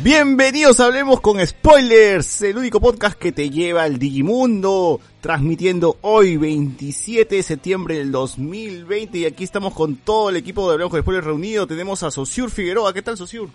[0.00, 6.36] Bienvenidos a Hablemos con Spoilers, el único podcast que te lleva al Digimundo, transmitiendo hoy
[6.36, 11.00] 27 de septiembre del 2020 y aquí estamos con todo el equipo de Hablemos con
[11.00, 13.50] Spoilers reunido, tenemos a Sosur Figueroa, ¿qué tal Sosur?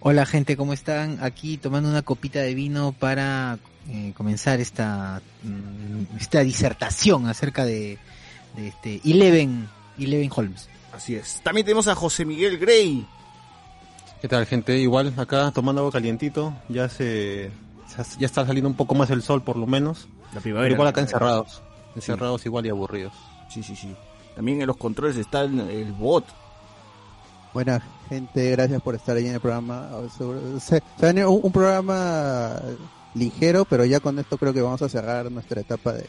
[0.00, 1.18] Hola gente, ¿cómo están?
[1.20, 3.58] Aquí tomando una copita de vino para
[3.90, 7.98] eh, comenzar esta, mm, esta disertación acerca de,
[8.56, 10.70] de este Eleven, Eleven Holmes.
[10.90, 11.42] Así es.
[11.42, 13.06] También tenemos a José Miguel Grey.
[14.26, 14.76] ¿Qué tal, gente?
[14.80, 17.52] Igual acá tomando agua calientito, ya se
[18.18, 20.74] ya está saliendo un poco más el sol por lo menos, La pero primavera.
[20.74, 21.62] igual acá encerrados,
[21.94, 23.12] encerrados igual y aburridos.
[23.48, 23.94] Sí, sí, sí.
[24.34, 26.24] También en los controles está el, el bot.
[27.54, 29.90] Buena gente, gracias por estar ahí en el programa.
[30.58, 32.60] Se, se un programa
[33.14, 36.06] ligero, pero ya con esto creo que vamos a cerrar nuestra etapa de,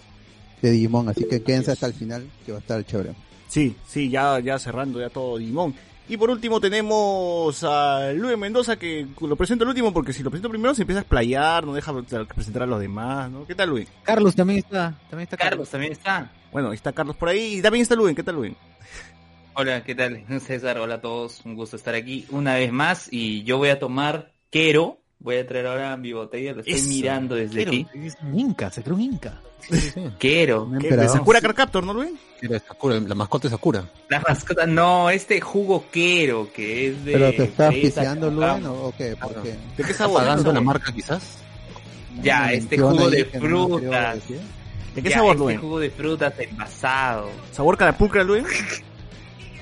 [0.64, 3.14] de Digimon, así que quédense hasta el final, que va a estar chévere.
[3.48, 5.76] Sí, sí, ya, ya cerrando ya todo Digimon.
[6.10, 10.30] Y por último tenemos a Luis Mendoza, que lo presento el último porque si lo
[10.30, 11.94] presento primero se empieza a explayar, no deja
[12.34, 13.46] presentar a los demás, ¿no?
[13.46, 13.90] ¿Qué tal, Luis?
[14.04, 16.32] Carlos también está, también está Carlos también está.
[16.54, 18.16] Bueno, está Carlos por ahí y también está Luis.
[18.16, 18.54] ¿Qué tal, Luis?
[19.54, 20.24] Hola, ¿qué tal?
[20.40, 21.42] César, hola a todos.
[21.44, 23.10] Un gusto estar aquí una vez más.
[23.12, 25.00] Y yo voy a tomar Quero.
[25.20, 26.54] Voy a traer ahora mi botella.
[26.54, 28.06] Lo estoy Eso, mirando desde Quiero, aquí.
[28.08, 29.42] es un inca, se cree un inca.
[29.70, 32.12] De Sakura Card Captor, ¿no, Luis?
[32.42, 33.84] Era Sakura, la mascota de Sakura.
[34.10, 37.12] La mascota, no, este jugo Quero, que es de...
[37.14, 38.60] ¿Pero te está fresa, auspiciando, cacao.
[38.60, 39.16] Luen, o, qué?
[39.16, 39.50] ¿Por qué?
[39.50, 40.22] ¿De qué ¿Está sabor?
[40.22, 41.40] pagando ¿De la marca quizás?
[42.22, 44.28] Ya, Una este jugo de no frutas.
[44.96, 45.60] ¿De qué Ya, sabor, este Luis?
[45.60, 47.30] jugo de frutas envasado.
[47.52, 48.46] ¿Sabor carapulcra, Luis?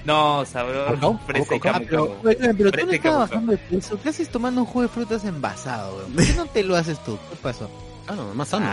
[0.06, 1.19] No, sabor ¿Cacao?
[1.25, 1.59] fresa y.
[1.63, 5.25] Ah, pero, pero tú no bajando de peso, ¿qué haces tomando un jugo de frutas
[5.25, 5.97] envasado?
[5.97, 6.13] weón?
[6.13, 7.17] ¿Por qué no te lo haces tú?
[7.31, 7.67] ¿Qué pasó?
[8.06, 8.67] Claro, más sano.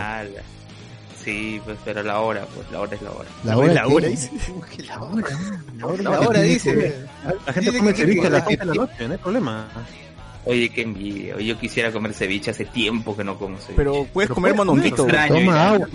[1.24, 3.28] Sí, pues, pero la hora, pues, la hora es la hora.
[3.44, 4.30] La hora, La hora, dice.
[4.88, 5.00] La
[5.86, 7.06] hora, la hora, La dice.
[7.46, 9.68] La gente come ceviche a las que- 7 de la noche, no hay problema.
[10.44, 11.38] Oye, qué envidia.
[11.38, 13.74] Yo quisiera comer ceviche hace tiempo que no como ceviche.
[13.76, 15.06] Pero puedes comer mononguito.
[15.06, 15.88] Toma agua.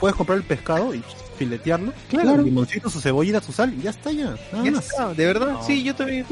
[0.00, 1.02] Puedes comprar el pescado y
[1.38, 1.92] filetearlo.
[2.08, 2.42] Claro.
[2.42, 4.34] Limoncito, su cebollita, su sal y ya está ya.
[4.52, 5.16] Nada más.
[5.16, 5.56] ¿De verdad?
[5.64, 6.26] Sí, yo también.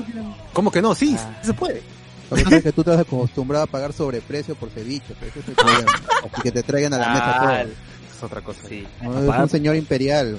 [0.53, 0.95] ¿Cómo que no?
[0.95, 1.39] Sí, Ah.
[1.41, 1.83] sí se puede.
[2.31, 5.41] Lo que pasa es que tú estás acostumbrado a pagar sobreprecio por ceviche, pero ese
[5.41, 5.93] es el problema.
[6.33, 7.73] Así que te traigan a la mesa Ah, todo.
[8.17, 8.61] Es otra cosa.
[8.69, 8.87] sí.
[9.03, 10.33] No, es un señor imperial.
[10.33, 10.39] ¿no?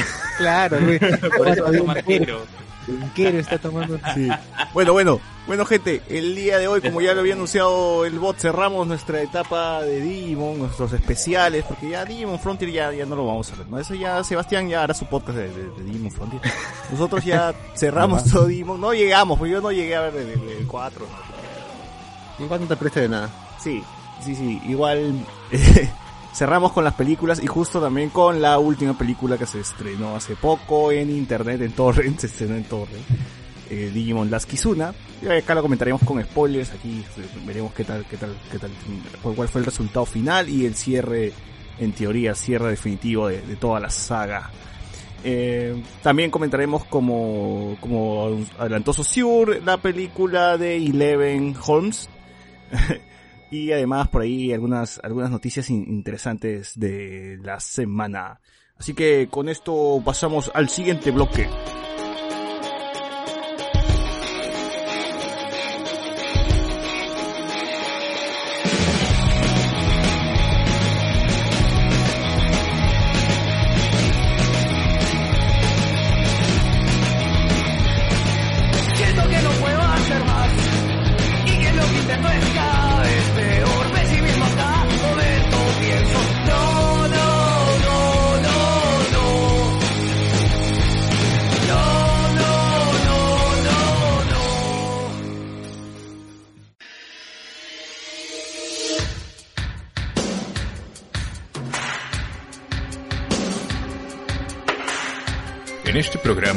[0.38, 0.98] Claro, güey.
[0.98, 2.40] Por eso tomar quero.
[3.14, 3.98] Quiero está tomando.
[4.14, 4.28] Sí.
[4.72, 8.38] Bueno, bueno, bueno gente, el día de hoy, como ya lo había anunciado el bot,
[8.38, 13.26] cerramos nuestra etapa de Digimon, nuestros especiales, porque ya Digimon Frontier ya, ya no lo
[13.26, 13.78] vamos a hacer, ¿no?
[13.78, 16.42] Eso ya Sebastián ya hará su podcast de, de- de Digimon Frontier.
[16.90, 20.48] Nosotros ya cerramos todo Digimon, no llegamos, pues yo no llegué a ver el, el-
[20.60, 21.06] el 4.
[22.38, 22.44] ¿no?
[22.44, 23.30] Igual no te preste de nada.
[23.62, 23.82] Sí,
[24.22, 25.14] sí, sí, igual
[26.34, 30.34] cerramos con las películas y justo también con la última película que se estrenó hace
[30.34, 33.04] poco en internet, en Torrent, se estrenó en Torrent,
[33.70, 34.92] eh, Digimon Las Kizuna.
[35.22, 37.04] Y acá lo comentaremos con spoilers, aquí
[37.46, 38.70] veremos qué tal, qué tal, qué tal,
[39.22, 41.32] cuál fue el resultado final y el cierre,
[41.78, 44.50] en teoría, cierre definitivo de, toda la saga.
[45.26, 52.10] Eh, también comentaremos como, como adelantó Sosur, la película de Eleven Holmes.
[53.50, 58.40] y además por ahí algunas, algunas noticias in- interesantes de la semana.
[58.76, 61.48] Así que con esto pasamos al siguiente bloque.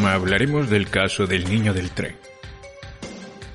[0.07, 2.15] Programa hablaremos del caso del niño del tren.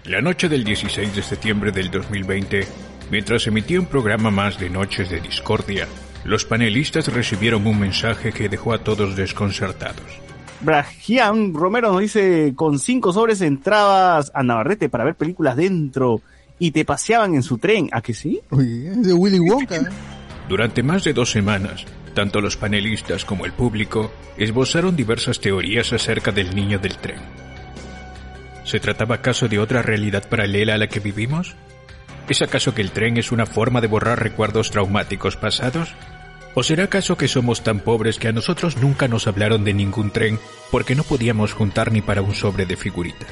[0.05, 2.67] La noche del 16 de septiembre del 2020,
[3.11, 5.87] mientras emitía un programa más de Noches de Discordia,
[6.25, 10.21] los panelistas recibieron un mensaje que dejó a todos desconcertados.
[10.61, 16.21] Brajian Romero nos dice, con cinco sobres entrabas a Navarrete para ver películas dentro
[16.59, 17.89] y te paseaban en su tren.
[17.93, 18.41] ¿A que sí?
[18.51, 19.77] Uy, es de Willy Wonka.
[19.77, 19.87] ¿eh?
[20.49, 26.33] Durante más de dos semanas, tanto los panelistas como el público esbozaron diversas teorías acerca
[26.33, 27.21] del niño del tren.
[28.65, 31.57] ¿Se trataba acaso de otra realidad paralela a la que vivimos?
[32.29, 35.95] ¿Es acaso que el tren es una forma de borrar recuerdos traumáticos pasados?
[36.55, 40.11] ¿O será acaso que somos tan pobres que a nosotros nunca nos hablaron de ningún
[40.11, 40.39] tren
[40.71, 43.31] porque no podíamos juntar ni para un sobre de figuritas?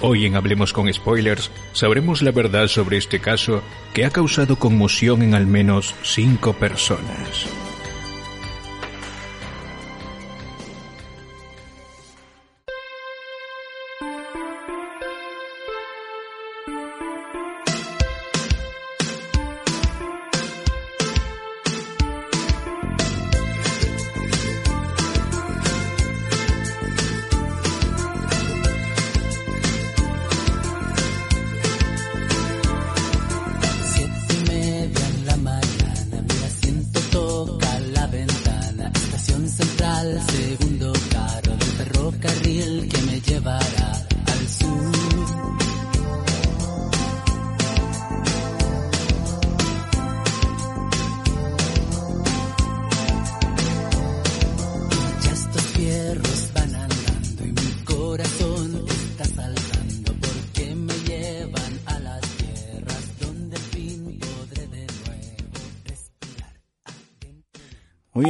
[0.00, 5.22] Hoy en Hablemos con Spoilers sabremos la verdad sobre este caso que ha causado conmoción
[5.22, 7.46] en al menos cinco personas.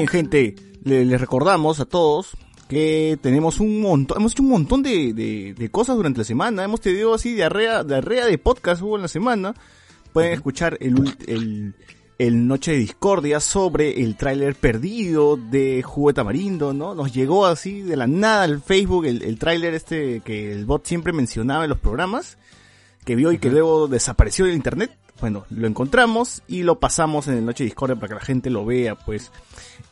[0.05, 0.55] Bien, gente.
[0.85, 2.37] Le- Les recordamos a todos
[2.69, 6.65] que tenemos un montón, hemos hecho un montón de, de- de cosas durante la semana.
[6.65, 9.55] Hemos tenido así diarrea, diarrea de podcast hubo en la semana.
[10.13, 10.95] Pueden escuchar el,
[11.27, 11.75] el,
[12.19, 16.95] el Noche de Discordia sobre el tráiler perdido de Jugo de Tamarindo, ¿no?
[16.95, 20.87] Nos llegó así de la nada al Facebook el, el tráiler este que el bot
[20.87, 22.39] siempre mencionaba en los programas,
[23.05, 24.97] que vio y que luego desapareció del internet.
[25.21, 28.51] Bueno, lo encontramos y lo pasamos en el Noche de Discordia para que la gente
[28.51, 29.31] lo vea, pues.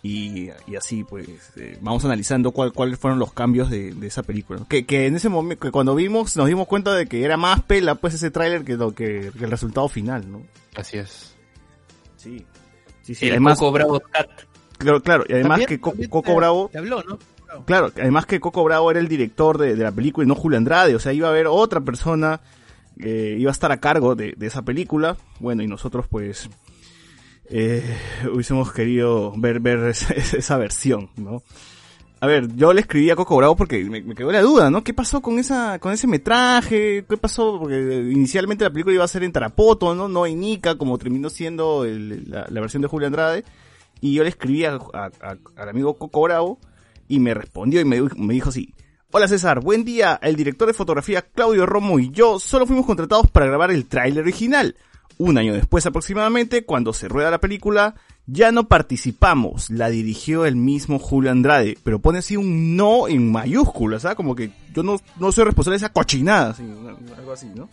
[0.03, 4.25] Y, y así, pues, eh, vamos analizando cuál, cuáles fueron los cambios de, de esa
[4.25, 4.62] película.
[4.69, 7.62] Que, que en ese momento, que cuando vimos, nos dimos cuenta de que era más
[7.62, 10.43] pela, pues, ese tráiler que, lo que, que el resultado final, ¿no?
[10.75, 11.35] Así es.
[12.17, 12.44] Sí.
[13.03, 13.26] Sí, sí.
[13.26, 14.29] El además, Coco Bravo Cat.
[14.79, 17.19] claro, claro, y además que Coco te- Bravo, Te habló, ¿no?
[17.64, 20.59] claro, además que Coco Bravo era el director de, de la película y no Julio
[20.59, 22.41] Andrade, o sea, iba a haber otra persona
[23.02, 26.49] que iba a estar a cargo de, esa película, bueno, y nosotros pues
[27.46, 27.82] eh,
[28.32, 31.43] hubiésemos querido ver, ver esa, versión, ¿no?
[32.20, 34.84] A ver, yo le escribí a Coco Bravo porque me, quedó la duda, ¿no?
[34.84, 37.04] ¿Qué pasó con esa, con ese metraje?
[37.08, 37.58] ¿Qué pasó?
[37.58, 37.76] Porque
[38.12, 40.06] inicialmente la película iba a ser en Tarapoto, ¿no?
[40.06, 43.44] No en Ica, como terminó siendo la, versión de Julio Andrade.
[44.00, 44.81] Y yo le escribí al
[45.56, 46.60] amigo Coco Bravo
[47.08, 48.72] y me respondió y me, me dijo así.
[49.14, 50.19] Hola César, buen día.
[50.23, 54.23] El director de fotografía Claudio Romo y yo solo fuimos contratados para grabar el tráiler
[54.23, 54.75] original.
[55.19, 57.95] Un año después aproximadamente, cuando se rueda la película,
[58.26, 59.69] ya no participamos.
[59.69, 64.16] La dirigió el mismo Julio Andrade, pero pone así un no en mayúsculas, ¿sabes?
[64.16, 66.62] Como que yo no, no soy responsable de esa cochinada, así,
[67.19, 67.69] algo así, ¿no?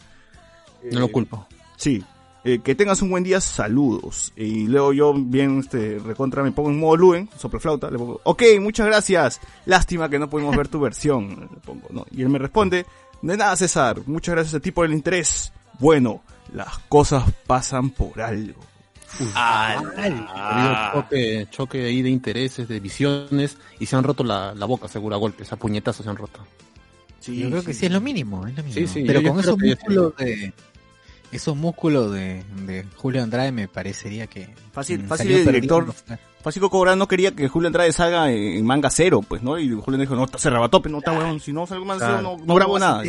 [0.91, 1.47] No lo culpo.
[1.77, 2.03] Sí.
[2.45, 4.31] Eh, que tengas un buen día, saludos.
[4.35, 8.43] Y luego yo, bien, este, recontra, me pongo en modo Luen, sopleflauta, le pongo, ok,
[8.61, 9.41] muchas gracias.
[9.65, 11.49] Lástima que no pudimos ver tu versión.
[11.53, 12.05] Le pongo, ¿no?
[12.11, 12.85] Y él me responde,
[13.21, 15.51] de nada, César, muchas gracias a ti por el interés.
[15.79, 16.21] Bueno,
[16.53, 18.61] las cosas pasan por algo.
[19.35, 24.53] Ah, Ha habido choque, choque ahí de intereses, de visiones, y se han roto la,
[24.53, 26.39] la boca, seguro, a golpes, a puñetazos se han roto.
[27.19, 28.87] Sí, Yo creo que sí es lo mínimo, es lo mínimo.
[28.87, 30.53] Sí, sí, Pero yo- yo con creo esos músculos de
[31.31, 35.85] esos músculos de, de Julio Andrade me parecería que Fácil, fácil el director.
[35.93, 36.19] perdiendo.
[36.41, 39.59] Fácil Coco no quería que Julio Andrade salga en, manga cero, pues, ¿no?
[39.59, 42.37] Y Julio dijo, no, se rebatope, no está weón, si no salgo manga cero, Claro.
[42.37, 43.03] no, no grabo nada.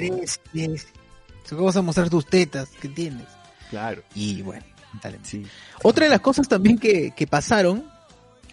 [1.48, 2.68] ¿Cómo vas a mostrar tus tetas?
[2.80, 3.26] ¿Qué entiendes?
[3.70, 4.64] Claro, Y bueno,
[5.02, 5.18] dale.
[5.22, 5.46] sí.
[5.82, 7.84] Otra de las cosas también que, que pasaron,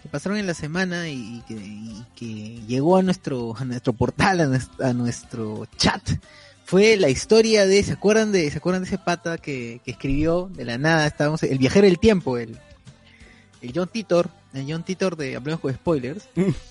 [0.02, 3.92] que pasaron en la semana y, y que, y que llegó a nuestro, a nuestro
[3.94, 6.08] portal, a nuestro, a nuestro chat,
[6.68, 10.50] fue la historia de, ¿se acuerdan de, se acuerdan de ese pata que, que escribió
[10.54, 11.06] de la nada?
[11.06, 12.58] Estábamos, el viajero del tiempo, el,
[13.62, 16.28] el John Titor, el John Titor de Hablemos con Spoilers,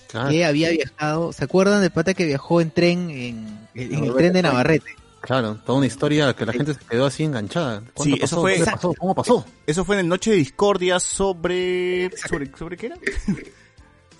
[0.08, 4.14] Claro, que había viajado, ¿se acuerdan del pata que viajó en tren, en, en el
[4.14, 4.90] tren de Navarrete?
[5.20, 7.82] claro, toda una historia que la gente se quedó así enganchada.
[7.92, 8.40] ¿Cuánto Sí, eso pasó?
[8.40, 8.94] fue- ¿Qué pasó?
[8.96, 9.44] ¿Cómo pasó?
[9.66, 12.08] Eso fue en el Noche de Discordia sobre...
[12.16, 12.96] ¿Sobre, sobre qué era?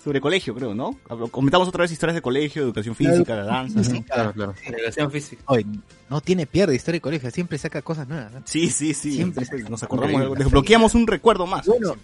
[0.09, 0.97] sobre colegio, creo, ¿no?
[1.29, 3.79] Comentamos otra vez historias de colegio, educación física, la danza.
[3.79, 4.03] ¿no?
[4.05, 4.55] Claro, claro.
[4.65, 5.43] Educación física.
[5.45, 5.67] Oye,
[6.09, 8.33] no tiene pierde historia de colegio, siempre saca cosas nuevas.
[8.33, 8.41] ¿no?
[8.45, 9.11] Sí, sí, sí.
[9.13, 9.45] Siempre.
[9.69, 11.67] nos acordamos, desbloqueamos un recuerdo más.
[11.67, 11.95] Bueno,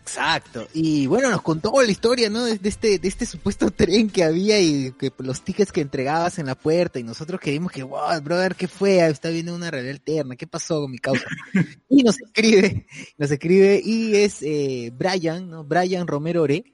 [0.00, 0.66] exacto.
[0.72, 2.42] Y bueno, nos contó la historia, ¿no?
[2.44, 6.46] De este, de este supuesto tren que había y que los tickets que entregabas en
[6.46, 9.06] la puerta y nosotros creímos que, wow, brother, ¿qué fue?
[9.06, 11.26] Está viendo una realidad alterna, ¿qué pasó con mi causa?
[11.90, 12.86] y nos escribe,
[13.18, 15.64] nos escribe y es eh, Brian, ¿no?
[15.64, 16.64] Brian Romero Ore,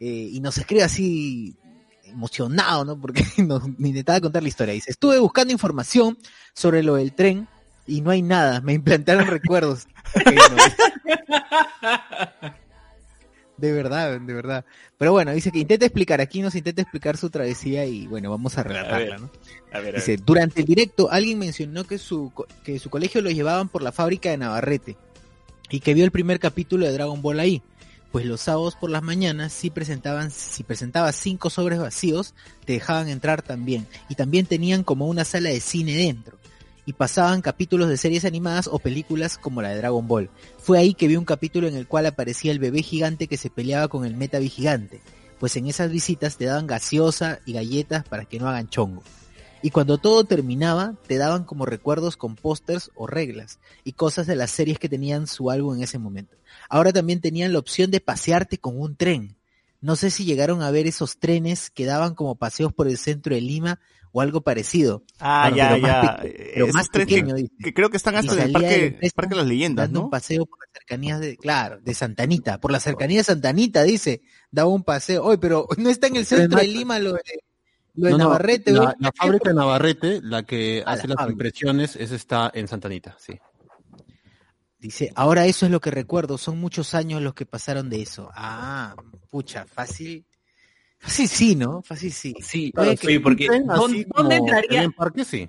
[0.00, 1.54] eh, y nos escribe así
[2.04, 3.00] emocionado, ¿no?
[3.00, 4.74] Porque nos intentaba contar la historia.
[4.74, 6.18] Dice, estuve buscando información
[6.54, 7.46] sobre lo del tren
[7.86, 9.86] y no hay nada, me implantaron recuerdos.
[13.56, 14.64] De verdad, de verdad.
[14.96, 18.56] Pero bueno, dice que intenta explicar, aquí nos intenta explicar su travesía y bueno, vamos
[18.56, 19.30] a relatarla, ¿no?
[19.70, 20.24] A ver, a Dice, ver.
[20.24, 22.32] durante el directo alguien mencionó que su,
[22.64, 24.96] que su colegio lo llevaban por la fábrica de Navarrete
[25.68, 27.62] y que vio el primer capítulo de Dragon Ball ahí.
[28.12, 33.08] Pues los sábados por las mañanas si presentaban, si presentabas cinco sobres vacíos, te dejaban
[33.08, 33.86] entrar también.
[34.08, 36.36] Y también tenían como una sala de cine dentro.
[36.86, 40.28] Y pasaban capítulos de series animadas o películas como la de Dragon Ball.
[40.58, 43.48] Fue ahí que vi un capítulo en el cual aparecía el bebé gigante que se
[43.48, 45.00] peleaba con el Metavi gigante.
[45.38, 49.04] Pues en esas visitas te daban gaseosa y galletas para que no hagan chongo.
[49.62, 54.34] Y cuando todo terminaba, te daban como recuerdos con pósters o reglas y cosas de
[54.34, 56.39] las series que tenían su álbum en ese momento.
[56.70, 59.36] Ahora también tenían la opción de pasearte con un tren.
[59.82, 63.34] No sé si llegaron a ver esos trenes que daban como paseos por el centro
[63.34, 63.80] de Lima
[64.12, 65.02] o algo parecido.
[65.18, 66.20] Ah, Bueno, ya, pero más ya.
[66.24, 68.90] Eh, pero esos más tres pequeño, que, creo que están hasta en el salía de
[68.92, 70.04] parque, parque de las leyendas, dando ¿no?
[70.06, 74.22] un paseo por las cercanías de, claro, de Santanita, por las cercanías de Santanita, dice,
[74.50, 75.24] daba un paseo.
[75.24, 77.22] Oye, pero no está en el centro de Lima lo de,
[77.94, 81.14] lo de No, no, Navarrete, la, la fábrica de Navarrete, la que Ah, hace la
[81.14, 81.32] las fábrica.
[81.32, 83.38] impresiones, esa está en Santanita, sí.
[84.80, 88.30] Dice, ahora eso es lo que recuerdo, son muchos años los que pasaron de eso.
[88.34, 88.96] Ah,
[89.30, 90.24] pucha, fácil.
[90.98, 91.82] Fácil sí, ¿no?
[91.82, 92.34] Fácil sí.
[92.40, 94.06] Sí, sí, porque ¿dónde,
[94.36, 94.82] entraría?
[94.82, 95.48] En parque, sí.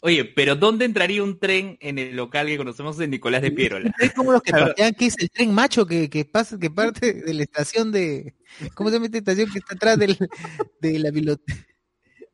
[0.00, 3.92] Oye, pero ¿dónde entraría un tren en el local que conocemos de Nicolás de Piérola?
[3.98, 4.68] Es como los que Claro.
[4.68, 8.34] patean, que es el tren macho que, que pasa, que parte de la estación de,
[8.74, 10.16] ¿cómo se llama esta estación que está atrás del,
[10.80, 11.66] de la biblioteca?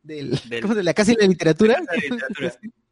[0.02, 1.76] Del, Del- ¿cómo se- la casa de la Literatura.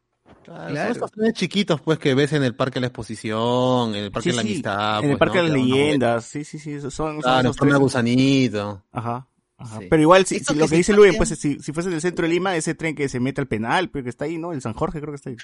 [0.43, 0.85] Claro, Claro.
[0.85, 4.11] Son estos trenes chiquitos, pues, que ves en el Parque de la Exposición, en el
[4.11, 4.99] Parque Sí, de la sí, Amistad.
[4.99, 5.43] en el pues, Parque ¿no?
[5.43, 6.25] de las leyendas.
[6.25, 6.79] Sí, sí, sí.
[6.81, 7.75] Son, son Claro, esos tres.
[7.77, 8.83] gusanito.
[8.91, 9.27] Ajá.
[9.57, 9.79] Ajá.
[9.79, 9.87] Sí.
[9.89, 11.95] Pero igual, si, si lo que que sí dice patean- pues si, si fuese en
[11.95, 14.37] el centro de Lima, ese tren que se mete al penal, pero que está ahí,
[14.37, 14.51] ¿no?
[14.51, 15.37] El San Jorge creo que está ahí.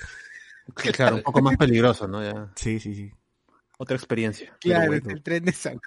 [0.93, 2.21] Claro, un poco más peligroso, ¿no?
[2.21, 2.51] Ya.
[2.55, 3.11] Sí, sí, sí.
[3.81, 4.53] Otra experiencia.
[4.59, 5.09] Claro, bueno.
[5.09, 5.79] el tren de San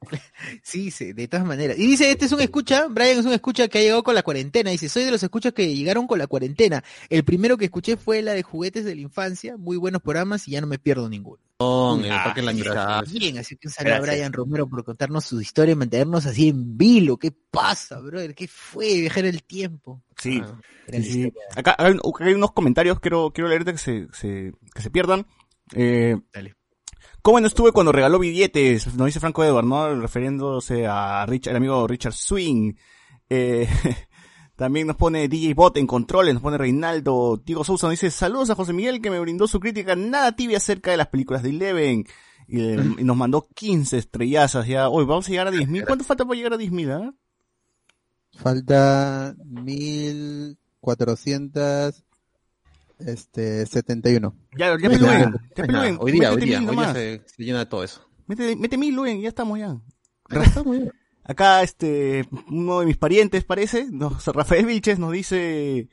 [0.62, 1.78] Sí, sí, de todas maneras.
[1.78, 4.22] Y dice, este es un escucha, Brian es un escucha que ha llegado con la
[4.22, 4.70] cuarentena.
[4.70, 6.84] Dice, soy de los escuchas que llegaron con la cuarentena.
[7.08, 10.50] El primero que escuché fue la de juguetes de la infancia, muy buenos programas y
[10.50, 11.42] ya no me pierdo ninguno.
[11.62, 13.04] El Ah, la Amistad.
[13.10, 14.16] Bien, así que un saludo a Gracias.
[14.16, 17.16] Brian Romero por contarnos su historia y mantenernos así en vilo.
[17.16, 18.34] ¿Qué pasa, brother?
[18.34, 20.02] ¿Qué fue viajar el tiempo?
[20.18, 20.42] Sí.
[20.44, 20.58] Ah.
[21.02, 25.26] Sí, hay, acá hay unos comentarios, quiero, quiero leerte que se, se- que se pierdan.
[25.74, 26.54] Eh, Dale.
[27.22, 28.94] ¿Cómo no estuve cuando regaló billetes?
[28.94, 29.94] Nos dice Franco Edward, ¿no?
[30.00, 32.72] Refiriéndose a Richard, el amigo Richard Swing.
[33.28, 33.68] Eh,
[34.56, 37.42] también nos pone DJ Bot en controles, nos pone Reinaldo.
[37.44, 40.56] Diego Sousa nos dice, saludos a José Miguel que me brindó su crítica nada tibia
[40.56, 42.06] acerca de las películas de Eleven.
[42.48, 44.88] Y, eh, y nos mandó 15 estrellazas ya.
[44.88, 45.84] Hoy vamos a llegar a 10.000.
[45.86, 47.12] ¿Cuánto falta para llegar a 10.000, ah?
[48.32, 52.02] Falta 1400
[53.06, 54.34] este 71.
[54.56, 55.98] Ya, ya Ya, peluen, ya, ya peluen.
[56.00, 58.02] Hoy día, hoy día, hoy día se, se llena de todo eso.
[58.26, 59.76] Mete, mete mil, Luen, ya estamos ya.
[60.28, 60.92] Pero muy bien.
[61.24, 65.88] Acá, este, uno de mis parientes, parece, nos, Rafael Vilches nos dice,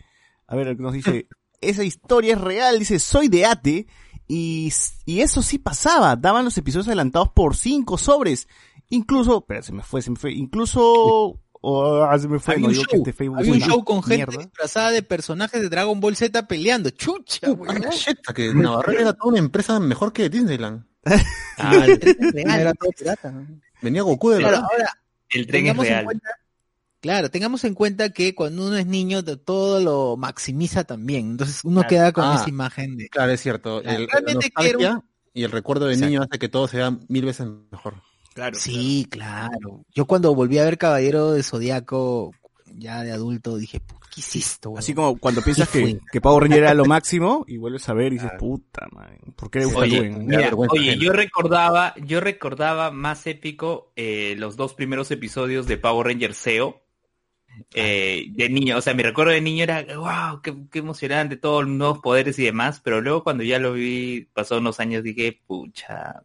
[0.47, 1.27] a ver, nos dice,
[1.61, 3.87] esa historia es real, dice, soy de ATE,
[4.27, 4.73] y,
[5.05, 8.47] y eso sí pasaba, daban los episodios adelantados por cinco sobres,
[8.89, 12.67] incluso, espera, se me fue, se me fue, incluso, oh, ah, se me fue, no
[12.67, 14.37] un show, que Facebook Había es un una show con gente mierda.
[14.43, 16.89] disfrazada de personajes de Dragon Ball Z peleando.
[16.91, 17.47] Chucha,
[18.35, 20.83] que Navarrete era toda una empresa mejor que Disneyland.
[21.59, 22.59] Ah, el tren es real.
[22.59, 23.31] Era todo pirata.
[23.31, 23.47] ¿no?
[23.81, 24.67] Venía Goku de Claro, verdad.
[24.71, 24.99] ahora,
[25.29, 26.05] El tren es tengamos en real.
[26.05, 26.29] cuenta,
[26.99, 31.31] claro, tengamos en cuenta que cuando uno es niño de- todo lo maximiza también.
[31.31, 31.89] Entonces uno Claro.
[31.89, 32.35] queda con Ah.
[32.39, 33.81] esa imagen de Claro, es cierto.
[33.81, 36.09] Claro, El, la realmente quiero- nostalgia y el recuerdo de Exacto.
[36.09, 37.95] niño hace que todo sea mil veces mejor.
[38.37, 38.59] Claro.
[38.59, 39.83] Sí, claro.
[39.95, 42.35] Yo cuando volví a ver Caballero de Zodíaco
[42.67, 46.21] ya de adulto dije, "Puta, ¿qué hiciste, weón?" Así como cuando piensas ¿Qué que, que
[46.21, 49.57] Power Ranger era lo máximo, y vuelves a ver y dices, puta, man, ¿por qué
[49.57, 50.51] le gusta Oye, mira,
[50.99, 56.83] yo recordaba, yo recordaba más épico eh, los dos primeros episodios de Power Ranger SEO.
[57.73, 61.63] eh, de niño, o sea, mi recuerdo de niño era, wow, qué, qué emocionante, todos
[61.63, 65.41] los nuevos poderes y demás, pero luego cuando ya lo vi, pasó unos años, dije,
[65.47, 66.21] pucha,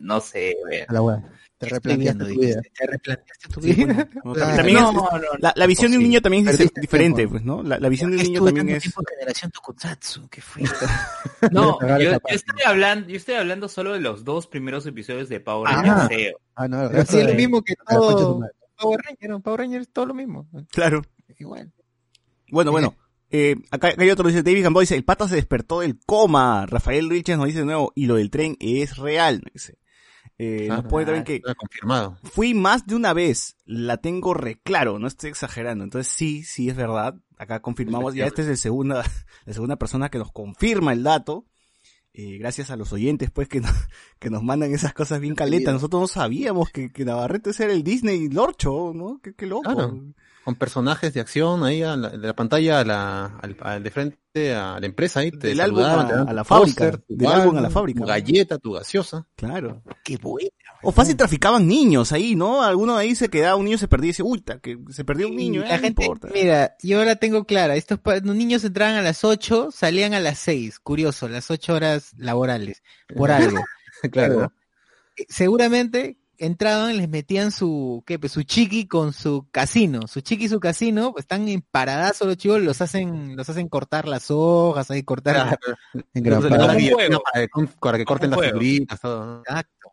[0.00, 0.56] no sé.
[0.88, 1.22] A la wea.
[1.60, 2.62] Te replanteaste tu vida.
[2.62, 4.08] Te replanteaste tu vida.
[5.54, 7.62] la, visión de un niño también es diferente, pues, ¿no?
[7.62, 8.94] La, visión de un niño también es...
[9.10, 10.62] generación Tokusatsu, ¿qué fue?
[11.52, 15.68] No, yo, estoy hablando, yo estoy hablando solo de los dos primeros episodios de Power
[15.70, 15.82] Ah.
[15.82, 16.40] Rangers SEO.
[16.54, 18.40] Ah, no, es lo mismo que todo.
[18.78, 19.40] Power Ranger, ¿no?
[19.40, 20.46] Power Ranger es todo lo mismo.
[20.70, 21.02] Claro.
[21.38, 21.70] Igual.
[22.50, 22.94] Bueno, bueno.
[23.30, 26.66] Eh, acá, acá hay otro, dice David Gamboa, dice, el pata se despertó del coma.
[26.66, 29.42] Rafael Richards nos dice de nuevo, y lo del tren es real.
[29.52, 29.78] Dice.
[30.42, 32.16] Eh, nos pone también que Está confirmado.
[32.22, 35.84] fui más de una vez, la tengo reclaro, no estoy exagerando.
[35.84, 37.14] Entonces sí, sí es verdad.
[37.36, 39.04] Acá confirmamos, ya esta es el segunda,
[39.44, 41.44] la segunda persona que nos confirma el dato.
[42.14, 43.70] Eh, gracias a los oyentes, pues, que nos,
[44.18, 45.74] que nos mandan esas cosas bien caletas.
[45.74, 49.20] Nosotros no sabíamos que, que Navarrete era el Disney Lorcho, ¿no?
[49.22, 49.62] Qué, qué loco.
[49.74, 50.02] Claro.
[50.44, 53.90] Con personajes de acción ahí a la- de la pantalla a la, al, al de
[53.90, 55.30] frente a la empresa ahí.
[55.30, 57.72] Te Del álbum saludaban, a- a la fábrica, póster, tu del álbum a la álbum,
[57.74, 58.00] fábrica.
[58.00, 59.26] Tu galleta, tu gaseosa.
[59.36, 59.82] Claro.
[60.02, 60.48] Qué bueno.
[60.82, 62.62] O fácil traficaban niños ahí, ¿no?
[62.62, 65.36] Alguno ahí se quedaba, un niño se perdía y dice, uy, que se perdió un
[65.36, 66.28] niño, eh, la no gente, importa.
[66.32, 70.38] mira, yo ahora tengo clara, estos los niños entraban a las 8, salían a las
[70.38, 72.82] 6, curioso, las 8 horas laborales,
[73.14, 73.58] por algo.
[74.10, 74.54] claro.
[75.18, 76.16] Eh, Seguramente
[76.46, 78.18] entraban, les metían su, ¿qué?
[78.18, 82.24] Pues su chiqui con su casino, su chiqui y su casino, pues están en paradazo
[82.26, 85.56] los chicos, los hacen, los hacen cortar las hojas, ahí cortar Claro.
[87.22, 87.48] Para, que-
[88.04, 88.58] corten Un las juego.
[88.60, 89.24] figuritas, todo.
[89.26, 89.42] ¿no?
[89.46, 89.92] Exacto.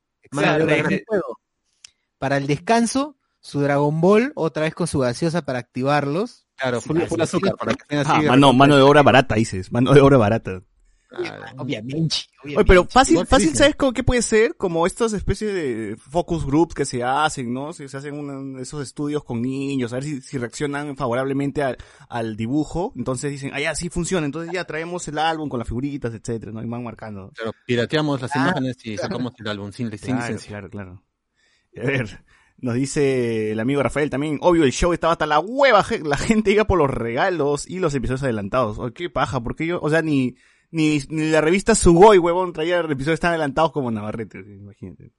[2.20, 6.48] Para el descanso, su Dragon Ball, otra vez con su gaseosa para activarlos.
[6.56, 8.12] Claro, full, Sí, azúcar, para que estén así.
[8.12, 10.62] Ah, mano, mano de obra barata, dices, mano de obra barata.
[11.10, 11.46] Claro.
[11.60, 12.18] Obviamente.
[12.44, 13.56] Oye, pero fácil, fácil.
[13.56, 14.56] ¿sabes cómo, qué puede ser?
[14.58, 17.72] Como estas especies de focus groups que se hacen, ¿no?
[17.72, 21.78] Se, se hacen una- esos estudios con niños, a ver si, si reaccionan favorablemente al,
[22.10, 22.92] al dibujo.
[22.98, 24.26] Entonces dicen, ah, ya, sí funciona.
[24.26, 26.62] Entonces ya traemos el álbum con las figuritas, etcétera, ¿no?
[26.62, 27.32] Y van marcando.
[27.36, 30.50] Claro, pirateamos las Ah, imágenes y sacamos el álbum sin, sin Claro, licencia.
[30.50, 31.04] claro, claro.
[31.78, 32.26] A ver,
[32.58, 36.52] nos dice el amigo Rafael también, obvio el show estaba hasta la hueva, la gente
[36.52, 38.78] iba por los regalos y los episodios adelantados.
[38.80, 40.36] Oye, qué paja, porque yo, o sea, ni,
[40.72, 45.12] ni, ni la revista Sugoi, huevón, traía episodios tan adelantados como Navarrete, imagínate.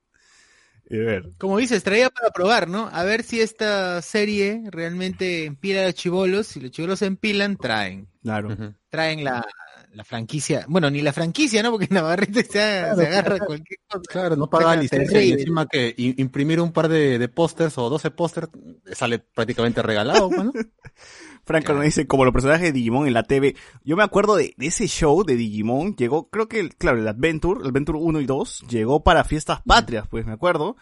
[0.91, 2.89] A ver, Como dices, traía para probar, ¿no?
[2.91, 6.47] A ver si esta serie realmente empila a los chivolos.
[6.47, 8.09] Si los chivolos se empilan, traen.
[8.23, 8.57] claro.
[8.89, 9.47] Traen la,
[9.93, 10.65] la franquicia.
[10.67, 11.73] Bueno, ni la franquicia, ¿no?
[11.73, 14.03] Porque Navarrete se, agarra cualquier cosa.
[14.09, 18.11] Claro, no paga licencia y encima que imprimir un par de, de pósters o 12
[18.11, 18.49] pósters
[18.93, 20.53] sale prácticamente regalado, pues, ¿no?
[21.49, 23.57] Franco nos dice, como los personajes de Digimon en la TV.
[23.83, 27.09] Yo me acuerdo de, de ese show de Digimon, llegó, creo que, el- claro, el
[27.09, 30.77] Adventure, el Adventure 1 y 2, llegó para fiestas patrias, pues me acuerdo.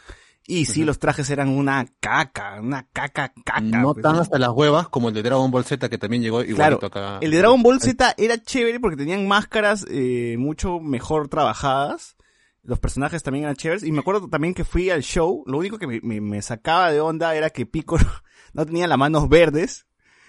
[0.48, 3.60] Y sí, los trajes eran una caca, una caca, caca.
[3.60, 6.36] no pues, tan hasta las huevas como el de Dragon Ball Z que también llegó
[6.38, 7.18] Claro, igualito acá.
[7.20, 12.16] El de Dragon Ball Z era chévere porque tenían máscaras eh, mucho mejor trabajadas.
[12.62, 13.82] Los personajes también eran chéveres.
[13.82, 15.42] Y me acuerdo también que fui al show.
[15.46, 17.96] Lo único que me, me- me sacaba de onda era que Pico
[18.52, 19.86] no tenía las manos verdes.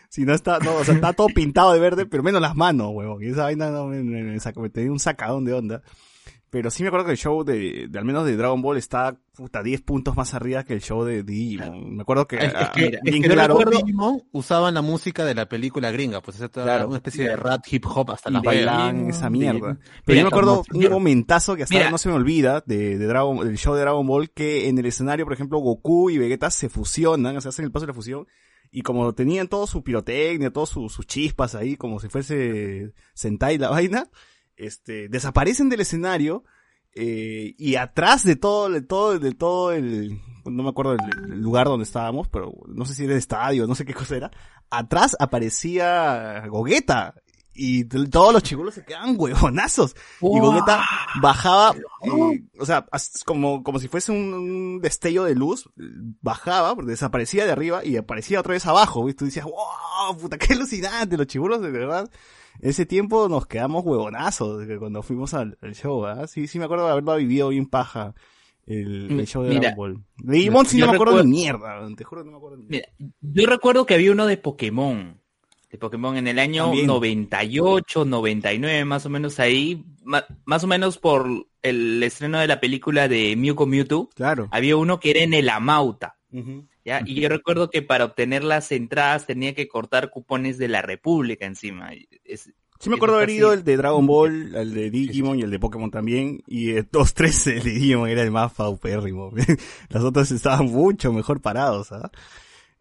[0.10, 2.92] Si no está, no, o sea, está todo pintado de verde, pero menos las manos,
[2.94, 3.24] huevón.
[3.24, 5.82] Y esa vaina no me, me, me me tenía un sacadón de onda.
[6.50, 9.18] Pero sí me acuerdo que el show de, de al menos de Dragon Ball está,
[9.36, 11.98] puta, 10 puntos más arriba que el show de Digimon.
[11.98, 13.58] Me acuerdo que, Es, es ah, que, es bien que yo claro.
[13.58, 16.88] recuerdo Digimon usaban la música de la película gringa, pues esa Claro.
[16.88, 18.44] una especie de rap hip hop hasta bailas.
[18.46, 19.78] bailaban esa mierda.
[20.06, 21.86] Pero Mira, yo me acuerdo un momentazo que hasta Mira.
[21.88, 24.78] ahora no se me olvida de, de Dragon, del show de Dragon Ball que en
[24.78, 27.92] el escenario, por ejemplo, Goku y Vegeta se fusionan, o sea, hacen el paso de
[27.92, 28.26] la fusión.
[28.72, 33.58] Y como tenían todo su pirotecnia, todos sus sus chispas ahí, como si fuese Sentai
[33.58, 34.10] la vaina,
[34.56, 36.44] este, desaparecen del escenario,
[36.96, 41.42] eh, y atrás de todo, de todo, de todo el, no me acuerdo el, el
[41.42, 44.32] lugar donde estábamos, pero no sé si era el estadio, no sé qué cosa era,
[44.70, 47.16] atrás aparecía Gogeta,
[47.58, 49.96] y todos los chibolos se quedaban huevonazos.
[50.22, 50.86] Y Gogeta
[51.22, 52.86] bajaba, eh, o sea,
[53.26, 55.70] como, como si fuese un, un destello de luz,
[56.22, 60.54] bajaba, desaparecía de arriba y aparecía otra vez abajo, y tú decías, wow, puta, qué
[60.54, 62.10] alucinante, los chibolos de verdad.
[62.60, 66.26] Ese tiempo nos quedamos huevonazos cuando fuimos al, al show, ¿ah?
[66.28, 68.16] Sí, sí me acuerdo de haberlo vivido bien paja.
[68.66, 70.04] El, el show de Mira, Dragon Ball.
[70.18, 72.64] Digimon sí no me acuerdo recuerdo- ni mierda, te juro que no me acuerdo ni
[72.66, 72.88] mierda.
[72.98, 75.22] Mira, yo recuerdo que había uno de Pokémon.
[75.78, 76.88] De Pokémon en el año También.
[76.88, 79.84] 98, 99, más o menos ahí.
[80.46, 81.28] más o menos por
[81.62, 84.10] el estreno de la película de Mewko Mewtwo.
[84.16, 84.48] Claro.
[84.52, 86.16] Había uno que era en el Amauta.
[86.86, 87.02] ¿ya?
[87.06, 91.46] Y yo recuerdo que para obtener las entradas tenía que cortar cupones de la República
[91.46, 91.92] encima.
[92.24, 95.50] Es- Sí me acuerdo haber ido el de Dragon Ball, el de Digimon y el
[95.50, 96.44] de Pokémon también.
[96.46, 99.32] Y el 2-3 el de Digimon era el más paupérrimo.
[99.90, 102.12] Los otros estaban mucho mejor parados, ¿ah?
[102.14, 102.18] Eh,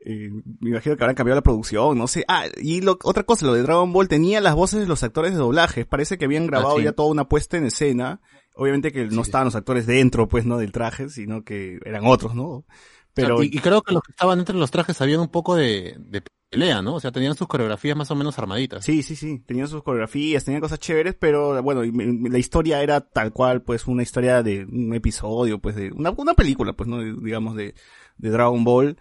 [0.07, 2.25] me imagino que habrán cambiado la producción, no sé.
[2.29, 5.33] Ah, y lo, otra cosa, lo de Dragon Ball tenía las voces de los actores
[5.33, 5.85] de doblaje.
[5.85, 6.85] Parece que habían grabado sí.
[6.85, 8.21] ya toda una puesta en escena.
[8.55, 10.59] Obviamente que no estaban los actores dentro, pues, ¿no?
[10.59, 12.64] Del traje, sino que eran otros, ¿no?
[13.14, 15.29] Pero, O sea, y, y creo que los que estaban entre los trajes sabían un
[15.29, 16.95] poco de, de pelea, ¿no?
[16.95, 18.85] O sea, tenían sus coreografías más o menos armaditas.
[18.85, 23.33] sí, sí, sí, tenían sus coreografías, tenían cosas chéveres, pero bueno, la historia era tal
[23.33, 27.01] cual, pues, una historia de un episodio, pues, de una, una película, pues, ¿no?
[27.01, 27.75] Digamos, de,
[28.19, 28.97] de Dragon Ball.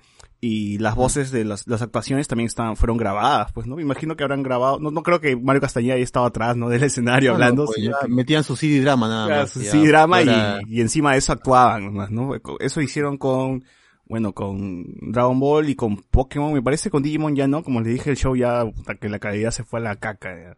[0.47, 3.77] Y las voces de las, las actuaciones también estaban, fueron grabadas, pues, ¿no?
[3.77, 6.69] Me imagino que habrán grabado, no, no creo que Mario Castañeda haya estado atrás, ¿no?
[6.69, 9.49] Del escenario no, hablando, pues sino ya que- metían su CD drama nada más.
[9.51, 10.29] su sí, drama y,
[10.67, 12.31] y encima de eso actuaban nomás, ¿no?
[12.59, 13.63] Eso hicieron con,
[14.07, 17.93] bueno, con Dragon Ball y con Pokémon, me parece con Digimon ya no, como les
[17.93, 20.29] dije, el show ya, puta, que la calidad se fue a la caca.
[20.37, 20.57] ya.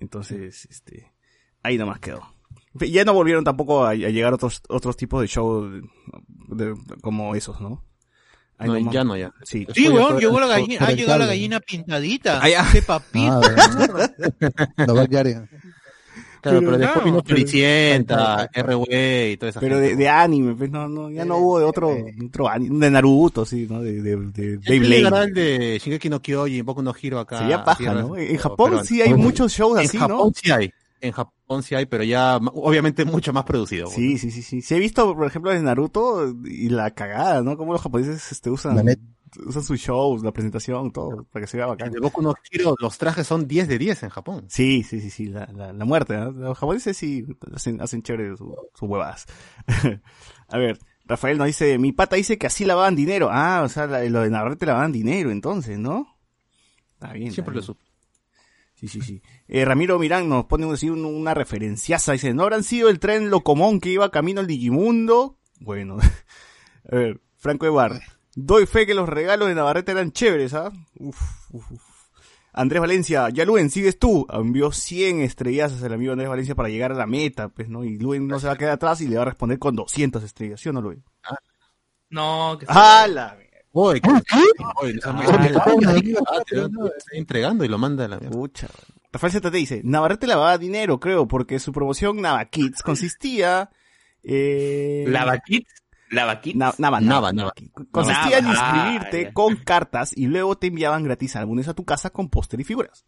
[0.00, 1.12] Entonces, este,
[1.62, 2.22] ahí nomás quedó.
[2.74, 5.82] Ya no volvieron tampoco a, a llegar otros, otros tipos de show de-
[6.48, 7.84] de- como esos, ¿no?
[8.58, 9.32] No, nomás- ya no, ya.
[9.42, 9.66] Sí.
[9.74, 12.40] Sí, weón, por- llegó la gallina, por ha llegado la gallina pintadita.
[12.42, 12.68] Ah, ya.
[12.70, 13.40] Qué papito.
[13.42, 14.10] Ah,
[14.86, 15.48] Los Backyardigans.
[15.50, 20.08] Claro, Pero- pero, después claro, vino pero- Floricienta, R-Way y toda esa Pero de, de
[20.08, 23.80] anime, pues no, no, ya no hubo de otro, otro anime, de Naruto, sí, ¿no?
[23.80, 25.24] De, de, de Beyblade.
[25.24, 27.38] el de Shingeki no Kyojin, Boku no Hero acá.
[27.38, 28.16] Sería paja, ¿no?
[28.16, 30.32] En Japón pero- sí hay muchos shows En así, Japón ¿no?
[30.34, 30.72] sí hay.
[31.02, 33.88] En Japón sí hay, pero ya obviamente mucho más producido.
[33.88, 34.62] Sí, sí, sí, sí.
[34.62, 37.56] Sí he visto, por ejemplo, de Naruto y la cagada, ¿no?
[37.56, 38.76] Como los japoneses este, usan,
[39.44, 41.90] usan sus shows, la presentación, todo, para que se vea bacán.
[41.90, 44.44] de Boku no Hero, los trajes son 10 de 10 en Japón.
[44.48, 46.30] Sí, sí, sí, sí, la, la, la muerte, ¿no?
[46.30, 49.26] Los japoneses sí hacen, hacen chévere sus su huevadas.
[50.48, 53.28] A ver, Rafael nos dice, mi pata dice que así lavaban dinero.
[53.30, 56.06] Ah, o sea, la- lo de Navarrete lavaban dinero, entonces, ¿no?
[56.94, 57.32] Está bien.
[57.32, 57.84] Siempre está lo supe.
[58.82, 59.22] Sí, sí, sí.
[59.46, 62.12] Eh, Ramiro Mirán nos pone así un- una referenciaza.
[62.12, 65.38] Dice, ¿no habrán sido el tren Locomón que iba camino al Digimundo?
[65.60, 65.98] Bueno.
[66.90, 68.00] A ver, Franco Ebar.
[68.34, 70.72] Doy fe que los regalos de Navarrete eran chéveres, ¿ah?
[70.98, 71.16] Uf,
[71.50, 71.82] uf, uf.
[72.54, 74.26] Andrés Valencia, ya Luen, sigues tú.
[74.32, 77.84] Envió 100 estrellas al amigo Andrés Valencia para llegar a la meta, pues, ¿no?
[77.84, 80.24] Y Luen no se va a quedar atrás y le va a responder con 200
[80.24, 81.04] estrellas, ¿sí o no, Luen?
[82.10, 83.38] No, que ¡Hala!
[83.72, 84.10] Oye, ¿qué?
[84.10, 86.66] Esa Ah, Ah, te- te
[86.98, 88.36] está entregando y lo manda a la mierda.
[88.36, 88.68] Pucha.
[89.12, 93.70] Rafael ZT dice, Navarrete lavaba dinero, creo, porque su promoción Nava Kids consistía...
[94.22, 95.04] Eh...
[95.08, 95.66] ¿Lava Kids?
[96.10, 96.56] ¿Lava Kids?
[96.56, 97.86] Na- Nava, Nava, Nava, Nava.
[97.90, 99.32] Consistía en Nava, ah, inscribirte ya.
[99.32, 103.04] con cartas y luego te enviaban gratis álbumes a tu casa con póster y figuras.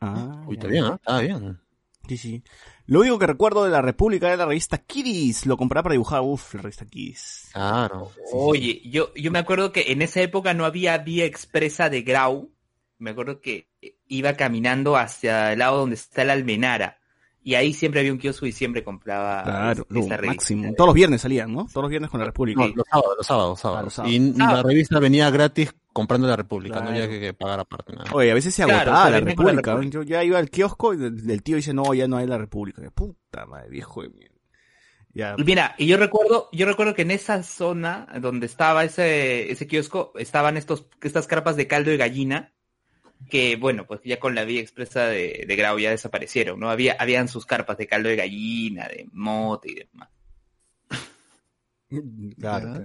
[0.00, 0.94] Ah, Uy, está bien, ¿ah?
[1.00, 1.60] Está bien.
[2.08, 2.42] sí, sí.
[2.86, 5.46] Lo único que recuerdo de la República era la revista Kiddies.
[5.46, 6.20] Lo compraba para dibujar.
[6.22, 7.50] Uf, la revista Kiddies.
[7.52, 8.10] Claro.
[8.32, 12.50] Oye, yo, yo me acuerdo que en esa época no había vía expresa de Grau.
[12.98, 13.68] Me acuerdo que
[14.06, 17.01] iba caminando hacia el lado donde está la Almenara.
[17.44, 20.26] Y ahí siempre había un kiosco y siempre compraba Claro, esa revista.
[20.26, 20.72] máximo.
[20.74, 21.66] Todos los viernes salían, ¿no?
[21.66, 22.60] Todos los viernes con la República.
[22.60, 23.78] No, los sábados, los sábados, sábados.
[23.80, 24.14] Ah, los sábados.
[24.14, 24.52] Y Ah.
[24.54, 28.10] la revista venía gratis comprando la República, no había que, que pagar aparte nada.
[28.12, 29.52] Oye, a veces se Claro, agotaba la la República.
[29.72, 29.76] ¿no?
[29.78, 29.90] República.
[29.90, 32.38] Yo ya iba al kiosco y el, el tío dice, no, ya no hay la
[32.38, 32.80] República.
[32.80, 34.32] De puta madre, viejo de mierda.
[35.14, 35.34] Ya.
[35.36, 39.66] Y mira, y yo recuerdo, yo recuerdo que en esa zona donde estaba ese, ese
[39.66, 42.54] kiosco, estaban estos, estas carpas de caldo de gallina,
[43.28, 46.70] que bueno, pues ya con la vía expresa de, de Grau ya desaparecieron, ¿no?
[46.70, 50.08] Había, habían sus carpas de caldo de gallina, de mote y demás.
[52.38, 52.72] Claro, Ya.
[52.72, 52.82] claro.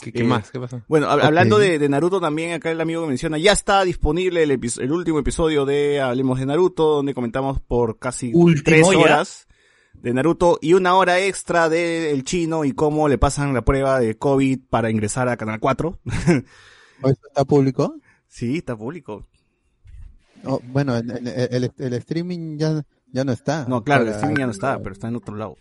[0.00, 0.50] ¿Qué, qué Eh, más?
[0.50, 0.82] ¿Qué pasó?
[0.88, 4.42] Bueno, hab- hablando de, de Naruto también, acá el amigo que menciona, ya está disponible
[4.42, 8.90] el, epi- el último episodio de Hablemos de Naruto, donde comentamos por casi Último tres
[8.92, 8.98] ya.
[8.98, 9.48] horas
[9.94, 13.98] de Naruto y una hora extra de El Chino y cómo le pasan la prueba
[14.00, 16.00] de COVID para ingresar a Canal 4.
[17.02, 17.96] ¿O ¿Esto está público?
[18.28, 19.26] sí, está público.
[20.46, 23.64] Oh, bueno, en- en- el, el streaming ya, ya no está.
[23.68, 25.56] No, claro, el streaming ya no está, pero está en otro lado.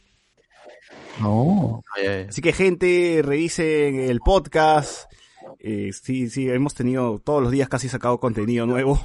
[1.22, 1.84] No.
[1.96, 2.26] Ay.
[2.30, 5.12] Así que gente, revisen el podcast.
[5.60, 9.00] Eh, sí, sí, hemos tenido todos los días casi sacado contenido nuevo.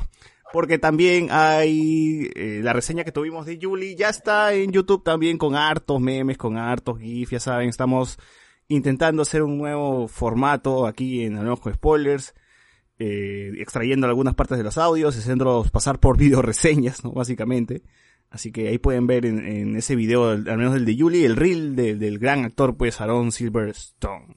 [0.50, 5.36] Porque también hay eh, la reseña que tuvimos de Julie, ya está en YouTube también
[5.36, 8.18] con hartos memes, con hartos GIF, ya saben, estamos
[8.66, 12.34] intentando hacer un nuevo formato aquí en con Spoilers,
[12.98, 17.12] eh, extrayendo algunas partes de los audios, haciéndolos pasar por video reseñas, ¿no?
[17.12, 17.82] Básicamente.
[18.30, 21.34] Así que ahí pueden ver en, en ese video, al menos el de Julie, el
[21.36, 24.36] reel de- del gran actor, pues, Aaron Silverstone.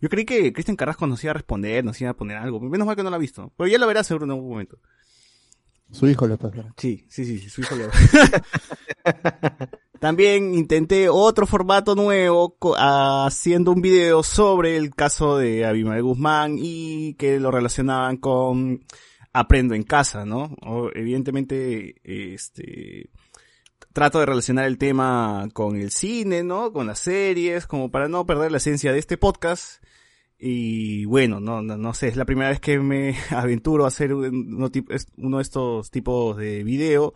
[0.00, 2.60] Yo creí que Cristian Carrasco nos iba a responder, nos iba a poner algo.
[2.60, 3.52] Menos mal que no lo ha visto.
[3.56, 4.78] Pero ya lo verá seguro en algún momento.
[5.92, 6.74] Su hijo pasará.
[6.76, 7.84] Sí, sí, sí, sí, su hijo lo
[10.04, 16.56] También intenté otro formato nuevo co- haciendo un video sobre el caso de Abimael Guzmán
[16.58, 18.84] y que lo relacionaban con
[19.32, 20.54] Aprendo en casa, ¿no?
[20.60, 23.08] O, evidentemente, este,
[23.94, 26.70] trato de relacionar el tema con el cine, ¿no?
[26.70, 29.82] Con las series, como para no perder la esencia de este podcast.
[30.38, 34.12] Y bueno, no, no, no sé, es la primera vez que me aventuro a hacer
[34.12, 34.70] un- uno,
[35.16, 37.14] uno de estos tipos de video.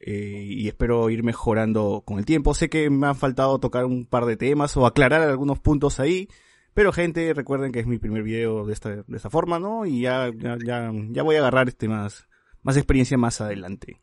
[0.00, 2.54] Eh, y espero ir mejorando con el tiempo.
[2.54, 6.28] Sé que me han faltado tocar un par de temas o aclarar algunos puntos ahí,
[6.74, 9.84] pero gente, recuerden que es mi primer video de esta, de esta forma, ¿no?
[9.86, 12.26] Y ya, ya, ya, ya voy a agarrar este más,
[12.62, 14.00] más experiencia más adelante.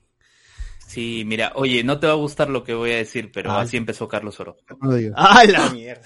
[0.86, 3.62] Sí, mira, oye, no te va a gustar lo que voy a decir, pero Ah.
[3.62, 4.56] así empezó Carlos Oro.
[4.82, 4.90] No.
[5.16, 6.02] ¡Ah, la mierda!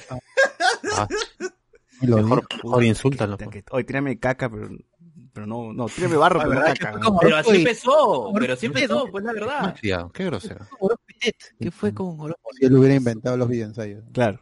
[0.95, 1.07] Ah,
[2.01, 3.37] Lo mejor, mejor insúltalo.
[3.37, 4.69] Que- Oye, tírame caca, pero,
[5.33, 6.91] pero no, no, tírame barro, pero no caca.
[6.93, 7.17] ¿no?
[7.19, 9.75] Pero así empezó, pero así empezó, pues la verdad.
[10.13, 10.65] Qué grosero.
[11.59, 14.03] ¿Qué fue con Oro- Como si él hubiera inventado los videoensayos.
[14.11, 14.41] Claro.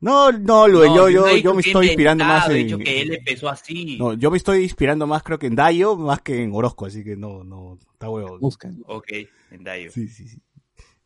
[0.00, 2.56] No, no, No, yo, yo, yo me estoy inspirando más en...
[2.56, 3.96] dicho que él empezó así.
[3.98, 7.02] No, yo me estoy inspirando más creo que en Dayo, más que en Orozco, así
[7.02, 8.38] que no, no, está huevo.
[8.38, 8.82] Buscan.
[8.86, 9.08] Ok,
[9.50, 9.90] en Dayo.
[9.90, 10.38] Sí, sí, sí.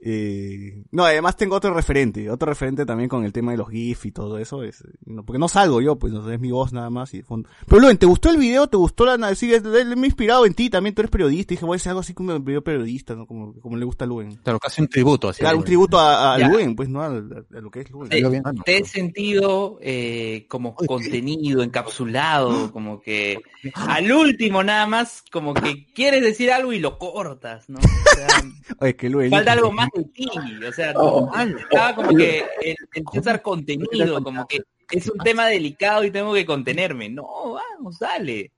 [0.00, 4.06] Eh, no, además tengo otro referente, otro referente también con el tema de los GIF
[4.06, 6.88] y todo eso, es, no, porque no salgo yo, pues, no, es mi voz nada
[6.88, 7.48] más y de fondo.
[7.66, 8.68] Pero Luen, ¿te gustó el video?
[8.68, 11.66] ¿Te gustó la, sí, me ha inspirado en ti, también tú eres periodista, y dije,
[11.66, 13.26] voy a hacer algo así como un video periodista, ¿no?
[13.26, 14.36] Como, como le gusta a Luen.
[14.36, 15.28] Claro, casi un tributo.
[15.28, 16.38] Así, Claro, un tributo a.
[16.38, 17.02] Luen, pues, ¿no?
[17.02, 18.08] A, lo que es Luen.
[18.08, 18.42] Te, Lo bien.
[18.44, 18.62] Ah, no.
[18.62, 23.38] te he sentido eh, como contenido, encapsulado, como que
[23.74, 27.78] al último nada más, como que quieres decir algo y lo cortas, ¿no?
[27.78, 28.28] O sea,
[28.80, 29.30] Oye, que Luen.
[29.30, 30.28] falta algo más de ti,
[30.66, 36.04] o sea, estaba como que el, el César contenido, como que es un tema delicado
[36.04, 37.08] y tengo que contenerme.
[37.08, 38.52] No, vamos, dale.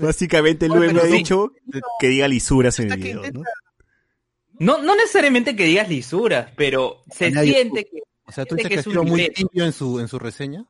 [0.00, 1.52] Básicamente me ha dicho
[2.00, 3.42] que diga lisuras en el video, ¿no?
[4.58, 8.84] No, no necesariamente que digas lisuras, pero se siente que O sea, tú Siente dices
[8.84, 10.64] que es muy tibio en su, en su reseña.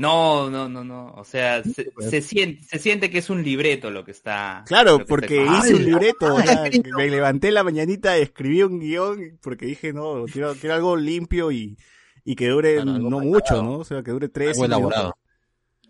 [0.00, 1.12] No, no, no, no.
[1.14, 4.64] O sea, se, se siente, se siente que es un libreto lo que está.
[4.66, 6.64] Claro, que porque está- hice un libreto, o sea,
[6.96, 11.76] me levanté la mañanita, escribí un guion, porque dije, no, quiero, quiero algo limpio y,
[12.24, 13.78] y que dure Claro, no mucho, ¿no?
[13.78, 15.16] O sea, que dure tres Algo elaborado.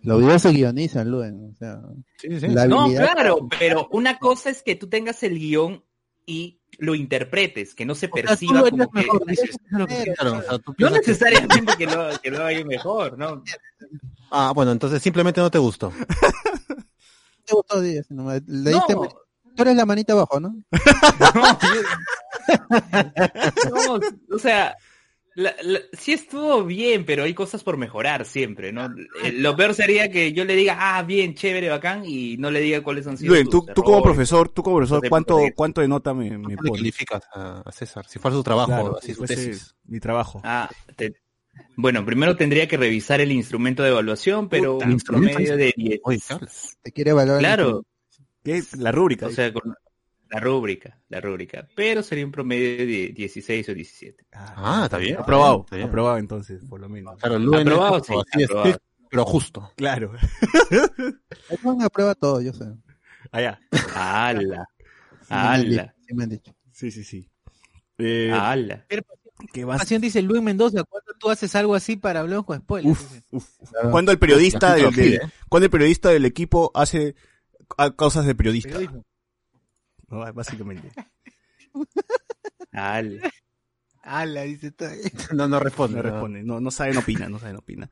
[0.02, 1.50] Los videos se guionizan, Luen.
[1.52, 1.78] O sea,
[2.18, 2.48] Sí, sí.
[2.48, 5.84] la No, claro, pero una cosa es que tú tengas el guion
[6.24, 9.00] y lo interpretes, que no se O sea, tú perciba como que...
[9.00, 9.56] mejor, dices.
[9.72, 13.42] O sea, No necesariamente que lo, que lo haga mejor, ¿no?
[14.30, 15.92] Ah, bueno, entonces simplemente no te gustó.
[17.44, 19.14] te gustó, Díaz, No, diste-
[19.56, 20.54] Tú eres la manita abajo, ¿no?
[23.70, 24.00] no,
[24.34, 24.76] o sea,
[25.34, 28.86] la- la- sí estuvo bien, pero hay cosas por mejorar siempre, ¿no?
[29.22, 32.60] Eh, lo peor sería que yo le diga, ah, bien, chévere, bacán, y no le
[32.60, 35.88] diga cuáles han sido Luen, tú, tú como profesor, tú como profesor, ¿cuánto, cuánto de
[35.88, 36.82] nota me, me ¿Cómo pones?
[36.82, 38.06] calificas a, a César?
[38.08, 39.74] Si fuera su trabajo, Claro, así si su tesis.
[39.84, 40.40] mi trabajo.
[40.44, 41.14] Ah, te-
[41.76, 45.32] bueno, primero tendría que revisar el instrumento de evaluación, pero un instrumento.
[45.34, 46.00] promedio de 10.
[46.04, 46.76] Oye, ¿qué hablas?
[46.82, 47.38] Te quiere evaluar.
[47.38, 47.82] el Claro,
[48.42, 48.76] ¿Qué es?
[48.76, 49.26] La rúbrica.
[49.26, 49.74] o sea, con
[50.30, 54.26] la rúbrica, la rúbrica, pero sería un promedio de 16 o 17.
[54.32, 55.16] Ah, está bien.
[55.18, 55.88] Aprobado, Está bien.
[55.88, 57.18] aprobado entonces, por lo menos.
[57.18, 58.68] Claro, Luen Aprobado, como sí, así aprobado.
[58.68, 59.72] estricto, pero justo.
[59.76, 60.12] Claro.
[61.62, 62.64] Luen aprueba todo, yo sé.
[63.32, 63.60] Allá.
[63.94, 64.66] ¡Hala!
[65.28, 65.94] ¡Hala!
[66.06, 66.54] sí me han dicho.
[66.72, 67.28] Sí, sí, sí.
[67.98, 68.32] Eh,
[70.00, 72.98] dice Luis Mendoza, ¿cuándo tú haces algo así para hablar con spoilers?
[73.30, 73.70] Uf, uf.
[73.90, 75.20] Cuando el periodista del, ¿eh?
[75.48, 77.14] cuando el periodista del equipo hace
[77.76, 79.04] a- cosas de periodista, Periodismo.
[80.26, 80.32] ¿no?
[80.32, 80.90] básicamente.
[82.72, 83.30] ¡Hala!
[84.02, 84.90] Ala, dice todo.
[85.34, 85.96] No, no responde.
[85.96, 86.10] No no.
[86.10, 87.90] responde, no, no sabe, no opina, no sabe, no opina.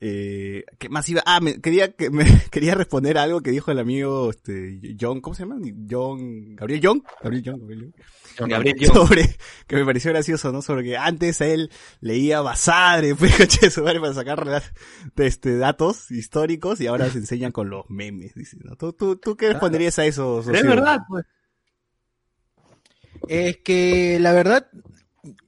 [0.00, 1.22] Eh, ¿qué más iba?
[1.24, 5.20] Ah, me, quería que me quería responder a algo que dijo el amigo este John,
[5.20, 5.56] ¿cómo se llama?
[5.88, 7.94] John, Gabriel John, Gabriel John, Gabriel
[8.36, 8.50] John.
[8.50, 8.94] Gabriel John.
[8.94, 9.36] sobre
[9.66, 10.62] que me pareció gracioso, ¿no?
[10.62, 14.62] Sobre que antes él leía Basadre, pues coche de su madre para sacar
[15.16, 18.76] este datos históricos y ahora se enseñan con los memes, dice, ¿no?
[18.76, 20.42] ¿Tú, tú, tú qué responderías a eso?
[20.44, 21.24] Pero es verdad, pues.
[23.28, 24.68] Es que la verdad,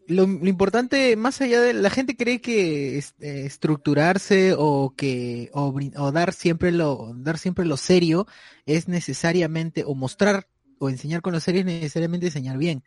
[0.07, 6.33] lo, importante, más allá de la gente cree que eh, estructurarse o que o, dar
[6.33, 8.27] siempre lo dar siempre lo serio
[8.67, 12.85] es necesariamente o mostrar o enseñar con lo serio es necesariamente enseñar bien.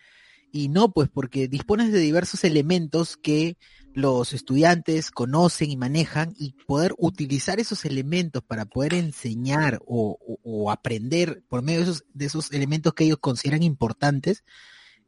[0.52, 3.58] Y no, pues porque dispones de diversos elementos que
[3.94, 11.44] los estudiantes conocen y manejan y poder utilizar esos elementos para poder enseñar o, aprender
[11.50, 14.44] por medio de esos elementos que ellos consideran importantes,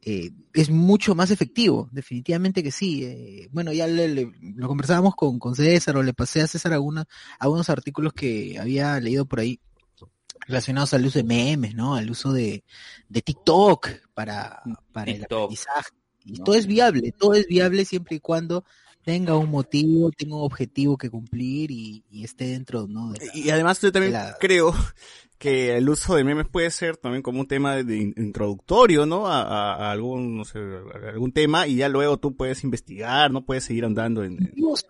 [0.04, 3.04] eh, es mucho más efectivo, definitivamente que sí.
[3.04, 6.72] eh, bueno, ya le- le- lo conversábamos con, con César o le pasé a César
[6.72, 7.06] alguna-
[7.38, 9.60] algunos artículos que había leído por ahí
[10.48, 11.94] relacionados al uso de memes, ¿no?
[11.94, 12.64] Al uso de,
[13.08, 14.60] de TikTok para,
[14.92, 15.90] para el aprendizaje.
[16.24, 16.44] Y ¿no?
[16.44, 18.64] todo es viable, todo es viable siempre y cuando
[19.04, 23.12] tenga un motivo, tenga un objetivo que cumplir y, y esté dentro, ¿no?
[23.12, 24.72] de la- Y además yo también la- creo
[25.38, 29.06] que el uso de memes puede ser también como un tema de, de in- introductorio,
[29.06, 29.26] ¿no?
[29.26, 33.32] A, a- a algún, no sé, a algún tema y ya luego tú puedes investigar,
[33.32, 33.44] ¿no?
[33.44, 34.38] Puedes seguir andando en...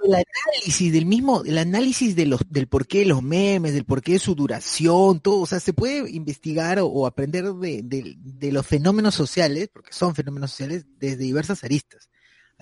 [0.04, 4.12] el análisis del mismo, el análisis de los, del porqué de los memes, del porqué
[4.12, 8.52] de su duración, todo, o sea, se puede investigar o, o aprender de, de- de
[8.52, 12.10] los fenómenos sociales, porque son fenómenos sociales, desde diversas aristas.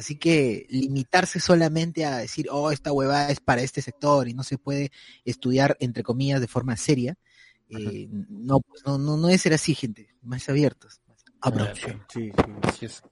[0.00, 4.42] Así que limitarse solamente a decir, oh, esta huevada es para este sector y no
[4.42, 4.90] se puede
[5.26, 7.18] estudiar, entre comillas, de forma seria,
[7.68, 11.02] eh, no, pues no, no, no debe ser así, gente, más abiertos.
[11.06, 11.22] más.
[12.12, 12.32] Sí,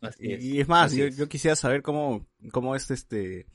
[0.01, 0.43] Así es.
[0.43, 1.17] Y, y es más, yo, es.
[1.19, 3.47] yo quisiera saber cómo, cómo es este,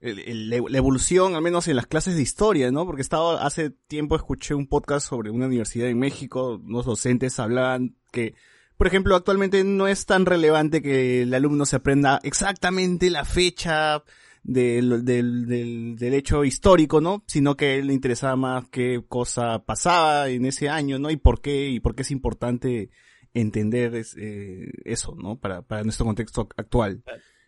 [0.00, 2.84] el- el- la evolución, al menos en las clases de historia, ¿no?
[2.84, 7.96] Porque estaba, hace tiempo escuché un podcast sobre una universidad en México, unos docentes hablaban
[8.12, 8.34] que,
[8.76, 14.02] por ejemplo, actualmente no es tan relevante que el alumno se aprenda exactamente la fecha
[14.42, 17.24] del, del, del, del hecho histórico, ¿no?
[17.26, 21.10] Sino que a él le interesaba más qué cosa pasaba en ese año, ¿no?
[21.10, 22.90] Y por qué, y por qué es importante
[23.34, 25.36] entender eh, eso, ¿no?
[25.36, 27.02] Para, para nuestro contexto actual.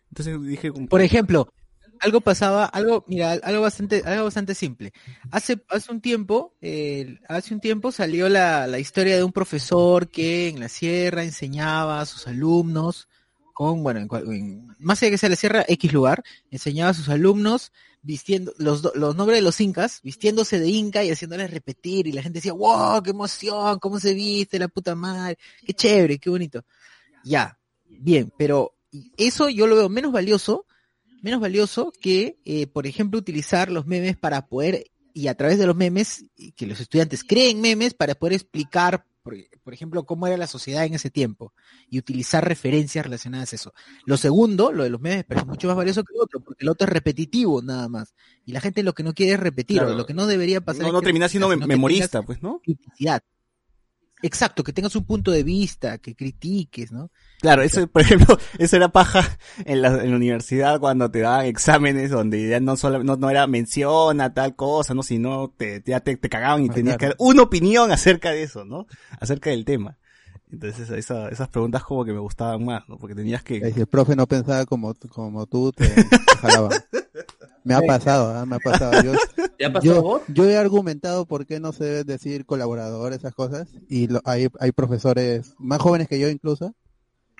[0.09, 1.53] Entonces dije, Por ejemplo,
[1.99, 4.93] algo pasaba, algo, mira, algo bastante, algo bastante simple.
[5.31, 6.53] Hace, hace un tiempo,
[7.27, 12.01] hace un tiempo salió la, la historia de un profesor que en la sierra enseñaba
[12.01, 13.07] a sus alumnos
[13.53, 17.09] con, bueno, en, en- más allá que sea la sierra, X lugar, enseñaba a sus
[17.09, 22.13] alumnos vistiendo los, los nombres de los incas, vistiéndose de inca y haciéndoles repetir y
[22.13, 26.29] la gente decía, wow, qué emoción, cómo se viste, la puta madre, qué chévere, qué
[26.29, 26.63] bonito.
[27.23, 27.57] Ya,
[27.87, 28.73] bien, pero
[29.17, 30.65] eso yo lo veo menos valioso
[31.21, 35.67] menos valioso que, eh, por ejemplo, utilizar los memes para poder, y a través de
[35.67, 40.37] los memes, que los estudiantes creen memes para poder explicar, por, por ejemplo, cómo era
[40.37, 41.53] la sociedad en ese tiempo,
[41.89, 43.73] y utilizar referencias relacionadas a eso.
[44.05, 46.63] Lo segundo, lo de los memes, pero es mucho más valioso que el otro, porque
[46.63, 48.13] el otro es repetitivo nada más.
[48.45, 49.95] Y la gente lo que no quiere es repetir, Claro.
[49.95, 52.59] lo que no debería pasar no, es no que termina siendo memorista, pues, ¿no?
[52.63, 53.23] criticidad.
[54.21, 57.09] Exacto, que tengas un punto de vista, que critiques, ¿no?
[57.41, 59.23] Claro, eso, por ejemplo, eso era paja
[59.65, 63.29] en la, en la universidad cuando te daban exámenes donde ya no solo, no, no
[63.29, 65.03] era mención a tal cosa, ¿no?
[65.03, 67.15] Sino te, ya te, te cagaban y Ah, tenías claro.
[67.15, 68.87] que dar una opinión acerca de eso, ¿no?
[69.21, 69.97] Acerca del tema.
[70.51, 72.97] Entonces esa, esas preguntas como que me gustaban más, ¿no?
[72.97, 73.71] Porque tenías que...
[73.71, 76.03] Si el profe no pensaba como, como tú, te, te
[76.41, 76.69] jalaba.
[77.63, 78.45] Me ha pasado, ¿ah?
[78.45, 79.01] me ha pasado.
[79.03, 79.13] Yo,
[79.57, 80.21] ¿Te ha pasado yo, vos?
[80.27, 84.47] yo he argumentado por qué no se debe decir colaborador, esas cosas, y lo- hay,
[84.59, 86.73] hay profesores más jóvenes que yo incluso,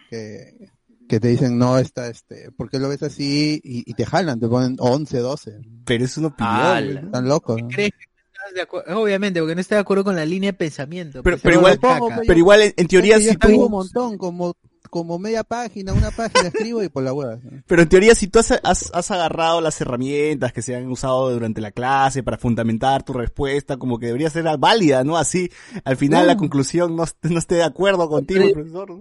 [0.10, 0.69] que,
[1.08, 3.62] que te dicen, no, está, este, ¿por qué lo ves así?
[3.63, 5.60] Y, y te jalan, te ponen 11, 12.
[5.86, 6.93] Pero es una opinión.
[6.95, 7.00] ¿no?
[7.08, 7.62] Están locos.
[7.62, 7.67] ¿no?
[7.67, 9.00] ¿Crees que estás de acuerdo?
[9.02, 11.24] Obviamente, porque no estoy de acuerdo con la línea de pensamiento.
[11.24, 13.69] Pero, pues, pero igual, pongo, pero igual en, en teoría yo si escribo un tú,
[13.69, 14.56] montón, como,
[14.89, 17.38] como media página, una página escribo y por la hueá.
[17.43, 17.62] ¿no?
[17.67, 21.32] pero en teoría si tú has, has, has agarrado las herramientas que se han usado
[21.32, 25.17] durante la clase para fundamentar tu respuesta, como que debería ser válida, ¿no?
[25.17, 25.52] Así,
[25.84, 26.39] al final la No.
[26.39, 29.00] conclusión no, no esté de acuerdo contigo, Pero- profesor.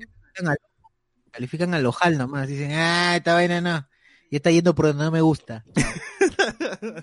[1.31, 3.87] Califican al- ojal nomás, dicen, ah, esta vaina no,
[4.31, 5.65] y está yendo por donde no me gusta.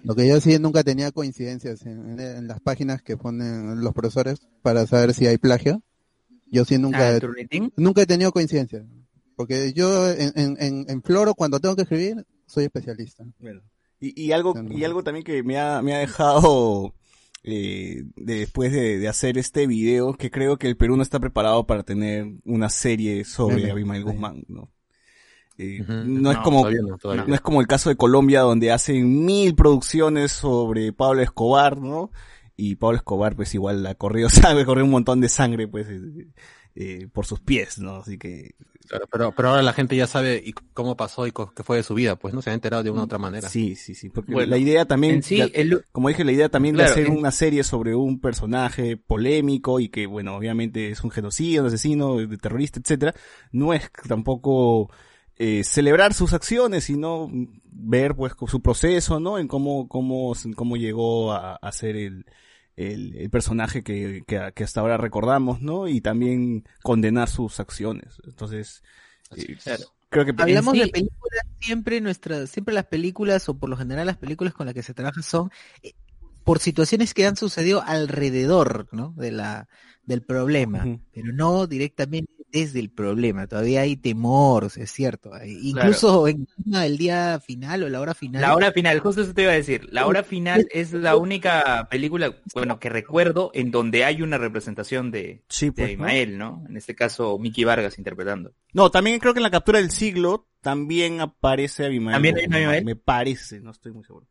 [0.04, 4.40] Lo que yo sí nunca tenía coincidencias en, en las páginas que ponen los profesores
[4.62, 5.82] para saber si hay plagio.
[6.52, 7.20] Yo sí nunca, Ah,
[7.76, 8.84] nunca he tenido coincidencias.
[9.36, 13.26] Porque yo en, en, en, en Floro, cuando tengo que escribir, soy especialista.
[13.40, 13.62] Bueno,
[14.00, 16.94] y, y algo, y algo también que me ha, me ha dejado
[17.48, 21.68] eh, después de, de hacer este video, que creo que el Perú no está preparado
[21.68, 23.72] para tener una serie sobre Meme.
[23.72, 24.04] Abimael.
[24.04, 24.72] Guzmán, ¿no?
[25.60, 28.42] Eh, no es No, como Todavía no, todavía no es como el caso de Colombia
[28.42, 32.12] donde hacen mil producciones sobre Pablo Escobar, ¿no?
[32.58, 35.88] Y Pablo Escobar pues igual la corrió, sabe, corrió un montón de sangre pues
[36.76, 37.98] eh, eh, por sus pies, ¿no?
[37.98, 38.56] Así que
[38.88, 41.78] Claro, pero, pero ahora la gente ya sabe y cómo pasó y co- qué fue
[41.78, 43.50] de su vida, pues no se ha enterado de una u otra manera.
[43.50, 46.32] sí, sí, sí, porque Bueno, la idea también En sí, la- el, como dije, la
[46.32, 50.36] idea también Claro, de hacer en- una serie sobre un personaje polémico y que, bueno,
[50.36, 53.16] obviamente es un genocidio, un asesino, de terrorista, etcétera,
[53.52, 54.92] no es tampoco
[55.38, 57.30] eh, celebrar sus acciones, sino
[57.66, 59.38] ver, pues, su proceso, ¿no?
[59.40, 62.26] En cómo, cómo, cómo llegó a, a ser el,
[62.76, 65.88] el, el personaje que, que, que hasta ahora recordamos, ¿no?
[65.88, 68.22] Y también condenar sus acciones.
[68.26, 68.84] Entonces,
[69.36, 69.84] eh, claro.
[70.10, 74.08] creo que Hablamos sí- de películas, siempre nuestras, siempre las películas, o por lo general
[74.08, 75.52] las películas con las que se trabaja son
[75.84, 75.94] eh,
[76.44, 79.14] por situaciones que han sucedido alrededor, ¿no?
[79.18, 79.68] De la,
[80.06, 85.34] del problema, pero no directamente es el problema, todavía hay temor, o sea, es cierto.
[85.34, 88.42] hay- Incluso en el día final o la hora final.
[88.42, 89.88] La hora final, justo eso te iba a decir.
[89.92, 95.12] La hora final es la única película, bueno, que recuerdo en donde hay una representación
[95.12, 96.06] de, Sí, pues, ¿no?
[96.06, 96.64] Abimael, ¿no?
[96.70, 98.54] En este caso, Mickey Vargas interpretando.
[98.74, 102.14] No, también creo que en la captura del siglo también aparece Abimael.
[102.16, 102.86] ¿También hay Abimael?
[102.86, 104.28] Me parece, no estoy muy seguro.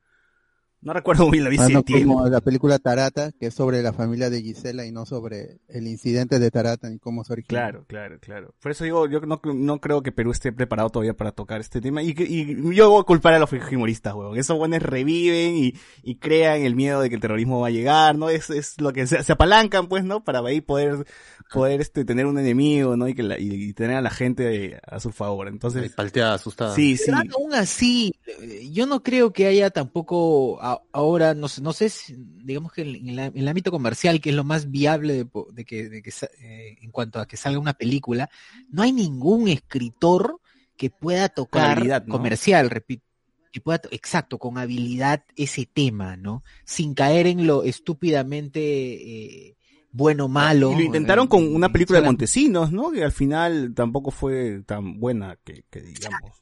[0.85, 3.83] No recuerdo muy bien, la vi Ah, no como la película Tarata, que es sobre
[3.83, 7.49] la familia de Gisela y no sobre el incidente de Tarata ni cómo se originó.
[7.59, 8.55] Claro, claro, claro.
[8.61, 11.81] Por eso digo, yo no, no creo que Perú esté preparado todavía para tocar este
[11.81, 12.03] tema.
[12.03, 14.37] Y, que- y yo voy a culpar a los humoristas, huevón.
[14.39, 18.17] Esos buenos reviven y, y crean el miedo de que el terrorismo va a llegar,
[18.17, 18.29] ¿no?
[18.29, 20.23] Es, es lo que se, se apalancan, pues, ¿no?
[20.23, 21.07] Para ahí poder,
[21.53, 23.09] poder este, tener un enemigo, ¿no?
[23.09, 25.49] Y, que la- y, y tener a la gente a su favor.
[25.49, 26.75] Entonces, Palteada, asustada.
[26.75, 27.05] sí, sí.
[27.07, 31.73] Pero aún así, eh, yo no creo que haya tampoco a- ahora, no sé, no
[31.73, 35.15] sé si, digamos que en, la- en el ámbito comercial, que es lo más viable
[35.15, 36.11] de, de que, de que
[36.41, 38.31] eh, en cuanto a que salga una película,
[38.71, 40.41] no hay ningún escritor
[40.77, 42.13] que pueda tocar habilidad, ¿no?
[42.13, 43.05] comercial, repito.
[43.53, 46.43] Que pueda, to- exacto, con habilidad ese tema, ¿no?
[46.65, 49.57] Sin caer en lo estúpidamente eh,
[49.93, 50.73] bueno malo.
[50.73, 52.91] Y lo intentaron eh, con una película de Montesinos, ¿no?
[52.91, 56.33] Que al final tampoco fue tan buena que, que digamos.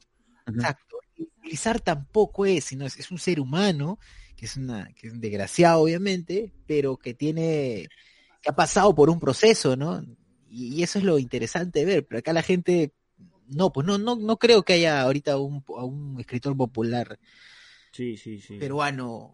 [0.47, 0.97] Exacto.
[1.39, 3.99] Utilizar tampoco es, sino es, es un ser humano,
[4.35, 7.87] que es una, que es un desgraciado, obviamente, pero que tiene,
[8.41, 10.03] que ha pasado por un proceso, ¿no?
[10.49, 12.93] Y, y eso es lo interesante de ver, pero acá la gente,
[13.47, 17.19] no, pues no, no, no creo que haya ahorita un, a un escritor popular
[17.91, 18.59] Sí, sí, sí.
[18.59, 19.33] peruano.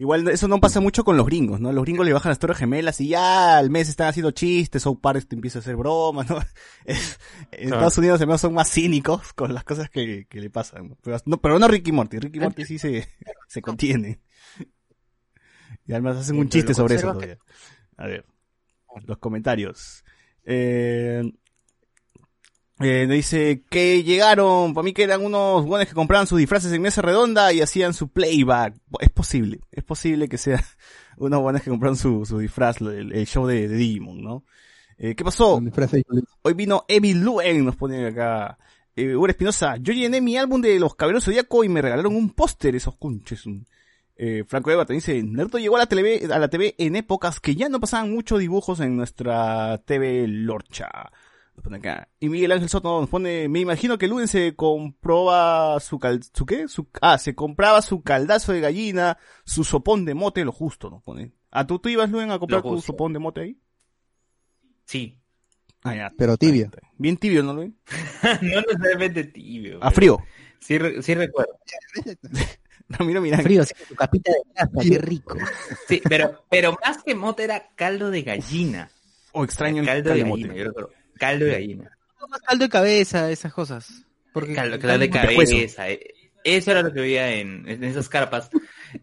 [0.00, 1.70] Igual eso no pasa mucho con los gringos, ¿no?
[1.72, 4.98] Los gringos le bajan las torres gemelas y ya al mes están haciendo chistes, South
[4.98, 6.38] Park te empieza a hacer bromas, ¿no?
[6.86, 7.20] Es-
[7.52, 7.74] en Claro.
[7.76, 10.88] Estados Unidos además son más cínicos con las cosas que, que le pasan.
[10.88, 10.96] ¿no?
[11.02, 13.08] Pero, no, pero no Ricky Morty, Ricky Morty sí se,
[13.46, 14.20] se contiene.
[15.86, 17.38] Y además hacen un chiste sobre eso todavía.
[17.96, 18.24] A ver,
[19.06, 20.04] los comentarios.
[20.44, 21.22] Eh,
[22.80, 26.82] eh, dice que llegaron, para mí que eran unos buenos que compraban sus disfraces en
[26.82, 28.74] mesa redonda y hacían su playback.
[29.00, 30.64] Es posible, es posible que sea
[31.18, 34.44] unos buenos que compraron su, su disfraz, el, el show de, de Digimon, ¿no?
[35.02, 35.62] Eh, ¿Qué pasó?
[36.42, 38.58] Hoy vino Evil Luen, nos pone acá.
[38.94, 42.30] Eh, Ura Espinosa, yo llené mi álbum de los Caballeros Zodíaco y me regalaron un
[42.34, 43.44] póster, esos conches.
[44.16, 47.40] Eh, Franco Eva te dice, Naruto llegó a la, TV, a la TV en épocas
[47.40, 51.10] que ya no pasaban muchos dibujos en nuestra TV Lorcha.
[51.60, 52.08] Nos pone acá.
[52.18, 56.46] Y Miguel Ángel Soto nos pone, me imagino que Luen se compraba su cal, su
[56.46, 60.88] qué, su, ah, se compraba su caldazo de gallina, su sopón de mote, lo justo,
[60.88, 61.32] nos pone.
[61.50, 63.58] ¿A tú, tú ibas, Luen, a comprar tu sopón de mote ahí?
[64.86, 65.18] Sí.
[65.82, 66.12] Ah, ya.
[66.16, 66.70] Pero tibio.
[66.96, 67.76] Bien tibio, ¿no, Luen?
[68.40, 69.84] no necesariamente tibio.
[69.84, 70.18] A frío.
[70.60, 71.52] Sí, re- sí recuerdo.
[72.88, 73.44] Ramiro Miranda.
[73.44, 75.36] Frío, así con tu capita de grasa, qué rico.
[75.86, 78.90] Sí, pero, pero más que mote era caldo de gallina.
[79.32, 80.42] O extraño el caldo de calimote.
[80.42, 80.90] gallina, yo recuerdo.
[81.20, 81.96] Caldo de gallina.
[82.28, 84.04] Más caldo de cabeza, esas cosas.
[84.32, 85.88] Porque Caldo, caldo de cabeza.
[85.88, 88.50] eh, Eso era lo que veía en, en esas carpas.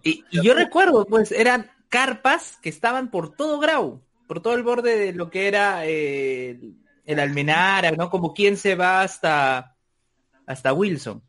[0.03, 4.63] Y, y yo recuerdo, pues, eran carpas que estaban por todo Grau, por todo el
[4.63, 6.59] borde de lo que era eh,
[7.05, 8.09] el, Almenara, ¿no?
[8.09, 9.75] Como quien se va hasta,
[10.45, 11.23] hasta Wilson.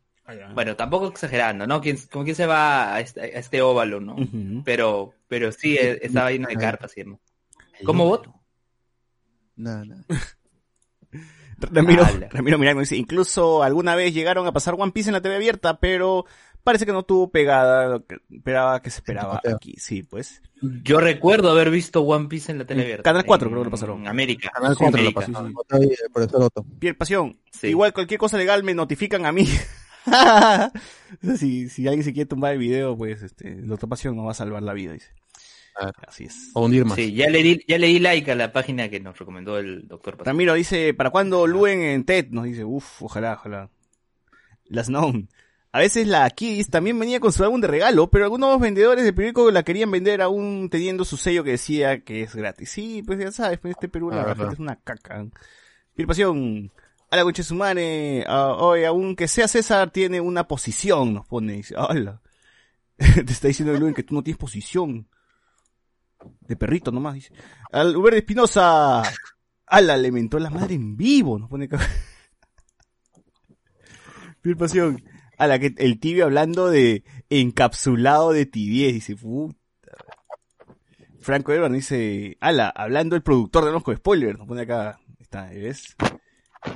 [0.53, 1.81] Bueno, tampoco exagerando, ¿no?
[1.81, 4.15] Quien, como quien se va a este, a este óvalo, ¿no?
[4.63, 7.03] Pero, pero sí, estaba lleno de carpas, ¿sí?
[7.83, 8.35] ¿Cómo voto?
[9.55, 10.05] No, no.
[11.71, 12.03] Ramiro.
[12.31, 15.79] Ramiro Miranda dice, incluso alguna vez llegaron a pasar One Piece en la TV abierta,
[15.79, 16.25] pero
[16.63, 19.55] parece que no tuvo pegada lo que esperaba que se esperaba Mateo.
[19.55, 19.73] aquí.
[19.77, 20.41] Sí, pues.
[20.61, 23.03] Yo recuerdo haber visto One Piece en la tele abierta.
[23.03, 24.01] Canal 4 en- creo que lo pasaron.
[24.01, 24.51] En América.
[24.53, 25.47] Canal 4 lo pasó.
[25.47, 25.95] Sí,
[26.35, 26.65] voto.
[26.79, 27.39] Piel Pasión.
[27.51, 27.67] Sí.
[27.67, 29.47] Igual cualquier cosa legal me notifican a mí.
[31.37, 34.31] si, si alguien se quiere tumbar el video, pues este, la otra pasión nos va
[34.31, 35.09] a salvar la vida, dice.
[35.79, 35.93] Claro.
[36.07, 36.51] Así es.
[36.53, 36.95] O hundir más.
[36.95, 39.87] Sí, ya le di, ya le di like a la página que nos recomendó el
[39.87, 40.27] doctor Pastor.
[40.27, 42.27] Ramiro dice, ¿para cuándo Luen en TED?
[42.31, 43.69] Nos dice, uff, ojalá, ojalá.
[44.65, 45.29] Las known.
[45.71, 49.13] A veces la Kiss también venía con su álbum de regalo, pero algunos vendedores de
[49.13, 52.71] periódico la querían vender aún teniendo su sello que decía que es gratis.
[52.71, 54.37] Sí, pues ya sabes, pues este Perú Ah, la verdad.
[54.37, 55.25] gente es una caca.
[55.95, 56.71] Piel Pasión.
[57.11, 61.25] A la concha de su madre, ah, oye, aunque sea César, tiene una posición, nos
[61.27, 61.53] pone.
[61.53, 62.21] Dice, hola.
[62.97, 65.07] Te está diciendo Luen que tú no tienes posición.
[66.41, 67.33] De perrito nomás, dice.
[67.71, 69.03] Al Uber de Espinosa.
[69.65, 71.79] Ala, le mentó la madre en vivo, nos pone acá.
[74.41, 75.03] Piel pasión.
[75.37, 79.57] A la que el tibio hablando de encapsulado de tibiez, dice, puta.
[81.19, 85.95] Franco Edward dice, ala, hablando el productor de Nosco Spoiler, nos pone acá, está, ¿ves?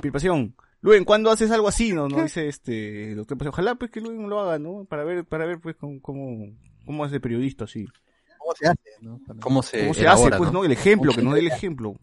[0.00, 0.54] Piel pasión.
[0.84, 1.94] Luen, ¿cuándo haces algo así?
[1.94, 3.54] No, no dice este doctor Pasión.
[3.54, 4.84] Ojalá pues que Luen lo haga, ¿no?
[4.84, 7.86] Para ver, para ver pues cómo, cómo, cómo de periodista así.
[8.44, 8.90] ¿Cómo se hace?
[9.00, 9.20] no?
[9.40, 10.38] ¿Cómo se, ¿Cómo se elabora, hace?
[10.38, 10.64] Pues, ¿no?
[10.64, 11.96] El ejemplo, que no dé el ejemplo.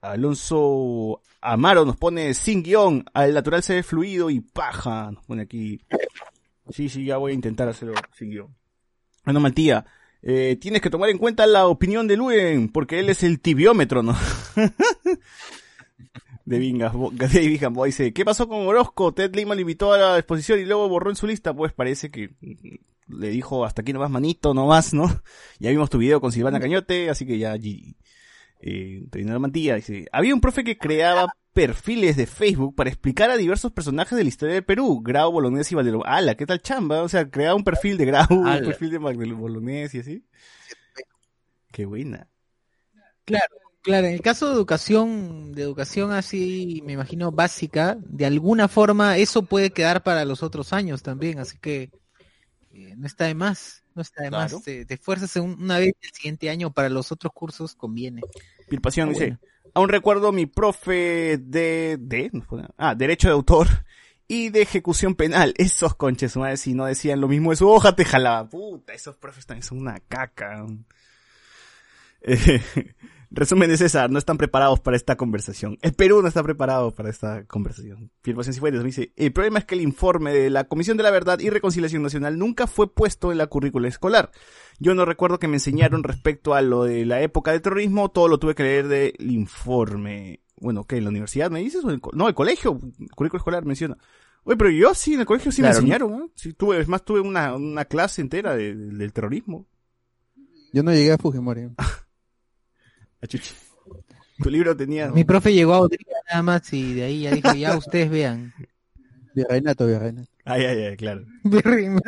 [0.00, 5.10] Alonso Amaro nos pone sin guion, al natural se ve fluido y paja.
[5.10, 5.80] Nos pone aquí.
[6.68, 8.54] Sí, sí, ya voy a intentar hacerlo sin guion.
[9.24, 9.86] Bueno, Mantía,
[10.22, 14.02] eh, tienes que tomar en cuenta la opinión de Luen, porque él es el tibiómetro,
[14.02, 14.14] ¿no?
[16.44, 19.12] de Vingas, David Gamboa dice, ¿qué pasó con Orozco?
[19.12, 22.10] Ted Lima lo invitó a la exposición y luego borró en su lista, pues parece
[22.10, 22.30] que
[23.08, 25.04] le dijo hasta aquí nomás manito, nomás, ¿no?
[25.58, 27.96] Ya vimos tu video con Silvana Cañote, así que ya allí,
[28.60, 33.36] eh, Reinaldo Mantilla dice, había un profe que creaba perfiles de Facebook para explicar a
[33.36, 36.06] diversos personajes de la historia de Perú, Grau, Bolognesi y Valero.
[36.06, 36.36] ¡Hala!
[36.36, 37.02] ¿Qué tal chamba?
[37.02, 40.24] O sea, creaba un perfil de Grau, un perfil de Magdaleno Bolognesi y así.
[41.72, 42.28] Qué buena.
[43.24, 48.68] Claro, claro, en el caso de educación, de educación así, me imagino básica, de alguna
[48.68, 51.90] forma eso puede quedar para los otros años también, así que
[52.86, 54.56] eh, no está de más, no está de Claro.
[54.56, 58.22] más, te, te esfuerzas un- una vez el siguiente año para los otros cursos conviene.
[58.68, 59.38] Pilpasión Está dice,
[59.74, 62.30] aún recuerdo mi profe de, de,
[62.76, 63.66] ah, derecho de autor
[64.28, 65.54] y de ejecución penal.
[65.56, 68.48] Esos conches, madre, si no decían lo mismo de su hoja, te jalaba.
[68.48, 70.66] Puta, esos profes también son una caca.
[72.20, 72.60] Eh,
[73.30, 75.78] resumen de César, no están preparados para esta conversación.
[75.82, 78.10] El Perú no está preparado para esta conversación.
[78.22, 81.38] Pilpasión Cifuentes dice, el problema es que el informe de la Comisión de la Verdad
[81.40, 84.30] y Reconciliación Nacional nunca fue puesto en la currícula escolar.
[84.78, 88.28] Yo no recuerdo que me enseñaron respecto a lo de la época de terrorismo, todo
[88.28, 90.40] lo tuve que leer del informe.
[90.60, 90.96] Bueno, ¿qué?
[90.96, 91.84] ¿En la universidad me dices?
[91.84, 92.78] ¿O en el no, el colegio,
[93.14, 93.96] currículo escolar menciona.
[94.44, 95.74] Oye, pero yo sí, en el colegio sí Claro.
[95.74, 96.30] me enseñaron, ¿no?
[96.34, 99.66] Sí, tuve, es más, tuve una, una clase entera de- del terrorismo.
[100.72, 101.68] Yo no llegué a Fujimori.
[103.22, 103.54] Ah, chuchi.
[104.42, 105.10] Tu libro tenía...
[105.10, 108.54] Mi profe llegó a Odría nada más y de ahí ya dijo, ya ustedes vean.
[109.34, 110.30] Virreinato, Virreinato.
[110.44, 111.24] Ay, ay, ay, claro.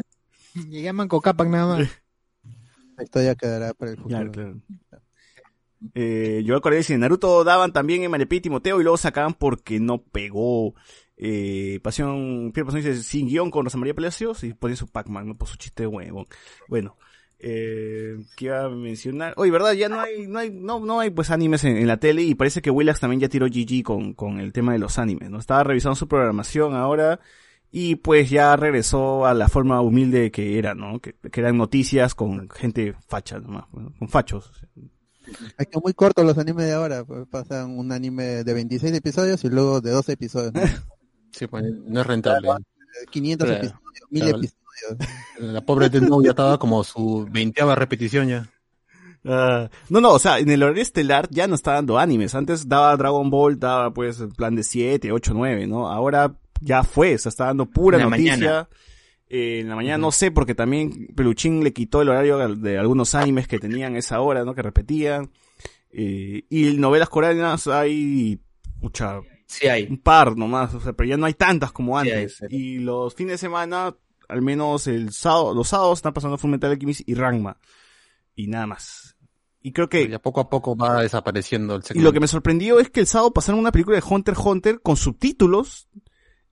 [0.68, 1.88] Llegué a Manco Cápac nada más.
[2.96, 4.16] La historia quedará para el futuro.
[4.16, 4.60] Claro, claro.
[5.94, 9.80] Eh, yo acordé si Naruto daban también en Marepí y Timoteo y luego sacaban porque
[9.80, 10.74] no pegó.
[11.16, 15.28] Eh, Pasión, Pierre Pasión dice sin guion con Rosa María Palacios y pone su Pac-Man,
[15.28, 16.26] no por su chiste de huevo.
[16.68, 16.98] Bueno,
[17.42, 19.34] eh, ¿qué iba a mencionar?
[19.36, 19.72] Oye, ¿verdad?
[19.72, 22.34] Ya no hay, no hay, no, no hay pues animes en, en la tele y
[22.34, 25.38] parece que Willax también ya tiró GG con, con el tema de los animes, ¿no?
[25.38, 27.20] Estaba revisando su programación ahora
[27.72, 31.00] y pues ya regresó a la forma humilde que era, ¿no?
[31.00, 34.50] Que, que eran noticias con gente facha nomás, bueno, con fachos.
[35.58, 37.04] Es que muy cortos los animes de ahora.
[37.04, 40.52] pues, pasan un anime de 26 episodios y luego de 12 episodios.
[40.54, 40.60] ¿no?
[41.32, 42.48] Sí, pues no es rentable.
[43.12, 43.60] 500 Claro.
[43.62, 43.80] episodios,
[44.10, 44.38] 1000 Claro.
[44.38, 44.59] episodios.
[45.38, 48.48] La pobre Death Note ya estaba como su veinteava repetición ya.
[49.24, 52.34] Ah, no, no, o sea, en el horario estelar ya no está dando animes.
[52.34, 55.88] Antes daba Dragon Ball, daba pues en plan de 7, 8, 9, ¿no?
[55.90, 58.32] Ahora ya fue, se está dando pura En noticia.
[58.36, 58.68] mañana.
[59.28, 63.14] Eh, en la mañana no sé, porque también Peluchín le quitó el horario de algunos
[63.14, 64.54] animes que tenían esa hora, ¿no?
[64.54, 65.30] Que repetían.
[65.92, 68.40] Eh, y novelas coreanas hay,
[68.80, 69.84] mucha, Sí hay.
[69.90, 72.42] un par nomás, o sea, pero ya no hay tantas como Sí, antes.
[72.42, 73.94] hay, Y los fines de semana,
[74.30, 77.58] al menos el sábado, los sábados están pasando Fullmetal Alchemist y Ranma.
[78.34, 79.16] Y nada más.
[79.62, 82.08] Y creo que Ya poco a poco va desapareciendo el y segmento.
[82.08, 84.80] lo que me sorprendió es que el sábado pasaron una película de Hunter x Hunter
[84.80, 85.88] con subtítulos,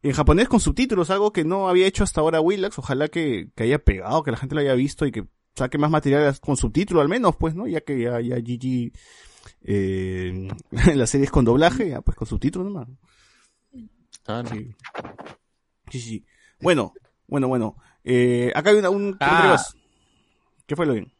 [0.03, 2.79] en japonés con subtítulos, algo que no había hecho hasta ahora Willax.
[2.79, 5.25] Ojalá que, que haya pegado, que la gente lo haya visto y que
[5.57, 7.67] saque más material con subtítulos al menos, pues, ¿no?
[7.67, 8.93] Ya que ya, ya GG,
[9.63, 10.49] eh,
[10.95, 12.89] la serie es con doblaje, ya pues con subtítulos nomás.
[14.25, 14.49] Claro.
[14.51, 14.75] Sí.
[15.91, 16.25] Sí, sí.
[16.61, 16.93] Bueno,
[17.29, 17.77] bueno, bueno.
[18.03, 19.63] Eh, acá hay una, un Ah.
[20.67, 21.13] ¿Qué fue lo bien?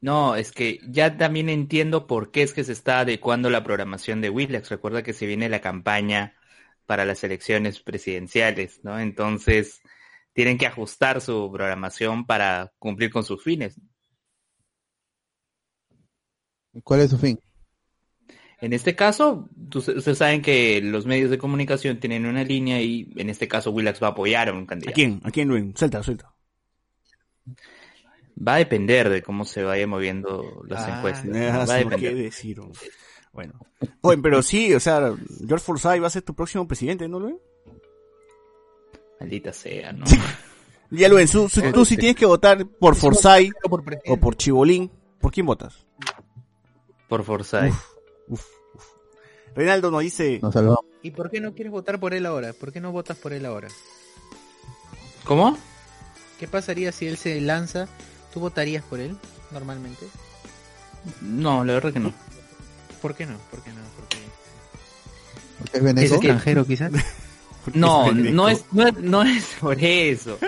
[0.00, 4.20] No, es que ya también entiendo por qué es que se está adecuando la programación
[4.20, 4.68] de Willax.
[4.68, 6.34] Recuerda que se viene la campaña
[6.86, 9.00] para las elecciones presidenciales, ¿no?
[9.00, 9.80] Entonces,
[10.34, 13.80] tienen que ajustar su programación para cumplir con sus fines.
[16.82, 17.38] ¿Cuál es su fin?
[18.64, 23.28] En este caso, ustedes saben que los medios de comunicación tienen una línea y en
[23.28, 24.94] este caso Willax va a apoyar a un ¿A candidato.
[24.94, 25.20] quién?
[25.22, 25.66] ¿A quién, Luis?
[25.76, 26.32] Suelta, suelta.
[28.36, 31.26] Va a depender de cómo se vayan moviendo las Ah, encuestas.
[31.36, 32.58] ah, Va a ¿qué decir?
[33.34, 33.52] Bueno.
[34.00, 35.12] Oye, pero sí, o sea,
[35.46, 37.38] George Forsyth va a ser tu próximo presidente, ¿no, Luen?
[39.20, 40.04] Maldita sea, ¿no?
[40.90, 43.52] Ya, su- su- tú si tienes que votar por Forsyth
[44.08, 44.90] o por Chibolín,
[45.20, 45.86] ¿por quién votas?
[47.08, 47.74] Por Forsyth.
[48.28, 48.44] Uf,
[48.74, 48.84] uf.
[49.54, 50.84] Reinaldo nos dice, Nos salvamos.
[51.02, 52.52] ¿Y por qué no quieres votar por él ahora?
[52.52, 53.68] ¿Por qué no votas por él ahora?
[55.24, 55.56] ¿Cómo?
[56.38, 57.88] ¿Qué pasaría si él se lanza?
[58.32, 59.16] ¿Tú votarías por él
[59.52, 60.06] normalmente?
[61.20, 62.12] No, la verdad que no.
[63.00, 63.36] ¿Por qué no?
[63.50, 63.80] ¿Por qué no?
[63.96, 64.16] Porque
[65.58, 66.06] Porque es veneco.
[66.06, 66.92] Es extranjero quizás.
[67.72, 70.38] No, es no es, no es, no es por eso,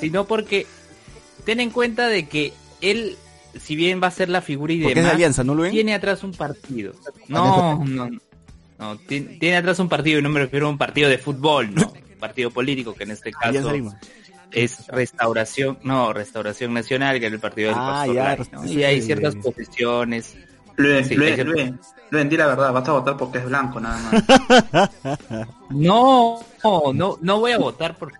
[0.00, 0.66] sino porque
[1.44, 3.16] ten en cuenta de que él
[3.58, 5.94] si bien va a ser la figura y Porque es de demás, Alianza, ¿no tiene
[5.94, 6.92] atrás un partido.
[7.28, 8.08] No, no,
[8.78, 11.74] no, tiene, tiene atrás un partido y no me refiero a un partido de fútbol,
[11.74, 13.72] no, un partido político que en este caso
[14.50, 18.36] es Restauración, no, Restauración Nacional, que es el partido del Ah, Pastor ya, Lai, ¿no?
[18.38, 20.34] Restauración Y hay ciertas posiciones.
[20.76, 21.80] Luen, Sí, Luen, ciertas- Luen,
[22.10, 24.90] Luen, di la verdad, vas a votar porque es blanco, nada más.
[25.70, 26.40] No,
[26.94, 28.12] no, no voy a votar por,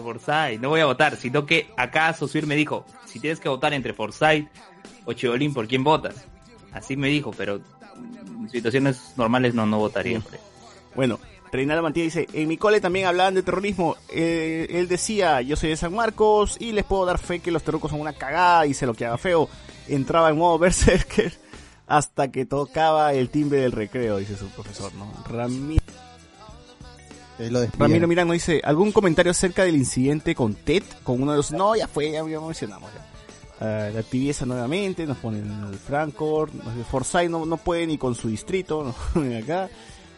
[0.00, 3.48] por Forsyth, no voy a votar, sino que acá Sosur me dijo, si tienes que
[3.48, 4.48] votar entre Forsyth
[5.04, 6.14] o Chibolín, ¿por quién votas?
[6.72, 7.60] Así me dijo, pero
[7.96, 10.24] en situaciones normales no, no votaría él.
[10.94, 11.18] Bueno,
[11.50, 13.96] Reinaldo Mantilla dice, en mi cole también hablaban de terrorismo.
[14.08, 17.62] Eh, él decía, yo soy de San Marcos y les puedo dar fe que los
[17.62, 19.48] terrucos son una cagada y se lo que haga feo.
[19.88, 21.32] Entraba en modo berserker
[21.86, 25.12] hasta que tocaba el timbre del recreo, dice su profesor, ¿no?
[25.42, 25.78] Ahí
[27.50, 27.60] lo.
[27.78, 30.82] Ramiro Mirán nos dice, ¿algún comentario acerca del incidente con Ted?
[31.02, 31.52] Con uno de los...
[31.52, 33.06] No, ya fue, ya, ya mencionamos ya.
[33.60, 36.50] Ah, la tibieza nuevamente, nos ponen el Francor,
[36.90, 39.68] Forsyth no, no puede ni con su distrito, nos ponen acá.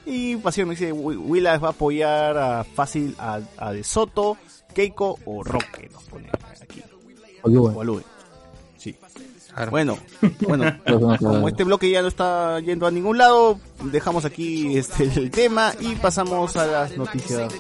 [0.06, 4.36] Y Pasión nos dice, Wi- Willas va a apoyar a fácil a, a De Soto,
[4.74, 6.28] Keiko o Roque, nos pone
[6.62, 6.82] aquí.
[7.42, 8.02] O a Lue.
[9.70, 9.98] Bueno,
[10.40, 10.76] bueno,
[11.18, 15.72] como este bloque ya no está yendo a ningún lado, dejamos aquí este el tema
[15.80, 17.52] y pasamos a las noticias.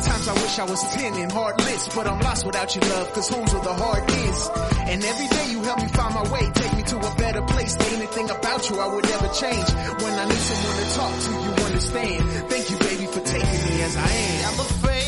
[0.00, 3.12] At times I wish I was 10 and heartless, but I'm lost without your love,
[3.12, 4.50] cause home's where the heart is.
[4.88, 7.76] And every day you help me find my way, take me to a better place.
[7.76, 9.68] Ain't anything about you I would ever change.
[10.00, 12.22] When I need someone to talk to, you understand.
[12.48, 14.54] Thank you, baby, for taking me as I am.
[14.54, 14.99] I'm afraid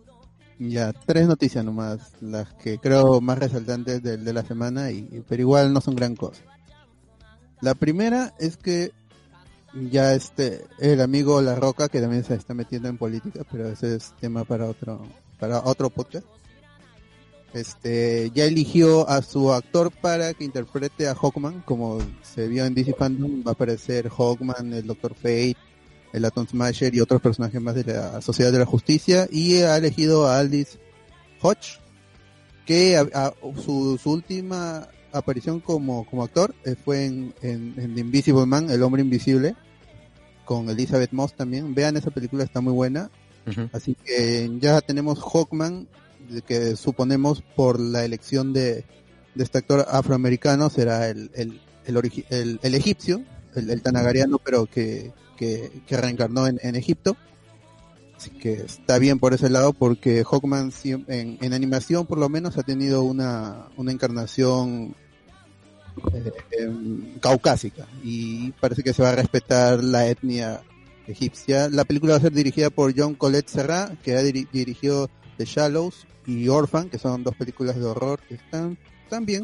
[0.59, 5.41] Ya, tres noticias nomás, las que creo más resaltantes de, de la semana, y, pero
[5.41, 6.43] igual no son gran cosa.
[7.61, 8.91] La primera es que
[9.73, 13.95] ya este, el amigo La Roca, que también se está metiendo en política, pero ese
[13.95, 15.01] es tema para otro,
[15.39, 16.25] para otro podcast.
[17.53, 22.75] Este, ya eligió a su actor para que interprete a Hawkman, como se vio en
[22.75, 25.57] DC Fandom, va a aparecer Hawkman, el Doctor Fate,
[26.13, 29.77] el Atom Smasher y otros personajes más de la Sociedad de la Justicia y ha
[29.77, 30.79] elegido a Aldis
[31.41, 31.79] Hodge
[32.65, 33.33] que a- a-
[33.63, 38.69] su, su última aparición como, como actor eh, fue en, en, en The Invisible Man,
[38.69, 39.55] El Hombre Invisible
[40.45, 41.73] con Elizabeth Moss también.
[41.75, 43.09] Vean esa película, está muy buena.
[43.73, 45.87] Así que ya tenemos Hawkman,
[46.47, 48.85] que suponemos por la elección de,
[49.35, 53.23] de este actor afroamericano será el, el, el- el egipcio,
[53.55, 57.15] el, el tanagariano, pero que, que, reencarnó en, Egipto.
[58.15, 62.57] Así que está bien por ese lado porque Hawkman en, en animación por lo menos
[62.57, 64.93] ha tenido una, una encarnación
[66.13, 70.61] eh, em, caucásica y parece que se va a respetar la etnia
[71.07, 71.69] egipcia.
[71.69, 75.45] La película va a ser dirigida por John Colette Serra, que ha diri- dirigido The
[75.45, 78.77] Shallows y Orphan, que son dos películas de horror que están,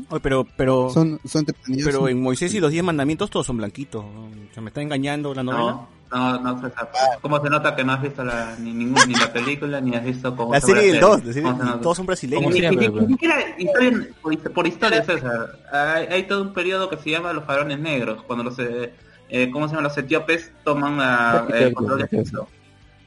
[0.10, 1.46] Oye, pero, pero, Son, son
[1.84, 4.06] pero en Moisés y los diez mandamientos todos son blanquitos.
[4.54, 5.88] ¿Se me está engañando la novela?
[6.12, 6.90] No, no, no, César.
[7.22, 10.04] ¿Cómo se nota que no has visto la, ni, ningún, ni la película ni has
[10.06, 11.02] visto cómo La serie del hacer?
[11.02, 11.82] 2, la serie- ¿Cómo se nota?
[11.82, 12.54] todos son brasileños.
[12.54, 15.60] Ni, Ni- ni- ni- ni siquiera historia, por, hist- por historia, César.
[15.72, 18.94] Hay, hay todo un periodo que se llama los farones negros, cuando los, eh,
[19.30, 19.88] eh, ¿cómo se llama?
[19.88, 22.48] Los etíopes toman ah, eh, control de Egipto.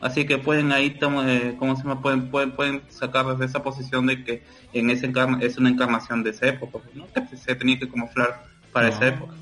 [0.00, 2.00] Así que pueden ahí, tom- eh, ¿cómo se llama?
[2.00, 4.42] Pueden, pueden, pueden sacar desde esa posición de que
[4.72, 7.06] en ese es una encarnación de esa época, ¿no?
[7.12, 9.34] Que se tenía que camuflar para esa época.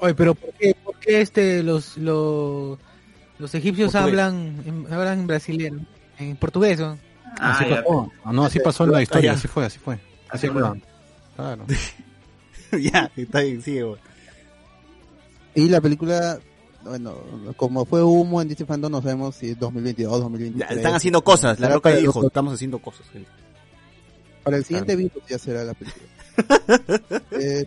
[0.00, 2.78] Oye, pero ¿por qué, por qué este, los, los,
[3.38, 4.20] los egipcios Portugués.
[4.20, 5.80] hablan, en, hablan en brasileño?
[6.18, 6.98] En portugués, ¿no?
[7.38, 8.12] así Ah, ya, pasó.
[8.24, 9.38] Ah, no, así pasó en la historia, Ah, ya.
[9.38, 9.94] así fue, así fue.
[9.94, 10.62] Así Así fue.
[11.36, 11.64] Claro.
[12.80, 13.82] ya, está bien, sigue.
[13.84, 14.00] güey.
[15.54, 16.38] Y la película,
[16.88, 17.14] bueno,
[17.56, 20.76] como fue humo en DC Fandom, no sabemos si es 2022, Ya, 2023.
[20.78, 21.60] están haciendo cosas.
[21.60, 23.06] La Roca dijo, estamos haciendo cosas.
[24.42, 26.04] Para el siguiente virus ya será la película.
[27.32, 27.66] Eh,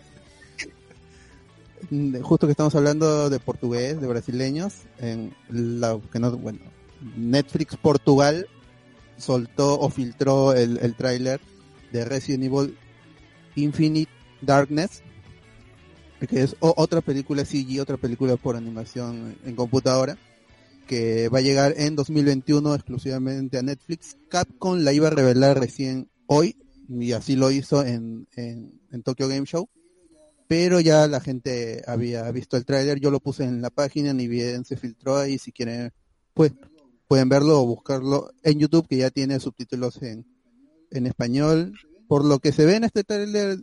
[2.22, 6.60] justo que estamos hablando de portugués, de brasileños, en la que no, bueno,
[7.16, 8.46] Netflix Portugal
[9.18, 11.40] soltó o filtró el, el tráiler
[11.92, 12.78] de Resident Evil
[13.56, 14.10] Infinite
[14.40, 15.02] Darkness,
[16.26, 20.18] que es otra película CG, otra película por animación en computadora,
[20.86, 24.16] que va a llegar en 2021 exclusivamente a Netflix.
[24.28, 26.56] Capcom la iba a revelar recién hoy,
[26.88, 29.68] y así lo hizo en, en, en Tokyo Game Show,
[30.48, 34.28] pero ya la gente había visto el tráiler, yo lo puse en la página, ni
[34.28, 35.92] bien se filtró ahí, si quieren,
[36.34, 36.52] pues
[37.08, 40.26] pueden verlo o buscarlo en YouTube, que ya tiene subtítulos en,
[40.90, 41.72] en español.
[42.06, 43.58] Por lo que se ve en este tráiler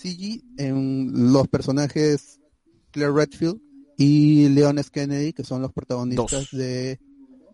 [0.00, 2.40] CG, en los personajes
[2.90, 3.60] Claire Redfield
[3.96, 4.90] y Leon S.
[4.92, 6.50] Kennedy, que son los protagonistas Dos.
[6.52, 6.98] de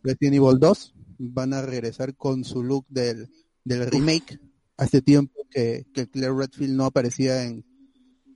[0.02, 3.28] Resident Evil 2, van a regresar con su look del,
[3.64, 4.38] del remake.
[4.76, 7.64] Hace tiempo que, que Claire Redfield no aparecía en,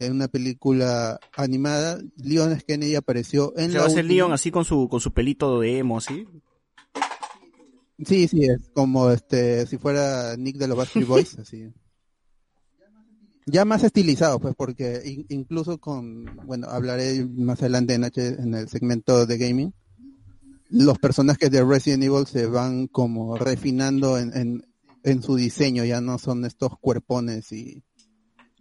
[0.01, 2.01] en una película animada.
[2.17, 2.65] Leon S.
[2.67, 5.13] Kennedy apareció en Se la va a hacer última- Leon así con su, con su
[5.13, 6.27] pelito de emo, ¿sí?
[8.05, 11.69] Sí, sí, es como este, si fuera Nick de los Backstreet Boys, así.
[13.47, 18.55] Ya más estilizado, pues, porque in- incluso con, bueno, hablaré más adelante en, H, en
[18.55, 19.73] el segmento de gaming,
[20.69, 24.63] los personajes de Resident Evil se van como refinando en,
[25.03, 27.83] en, su diseño, ya no son estos cuerpones y,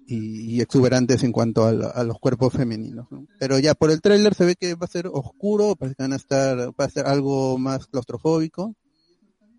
[0.07, 3.05] y, exuberantes en cuanto a, la- los cuerpos femeninos.
[3.11, 3.27] ¿no?
[3.39, 6.13] Pero ya por el tráiler se ve que va a ser oscuro, parece que van
[6.13, 8.75] a estar, va a ser algo más claustrofóbico.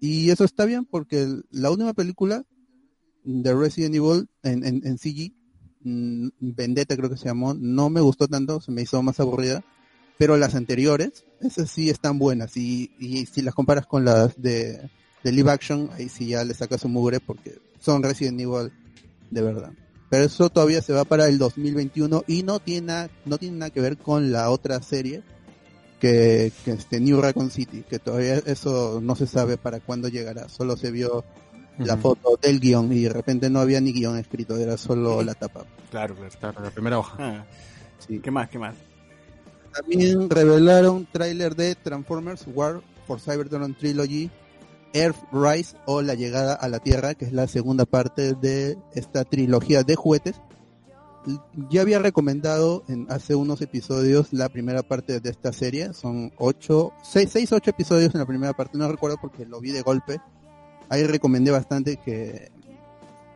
[0.01, 2.43] Y eso está bien porque la última película
[3.25, 5.33] de Resident Evil en, en, en CG,
[5.83, 9.65] mm, Vendetta creo que se llamó, no me gustó tanto, se me hizo más aburrida,
[10.19, 12.57] pero las anteriores, esas sí están buenas.
[12.57, 14.91] Y, y si las comparas con las de,
[15.25, 18.73] de live action, ahí sí ya le sacas un mugre porque son Resident Evil
[19.31, 19.73] de verdad.
[20.11, 23.81] Pero eso todavía se va para el 2021 y no tiene, no tiene nada que
[23.81, 25.23] ver con la otra serie
[26.01, 30.49] que, que este New Raccoon City, que todavía eso no se sabe para cuándo llegará,
[30.49, 31.25] solo se vio
[31.85, 35.35] la foto del guion y de repente no había ni guion escrito, era solo la
[35.35, 35.65] tapa.
[35.91, 36.35] Claro, claro.
[36.39, 37.17] Claro, la primera hoja.
[37.19, 37.45] Ah,
[38.07, 38.19] Sí.
[38.21, 38.49] ¿Qué más?
[38.49, 38.75] ¿Qué más?
[39.75, 44.31] También revelaron tráiler de Transformers War for Cybertron Trilogy,
[44.93, 49.83] Earthrise o La llegada a la Tierra, que es la segunda parte de esta trilogía
[49.83, 50.41] de juguetes.
[51.69, 56.93] Ya había recomendado en hace unos episodios la primera parte de esta serie, son ocho,
[57.03, 60.19] seis, seis, ocho episodios en la primera parte, no recuerdo porque lo vi de golpe.
[60.91, 62.51] Ahí recomendé bastante que,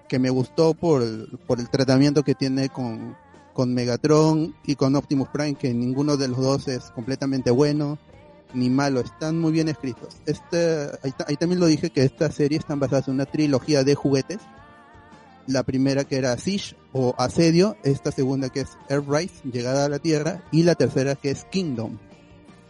[0.08, 1.02] que me gustó por,
[1.46, 3.16] por el tratamiento que tiene con,
[3.54, 7.98] con Megatron y con Optimus Prime, que ninguno de los dos es completamente bueno
[8.52, 10.16] ni malo, están muy bien escritos.
[10.26, 13.82] Este, ahí, ta- ahí también lo dije que esta serie están basadas en una trilogía
[13.82, 14.38] de juguetes.
[15.48, 19.98] La primera que era Siege o Asedio, esta segunda que es Earthrise, Llegada a la
[19.98, 21.98] Tierra, y la tercera que es Kingdom.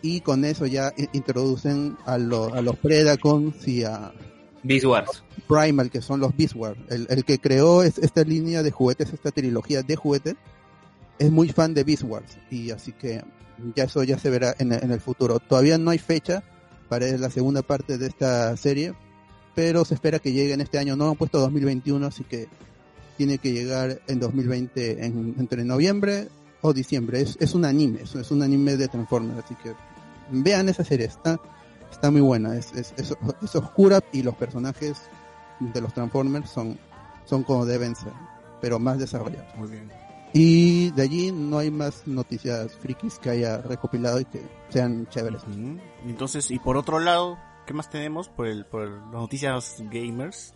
[0.03, 4.12] Y con eso ya introducen a, lo- a los Predacons y a,
[4.64, 5.22] Beast Wars.
[5.46, 6.78] Primal, que son los Beast Wars.
[6.90, 10.34] El, el que creó es, esta línea de juguetes, esta trilogía de juguetes,
[11.18, 13.22] es muy fan de Beast Wars y así que
[13.76, 15.38] ya eso ya se verá en, en el futuro.
[15.38, 16.42] Todavía no hay fecha
[16.88, 18.94] para la segunda parte de esta serie,
[19.54, 20.96] pero se espera que llegue en este año.
[20.96, 22.48] No han puesto 2021, así que
[23.16, 26.28] tiene que llegar en 2020 en- entre noviembre
[26.62, 27.20] o diciembre.
[27.20, 29.72] Es, es un anime, es, es un anime de Transformers, así que
[30.30, 31.38] vean esa serie, está,
[31.95, 34.99] está muy buena, es, es, es, es oscura y los personajes
[35.61, 36.78] de los Transformers son,
[37.24, 38.12] son como deben ser,
[38.61, 39.55] pero más desarrollados.
[39.57, 39.90] Muy bien.
[40.32, 45.42] Y de allí no hay más noticias frikis que haya recopilado y que sean chéveres.
[46.05, 50.53] Entonces, y por otro lado, ¿qué más tenemos por, el, por las noticias gamers?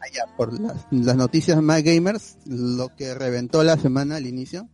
[0.00, 4.68] Allá, por las, las noticias más gamers, lo que reventó la semana al inicio,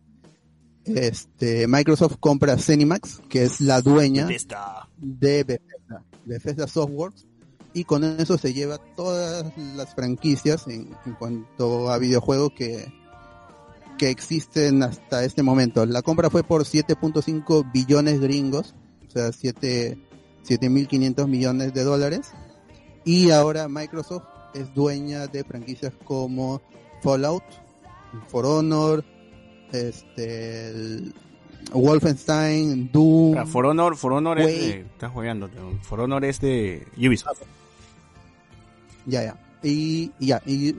[0.83, 4.89] este Microsoft compra Zenimax, que es la dueña Bethesda.
[5.01, 7.27] De Bethesda, Bethesda Softworks,
[7.73, 12.93] y con eso se lleva todas las franquicias en, cuanto a videojuegos que,
[13.97, 15.85] que existen hasta este momento.
[15.85, 18.75] La compra fue por 7.5 billones gringos,
[19.07, 19.97] o sea, 7
[20.43, 22.31] 7.500 millones de dólares,
[23.05, 24.23] y ahora Microsoft
[24.53, 26.61] es dueña de franquicias como
[27.01, 27.43] Fallout,
[28.27, 29.05] For Honor,
[29.71, 30.73] este,
[31.73, 33.37] Wolfenstein, Doom.
[33.37, 34.79] Ah, For Honor, For Honor es de...
[34.81, 35.49] Estás jugando.
[35.81, 37.41] For Honor es de Ubisoft.
[39.05, 39.35] Ya, ya.
[39.63, 40.75] Y, y ya, y,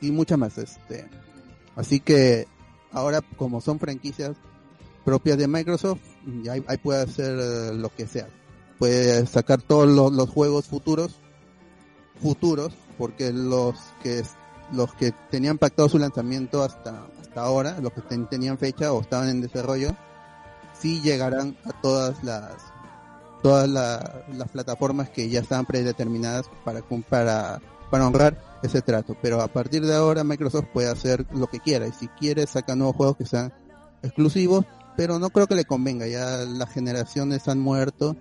[0.00, 0.58] y muchas más.
[0.58, 1.06] Este.
[1.74, 2.46] Así que
[2.92, 4.36] ahora, como son franquicias
[5.04, 6.00] propias de Microsoft,
[6.42, 8.28] ya ahí, ahí puede hacer eh, lo que sea.
[8.78, 11.16] Puede sacar todos los, los juegos futuros,
[12.20, 14.22] futuros, porque los que
[14.72, 19.00] los que tenían pactado su lanzamiento hasta hasta ahora, los que ten- tenían fecha o
[19.00, 19.96] estaban en desarrollo,
[20.86, 22.52] sí llegarán a todas las
[23.42, 27.60] todas la- las plataformas que ya estaban predeterminadas para, para,
[27.90, 29.16] para honrar ese trato.
[29.22, 31.86] Pero a partir de ahora Microsoft puede hacer lo que quiera.
[31.86, 33.52] Y si quiere saca nuevos juegos que sean
[34.02, 34.64] exclusivos,
[34.96, 38.16] pero no creo que le convenga, ya las generaciones han muerto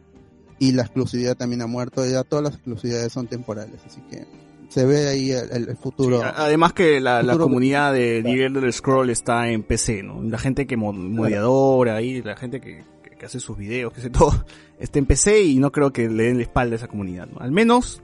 [0.60, 4.28] y la exclusividad también ha muerto, ya todas las exclusividades son temporales, así que
[4.70, 6.22] se ve ahí el, futuro.
[6.24, 10.22] Además que la, la comunidad de The Elder Scroll está en PC, ¿no?
[10.24, 14.00] La gente que mo- moderadora ahí, la gente que, que- que hace sus videos, que
[14.02, 14.46] hace todo,
[14.80, 17.40] está en PC y no creo que le den la espalda a esa comunidad, ¿no?
[17.40, 18.02] Al menos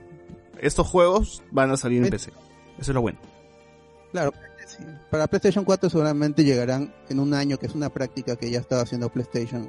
[0.60, 2.30] estos juegos van a salir en PC.
[2.78, 3.18] Eso es lo bueno.
[4.12, 4.32] Claro,
[5.10, 8.82] para PlayStation 4 seguramente llegarán en un año, que es una práctica que ya estaba
[8.82, 9.68] haciendo PlayStation.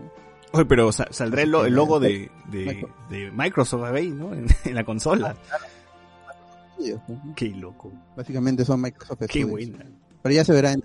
[0.53, 4.33] Oye, pero sa- saldrá el, lo- el logo de, de, de Microsoft ahí, ¿no?
[4.35, 5.35] En, en la consola.
[6.83, 7.35] Studios, ¿no?
[7.35, 7.91] Qué loco.
[8.15, 9.49] Básicamente son Microsoft Qué Studios.
[9.49, 9.85] buena.
[10.21, 10.83] Pero ya se verá en,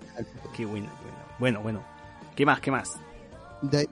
[0.55, 0.91] Qué buena.
[1.39, 1.81] Bueno, bueno.
[2.35, 2.59] ¿Qué más?
[2.61, 2.91] ¿Qué más?
[3.61, 3.87] De,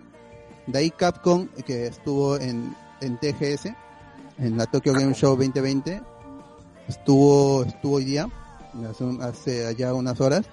[0.67, 3.67] de ahí Capcom, que estuvo en, en TGS,
[4.39, 6.01] en la Tokyo Game Show 2020,
[6.87, 8.27] estuvo, estuvo hoy día,
[8.89, 10.45] hace, hace ya unas horas,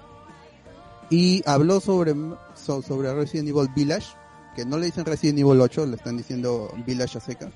[1.09, 2.13] y habló sobre,
[2.55, 4.07] so- sobre Resident Evil Village,
[4.55, 7.49] que no le dicen Resident Evil 8, le están diciendo Village a seca.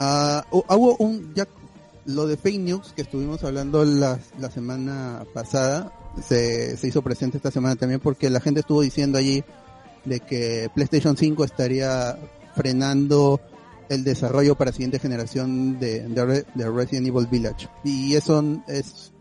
[0.00, 1.46] Ah, hu- hubo un, ya,
[2.06, 5.92] lo de fake news que estuvimos hablando la, la semana pasada,
[6.22, 9.44] se, se hizo presente esta semana también porque la gente estuvo diciendo allí
[10.04, 12.18] de que PlayStation 5 estaría
[12.54, 13.40] frenando
[13.88, 17.68] el desarrollo para siguiente generación de, de, de Resident Evil Village.
[17.84, 19.12] Y eso es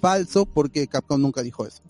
[0.00, 1.82] falso porque Capcom nunca dijo eso.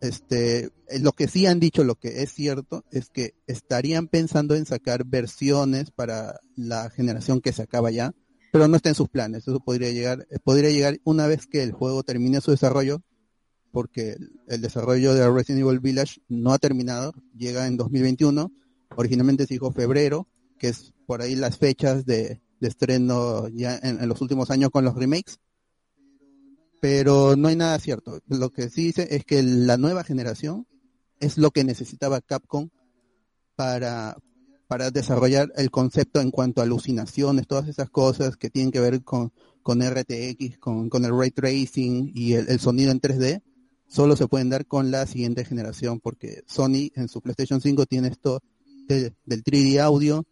[0.00, 4.56] Este, eh, lo que sí han dicho, lo que es cierto, es que estarían pensando
[4.56, 8.12] en sacar versiones para la generación que se acaba ya,
[8.52, 9.48] pero no está en sus planes.
[9.48, 13.02] Eso podría llegar, eh, podría llegar una vez que el juego termine su desarrollo,
[13.72, 18.52] porque el- desarrollo de Resident Evil Village no ha terminado, llega en 2021.
[18.94, 20.28] Originalmente se dijo febrero,
[20.58, 24.94] que es por ahí las fechas de, estreno ya en los últimos años con los
[24.94, 25.40] remakes.
[26.80, 28.20] Pero no hay nada cierto.
[28.28, 30.66] Lo que sí dice es que la nueva generación
[31.18, 32.68] es lo que necesitaba Capcom
[33.56, 34.16] para,
[34.72, 39.02] para desarrollar el concepto en cuanto a alucinaciones, todas esas cosas que tienen que ver
[39.04, 39.30] con,
[39.62, 43.42] con RTX, con, con el ray tracing y el, sonido en 3D,
[43.86, 48.08] solo se pueden dar con la siguiente generación, porque Sony en su PlayStation 5 tiene
[48.08, 48.40] esto
[48.88, 50.24] de- del 3D audio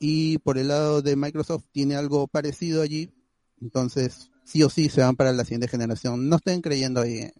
[0.00, 3.12] y por el lado de Microsoft tiene algo parecido allí,
[3.60, 6.30] entonces sí o sí se van para la siguiente generación.
[6.30, 7.30] No estén creyendo ahí.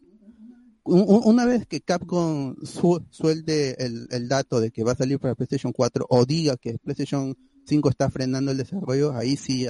[0.87, 4.97] Un- un- Una vez que Capcom su- suelte el, el dato de que va a
[4.97, 9.67] salir para PlayStation 4 o diga que PlayStation 5 está frenando el desarrollo, ahí sí,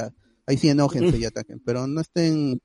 [0.46, 1.60] ahí sí enójense y ataquen.
[1.64, 2.60] Pero no estén,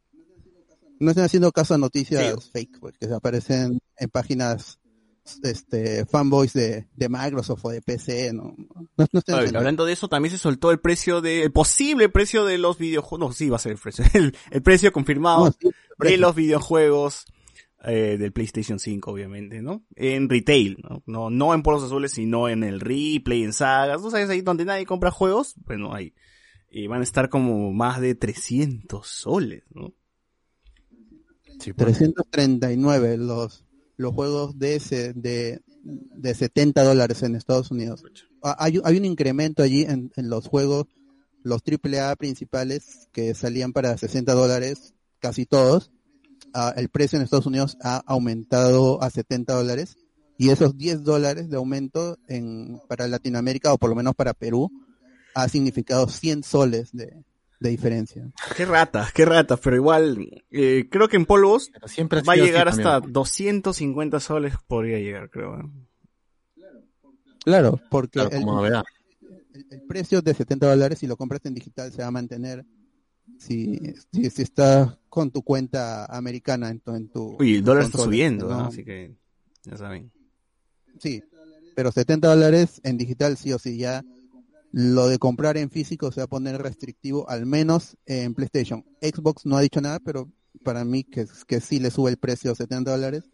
[1.00, 4.78] no estén haciendo caso a noticias fake, pues, que se aparecen en páginas
[5.44, 10.10] este fanboys de, de Microsoft o de PC, no, no, no estén hablando de eso,
[10.10, 13.58] también se soltó el precio de, el posible precio de los videojuegos, no, sí va
[13.58, 17.26] a ser el precio, el, el precio confirmado No, sí, de los videojuegos
[17.84, 19.84] eh, del PlayStation 5, obviamente, ¿no?
[19.96, 21.02] En retail, ¿no?
[21.08, 24.30] No, no en polos azules, sino en el replay, en sagas, ¿tú sabes?
[24.30, 26.14] Ahí donde nadie compra juegos, bueno, ahí.
[26.70, 29.94] Y van a estar como más de 300 soles, ¿no?
[31.60, 31.98] Sí, pues.
[31.98, 33.66] 339 los,
[33.98, 38.04] los juegos de ese, de, de 70 dólares en Estados Unidos.
[38.44, 40.86] Hay, hay un incremento allí en, en los juegos,
[41.44, 45.92] los AAA principales que salían para 60 dólares, casi todos.
[46.54, 49.98] Ah, el precio en Estados Unidos ha aumentado a 70 dólares
[50.38, 54.70] y esos 10 dólares de aumento en, para Latinoamérica o por lo menos para Perú
[55.36, 57.24] ha significado 100 soles de,
[57.60, 58.30] de diferencia.
[58.58, 62.68] Qué ratas, qué ratas, pero igual, eh, creo que en polvos siempre va a llegar
[62.70, 62.88] también.
[62.88, 65.60] hasta 250 soles, podría llegar, creo.
[65.60, 65.64] ¿eh?
[67.44, 68.30] Claro, porque Claro,
[69.54, 72.66] el- el precio de 70 dólares, si lo compras en digital, se va a mantener
[73.38, 73.80] si,
[74.12, 77.98] si, si estás con tu cuenta americana en tu, en tu Uy, el dólar está
[77.98, 78.58] subiendo, ¿no?
[78.58, 78.66] ¿no?
[78.66, 79.14] así que
[79.64, 80.12] ya saben.
[81.00, 81.24] Sí,
[81.76, 84.04] pero 70 dólares en digital sí o sí, ya
[84.72, 88.86] lo de comprar en físico se va a poner restrictivo, al menos en PlayStation.
[89.02, 90.32] Xbox no ha dicho nada, pero
[90.64, 93.30] para mí que, que sí le sube el precio a 70 dólares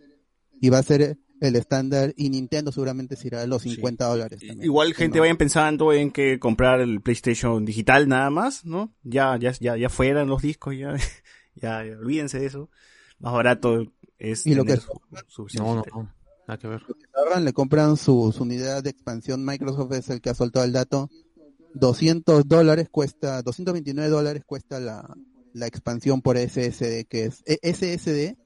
[0.59, 4.39] y va a ser el estándar y Nintendo seguramente se irá a los 50 dólares.
[4.39, 4.63] también.
[4.63, 5.21] Igual gente No.
[5.21, 8.93] vayan pensando en que comprar el PlayStation digital nada más, ¿no?
[9.03, 10.93] Ya, ya, ya, ya fueran los discos, ya,
[11.55, 12.69] ya, ya, olvídense de eso.
[13.19, 13.83] Más barato
[14.17, 16.13] es Y lo que- su, su No, no, no.
[16.47, 16.81] Nada que ver.
[17.13, 19.43] ahorran, le compran su, su unidad de expansión.
[19.43, 21.09] Microsoft es el que ha soltado el dato.
[21.73, 25.13] 200 dólares cuesta, 229 dólares cuesta la,
[25.53, 28.37] la expansión por SSD, que es e- SSD,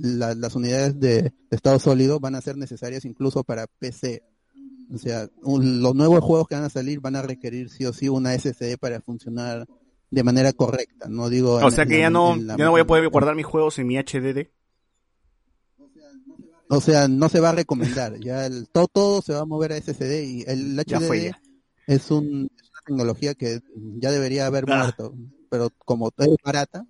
[0.00, 4.22] la- las unidades de, estado sólido van a ser necesarias incluso para PC.
[4.92, 7.92] O sea, un- los nuevos juegos que van a salir van a requerir sí o
[7.92, 9.66] sí una SSD para funcionar
[10.10, 11.08] de manera correcta.
[11.08, 11.54] No digo.
[11.56, 13.78] O en- sea que ya no, la- ya no voy a poder guardar mis juegos
[13.78, 14.48] en mi HDD.
[16.68, 18.18] O sea, no se va a recomendar.
[18.20, 21.24] Ya el, todo, todo se va a mover a SSD y el HDD Ya fue
[21.24, 21.40] ya.
[21.88, 23.60] es, un, es una tecnología que
[23.98, 24.78] ya debería haber Ah.
[24.78, 25.14] muerto,
[25.50, 26.86] pero como es barata,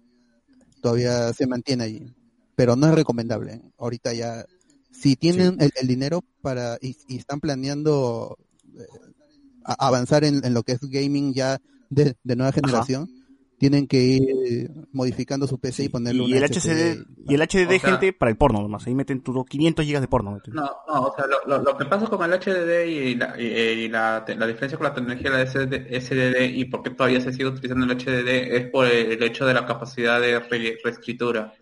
[0.82, 2.14] todavía se mantiene allí.
[2.60, 3.62] Pero no es recomendable.
[3.78, 4.44] Ahorita ya,
[4.92, 8.36] si tienen el, el dinero para y, y están planeando
[8.78, 8.84] eh,
[9.64, 11.58] avanzar en, en lo que es gaming ya
[11.88, 13.08] de, de nueva generación,
[13.58, 16.70] tienen que ir modificando su PC y ponerle SSD.
[16.70, 18.86] HCD, y el HDD, O sea- gente, para el porno nomás.
[18.86, 20.38] Ahí meten tus 500 gigas de porno.
[20.48, 23.44] No, no, o sea, lo, lo, lo que pasa con el HDD y, la, y,
[23.84, 27.20] y la, te- la diferencia con la tecnología de la SDD y por qué todavía
[27.20, 31.52] se sigue utilizando el HDD es por el hecho de la capacidad de re- reescritura.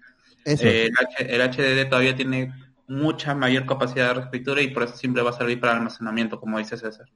[0.48, 0.64] Eso.
[0.64, 2.52] Eh, el, H- el HDD todavía tiene
[2.86, 6.58] mucha mayor capacidad de reescritura y por eso siempre va a servir para almacenamiento, como
[6.58, 7.06] dice César,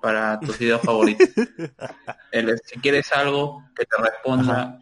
[0.00, 1.28] para tus videos favoritos.
[2.30, 4.78] El- si quieres algo que te responda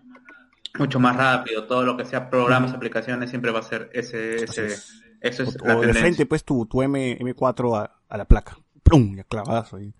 [0.79, 4.67] mucho más rápido, todo lo que sea programas, aplicaciones, siempre va a ser ese, ese
[4.67, 5.03] es.
[5.21, 8.25] eso es o, la o de frente, pues, tu, tu M, M4 a, a la
[8.25, 8.57] placa.
[8.83, 9.17] ¡Plum!
[9.17, 9.95] Ya clavadazo ahí.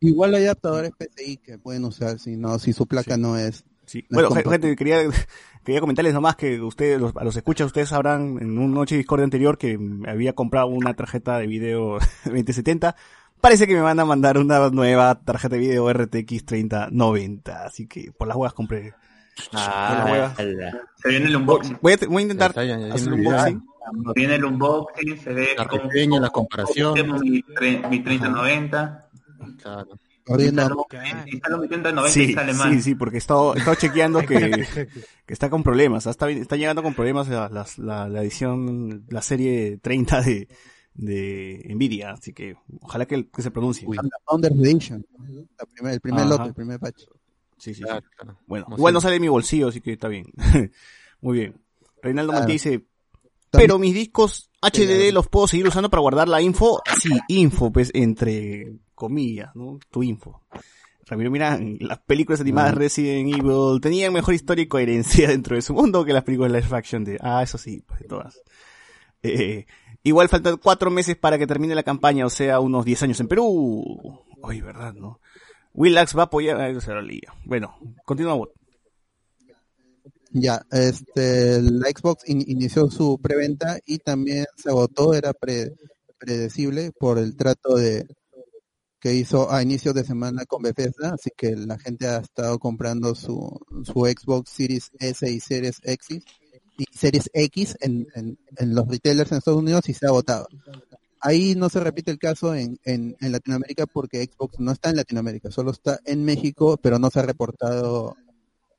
[0.00, 3.64] Igual hay adaptadores PCI que pueden usar si no, si su placa no es.
[3.90, 4.06] Sí.
[4.08, 4.98] No Bueno, gente, quería,
[5.64, 9.22] quería comentarles nomás que ustedes, los, a los escuchas, ustedes sabrán en un noche Discord
[9.22, 12.94] anterior que me había comprado una tarjeta de video 2070.
[13.40, 17.64] Parece que me van a mandar una nueva tarjeta de video RTX 3090.
[17.64, 18.94] Así que por las huevas compré.
[19.52, 20.38] Ah, Por las huevas.
[20.38, 20.80] ala.
[21.02, 21.78] Se viene el unboxing.
[21.82, 24.14] Voy a, voy a intentar Ya está, ya- ya hacer un viene el unboxing.
[24.14, 26.94] Viene el unboxing, se ve La reseña, la comparación.
[27.20, 27.42] mi,
[27.90, 29.08] mi 3090.
[29.62, 29.88] Claro.
[30.26, 32.72] Mi 3090 Sí, mal.
[32.74, 34.66] sí, sí, porque he estado, he estado chequeando que,
[35.26, 36.06] que está con problemas.
[36.06, 36.10] ¿ah?
[36.10, 40.48] Está, está llegando con problemas la, la, la- la edición, la serie 30 de,
[40.94, 42.12] de Nvidia.
[42.12, 43.88] Así que ojalá que, que se pronuncie.
[43.90, 45.04] la Founders Edition,
[45.58, 46.28] la primer- el primer Ajá.
[46.30, 47.02] lote, el primer patch.
[47.58, 47.82] Sí, sí, sí.
[47.82, 48.38] Claro, claro.
[48.46, 50.26] Bueno, Como igual no sale de mi bolsillo, así que está bien.
[51.20, 51.60] Muy bien.
[52.02, 52.46] Reinaldo Claro.
[52.46, 52.86] Dice,
[53.50, 56.80] pero mis discos HDD los puedo seguir usando para guardar la info.
[57.00, 59.78] Sí, info, pues, entre comillas, ¿no?
[59.90, 60.42] Tu info.
[61.06, 65.74] Ramiro, mira, las películas animadas Resident Evil tenían mejor historia y coherencia dentro de su
[65.74, 67.18] mundo que las películas live action de...
[67.20, 68.40] Ah, eso sí, pues de todas.
[69.22, 69.66] Eh,
[70.04, 73.28] igual faltan cuatro meses para que termine la campaña, o sea, unos 10 años en
[73.28, 74.22] Perú.
[74.42, 75.18] Oye, ¿verdad, no?
[75.74, 76.60] Willax va a apoyar...
[76.70, 77.34] Eso será liga.
[77.44, 78.46] Bueno, continúa.
[80.32, 85.72] Ya, este, la Xbox in- inició su preventa y también se agotó, era pre-
[86.18, 88.06] predecible por el trato de
[89.00, 93.14] que hizo a inicios de semana con Bethesda, así que la gente ha estado comprando
[93.14, 96.22] su, su Xbox Series S y Series X
[96.76, 100.46] y Series X en, en, los retailers en Estados Unidos y se ha agotado.
[101.20, 104.96] Ahí no se repite el caso en, en, en Latinoamérica porque Xbox no está en
[104.96, 108.16] Latinoamérica, solo está en México, pero no se ha reportado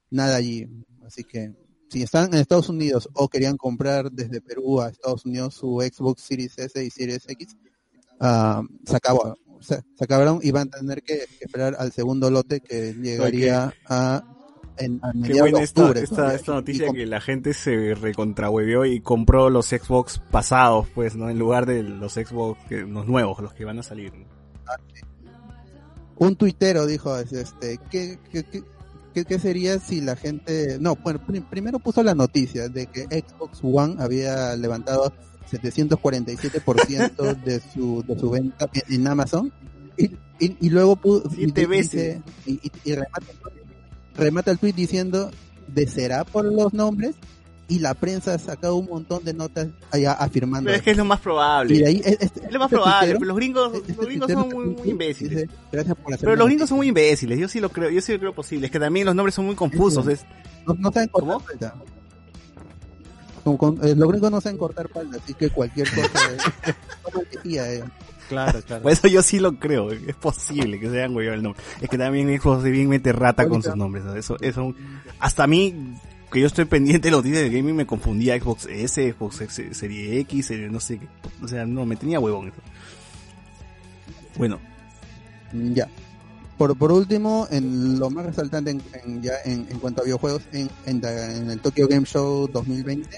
[0.10, 0.68] nada allí.
[1.06, 1.54] Así que
[1.90, 6.22] si están en Estados Unidos o querían comprar desde Perú a Estados Unidos su Xbox
[6.22, 7.58] Series S y Series X,
[8.20, 9.36] ah, se acabó.
[9.62, 14.24] Se, se acabaron y van a tener que esperar al segundo lote que llegaría a,
[14.78, 16.02] en, a Qué mediados buena de esta, octubre.
[16.02, 21.30] esta, esta noticia que la gente se recontrahuevió y compró los Xbox pasados, pues, ¿no?
[21.30, 24.12] En lugar de los Xbox, los nuevos, los que van a salir.
[24.14, 24.26] ¿no?
[26.18, 31.80] un tuitero dijo este ¿qué, qué, qué, sería si la gente no bueno pri- primero
[31.80, 35.12] puso la noticia de que Xbox One había levantado
[35.52, 39.52] 747% de su de su venta en- Amazon
[39.98, 40.06] y,
[40.40, 42.20] y, y luego pu- Siete y- veces.
[42.46, 43.26] dice- y, remata,
[44.16, 45.32] remata el tweet diciendo
[45.68, 47.16] de será por los nombres
[47.68, 50.98] y la prensa ha sacado un montón de notas allá afirmando Pero es que es
[50.98, 51.74] lo más probable.
[51.76, 54.50] y de ahí es lo más este probable, pero los gringos, este los gringos son
[54.50, 55.48] muy, muy imbéciles.
[55.72, 56.46] gracias por Pero los noticia".
[56.46, 58.66] gringos son muy imbéciles, yo sí lo creo, yo sí lo creo posible.
[58.66, 60.06] Es que también los nombres son muy confusos.
[60.08, 60.26] Es,
[60.68, 61.76] no, no saben cortar palta.
[63.44, 67.84] Con- con- eh, los gringos no saben cortar palta, así que cualquier cosa es eh.
[68.30, 68.84] Claro, claro.
[68.84, 71.62] Por eso yo sí lo creo, es posible que se hayan el nombre.
[71.82, 74.06] Es que también Xbox bien mete rata con sus nombres.
[74.06, 74.16] ¿no?
[74.16, 74.74] Eso, eso,
[75.20, 75.96] hasta a mí,
[76.32, 79.78] que yo estoy pendiente de los días de gaming, me confundía Xbox S, Xbox X,
[79.78, 81.08] Serie X, serie no sé qué.
[81.44, 82.58] O sea, no, me tenía huevón eso.
[84.38, 84.60] Bueno,
[85.54, 85.90] Mm, Ya.
[86.58, 90.44] Por, por último, en lo más resaltante en, en- ya en, en cuanto a videojuegos,
[90.54, 93.10] en, en el Tokyo Game Show 2020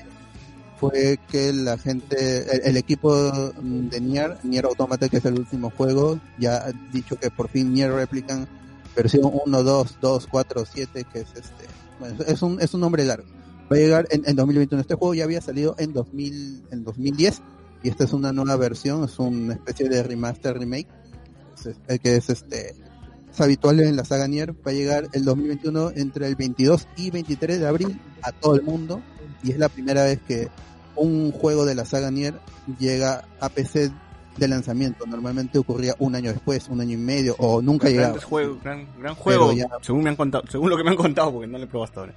[0.89, 3.13] fue que la gente, el, el equipo
[3.61, 7.73] de Nier, Nier Automata, que es el último juego, ya ha dicho que por fin
[7.73, 8.47] Nier Replicant
[8.95, 11.65] versión 1, 2, 2, 4, 7, que es este,
[11.99, 13.27] bueno, es un, es un nombre largo.
[13.71, 14.81] Va a llegar en, en 2021.
[14.81, 17.41] Este juego ya había salido en 2000, en 2010
[17.81, 20.88] y esta es una nueva versión, es una especie de remaster remake
[21.57, 22.75] es- el que es este
[23.31, 27.09] es habitual en la saga Nier va a llegar el 2021 entre el 22 y
[27.09, 29.01] 23 de abril a todo el mundo
[29.43, 30.49] y es la primera vez que
[30.95, 32.35] un juego de la saga Nier
[32.79, 33.91] llega a PC
[34.37, 38.23] de lanzamiento normalmente ocurría un año después un año y medio o nunca llegaba grandes
[38.23, 41.31] juegos, gran, gran juego, ya- según me han contado, según lo que me han contado,
[41.33, 42.13] porque no lo he probado hasta ahora.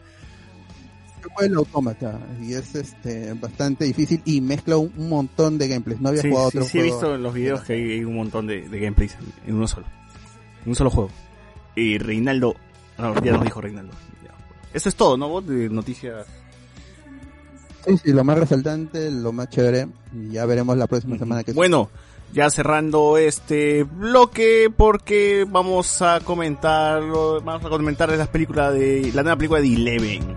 [1.34, 6.00] Fue el autómata y es este bastante difícil y mezcla un, un montón de gameplays
[6.00, 7.92] no había Sí, jugado sí, otro sí he juego visto en los videos que hay,
[7.92, 9.86] hay un montón de, de gameplays en, en uno solo.
[10.62, 11.10] En un solo juego.
[11.74, 12.54] Y Reinaldo,
[12.96, 13.92] no, ya nos dijo Reinaldo.
[14.24, 14.30] Ya.
[14.72, 15.28] Eso es todo, ¿no?
[15.28, 16.26] Vos de noticias.
[17.87, 21.53] Sí, sí, lo más resaltante lo más chévere y ya veremos la próxima semana que
[21.53, 21.89] Bueno,
[22.32, 29.22] ya cerrando este bloque porque vamos a comentar, vamos a comentar las películas de la
[29.22, 30.37] nueva película de Eleven.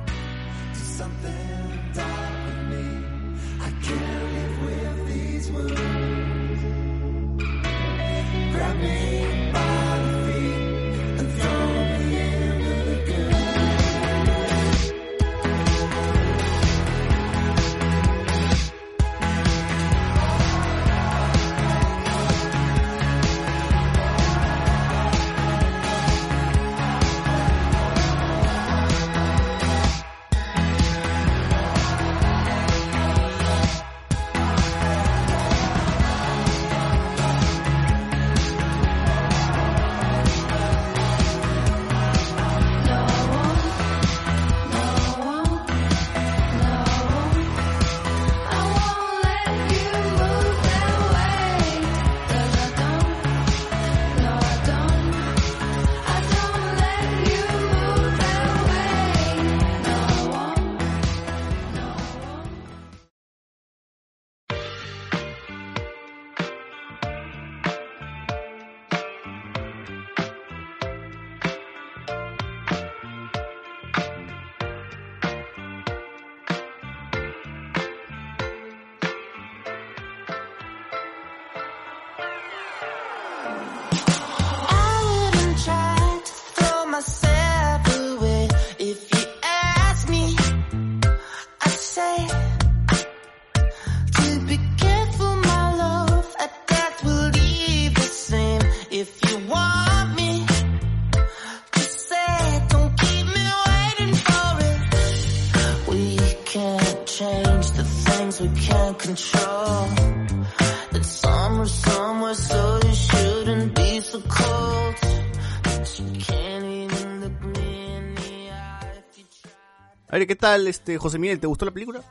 [120.19, 121.39] Ver, ¿qué tal, este José Miguel?
[121.39, 122.01] ¿Te gustó la película?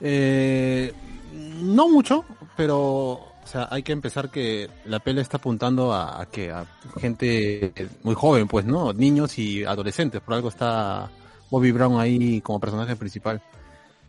[0.00, 0.92] Eh,
[1.62, 2.24] no mucho,
[2.56, 2.82] pero
[3.46, 6.66] o sea, hay que empezar que la peli está apuntando a, a que a
[7.00, 8.92] gente muy joven, pues, ¿no?
[8.92, 11.10] Niños y adolescentes, por algo está
[11.50, 13.40] Bobby Brown ahí como personaje principal.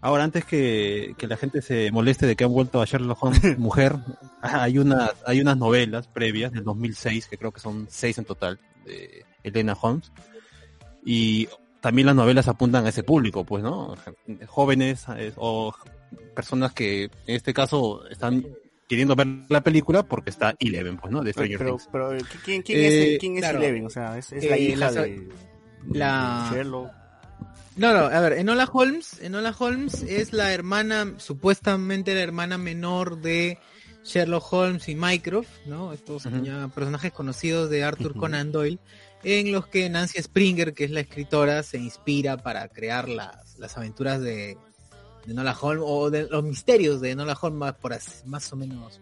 [0.01, 3.57] Ahora, antes que, que la gente se moleste de que han vuelto a Sherlock Holmes
[3.57, 3.95] mujer,
[4.41, 8.59] hay unas, hay unas novelas previas del 2006, que creo que son seis en total,
[8.85, 10.11] de Elena Holmes.
[11.05, 11.47] Y
[11.81, 13.95] también las novelas apuntan a ese público, pues, ¿no?
[14.47, 15.73] Jóvenes eh, o
[16.35, 18.45] personas que en este caso están
[18.87, 21.23] queriendo ver la película porque está Eleven, pues, ¿no?
[21.23, 21.89] De Stranger Pero, Things.
[21.91, 22.09] pero,
[22.45, 23.43] ¿quién, quién Eh, es, quién es.
[23.43, 23.85] Eleven?
[23.85, 25.27] O sea, es, es la Eh, hija la- de,
[25.93, 26.63] la- de.
[26.65, 33.21] No, no, a ver, Enola Holmes, Enola Holmes es la hermana, supuestamente la hermana menor
[33.21, 33.59] de
[34.03, 35.93] Sherlock Holmes y Mycroft, ¿no?
[35.93, 38.15] Estos ya personajes conocidos de Arthur.
[38.15, 38.79] Conan Doyle,
[39.23, 43.76] en los que Nancy Springer, que es la escritora, se inspira para crear las, las
[43.77, 44.57] aventuras de,
[45.26, 48.56] de Enola Holmes, o de los misterios de Enola Holmes, más, por así- más o
[48.56, 48.99] menos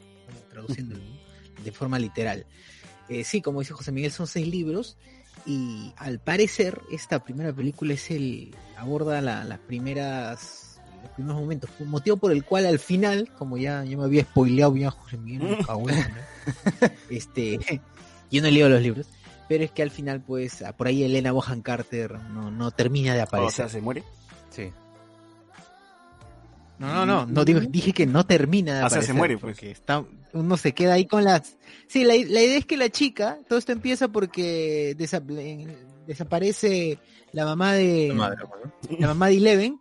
[0.49, 0.95] traduciendo
[1.63, 2.45] de forma literal.
[3.09, 4.97] Eh, sí, como dice José Miguel, son seis libros
[5.45, 10.61] y al parecer esta primera película es el aborda la- las primeras
[11.03, 14.71] los primeros momentos, motivo por el cual al final, como ya, ya me había spoileado
[14.71, 16.03] bien José Miguel, madre.
[17.11, 17.59] este,
[18.31, 19.05] yo no he leído los libros,
[19.47, 23.13] pero es que al final pues ah, por ahí Elena Bohan Carter no, no termina
[23.13, 23.51] de O aparecer.
[23.53, 24.03] sea, se muere.
[24.49, 24.71] Sí.
[26.77, 29.15] No, no, no, no digo, dije que no termina de O sea, se aparecer.
[29.15, 29.55] muere, pues.
[29.55, 30.03] porque está,
[30.33, 31.55] uno se queda ahí con las...
[31.87, 36.99] Sí, la, la idea es que la chica, todo esto empieza porque desa- en- desaparece
[37.31, 38.09] la mamá de...
[38.09, 38.37] La madre,
[38.89, 38.97] ¿no?
[38.99, 39.79] la mamá de Eleven.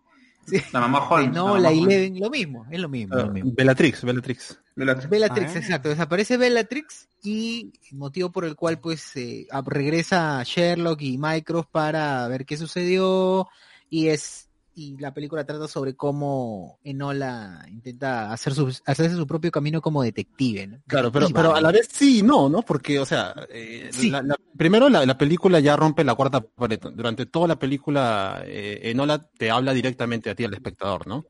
[0.72, 1.32] La mamá Holmes.
[1.32, 1.70] no, la.
[1.70, 3.14] Eleven, lo mismo, es lo mismo.
[3.16, 3.52] Ah, lo mismo.
[3.54, 4.58] Bellatrix, Bellatrix.
[4.76, 5.08] Bellatrix.
[5.10, 5.58] Bellatrix, Ah.
[5.58, 5.88] exacto.
[5.88, 12.26] Desaparece Bellatrix y motivo por el cual pues eh, ah, regresa Sherlock y Mycroft para
[12.28, 13.48] ver qué sucedió
[13.90, 19.50] y es y la película trata sobre cómo Enola intenta hacer su, hacerse su propio
[19.50, 20.66] camino como detective.
[20.66, 20.78] ¿no?
[20.86, 22.62] Claro, pero, pero a la vez sí y no, ¿no?
[22.62, 24.10] Porque, o sea, eh, Sí.
[24.10, 26.80] la- la- primero la, la película ya rompe la cuarta pared.
[26.94, 31.24] Durante toda la película, eh, Enola te habla directamente a ti, al espectador, ¿no?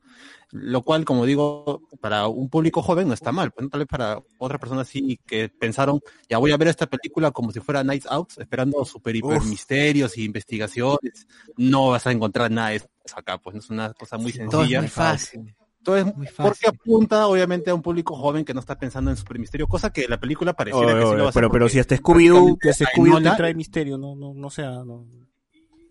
[0.51, 3.51] Lo cual, como digo, para un público joven no está mal.
[3.51, 5.99] Pues, tal vez para otras personas sí que pensaron,
[6.29, 10.17] ya voy a ver esta película como si fuera Nights Out, esperando super hiper misterios
[10.17, 11.27] y investigaciones.
[11.57, 14.43] No vas a encontrar nada de eso acá, pues no es una cosa muy Todo
[14.43, 14.79] es sencilla.
[14.79, 15.55] muy fácil.
[15.79, 16.69] Entonces, Muy porque fácil.
[16.69, 20.07] apunta obviamente a un público joven que no está pensando en super misterio, cosa que
[20.07, 21.79] la película pareciera Oye, que sí oye, lo va a hacer pero, pero porque si
[21.79, 25.05] hasta Scooby-Doo, que Scooby-Doo te trae misterio, no, no, no sea, no.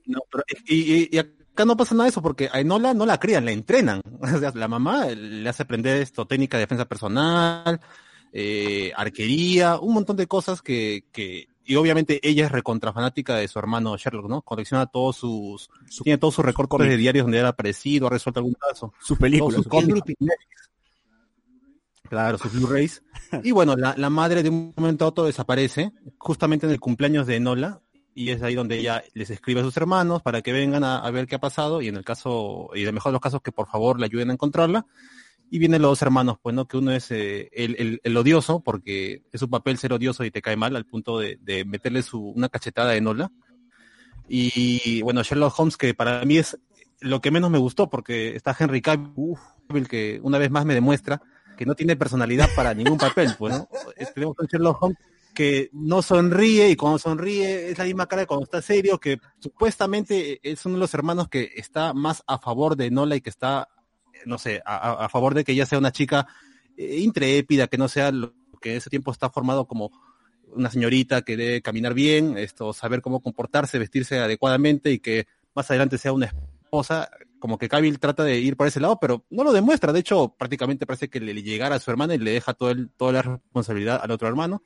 [0.07, 1.19] No, pero- y, y- y
[1.55, 4.01] acá no pasa nada de eso porque a Enola no la crían, la entrenan.
[4.21, 7.81] O sea, la mamá le hace aprender esto, técnica de defensa personal,
[8.33, 13.49] eh, arquería, un montón de cosas que, que, y obviamente ella es recontra fanática de
[13.49, 14.43] su hermano Sherlock, ¿no?
[14.43, 15.69] Colecciona todos sus,
[16.03, 18.93] tiene todos sus recortes de diarios donde él ha aparecido, ha resuelto algún caso.
[19.01, 19.63] Sus películas.
[19.63, 19.69] Sus
[22.09, 23.03] Claro, sus Blu-rays.
[23.43, 27.27] Y bueno, la, la madre de un momento a otro desaparece, justamente en el cumpleaños
[27.27, 27.81] de Enola,
[28.15, 31.11] y es ahí donde ella les escribe a sus hermanos para que vengan a, a
[31.11, 33.53] ver qué ha pasado, y en el caso, y de mejor de los casos, que
[33.53, 34.87] por favor le ayuden a encontrarla.
[35.51, 36.67] Y vienen los dos hermanos, pues, ¿no?
[36.67, 40.31] Que uno es eh, el, el- el odioso, porque es su papel ser odioso y
[40.31, 43.31] te cae mal, al punto de, de meterle su, una cachetada a Enola.
[44.29, 46.59] Y bueno, Sherlock Holmes, que para mí es
[47.01, 49.37] lo que menos me gustó, porque está Henry Cavill,
[49.89, 51.21] que una vez más me demuestra
[51.59, 53.69] que no tiene personalidad para ningún papel, pues, ¿no?
[53.97, 54.99] Eh, Tenemos un Sherlock Holmes
[55.35, 59.21] que no sonríe y cuando sonríe es la misma cara de cuando está serio, que
[59.39, 63.31] supuestamente es uno de los hermanos que está más a favor de Nola y que
[63.31, 63.69] está,
[64.25, 66.27] no sé, a, favor de que ella sea una chica
[66.77, 68.33] eh, intrépida, que no sea lo
[68.63, 69.91] que en ese tiempo está formado como
[70.55, 75.71] una señorita que debe caminar bien, esto, saber cómo comportarse, vestirse adecuadamente y que más
[75.71, 79.45] adelante sea una esposa, como que Cavill trata de ir por ese lado, pero no
[79.45, 79.93] lo demuestra.
[79.93, 82.91] De hecho, prácticamente parece que le llegara a su hermana y le deja todo el,
[82.91, 84.63] toda la responsabilidad al otro hermano.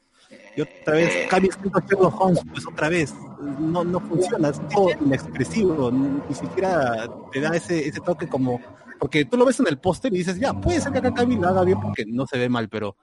[0.56, 3.14] Y otra vez, Cavill siendo Sherlock Holmes, pues otra vez,
[3.60, 8.60] no, no funciona, es todo inexpresivo, ni, siquiera te da ese, ese toque como,
[8.98, 11.40] porque tú lo ves en el póster y dices, ya, puede ser que acá Cavill
[11.40, 12.96] lo haga bien porque no se ve mal, pero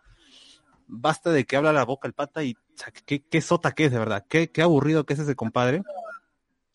[0.88, 3.86] basta de que habla la boca el pata y o sea, qué, qué sota que
[3.86, 5.82] es, de verdad, qué, qué aburrido que es ese compadre.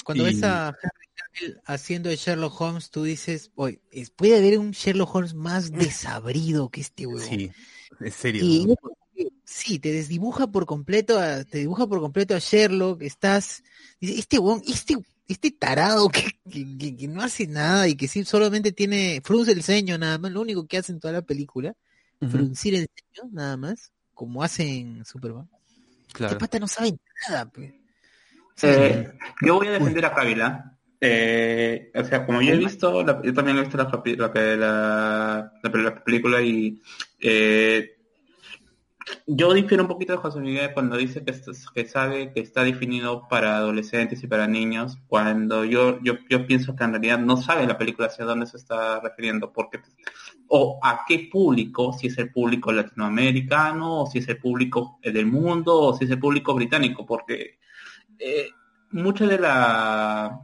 [0.05, 3.81] Cuando Y- ves a Henry Cavill haciendo de Sherlock Holmes, tú dices, oye,
[4.17, 7.29] puede haber un Sherlock Holmes más desabrido que este huevón.
[7.29, 7.53] Sí,
[8.01, 8.43] en serio.
[8.43, 8.75] Y ¿no?
[9.45, 13.63] Sí, te desdibuja por completo a, te dibuja por completo a Sherlock, estás,
[14.01, 14.97] dice, este este,
[15.29, 19.53] este tarado que, que, que- que no hace nada y que sí solamente tiene, frunce
[19.53, 21.75] el ceño nada más, lo único que hace en toda la película,
[22.21, 25.49] Ujú, fruncir el ceño nada más, como hace en Superman.
[26.13, 26.33] claro.
[26.35, 26.97] Este pata no sabe
[27.29, 27.73] nada, pues.
[28.63, 29.11] Eh,
[29.43, 30.77] yo voy a defender a Kabila.
[31.01, 34.29] Eh, o sea, como yo he visto, la- yo también he visto la, capi- la,
[34.57, 36.79] la- la- la película y
[37.21, 37.97] eh,
[39.27, 43.57] yo difiero un poquito de José Miguel cuando dice que, sabe que está definido para
[43.57, 48.09] adolescentes y para niños, cuando yo, yo, pienso que en realidad no sabe la película
[48.09, 49.81] hacia dónde se está refiriendo, porque
[50.49, 55.13] o a qué público, si es el público latinoamericano, o si es el público eh,
[55.13, 57.59] del mundo, o si es el público británico, porque
[58.19, 58.51] eh,
[58.91, 60.41] mucha de la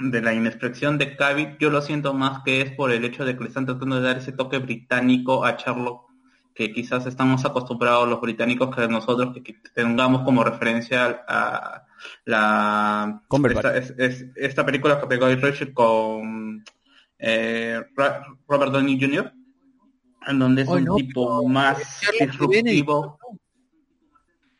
[0.00, 3.36] de la inexpresión de Cavill, yo lo siento más que es por el hecho de
[3.36, 6.13] que le están tratando de dar ese toque británico a Sherlock
[6.54, 11.84] que quizás estamos acostumbrados los británicos que nosotros que, que tengamos como referencia a
[12.24, 16.64] la esta, es- es- esta película que pegó Richard con
[17.18, 17.82] eh,
[18.48, 19.32] Robert Downey Jr.
[20.26, 23.18] en donde es Oh, un no, tipo más disruptivo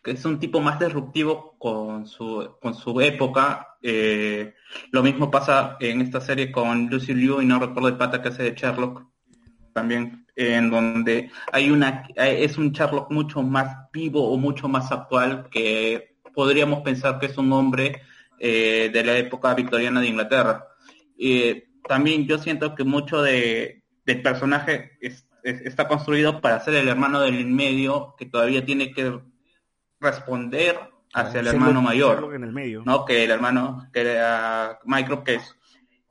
[0.02, 4.54] que es un tipo más disruptivo con su con su época eh,
[4.90, 8.28] lo mismo pasa en esta serie con Lucy Liu y no recuerdo el pata que
[8.28, 9.02] hace de Sherlock
[9.72, 14.90] también en donde hay una hay- es un Sherlock mucho más vivo o mucho más
[14.90, 18.00] actual que podríamos pensar que es un hombre
[18.40, 20.66] eh, de la época victoriana de Inglaterra
[21.16, 26.74] Eh, también yo siento que mucho de del personaje es- es- está construido para ser
[26.74, 29.18] el hermano del medio que todavía tiene que
[30.00, 30.78] responder
[31.12, 32.82] hacia el hermano mayor en el medio.
[32.84, 33.04] ¿no?
[33.04, 35.54] Que el hermano, que era Mycroft, que es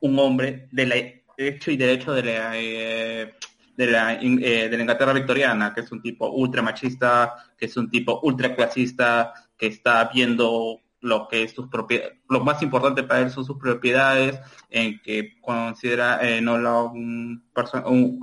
[0.00, 0.94] un hombre de la
[1.36, 3.34] hecho y derecho de la, eh,
[3.76, 7.76] de la, eh, de la Inglaterra victoriana, que es un tipo ultra machista, que es
[7.76, 13.02] un tipo ultra clasista, que está viendo lo que es sus propiedades, lo más importante
[13.02, 14.40] para él son sus propiedades,
[14.70, 17.44] en que considera eh, no la, un-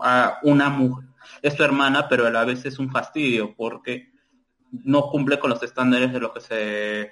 [0.03, 1.07] a una mujer,
[1.41, 4.11] es su hermana, pero a la vez es un fastidio, porque
[4.71, 7.11] no cumple con los estándares de lo que se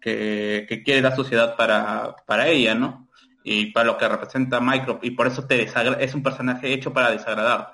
[0.00, 3.07] que, que quiere la sociedad para, para ella, ¿no?
[3.50, 6.92] Y para lo que representa Micro, y por eso te desagra- es un personaje hecho
[6.92, 7.72] para desagradar.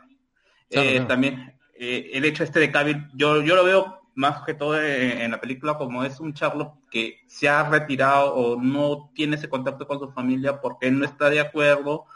[0.71, 1.09] Claro, Eh, claro.
[1.09, 5.21] También eh, el hecho este de Cavill, yo, yo lo veo más que todo en,
[5.23, 9.49] en la película como es un Charlotte que se ha retirado o no tiene ese
[9.49, 12.07] contacto con su familia porque él no está de acuerdo,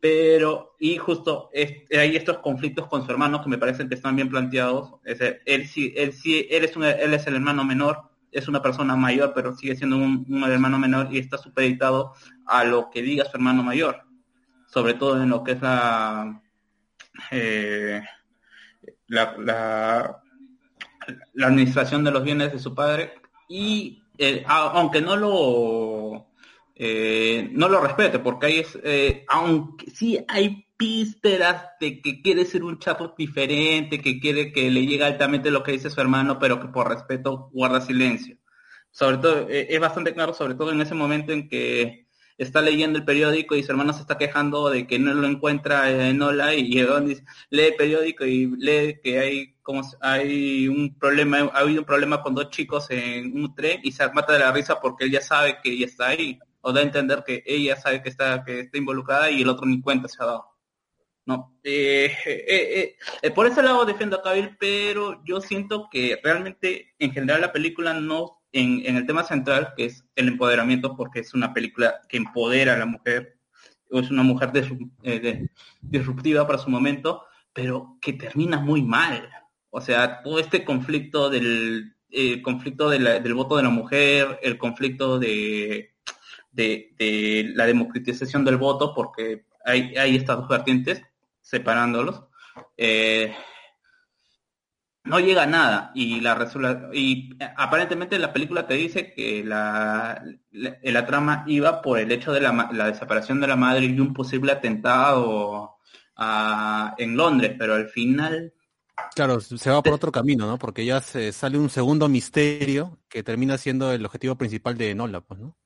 [0.00, 4.16] pero y justo es- hay estos conflictos con su hermano que me parecen que están
[4.16, 4.94] bien planteados.
[5.04, 8.62] Es él sí, él sí, él es un- él es el hermano menor, es una
[8.62, 12.14] persona mayor, pero sigue siendo un, hermano menor y está supeditado
[12.46, 14.02] a lo que diga su hermano mayor,
[14.66, 16.42] sobre todo en lo que es la
[17.30, 18.02] eh,
[19.08, 20.22] la, la,
[21.46, 23.14] administración de los bienes de su padre
[23.48, 26.28] y eh, aunque no lo
[26.74, 28.78] eh, no lo respete porque ahí es
[29.28, 30.64] aunque sí hay
[31.80, 35.72] de que quiere ser un Charlotte diferente que quiere que le llegue altamente lo que
[35.72, 38.36] dice su hermano pero que por respeto guarda silencio
[38.90, 42.06] sobre todo eh, es bastante claro sobre todo en ese momento en que
[42.38, 45.90] está leyendo el periódico y su hermano se está quejando de que no lo encuentra
[45.90, 46.64] en Ola y
[47.04, 51.86] dice, lee el periódico y lee que hay como hay un problema, ha habido un
[51.86, 55.12] problema con dos chicos en un tren y se mata de la risa porque él
[55.12, 58.44] ya sabe que ella está ahí, o da a entender que ella sabe que está,
[58.44, 60.51] que está involucrada y el otro ni cuenta se ha dado.
[61.24, 66.94] No, eh, eh, eh, por ese lado defiendo a Cavill, pero yo siento que realmente
[66.98, 71.32] en general la película no, en, el tema central, que es el empoderamiento, porque es
[71.32, 73.38] una película que empodera a la mujer,
[73.92, 75.48] o es una mujer de-
[75.80, 79.28] disruptiva para su momento, pero que termina muy mal.
[79.70, 81.94] O sea, todo este conflicto del
[82.42, 85.94] conflicto del voto de la mujer, el conflicto de,
[86.50, 91.02] de, de la democratización del voto, porque hay, hay estas dos vertientes
[91.52, 92.24] separándolos.
[92.76, 93.34] Eh,
[95.04, 96.48] no llega a nada y la
[96.94, 102.32] y aparentemente la película te dice que la, la, la trama iba por el hecho
[102.32, 105.76] de la, la desaparición de la madre y un posible atentado
[106.96, 108.54] en Londres, pero al final
[109.14, 110.58] Claro, se va por otro camino, ¿no?
[110.58, 115.20] Porque ya se sale un segundo misterio que termina siendo el objetivo principal de Nola,
[115.20, 115.56] pues, ¿no?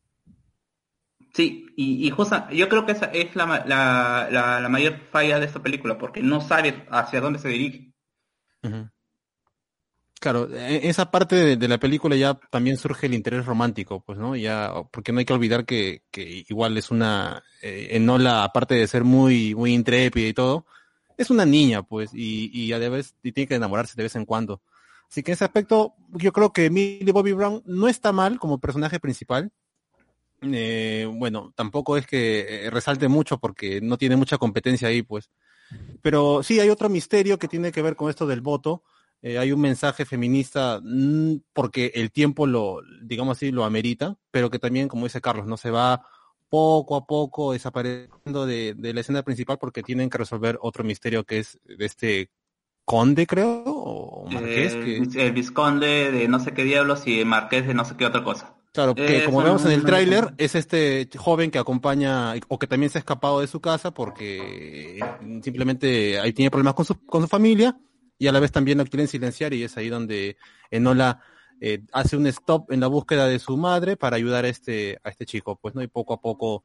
[1.36, 5.38] Sí, y, y justa- yo creo que esa es la, la, la, la mayor falla
[5.38, 7.92] de esta película, porque no sabe hacia dónde se dirige.
[8.62, 8.88] Ujú.
[10.18, 14.18] Claro, en esa parte de, de la película ya también surge el interés romántico, pues,
[14.18, 14.34] ¿no?
[14.34, 18.86] Ya, porque no hay que olvidar que, que igual es una, eh, Enola, aparte de
[18.86, 20.64] ser muy, muy intrépida y todo,
[21.18, 24.24] es una niña, pues, y, y a vez, y tiene que enamorarse de vez en
[24.24, 24.62] cuando.
[25.10, 28.58] Así que en ese aspecto, yo creo que Millie Bobby Brown no está mal como
[28.58, 29.52] personaje principal.
[30.42, 35.30] Eh, bueno, tampoco es que eh, resalte mucho porque no tiene mucha competencia ahí, pues.
[36.02, 38.82] Pero sí hay otro misterio que tiene que ver con esto del voto.
[39.22, 44.50] Eh, hay un mensaje feminista mm, porque el tiempo lo, digamos así, lo amerita, pero
[44.50, 46.06] que también, como dice Carlos, no se va
[46.48, 51.24] poco a poco desapareciendo de, de la escena principal porque tienen que resolver otro misterio
[51.24, 52.30] que es de este
[52.84, 54.74] conde, creo, o marqués.
[54.74, 57.96] Eh, que- El visconde de no sé qué diablos y el marqués de no sé
[57.96, 58.55] qué otra cosa.
[58.76, 62.66] Claro, que Eh, como vemos en el tráiler, es este joven que acompaña o que
[62.66, 65.00] también se ha escapado de su casa porque
[65.42, 67.76] simplemente ahí tiene problemas con su, con su familia
[68.18, 70.36] y a la vez también lo quieren silenciar y es ahí donde
[70.70, 71.20] Enola
[71.60, 75.08] eh, hace un stop en la búsqueda de su madre para ayudar a este, a
[75.08, 76.64] este chico, pues no, y poco a poco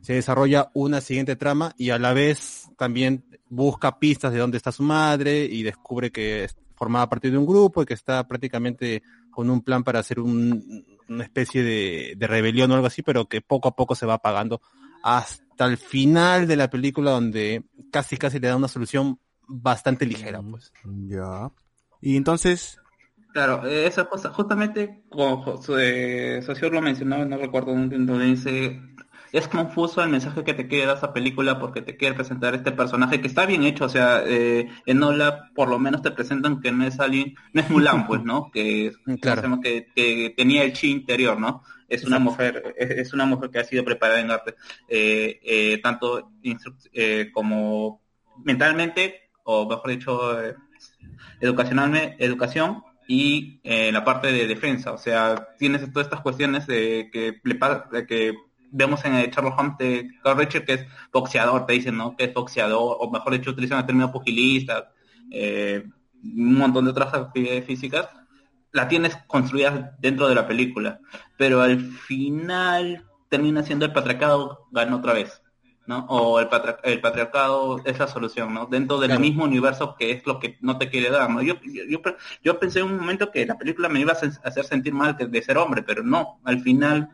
[0.00, 4.72] se desarrolla una siguiente trama y a la vez también busca pistas de dónde está
[4.72, 9.48] su madre y descubre que formaba parte de un grupo y que está prácticamente con
[9.48, 10.84] un plan para hacer un-
[11.14, 14.14] una especie de, de rebelión o algo así, pero que poco a poco se va
[14.14, 14.60] apagando
[15.02, 19.18] hasta el final de la película donde casi casi le da una solución
[19.48, 20.72] bastante ligera, pues.
[21.08, 21.50] Ya.
[22.00, 22.78] Y entonces,
[23.32, 27.96] Claro, eh, eso es cosa- justamente como Jo- eh, Socio lo mencionaba, no recuerdo dónde,
[27.96, 28.78] donde dice,
[29.32, 32.70] es confuso el mensaje que te quiere dar esa película porque te quiere presentar este
[32.70, 36.60] personaje que está bien hecho, o sea, eh, en Nola por lo menos te presentan
[36.60, 38.50] que no es alguien, no es Mulan, pues, ¿no?
[38.52, 39.42] Que, Claro.
[39.42, 39.60] ¿cómo se llama?
[39.62, 41.62] que, que tenía el chi interior, ¿no?
[41.88, 44.54] Es una mujer, es, es una mujer que ha sido preparada en arte,
[44.88, 46.30] eh, eh, tanto
[46.92, 48.00] eh, como
[48.44, 50.54] mentalmente, o mejor dicho, eh,
[51.40, 54.92] educacionalmente, educación y la parte de defensa.
[54.92, 58.32] O sea, tienes todas estas cuestiones de que le que
[58.72, 62.16] vemos en el Sherlock Holmes de Carl Richard que es boxeador, te dicen, ¿no?
[62.16, 64.90] Que es boxeador, o mejor dicho, utilizan el término pugilista,
[65.30, 65.84] eh,
[66.24, 68.08] un montón de otras actividades físicas,
[68.72, 71.00] la tienes construida dentro de la película.
[71.36, 75.38] Pero al final termina siendo el patriarcado gana otra vez.
[75.84, 76.06] ¿no?
[76.08, 78.66] O el, patri- el patriarcado es la solución, ¿no?
[78.66, 79.20] Dentro del Claro.
[79.20, 81.42] mismo universo que es lo que no te quiere dar, ¿no?
[81.42, 84.16] Yo, yo, yo, pe- yo pensé en un momento que la película me iba a
[84.20, 87.10] sen- hacer sentir mal de ser hombre, pero no, al final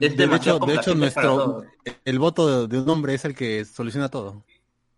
[0.00, 1.64] es De hecho, de hecho nuestro,
[2.04, 4.44] el voto de un hombre es el que soluciona todo.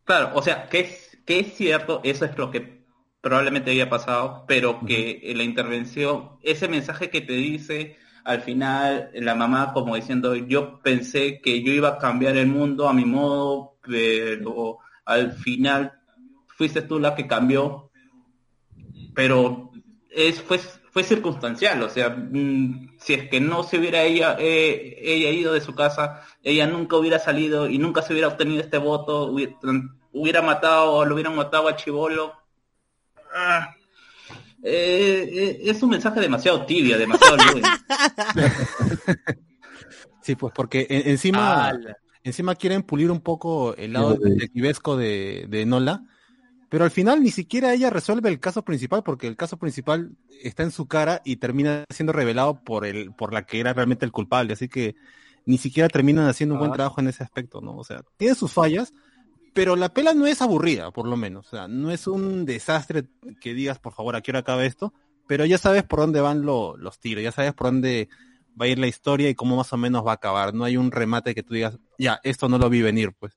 [0.05, 2.85] Claro, o sea, que es, que es cierto, eso es lo que
[3.21, 9.11] probablemente haya pasado, pero que en la intervención, ese mensaje que te dice al final
[9.15, 13.05] la mamá como diciendo, yo pensé que yo iba a cambiar el mundo a mi
[13.05, 15.93] modo, pero al final
[16.47, 17.91] fuiste tú la que cambió,
[19.15, 19.71] pero
[20.11, 20.59] es fue,
[20.95, 25.53] fue circunstancial, o sea, mm, si es que no se hubiera ella, eh, ella ido
[25.53, 29.55] de su casa, ella nunca hubiera salido y nunca se hubiera obtenido este voto, hubiera,
[30.13, 32.33] hubiera matado o lo hubieran matado a Chivolo.
[33.35, 33.75] Ah,
[34.63, 37.69] eh, eh, es un mensaje demasiado tibio, demasiado lúdico.
[40.23, 41.73] Sí, pues porque en- encima,
[42.23, 46.03] encima quieren pulir un poco el lado detectivesco de, de Nola,
[46.75, 50.11] pero al final ni siquiera ella resuelve el caso principal porque el caso principal
[50.43, 54.05] está en su cara y termina siendo revelado por el, por la que era realmente
[54.05, 54.97] el culpable, así que
[55.47, 56.75] ni siquiera terminan haciendo un buen Ah.
[56.75, 57.77] trabajo en ese aspecto, ¿no?
[57.77, 58.93] O sea, tiene sus fallas,
[59.53, 63.05] pero la pela no es aburrida, por lo menos, o sea, no es un desastre
[63.41, 64.93] que digas, por favor, ¿a qué hora acaba esto?
[65.29, 68.09] Pero ya sabes por dónde van lo- los tiros, ya sabes por dónde
[68.61, 70.53] va a ir la historia y cómo más o menos va a acabar.
[70.55, 73.37] No hay un remate que tú digas, ya, esto no lo vi venir, pues.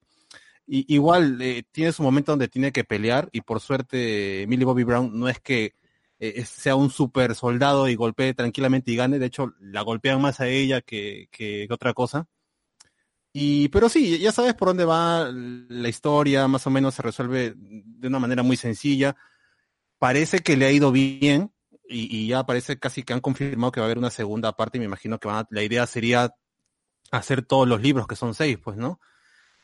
[0.68, 4.84] Y, igual eh, tiene su momento donde tiene que pelear y por suerte Millie Bobby
[4.84, 5.76] Brown no es que
[6.20, 10.40] eh, sea un super soldado y golpee tranquilamente y gane, de hecho la golpean más
[10.42, 12.28] a ella que, que otra cosa.
[13.34, 17.54] Y, pero sí, ya sabes por dónde va la historia, más o menos se resuelve
[17.56, 19.16] de una manera muy sencilla.
[20.00, 21.54] Parece que le ha ido bien
[21.90, 24.78] y, y ya parece casi que han confirmado que va a haber una segunda parte
[24.78, 26.36] y me imagino que van a- la idea sería
[27.12, 29.00] hacer todos los libros, que son seis, pues, ¿no?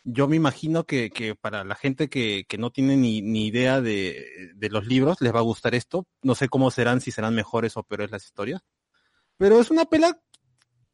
[0.03, 3.81] Yo me imagino que, que para la gente que, que no tiene ni, ni idea
[3.81, 6.05] de, de los libros les va a gustar esto.
[6.21, 8.61] No sé cómo serán, si serán mejores o peores las historias.
[9.37, 10.19] Pero es una pela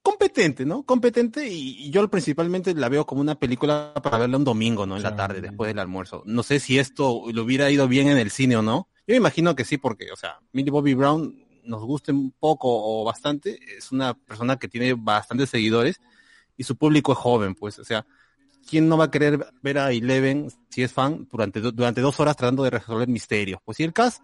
[0.02, 0.84] competente, ¿no?
[0.84, 4.96] Competente y, y yo principalmente la veo como una película para verla un domingo, ¿no?
[4.96, 6.24] En la tarde, después del almuerzo.
[6.26, 8.90] No sé si esto le hubiera ido bien en el cine o no.
[9.08, 12.68] Yo me imagino que sí, porque, o sea, Millie Bobby Brown nos guste un poco
[12.70, 16.00] o bastante, es una persona que tiene bastantes seguidores
[16.58, 18.06] y su público es joven, pues, o sea,
[18.70, 22.36] ¿quién no va a querer ver a Eleven si es fan durante, durante dos horas
[22.38, 23.60] tratando de resolver misterios?
[23.66, 24.22] Pues si el cast,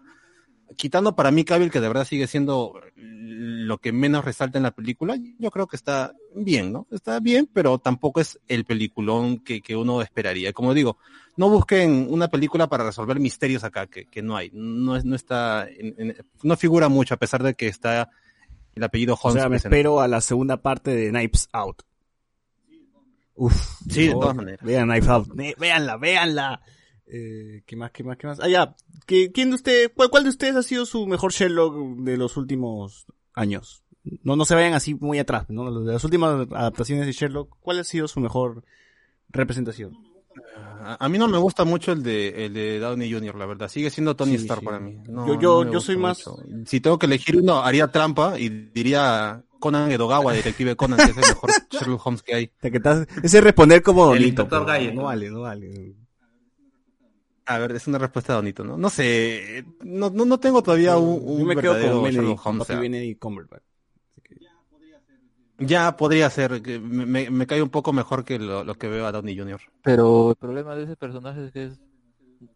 [0.76, 4.70] quitando para mí Cavill, que de verdad sigue siendo lo que menos resalta en la
[4.70, 6.86] película, yo creo que está bien, ¿no?
[6.90, 10.52] Está bien, pero tampoco es el peliculón que, que uno esperaría.
[10.52, 10.98] Como digo,
[11.36, 14.50] no busquen una película para resolver misterios acá, que, que no hay.
[14.52, 18.10] No, es, no está, en- en- no figura mucho, a pesar de que está
[18.74, 19.40] el apellido o Holmes.
[19.40, 19.76] sea, me presente.
[19.76, 21.82] espero a la segunda parte de Knives Out.
[23.36, 23.54] Uf.
[23.90, 24.60] Sí, de todas maneras.
[24.62, 25.28] Vean Knives Out.
[25.58, 26.62] Véanla, véanla.
[27.06, 28.40] Eh, ¿Qué más, qué más, qué más?
[28.40, 28.74] Ah, ya.
[29.06, 32.36] ¿Qué- ¿Quién de usted, cuál, cuál de ustedes ha sido su mejor Sherlock de los
[32.36, 33.82] últimos años?
[34.22, 35.80] No, no se vayan así muy atrás, ¿no?
[35.82, 38.64] De las últimas adaptaciones de Sherlock, ¿cuál ha sido su mejor
[39.28, 39.92] representación?
[40.56, 43.68] A, a mí no me gusta mucho el de, el de Downey Jr., la verdad.
[43.68, 44.66] Sigue siendo Tony Sí, Stark sí.
[44.66, 44.96] para mí.
[45.08, 46.24] No, Yo- yo- no yo soy más-.
[46.66, 51.16] Si tengo que elegir uno, haría trampa y diría Conan Edogawa, Detective Conan, que es
[51.16, 52.50] el mejor Sherlock Holmes que hay.
[53.22, 54.26] Ese es responder como El bonito.
[54.42, 54.94] inspector pero Gadget.
[54.94, 55.94] No vale, no vale.
[57.48, 58.76] A ver, es una respuesta bonito, ¿no?
[58.76, 62.22] No sé, no, no, no tengo todavía un, un Yo me quedo verdadero con Benedict,
[62.24, 62.62] Sherlock Holmes.
[62.62, 63.62] o sea, Benedict Cumberbatch.
[65.58, 69.06] ya podría ser, me, me- me cae un poco mejor que lo, lo que veo
[69.06, 69.60] a Downey Jr.
[69.82, 71.80] Pero el problema de ese personaje es que es,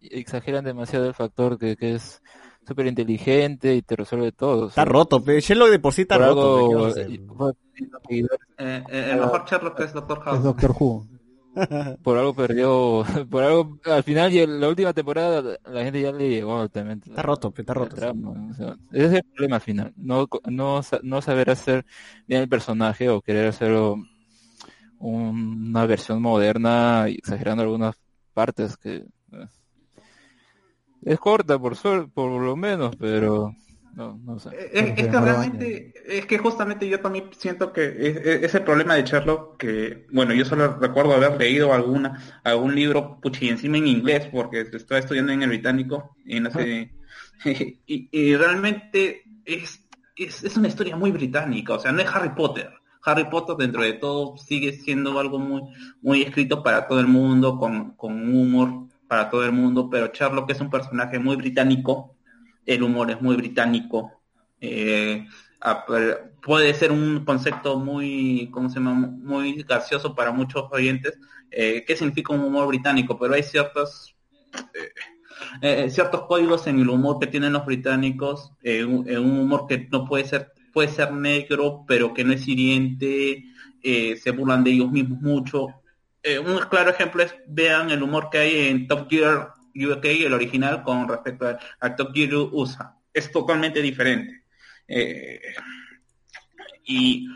[0.03, 2.21] exageran demasiado el factor que, que es
[2.67, 4.69] súper inteligente y te resuelve todo.
[4.69, 5.41] Está roto, pe.
[5.41, 6.55] Sherlock de por sí está por roto.
[6.55, 10.39] pe, ¿qué algo, eh, Eh, eh, el mejor Sherlock es Doctor House.
[10.39, 11.07] Es Doctor Who.
[12.05, 16.13] por algo perdió, por algo, al final y en la última temporada la gente ya
[16.13, 17.03] le llegó también.
[17.05, 17.97] Está roto, está roto.
[17.97, 21.85] trama, o sea, ese es el problema al final, no, no, sa- no saber hacer
[22.29, 23.97] bien el personaje o querer hacerlo
[24.99, 27.97] un- una versión moderna y exagerando algunas
[28.33, 29.05] partes que
[31.03, 33.55] es corta por suer- por lo menos, pero
[33.95, 34.51] no, no sé.
[34.51, 38.61] Eh, Es, es que realmente, es que justamente yo también siento que es, es- ese
[38.61, 43.79] problema de Sherlock que, bueno, yo solo recuerdo haber leído alguna, algún libro, puchi, encima
[43.79, 46.91] en inglés, porque estaba estudiando en el británico, y no sé,
[47.87, 49.87] y, y realmente es,
[50.17, 52.71] es, es una historia muy británica, o sea, no es Harry Potter.
[53.03, 55.63] Harry Potter dentro de todo sigue siendo algo muy,
[56.03, 60.49] muy escrito para todo el mundo, con, con humor para todo el mundo, pero Sherlock
[60.53, 62.15] es un personaje muy británico,
[62.65, 64.23] el humor es muy británico,
[64.61, 65.27] eh,
[66.41, 68.95] puede ser un concepto muy, ¿cómo se llama?
[68.95, 71.19] Muy gracioso para muchos oyentes,
[71.51, 73.19] eh, ¿qué significa un humor británico?
[73.19, 74.15] Pero hay ciertos,
[75.61, 80.05] eh, ciertos códigos en el humor que tienen los británicos, un, un humor que no
[80.05, 83.43] puede ser, puede ser negro, pero que no es hiriente,
[83.83, 85.80] se burlan de ellos mismos mucho.
[86.23, 90.35] Eh, un claro ejemplo es, vean el humor que hay en Top Gear UK, el
[90.35, 92.97] original, con respecto a, a Top Gear USA.
[93.13, 94.43] Es totalmente diferente.
[94.87, 95.41] Eh,
[96.85, 97.27] y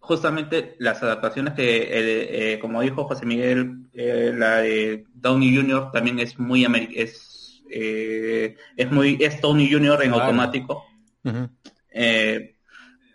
[0.00, 5.92] justamente las adaptaciones que, eh, como dijo José Miguel, eh, la de Downey Jr.
[5.92, 10.02] también es muy es, es muy es Downey Jr.
[10.02, 10.24] en Claro.
[10.24, 10.84] automático.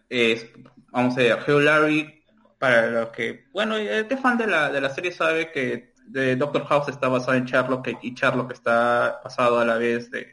[0.09, 0.47] Es,
[0.91, 2.18] vamos a ver, Hugh Larry,
[2.59, 5.93] para los que, bueno, el que es fan de la, de la serie sabe que
[6.07, 10.27] de Doctor House está basado en Sherlock y Sherlock está basado a la vez de,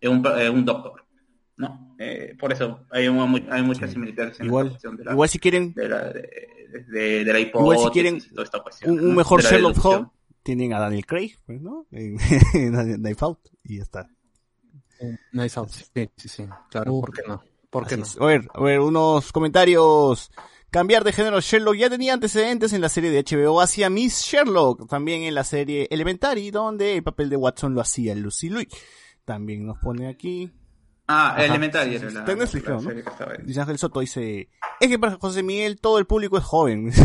[0.00, 1.04] de un, eh, un doctor,
[1.56, 1.94] ¿no?
[1.98, 5.28] Eh, por eso hay, mu- hay muchas similitudes en Igual, la cuestión de la, igual
[5.28, 6.28] si quieren de la, de,
[6.88, 9.14] de- de la Igual si hipótesis quieren toda esta cuestión, un, un ¿no?
[9.16, 9.84] mejor De la Sherlock.
[9.84, 10.08] Holmes,
[10.42, 11.86] tienen a Daniel Craig, pues, ¿no?
[11.92, 12.16] En,
[12.54, 14.08] en Knife Out, y ya está.
[15.32, 15.70] Nice Out.
[15.70, 16.46] Sí, sí, sí.
[16.70, 17.42] Claro, ¿por qué no?
[17.70, 18.04] ¿Por qué no?
[18.20, 20.30] A ver, a ver, unos comentarios.
[20.72, 24.88] Cambiar de género Sherlock ya tenía antecedentes en la serie de HBO hacia Miss Sherlock,
[24.88, 28.68] también en la serie Elementary, donde el papel de Watson lo hacía Lucy Louis.
[29.26, 30.50] También nos pone aquí.
[31.06, 32.88] Ah, Ajá, Elementary sí, era sí, la, está en Netflix, la creo, ¿no?
[32.88, 33.38] serie que estaba ahí.
[33.44, 34.48] Dice Ángel Soto, dice,
[34.80, 36.90] es que para José Miguel todo el público es joven.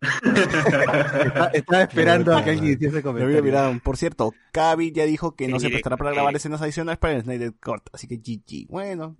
[0.00, 3.80] Está- Estaba esperando a que alguien hiciese Me comentario.
[3.82, 7.22] Por cierto, Cavill ya dijo que no se prestará para grabar escenas adicionales para el
[7.24, 8.68] Snyder Cut, así que GG.
[8.68, 9.16] Bueno,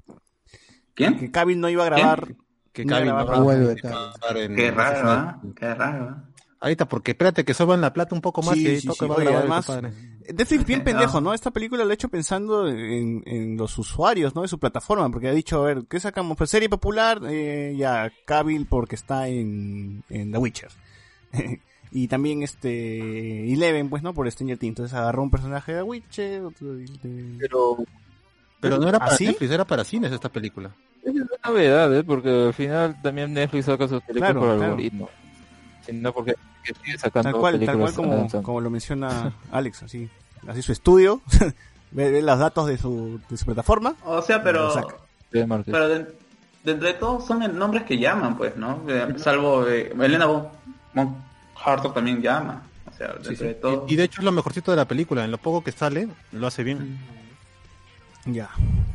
[0.99, 1.19] ¿Quién?
[1.19, 2.35] que Cavill no iba a grabar.
[2.73, 5.41] Que No Cavill no para- Vuelve, en- Qué raro, ¿ah?
[5.57, 6.25] Qué raro, ¿ah?
[6.61, 9.05] Ahorita, porque espérate que suban la plata un poco más Sí, y ahí sí, toca
[9.05, 9.09] sí.
[9.09, 9.95] va a Oye, grabar además.
[10.35, 11.33] Netflix bien pendejo, ¿no?
[11.33, 14.43] Esta película lo ha hecho pensando en, en los usuarios, ¿no?
[14.43, 16.37] De su plataforma, porque ha dicho, a ver, ¿qué sacamos?
[16.37, 20.70] Pues serie popular, eh, ya, Cavill porque está en, en The Witcher.
[21.93, 24.12] y también este, Eleven, pues, ¿no?
[24.12, 24.70] Por Stranger Things.
[24.73, 26.85] Entonces agarró un personaje de The Witcher, otro de...
[27.03, 27.77] de- Pero
[28.61, 29.27] Pero no era para ¿Ah, sí?
[29.27, 30.75] Netflix, era para cines esta película.
[31.11, 32.05] Es una novedad, ¿eh?
[32.05, 34.65] porque al final también Netflix saca sus películas Claro, por claro.
[34.73, 35.11] algoritmo.
[35.87, 39.83] Sino porque que sigue sacando Tal cual, tal películas cual como, como lo menciona Alex,
[39.85, 40.09] así.
[40.47, 41.23] Así su estudio,
[41.93, 43.95] ve, ve los datos de su, de su plataforma.
[44.05, 44.73] O sea, pero...
[45.31, 45.47] De.
[45.65, 46.07] Pero de-
[46.65, 48.83] dentro de todo son el- nombres que llaman, pues, ¿no?
[48.89, 50.49] Eh, Salvo eh, Elena Bon
[51.65, 52.63] Hartor también llama.
[52.89, 53.35] O sea, sí.
[53.35, 53.85] de todo.
[53.89, 55.25] Y, y de hecho es lo mejorcito de la película.
[55.25, 56.99] En lo poco que sale, lo hace bien.
[58.27, 58.51] Ya.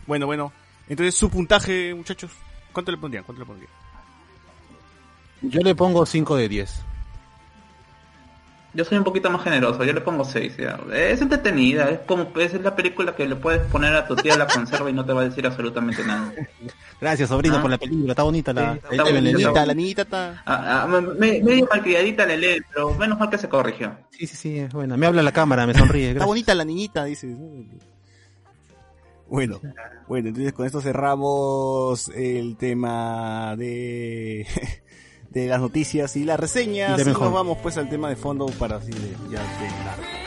[0.07, 0.51] Bueno, bueno.
[0.93, 2.29] Entonces, su puntaje, muchachos.
[2.71, 3.23] ¿Cuánto le pondrían?
[3.23, 3.71] ¿Cuánto le pondrían?
[5.41, 6.81] Yo le pongo 5 de 10.
[8.75, 10.53] Yo soy un poquito más generoso, yo le pongo 6.
[10.93, 14.47] Es entretenida, es como es la película que le puedes poner a tu tía la
[14.47, 16.31] conserva y no te va a decir absolutamente nada.
[17.01, 17.61] Gracias, sobrino, Ah.
[17.61, 18.13] por la película.
[18.13, 18.73] Está bonita la...
[18.73, 20.43] Sí, está bonita, está la niñita está...
[20.45, 23.95] Ah, ah, me- medio malcriadita le lee, pero menos mal que se corrigió.
[24.11, 24.95] Sí, sí, sí, es buena.
[24.97, 26.11] Me habla la cámara, me sonríe.
[26.13, 27.35] Está bonita la niñita, dice.
[29.33, 29.59] Bueno,
[30.07, 34.45] bueno, entonces con esto cerramos el tema de
[35.31, 37.01] de las noticias y las reseñas.
[37.01, 40.22] Y nos vamos pues al tema de fondo para así de, ya de largo.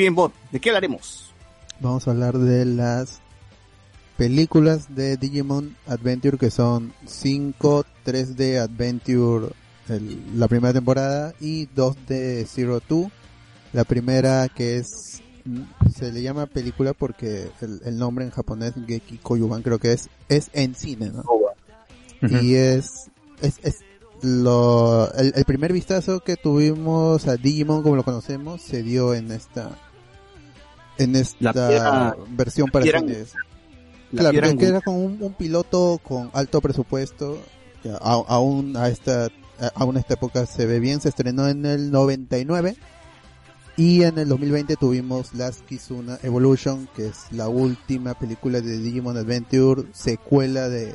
[0.00, 1.32] Bien, Bot, ¿de qué hablaremos?
[1.80, 3.20] Vamos a hablar de las
[4.16, 9.48] películas de Digimon Adventure que son 5 3D Adventure
[9.88, 13.10] el- la primera temporada y 2 de Zero Two
[13.72, 15.62] la primera que es mm,
[15.96, 20.10] se le llama película porque el, el nombre en japonés Geki Koyuban creo que es
[20.28, 21.22] es en cine ¿no?
[22.42, 23.10] y es
[23.40, 23.76] es, es
[24.22, 29.32] lo el, el primer vistazo que tuvimos a Digimon como lo conocemos se dio en
[29.32, 29.70] esta
[30.98, 33.34] en esta piedra- versión para piedra- cines.
[34.12, 37.38] la Claro, piedra que, era con un, un piloto con alto presupuesto,
[38.00, 39.28] a- aún a esta
[39.74, 42.76] aún a esta época se ve bien, se estrenó en el 99
[43.76, 49.16] y en el 2020 tuvimos Last Kizuna Evolution, que es la última película de Digimon
[49.18, 50.94] Adventure, secuela de,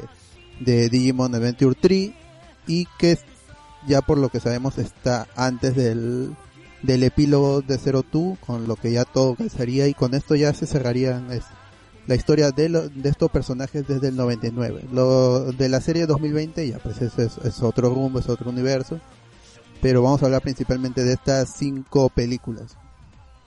[0.60, 2.12] de Digimon Adventure 3
[2.68, 3.18] y que
[3.88, 6.36] ya por lo que sabemos está antes del,
[6.86, 10.54] del epílogo de Zero Two, con lo que ya todo calzaría y con esto ya
[10.54, 11.44] se cerraría es,
[12.08, 14.86] la historia de, lo- de estos personajes desde el 99.
[14.92, 19.00] Lo de la serie 2020 ya pues es, es, es otro rumbo, es otro universo.
[19.82, 22.78] Pero vamos a hablar principalmente de estas cinco películas.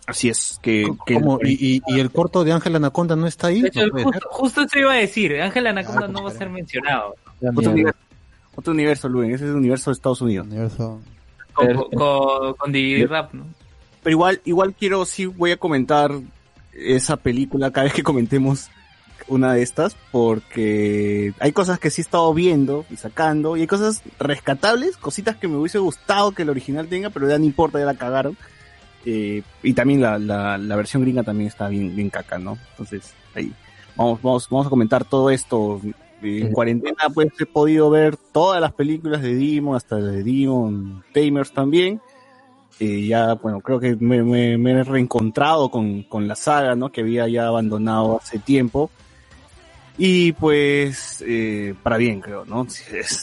[0.06, 0.86] Así es, que...
[1.06, 1.38] que- ¿Cómo?
[1.42, 3.62] ¿Y, y, y el corto de Ángel Anaconda no está ahí?
[3.64, 6.48] Hecho, No justo, justo eso iba a decir, Ángel Anaconda Ah, no va a ser
[6.50, 7.14] mencionado.
[7.54, 7.98] otro, universo,
[8.56, 10.46] otro universo, Luen, ese es el universo de Estados Unidos.
[10.46, 11.00] Universo.
[11.58, 13.44] Con, Pero- con, con Rap, ¿no?
[14.02, 16.12] Pero igual, igual quiero, sí voy a comentar
[16.72, 18.68] esa película cada vez que comentemos
[19.26, 23.66] una de estas, porque hay cosas que sí he estado viendo y sacando, y hay
[23.66, 27.78] cosas rescatables, cositas que me hubiese gustado que el original tenga, pero ya no importa,
[27.78, 28.36] ya la cagaron.
[29.04, 32.56] Eh, y también la, la, la versión gringa también está bien, bien caca, ¿no?
[32.70, 33.52] Entonces, ahí,
[33.96, 35.80] vamos, vamos, vamos a comentar todo esto.
[36.22, 41.52] En cuarentena, pues he podido ver todas las películas de Demon, hasta de Demon Tamers
[41.52, 42.00] también.
[42.80, 46.90] Eh, ya, bueno, creo que me, me- he reencontrado con, con la saga, ¿no?
[46.90, 48.90] Que había ya abandonado hace tiempo.
[49.96, 52.66] Y pues, eh, para bien, creo, ¿no?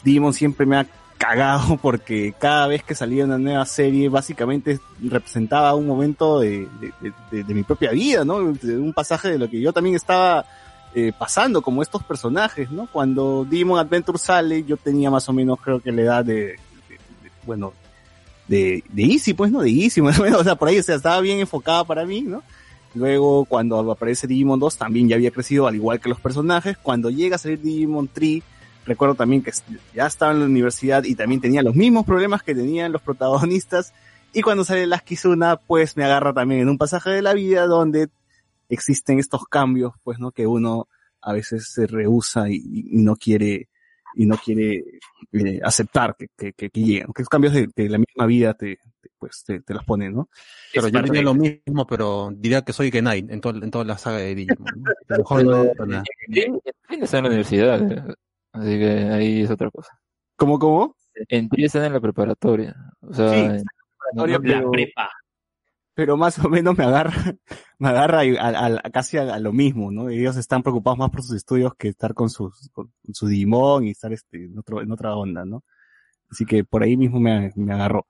[0.03, 0.85] Demon siempre me ha
[1.17, 6.67] cagado porque cada vez que salía una nueva serie, básicamente representaba un momento de,
[7.31, 8.35] de, de- mi propia vida, ¿no?
[8.37, 10.45] Un pasaje de lo que yo también estaba
[10.95, 12.87] eh, pasando, como estos personajes, ¿no?
[12.91, 16.57] Cuando Demon Adventure sale, yo tenía más o menos, creo que la edad de, de-
[17.45, 17.73] bueno,
[18.47, 19.61] de, de Easy, pues, ¿no?
[19.61, 22.05] De Easy, más o menos, o sea, por ahí, o sea, estaba bien enfocada para
[22.05, 22.41] mí, ¿no?
[22.93, 26.77] Luego, cuando aparece Digimon 2, también ya había crecido, al igual que los personajes.
[26.77, 28.41] Cuando llega a salir Digimon 3,
[28.85, 29.51] recuerdo también que
[29.93, 33.93] ya estaba en la universidad y también tenía los mismos problemas que tenían los protagonistas.
[34.31, 37.67] Y cuando sale Las Kizuna, pues me agarra también en un pasaje de la vida
[37.67, 38.07] donde
[38.69, 40.31] existen estos cambios, pues, ¿no?
[40.31, 40.87] Que uno
[41.21, 43.69] a veces se rehúsa y, y no quiere,
[44.15, 44.83] y no quiere
[45.31, 47.07] eh, aceptar que, que, que, que lleguen.
[47.13, 50.29] Que cambios de, de la misma vida te, te- pues, te, te los ponen, ¿no?
[50.73, 53.97] Pero yo diría lo mismo, pero diría que soy Genai en, todo, en toda la
[53.97, 54.67] saga de Digimon.
[54.77, 54.91] ¿no?
[55.09, 55.63] A lo mejor no,
[56.87, 58.13] Fin está en la universidad, eh,
[58.53, 59.99] así que ahí es otra cosa.
[60.37, 60.95] ¿Cómo, cómo?
[61.29, 62.75] Están en la preparatoria.
[63.01, 63.63] O sea, Sí, en-
[64.13, 65.09] preparatoria, no- pero- prepa.
[65.95, 67.13] Pero más o menos me agarra,
[67.79, 70.09] me agarra a, casi a, a lo mismo, ¿no?
[70.09, 73.91] Ellos están preocupados más por sus estudios que estar con sus, con, su Digimon y
[73.91, 75.63] estar este, en otro, en otra onda, ¿no?
[76.29, 78.07] Así que por ahí mismo me, me agarró.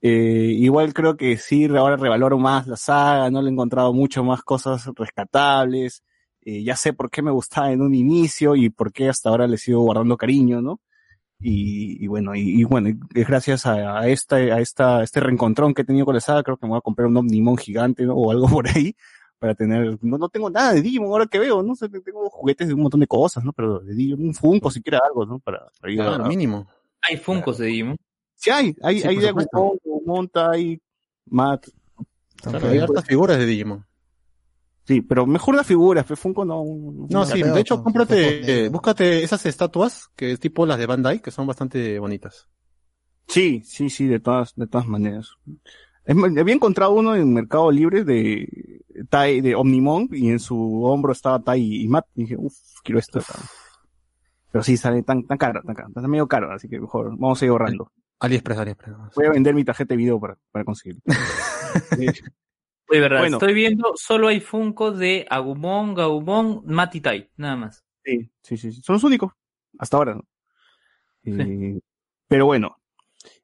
[0.00, 4.22] Eh, igual creo que sí, ahora revaloro más la saga, no le he encontrado mucho
[4.22, 6.04] más cosas rescatables.
[6.42, 9.48] Eh, ya sé por qué me gustaba en un inicio y por qué hasta ahora
[9.48, 10.80] le sigo guardando cariño, ¿no?
[11.38, 15.20] Y, y bueno, y, y bueno, y es gracias a, a esta, a esta, este
[15.20, 17.56] reencontrón que he tenido con la saga, creo que me voy a comprar un Omnimon
[17.58, 18.14] gigante, ¿no?
[18.14, 18.96] O algo por ahí,
[19.38, 22.68] para tener, no, no tengo nada de Digimon ahora que veo, no sé, tengo juguetes
[22.68, 23.52] de un montón de cosas, ¿no?
[23.52, 25.38] Pero de Digimon, un Funko, siquiera algo, ¿no?
[25.40, 26.66] Para, para ir a- Claro, mínimo.
[27.02, 27.96] Hay Funkos de Digimon.
[28.34, 29.32] Sí hay, hay, Sí, hay de
[30.06, 30.80] Monta, hay
[31.26, 31.66] Matt.
[32.42, 33.84] Claro, hay hartas figuras de Digimon.
[34.86, 36.62] Sí, pero mejor las figuras, Funko no.
[37.10, 41.20] No, sí, de hecho, cómprate, eh, búscate esas estatuas, que es tipo las de Bandai,
[41.20, 42.48] que son bastante bonitas.
[43.26, 45.32] Sí, sí, sí, de todas, de todas maneras.
[46.04, 51.10] Es había encontrado uno en Mercado Libre de Tai, de Omnimon, y en su hombro
[51.10, 52.54] estaba Tai y Matt, y dije, uff,
[52.84, 53.18] quiero esto.
[54.52, 57.42] Pero sí, sale tan, tan caro, tan caro, está medio caro, así que mejor, vamos
[57.42, 57.90] a ir ahorrando.
[58.20, 58.96] AliExpress, AliExpress.
[59.16, 61.02] Voy a vender mi tarjeta de video para, para conseguirlo.
[62.88, 63.36] Verdad, Bueno.
[63.36, 67.84] estoy viendo, solo hay Funkos de Agumon, Gaumon, Matitai, nada más.
[68.04, 68.80] Sí, sí, sí, sí.
[68.82, 69.32] Son los únicos.
[69.78, 70.14] Hasta ahora.
[70.14, 70.24] ¿no?
[71.24, 71.80] Eh,
[72.28, 72.76] pero bueno.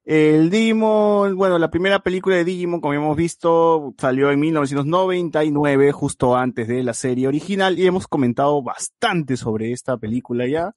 [0.05, 6.37] El Digimon, bueno, la primera película de Digimon, como hemos visto, salió en 1999, justo
[6.37, 10.75] antes de la serie original, y hemos comentado bastante sobre esta película ya.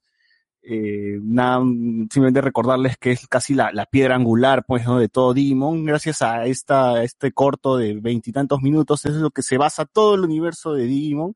[0.68, 4.98] Eh, nada, simplemente recordarles que es casi la, la piedra angular, pues, ¿no?
[4.98, 5.84] de todo Digimon.
[5.84, 9.84] Gracias a esta, a este corto de veintitantos minutos, eso es lo que se basa
[9.84, 11.34] todo el universo de Digimon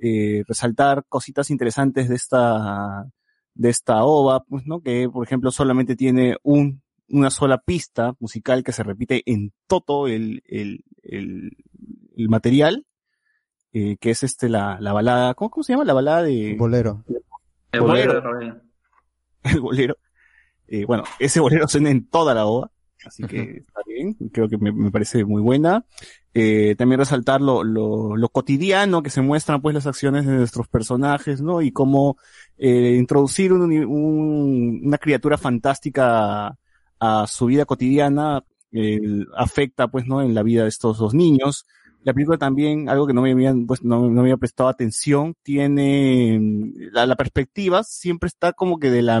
[0.00, 3.10] eh, resaltar cositas interesantes de esta,
[3.54, 4.80] de esta ova, pues, ¿no?
[4.80, 10.06] Que, por ejemplo, solamente tiene un, una sola pista musical que se repite en todo
[10.06, 11.56] el, el, el,
[12.16, 12.86] el material,
[13.72, 15.84] eh, que es este, la, la balada, ¿cómo, cómo se llama?
[15.84, 16.54] La balada de...
[16.56, 17.04] Bolero.
[17.72, 18.12] El bolero
[19.44, 19.96] el bolero.
[20.68, 22.70] Eh, bueno, ese bolero suena en toda la ova,
[23.04, 25.84] así que está bien, creo que me, me parece muy buena.
[26.32, 30.68] Eh, también resaltar lo, lo, lo cotidiano que se muestran pues las acciones de nuestros
[30.68, 31.60] personajes, ¿no?
[31.60, 32.18] Y cómo
[32.56, 36.58] eh, introducir un, un- una criatura fantástica a,
[37.00, 38.44] a su vida cotidiana
[39.36, 40.22] afecta pues, ¿no?
[40.22, 41.66] En la vida de estos dos niños.
[42.02, 45.34] La película también, algo que no me habían, pues, no, no me había prestado atención,
[45.42, 46.40] tiene
[46.92, 49.20] la, la perspectiva siempre está como que de la,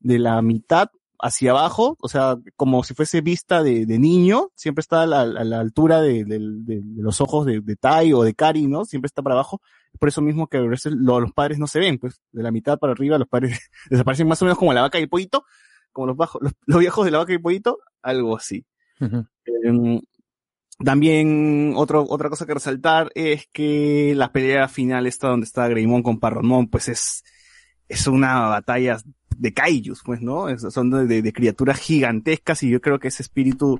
[0.00, 0.88] de la mitad
[1.18, 5.22] hacia abajo, o sea, como si fuese vista de, de niño, siempre está a la,
[5.22, 8.84] a la altura de, de- de los ojos de, de Tai o de Kari, ¿no?
[8.84, 9.60] Siempre está para abajo.
[9.98, 12.50] Por eso mismo que a veces lo- los padres no se ven, pues, de la
[12.50, 13.58] mitad para arriba los padres
[13.90, 15.44] desaparecen más o menos como la vaca y el pollito,
[15.92, 18.64] como los, bajos, los, los viejos de la vaca y el pollito, algo así.
[19.64, 20.00] Em,
[20.78, 26.02] también otro, otra cosa que resaltar es que la pelea final esta donde está Greymon
[26.02, 27.24] con Parromón, pues es,
[27.88, 28.98] es una batalla
[29.36, 30.46] de kaijus, pues, ¿no?
[30.58, 33.78] Son de, de criaturas gigantescas y yo creo que ese espíritu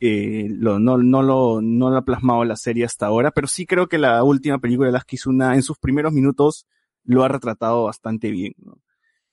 [0.00, 3.66] eh, lo, no, no, lo, no lo ha plasmado la serie hasta ahora, pero sí
[3.66, 6.66] creo que la última película de las Kizuna en sus primeros minutos
[7.04, 8.78] lo ha retratado bastante bien, ¿no?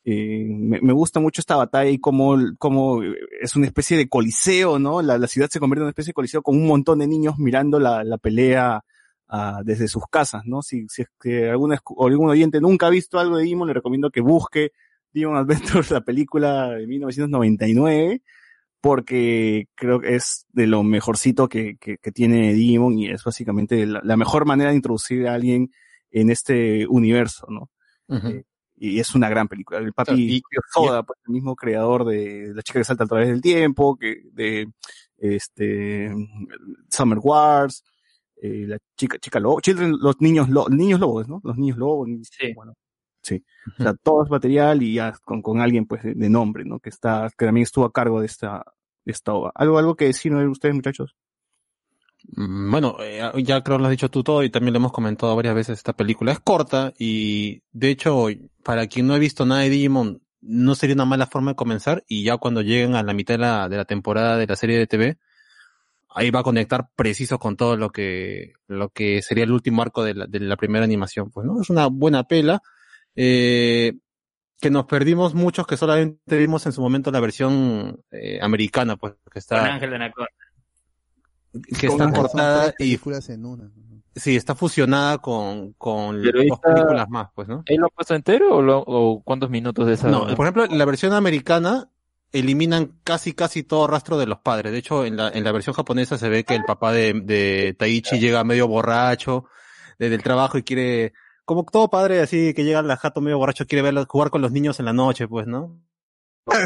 [0.05, 3.01] Eh, me, me gusta mucho esta batalla y cómo, cómo
[3.41, 5.01] es una especie de coliseo, ¿no?
[5.01, 7.37] La, la ciudad se convierte en una especie de coliseo con un montón de niños
[7.37, 8.81] mirando la, la pelea
[9.27, 10.61] ah, desde sus casas, ¿no?
[10.61, 14.09] Si, si es que alguna, algún oyente nunca ha visto algo de Digimon, le recomiendo
[14.09, 14.71] que busque
[15.11, 18.21] Digimon Adventures, la película de 1999,
[18.81, 23.85] porque creo que es de lo mejorcito que, que, que tiene Digimon y es básicamente
[23.85, 25.71] la, la mejor manera de introducir a alguien
[26.11, 27.69] en este universo, ¿no?
[28.09, 28.43] Eh,
[28.79, 29.79] y es una gran película.
[29.79, 30.41] El papi Claro, y-
[30.73, 34.21] Soda, pues, el mismo creador de La chica que salta a través del tiempo, que
[34.31, 34.69] de
[35.17, 36.09] este
[36.89, 37.83] Summer Wars,
[38.41, 41.41] eh, la chica chica lobo, Children, los niños lo- niños lobos, ¿no?
[41.43, 42.07] Los niños lobos.
[42.31, 42.53] Sí.
[42.53, 42.73] Bueno,
[43.21, 43.43] sí.
[43.79, 46.79] O sea, todo es material y ya con, con alguien pues de, de nombre, ¿no?
[46.79, 48.63] Que está que también estuvo a cargo de esta
[49.05, 49.51] esta ova.
[49.55, 50.49] ¿Algo, algo que decir ¿no?
[50.51, 51.15] ustedes, muchachos?
[52.23, 55.35] Bueno, eh, ya creo que lo has dicho tú todo y también lo hemos comentado
[55.35, 56.31] varias veces esta película.
[56.31, 58.27] Es corta y de hecho,
[58.63, 62.03] para quien no ha visto nada de Digimon, no sería una mala forma de comenzar
[62.07, 64.77] y ya cuando lleguen a la mitad de la, de la temporada de la serie
[64.77, 65.17] de TV,
[66.09, 70.03] ahí va a conectar preciso con todo lo que, lo que sería el último arco
[70.03, 71.31] de la, de la primera animación.
[71.31, 71.61] Pues, ¿no?
[71.61, 72.61] Es una buena pela,
[73.15, 73.93] eh,
[74.61, 79.13] que nos perdimos muchos que solamente vimos en su momento la versión eh, americana, pues,
[79.13, 80.11] que Con está, Ángel de.
[81.77, 83.71] Que está Son cortada y películas en una.
[84.15, 87.63] Sí, está fusionada con, con Pero dos películas más, pues, ¿no?
[87.69, 90.09] ¿Ahí lo puesto entero o, lo- o cuántos minutos de esa?
[90.09, 91.89] No, por ejemplo, en la versión americana
[92.31, 94.71] eliminan casi casi todo rastro de los padres.
[94.71, 97.75] De hecho, en la, en la versión japonesa se ve que el papá de, de
[97.77, 99.45] Taichi llega medio borracho
[99.97, 101.13] desde el trabajo y quiere,
[101.45, 104.51] como todo padre así que llega al jato medio borracho, quiere verlo, jugar con los
[104.51, 105.79] niños en la noche, pues, ¿no?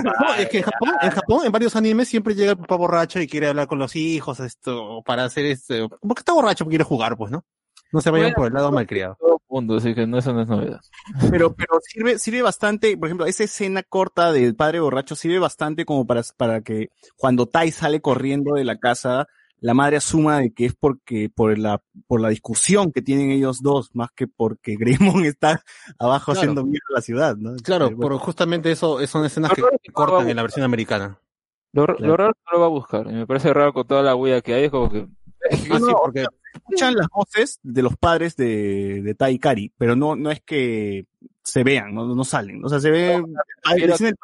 [0.03, 3.19] No, es que en Japón, en Japón, en varios animes siempre llega el papá borracho
[3.19, 7.17] y quiere hablar con los hijos, esto, para hacer esto, porque está borracho, quiere jugar,
[7.17, 7.43] pues, ¿no?
[7.91, 9.17] No se vayan Bueno, por el lado malcriado.
[9.19, 10.81] todo mundo, así que no, eso no es novedad.
[11.29, 15.85] Pero, pero sirve, sirve bastante, por ejemplo, esa escena corta del padre borracho sirve bastante
[15.85, 19.27] como para, para que cuando Tai sale corriendo de la casa,
[19.63, 23.61] la madre asuma de que es porque, por la, por la discusión que tienen ellos
[23.61, 24.75] dos, más que porque
[25.15, 25.63] Greymon está
[25.97, 26.39] abajo Claro.
[26.39, 27.55] haciendo mierda a la ciudad, ¿no?
[27.63, 30.65] Claro, Eh, bueno, por justamente eso, son escenas que Lo cortan no en la versión
[30.65, 31.17] americana.
[31.71, 32.05] Lo, Claro.
[32.05, 33.07] lo raro es que no lo va a buscar.
[33.09, 35.07] Y me parece raro con toda la huella que hay, es como que...
[35.51, 39.95] Ah, sí, porque escuchan las voces de los padres de, de Tai y Kari, pero
[39.95, 41.05] no, no es que
[41.43, 42.63] se vean, no, no salen.
[42.63, 43.25] O sea, se ve, el
[43.63, 44.17] padre,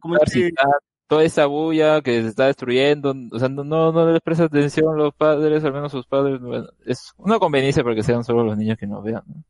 [0.00, 0.16] como
[1.06, 4.96] toda esa bulla que se está destruyendo, o sea, no, no, no les presta atención
[4.96, 8.56] los padres, al menos sus padres, bueno, es una conveniencia para que sean solo los
[8.56, 9.44] niños que nos vean, ¿no?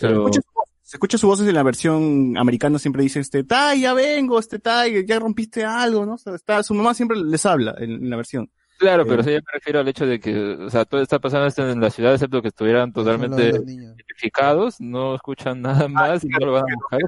[0.00, 3.44] Pero, escucha su voz, se escucha sus voces en la versión americana, siempre dice este,
[3.44, 6.14] Tai, ya vengo, este Tai, ya rompiste algo, ¿no?
[6.14, 8.50] O sea, está, su mamá siempre les habla en, en la versión.
[8.78, 11.20] claro, pero eh, sí yo me refiero al hecho de que, o sea, todo está
[11.20, 16.28] pasando esto en la ciudad, excepto que estuvieran totalmente identificados, no escuchan nada más y
[16.28, 17.00] no lo van a buscar.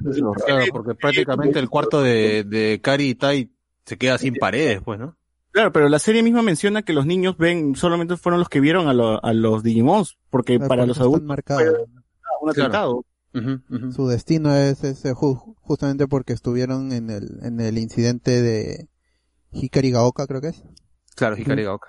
[0.47, 3.51] Claro, porque prácticamente el cuarto de, de Kari y Tai
[3.85, 5.17] se queda sin paredes, pues, ¿no?
[5.51, 8.89] Claro, pero la serie misma menciona que los niños ven, solamente fueron los que vieron
[8.89, 11.23] a, lo- a los Digimons, porque Claro, para los adultos
[12.41, 13.05] un Claro.
[13.95, 18.89] Su destino es ese ju- justamente porque estuvieron en el, en el incidente de
[19.53, 20.63] Hikari Gaoka, creo que es,
[21.15, 21.89] Claro, Hikari Gaoka.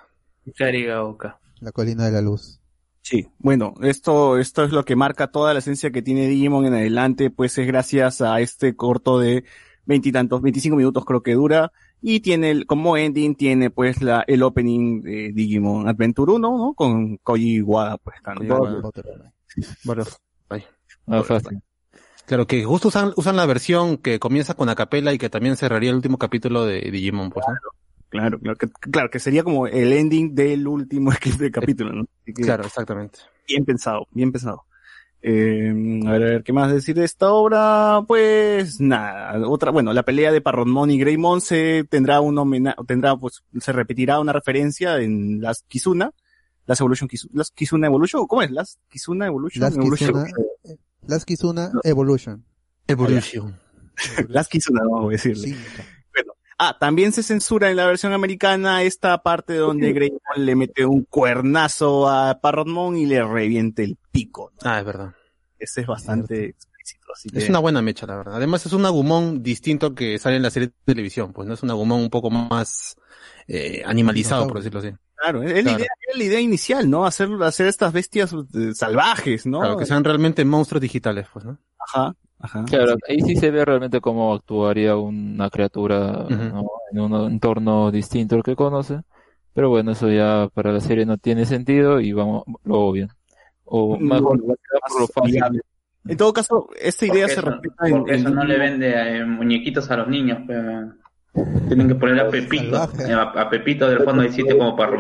[0.58, 1.40] Karigaoka.
[1.62, 2.60] la colina de la luz.
[3.02, 6.74] Sí, bueno, esto, esto es lo que marca toda la esencia que tiene Digimon en
[6.74, 9.44] adelante, pues es gracias a este corto de
[9.86, 14.44] veintitantos, 25 minutos creo que dura, y tiene el, como ending tiene pues la, el
[14.44, 16.74] opening de Digimon Adventure 1, ¿no?
[16.74, 18.92] Con Koji Wada, pues cantando.
[21.08, 21.40] Ah.
[22.26, 25.90] Claro, que justo usan, usan la versión que comienza con Acapella y que también cerraría
[25.90, 27.54] el último capítulo de Digimon, pues, ¿no?
[28.08, 32.06] Claro, claro que, claro que sería como el ending del último del capítulo, ¿no?
[32.26, 33.20] Que- Claro, exactamente.
[33.48, 34.64] Bien pensado, bien pensado.
[35.26, 35.70] Eh,
[36.06, 38.02] a ver, a ver, ¿qué más decir de esta obra?
[38.06, 43.16] Pues nada, otra, bueno, la pelea de Parronmon y Greymon se tendrá un homenaje, tendrá,
[43.16, 46.12] pues, se repetirá una referencia en las Kizuna,
[46.66, 48.52] las Evolution Kizu- las Kizuna Evolution, ¿cómo es?
[48.52, 50.26] Las Kizuna Evolution, Las Evolution.
[50.26, 50.78] Kizuna,
[51.08, 52.44] Las Kizuna Evolution.
[52.88, 53.56] Evolution.
[54.28, 55.48] Las Kizuna, voy a decirle.
[55.48, 55.56] Sí.
[56.70, 61.04] Ah, también se censura en la versión americana esta parte donde Greymon le mete un
[61.04, 64.52] cuernazo a Parronmon y le reviente el pico.
[64.64, 64.70] ¿no?
[64.70, 65.14] Ah, es verdad.
[65.60, 67.40] Ese es bastante explícito, así que...
[67.40, 68.36] Es una buena mecha, la verdad.
[68.36, 71.64] Además es un Agumon distinto que sale en la serie de televisión, pues no es
[71.64, 72.96] un Agumon un poco más
[73.48, 74.92] eh, animalizado, por decirlo así.
[75.16, 75.78] Claro, es la Claro.
[75.80, 77.06] idea, es la idea inicial, ¿no?
[77.06, 79.60] Hacer, hacer estas bestias eh, salvajes, ¿no?
[79.60, 81.58] Claro, que sean realmente monstruos digitales, pues, ¿no?
[81.88, 82.64] Ajá, ajá.
[82.66, 86.28] Claro, ahí sí se ve realmente cómo actuaría una criatura.
[86.30, 86.68] ¿no?
[86.92, 89.02] en un entorno distinto al que conoce.
[89.54, 93.08] Pero bueno, eso ya para la serie no tiene sentido y vamos, lo obvio.
[93.66, 95.62] O mejor por lo fácil.
[96.06, 98.58] En todo caso, esta idea Porque se eso, respeta en, porque en eso no le
[98.60, 100.40] vende eh, muñequitos a los niños.
[100.46, 100.94] pero
[101.68, 104.92] Tienen que poner a Pepito, eh, a, a Pepito del fondo del sitio como para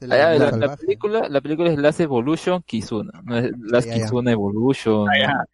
[0.00, 0.76] la, la salvaje.
[0.76, 3.90] película, la película es Last Evolution Kizuna, no es Last.
[3.90, 5.08] Kizuna Evolution.
[5.08, 5.44] Ah,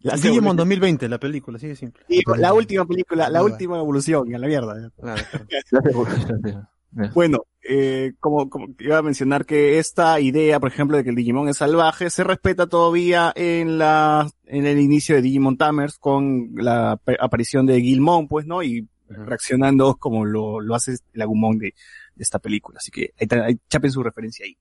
[0.00, 2.04] La, Digimon 2020, la película, sigue simple.
[2.08, 3.52] Sí, la última película, la Nueva.
[3.52, 4.92] última evolución, a la mierda.
[4.96, 5.22] Claro,
[5.68, 6.68] claro.
[7.14, 11.16] Bueno, eh, como, como iba a mencionar que esta idea, por ejemplo, de que el
[11.16, 16.50] Digimon es salvaje, se respeta todavía en la, en el inicio de Digimon Tamers con
[16.54, 18.62] la aparición de Gilmon, pues, ¿no?
[18.62, 21.74] Y reaccionando como lo, lo hace el Agumon de,
[22.14, 22.78] de esta película.
[22.78, 24.56] Así que ahí, ahí chapen su referencia ahí.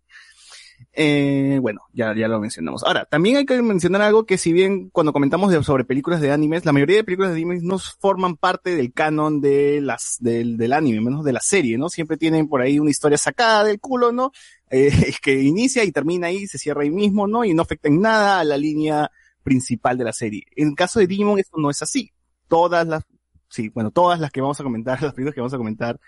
[0.99, 2.83] Eh, bueno, ya, ya lo mencionamos.
[2.83, 6.65] Ahora, también hay que mencionar algo que si bien cuando comentamos sobre películas de animes,
[6.65, 10.73] la mayoría de películas de animes no forman parte del canon de las, del, del
[10.73, 11.89] anime, menos de la serie, ¿no?
[11.89, 14.31] Siempre tienen por ahí una historia sacada del culo, ¿no?
[14.71, 14.89] Eh,
[15.21, 17.45] que inicia y termina ahí, se cierra ahí mismo, ¿no?
[17.45, 19.11] Y no afecta en nada a la línea
[19.43, 20.45] principal de la serie.
[20.55, 22.11] En el caso de Digimon esto no es así.
[22.47, 23.03] Todas las,
[23.49, 25.99] sí, bueno, todas las que vamos a comentar, las películas que vamos a comentar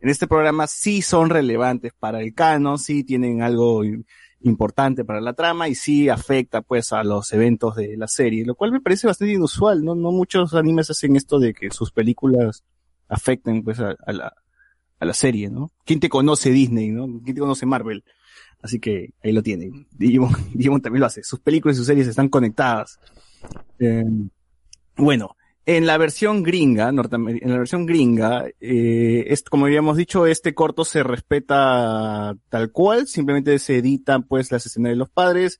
[0.00, 3.82] en este programa sí son relevantes para el canon, sí tienen algo
[4.42, 8.54] importante para la trama y sí afecta pues a los eventos de la serie, lo
[8.54, 9.94] cual me parece bastante inusual, ¿no?
[9.94, 12.64] No muchos animes hacen esto de que sus películas
[13.08, 14.34] afecten pues a, la,
[14.98, 15.70] a la serie, ¿no?
[15.84, 17.06] ¿Quién te conoce Disney, no?
[17.24, 18.04] ¿Quién te conoce Marvel?
[18.62, 19.86] Así que ahí lo tienen.
[19.98, 21.22] Digimon, Digimon también lo hace.
[21.22, 22.98] Sus películas y sus series están conectadas.
[23.78, 24.04] Eh,
[24.96, 25.36] bueno,
[25.66, 30.84] en la versión gringa, en la versión gringa, eh, es, como habíamos dicho, este corto
[30.84, 35.58] se respeta tal cual, simplemente se editan pues las escenas de los padres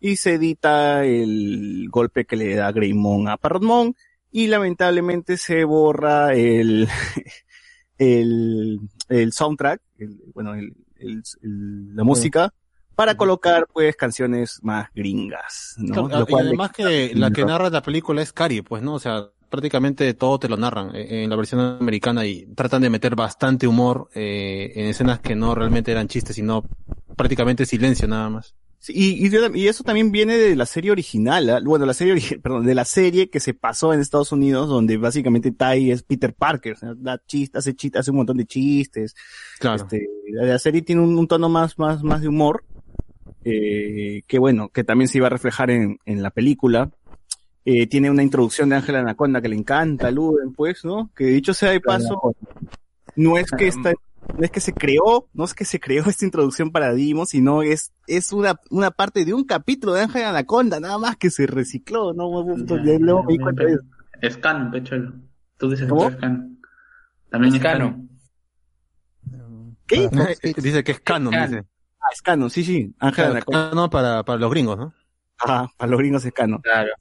[0.00, 3.96] y se edita el golpe que le da Greymon a Parrotmon
[4.30, 6.88] y lamentablemente se borra el,
[7.98, 8.78] el,
[9.08, 12.54] el soundtrack, el- bueno, el, el- la música
[12.94, 16.08] para colocar pues canciones más gringas, ¿no?
[16.08, 18.94] Claro, Lo y le- además que la que narra la película es Cari, pues, ¿no?
[18.94, 22.90] O sea, prácticamente todo te lo narran eh, en la versión americana y tratan de
[22.90, 26.64] meter bastante humor eh, en escenas que no realmente eran chistes, sino
[27.16, 28.54] prácticamente silencio nada más.
[28.80, 31.60] Sí, y, y, eso también viene de la serie original, ¿ah?
[31.64, 35.50] bueno, la serie, perdón, de la serie que se pasó en Estados Unidos, donde básicamente
[35.50, 39.16] Tai es Peter Parker, da chistes, hace chistes, hace un montón de chistes.
[39.58, 39.82] Claro.
[39.82, 42.64] Este, la, la serie tiene un, un tono más, más, más de humor,
[43.44, 46.90] eh, que bueno, que también se iba a reflejar en, en la película.
[47.70, 51.10] Eh, tiene una introducción de Ángela Anaconda que le encanta, Luden, pues, ¿no?
[51.14, 52.34] Que dicho sea de paso,
[53.14, 53.92] no es que esta,
[54.38, 57.60] no es que se creó, no es que se creó esta introducción para Digimon, sino
[57.60, 61.46] es, es una, una parte de un capítulo de Ángel Anaconda, nada más que se
[61.46, 62.56] recicló, ¿no?
[62.86, 63.82] Ya luego me di cuenta de eso.
[64.22, 65.12] Es canon, pecholo.
[65.58, 66.08] Tú dices ¿Cómo?
[66.08, 66.58] que es canon.
[67.28, 68.08] También es Canon.
[69.30, 69.76] canon.
[69.86, 70.08] ¿Qué?
[70.08, 70.62] Fox Kids.
[70.62, 71.50] Dice que es canon, Canon.
[71.50, 71.66] dice.
[72.00, 72.94] Ah, es canon, sí, sí.
[72.98, 73.68] Ángel Claro, Anaconda.
[73.68, 74.94] canon para, para los gringos, ¿no?
[75.36, 76.62] Ajá, para los gringos es canon.
[76.62, 76.92] Claro.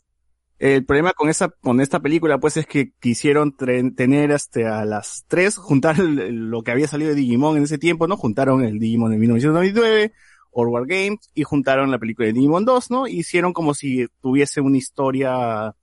[0.59, 5.23] El problema con esa, con esta película, pues, es que quisieron tener hasta a las
[5.27, 8.17] tres, juntar el- lo que había salido de Digimon en ese tiempo, ¿no?
[8.17, 10.13] Juntaron el Digimon de 1999,
[10.51, 13.05] War Games, y juntaron la película de Digimon 2, ¿no?
[13.07, 15.75] Hicieron como si tuviese una historia,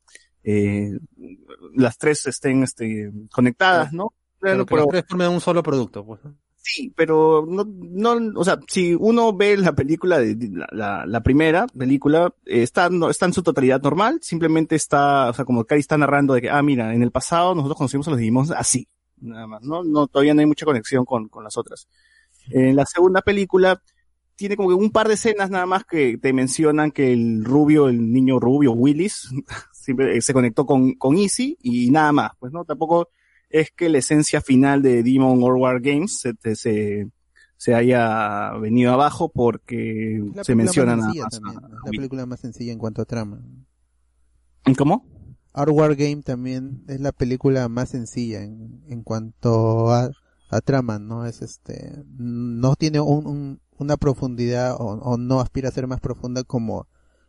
[0.42, 0.90] eh,
[1.74, 4.12] las tres estén, este, conectadas, ¿no?
[4.40, 6.20] Claro, que pero- los tres formen un solo producto, pues.
[6.24, 6.34] ¿no?
[6.66, 10.18] Sí, pero no, no, o sea, si uno ve la película
[10.72, 15.44] la, la, primera película, está, no, está en su totalidad normal, simplemente está, o sea,
[15.44, 18.18] como Cari está narrando de que, ah, mira, en el pasado nosotros conocimos a los
[18.18, 18.88] Digimon así,
[19.20, 21.86] nada más, no, no, todavía no hay mucha conexión con, con las otras.
[22.48, 23.82] En la segunda película,
[24.34, 27.88] tiene como que un par de escenas nada más que te mencionan que el rubio,
[27.88, 29.28] el niño rubio, Willis,
[29.74, 32.64] siempre eh, se conectó con, con Easy y nada más, pues, ¿no?
[32.64, 33.10] Tampoco
[33.62, 37.08] es que la esencia final de Demon or War Games se, te- se,
[37.56, 41.30] se haya venido abajo porque La se menciona nada más.
[41.30, 41.76] también, a- ¿no?
[41.76, 43.40] a La película más sencilla en cuanto a trama.
[44.76, 45.04] ¿Cómo?
[45.54, 50.10] Our War Game también es la película más sencilla en, en cuanto a,
[50.50, 55.68] a trama, no es este, no tiene un, un- una profundidad o, o no aspira
[55.68, 56.86] a ser más profunda como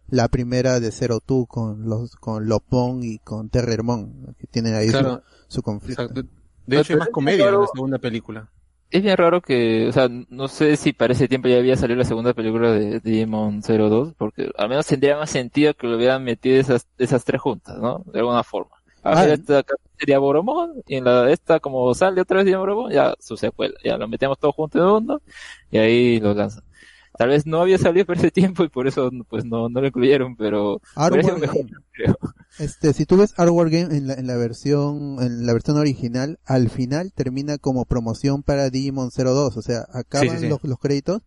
[0.08, 4.90] la primera de Zero Two con los, con Lopón y con Terrermon, que tienen ahí
[4.90, 5.16] Claro.
[5.18, 5.22] su,
[5.62, 6.04] conflicto.
[6.04, 6.24] Exacto.
[6.66, 8.50] De hecho, hay más comedia en la segunda película.
[8.92, 11.98] Es bien raro que, o sea, no sé si para ese tiempo ya había salido
[12.00, 16.24] la segunda película de Digimon 02, porque al menos tendría más sentido que lo hubieran
[16.24, 18.04] metido esas, esas tres juntas, ¿no?
[18.06, 18.76] De alguna forma.
[19.04, 22.46] A Ah, ver, esta acá sería Boromon, y en la esta, como sale otra vez
[22.46, 25.22] Digimon Boromon, ya su secuela, ya lo metemos todo junto en uno,
[25.72, 26.64] y ahí lo lanzan.
[27.18, 29.88] Tal vez no había salido por ese tiempo y por eso, pues no, no lo
[29.88, 32.18] incluyeron, pero War mejor, creo.
[32.60, 36.40] Este, si tú ves War Game en la, en la versión, en la versión original,
[36.46, 40.50] al final termina como promoción para Digimon 02, o sea, acaban Sí, sí, sí.
[40.50, 41.22] Los, los créditos,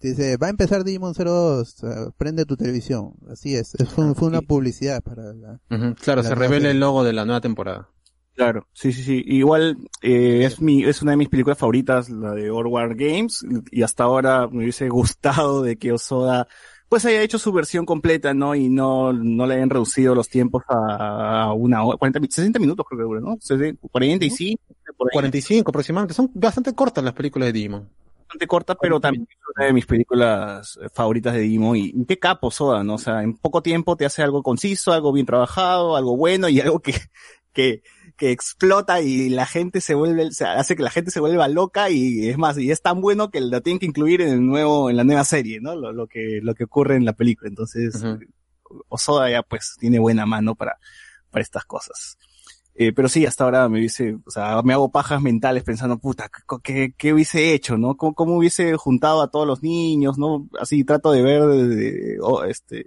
[0.00, 1.86] te dice, va a empezar Digimon 02, eh,
[2.16, 5.60] prende tu televisión, así es, es fue, fue una publicidad para la,
[5.94, 7.88] Claro, La se revela el logo de la nueva temporada.
[8.34, 9.22] Claro, sí, sí, sí.
[9.26, 13.82] Igual eh, es mi es una de mis películas favoritas, la de War Games, y
[13.82, 16.48] hasta ahora me hubiese gustado de que Osoda
[16.92, 18.54] pues haya hecho su versión completa, ¿no?
[18.54, 22.84] Y no no le hayan reducido los tiempos a, una hora, 40, mi- 60 minutos
[22.86, 23.38] creo que dura, ¿no?
[23.40, 24.60] 60, 45,
[24.98, 25.14] por ahí.
[25.14, 26.12] 45 aproximadamente.
[26.12, 27.88] Son bastante cortas las películas de Digimon.
[28.28, 31.76] bastante corta, pero también es una de mis películas eh, favoritas de Digimon.
[31.78, 32.96] Y y qué capo Soda, ¿no?
[32.96, 36.60] O sea, en poco tiempo te hace algo conciso, algo bien trabajado, algo bueno y
[36.60, 36.94] algo que,
[37.54, 37.82] que,
[38.16, 41.48] que explota y la gente se vuelve, o sea, hace que la gente se vuelva
[41.48, 44.46] loca y es más, y es tan bueno que lo tienen que incluir en el
[44.46, 45.74] nuevo, en la nueva serie, ¿no?
[45.74, 47.48] Lo, lo que, lo que ocurre en la película.
[47.48, 48.02] Entonces,
[48.88, 50.78] Osoda ya pues tiene buena mano para,
[51.30, 52.18] para estas cosas.
[52.74, 56.30] Eh, pero sí, hasta ahora me hubiese, o sea, me hago pajas mentales pensando, puta,
[56.30, 57.96] ¿qué, qué, qué hubiese hecho, no?
[57.96, 60.48] ¿Cómo, ¿Cómo, hubiese juntado a todos los niños, no?
[60.58, 62.86] Así trato de ver, de, de, oh, este,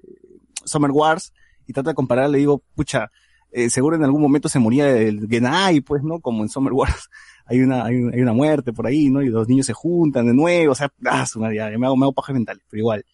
[0.65, 1.34] Summer Wars,
[1.68, 3.11] y trato de comparar, le digo, pucha,
[3.56, 6.19] eh, seguro en algún momento se moría el Genai, pues, ¿no?
[6.19, 7.10] Como en Summer Wars.
[7.48, 9.22] Hay una, hay, hay una muerte por ahí, ¿no?
[9.22, 12.06] Y los niños se juntan de nuevo, o sea, ah, su madre, me hago, me
[12.06, 13.06] hago pajas mentales, pero igual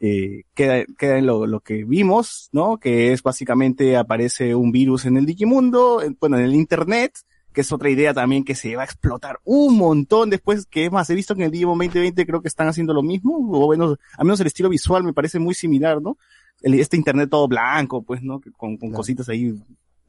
[0.00, 2.78] eh, queda, queda en lo, lo, que vimos, ¿no?
[2.78, 7.20] Que es básicamente aparece un virus en el Digimundo, en, bueno, en el Internet,
[7.52, 10.92] que es otra idea también que se va a explotar un montón después, que es
[10.92, 13.66] más, he visto que en el Digimon 2020 creo que están haciendo lo mismo, o
[13.66, 16.16] bueno, al menos el estilo visual me parece muy similar, ¿no?
[16.62, 18.40] El, este Internet todo blanco, pues, ¿no?
[18.56, 18.96] Con, con claro.
[18.96, 19.54] cositas ahí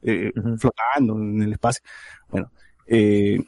[0.02, 0.58] eh, uh -huh.
[0.58, 1.82] flotando en el espacio.
[2.28, 2.50] Bueno,
[2.86, 3.38] eh,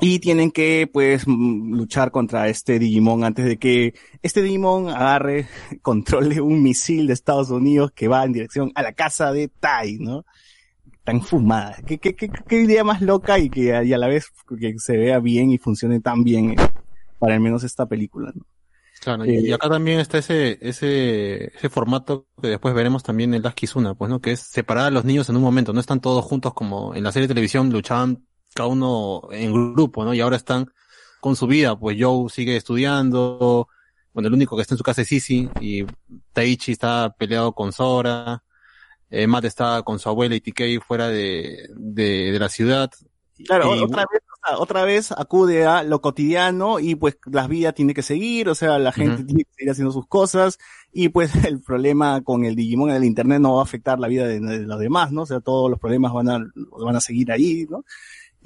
[0.00, 5.46] y tienen que pues luchar contra este Digimon antes de que este Digimon agarre,
[5.82, 9.98] controle un misil de Estados Unidos que va en dirección a la casa de Tai,
[9.98, 10.24] ¿no?
[11.04, 11.76] Tan fumada.
[11.86, 14.26] ¿Qué, qué, qué, qué idea más loca y que y a la vez
[14.58, 16.56] que se vea bien y funcione tan bien eh,
[17.18, 18.44] para al menos esta película, ¿no?
[19.04, 23.34] Claro, y, eh, y acá también está ese, ese, ese formato que después veremos también
[23.34, 24.22] en Las Kizuna, pues, ¿no?
[24.22, 27.04] Que es separar a los niños en un momento, no están todos juntos como en
[27.04, 30.14] la serie de televisión luchaban cada uno en grupo, ¿no?
[30.14, 30.72] Y ahora están
[31.20, 33.68] con su vida, pues Joe sigue estudiando,
[34.14, 35.84] bueno, el único que está en su casa es Sisi, y
[36.32, 38.42] Taichi está peleado con Sora,
[39.10, 42.90] eh, Matt está con su abuela y TK fuera de, de, de la ciudad.
[43.46, 44.22] Claro, y, otra vez,
[44.58, 48.78] otra vez acude a lo cotidiano y pues la vida tiene que seguir, o sea,
[48.78, 49.26] la gente uh -huh.
[49.26, 50.58] tiene que seguir haciendo sus cosas
[50.92, 54.08] y pues el problema con el Digimon en el internet no va a afectar la
[54.08, 55.22] vida de, de los demás, ¿no?
[55.22, 56.38] O sea, todos los problemas van a,
[56.84, 57.84] van a seguir ahí, ¿no?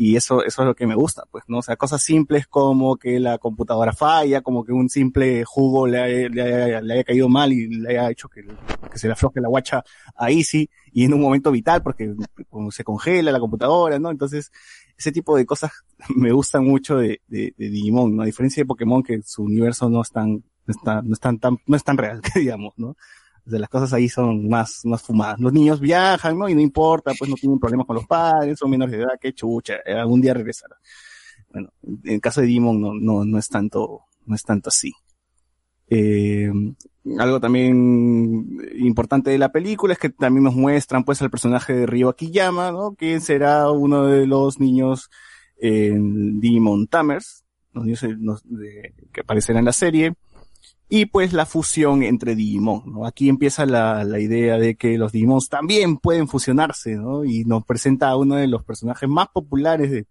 [0.01, 1.59] y eso, eso es lo que me gusta, pues, ¿no?
[1.59, 5.99] O sea, cosas simples como que la computadora falla, como que un simple jugo le
[5.99, 8.47] haya, le haya, le haya caído mal y le haya hecho que,
[8.93, 9.83] que, se le afloje la guacha
[10.15, 12.15] a Easy y en un momento vital porque
[12.71, 14.13] se congela la computadora, ¿no?
[14.13, 14.53] Entonces,
[14.99, 15.71] ese tipo de cosas
[16.17, 18.23] me gustan mucho de, de, de Digimon, ¿no?
[18.23, 21.21] A diferencia de Pokémon que su universo no es tan, no es tan, no es
[21.21, 22.97] tan, no es tan real, que digamos, ¿no?
[23.49, 25.41] de las cosas ahí son más, más fumadas.
[25.41, 26.49] Los niños viajan, ¿no?
[26.49, 29.33] Y no importa, pues no tienen problemas con los padres, son menores de edad, qué
[29.33, 30.77] chucha, algún día regresará.
[31.51, 34.93] Bueno, en el caso de Demon no, no, no es tanto, no es tanto así.
[35.91, 36.51] Eh,
[37.19, 41.87] algo también importante de la película es que también nos muestran pues al personaje de
[41.87, 42.95] Ryo Akiyama, ¿no?
[42.95, 45.11] Que será uno de los niños
[45.57, 48.03] en Demon Tamers, los niños
[48.45, 50.15] de, que aparecerán en la serie
[50.89, 52.83] y pues la fusión entre Digimon.
[52.87, 53.07] ¿no?
[53.07, 57.25] Aquí empieza la, la idea de que los Digimons también pueden fusionarse, ¿no?
[57.25, 60.07] Y nos presenta a uno de los personajes más populares de,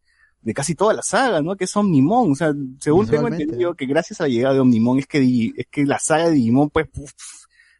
[0.48, 1.57] de casi toda la saga, ¿no?
[1.57, 2.32] Que es Omnimon.
[2.32, 5.68] O sea, según tengo entendido que gracias a la llegada de Omnimon es que, es
[5.69, 7.11] que la saga de Digimon pues puf,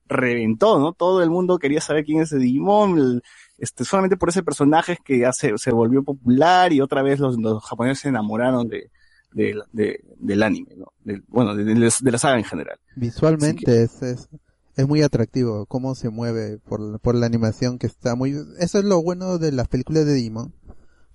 [0.06, 0.92] reventó, ¿no?
[0.92, 2.98] Todo el mundo quería saber quién es ese Digimon.
[2.98, 3.24] El,
[3.58, 7.22] este, solamente por ese personaje es que ya se, se volvió popular y otra vez
[7.22, 8.92] los, los japoneses se enamoraron de,
[9.32, 10.92] de, de, del anime, ¿no?
[11.06, 12.78] De, bueno, de, de, la saga en general.
[12.98, 13.84] Visualmente que...
[13.84, 14.28] es, es,
[14.76, 18.36] es, muy atractivo cómo se mueve por, por la animación que está muy...
[18.60, 20.54] Eso es lo bueno de las películas de Digimon,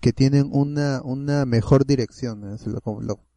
[0.02, 2.58] que tienen una, una mejor dirección.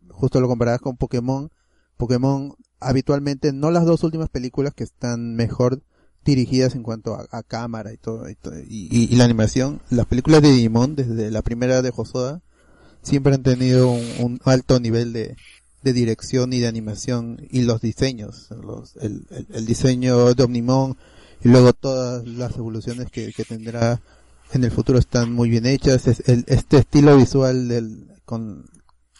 [0.09, 1.51] justo lo comparabas con Pokémon.
[1.95, 5.83] Pokémon habitualmente, no las dos últimas películas que están mejor
[6.25, 8.25] dirigidas en cuanto a, a cámara y todo,
[8.67, 12.41] y, la animación, las películas de Digimon, desde la primera de Hosoda,
[13.03, 15.37] siempre han tenido un, alto nivel de,
[15.83, 20.97] de, dirección y de animación y los diseños, los, el, el, el, diseño de Omnimon
[21.43, 24.01] y luego todas las evoluciones que, que tendrá
[24.53, 26.07] en el futuro están muy bien hechas.
[26.07, 28.65] Es, el, este estilo visual del, con,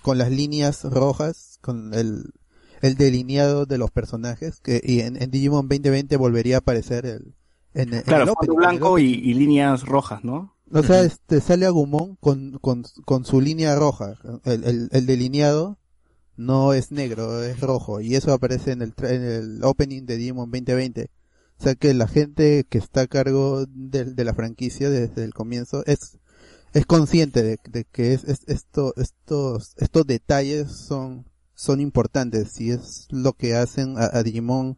[0.02, 2.34] con las líneas rojas, con el,
[2.82, 7.36] el delineado de los personajes, que y en, en Digimon 2020 volvería a aparecer el,
[7.74, 10.56] en, claro, el blanco y, y líneas rojas, ¿no?
[10.72, 14.16] O sea, este, sale Agumon con, con, con su línea roja.
[14.46, 15.78] El, el, el, delineado
[16.38, 18.02] no es negro, es rojo.
[18.02, 21.10] Y eso aparece en el, en el opening de Digimon 2020.
[21.60, 25.34] O sea que la gente que está a cargo de, de la franquicia desde el
[25.34, 26.18] comienzo es,
[26.74, 33.08] es consciente de, que es, es, esto, estos, estos detalles son, son importantes y es
[33.10, 34.78] lo que hacen a, a Digimon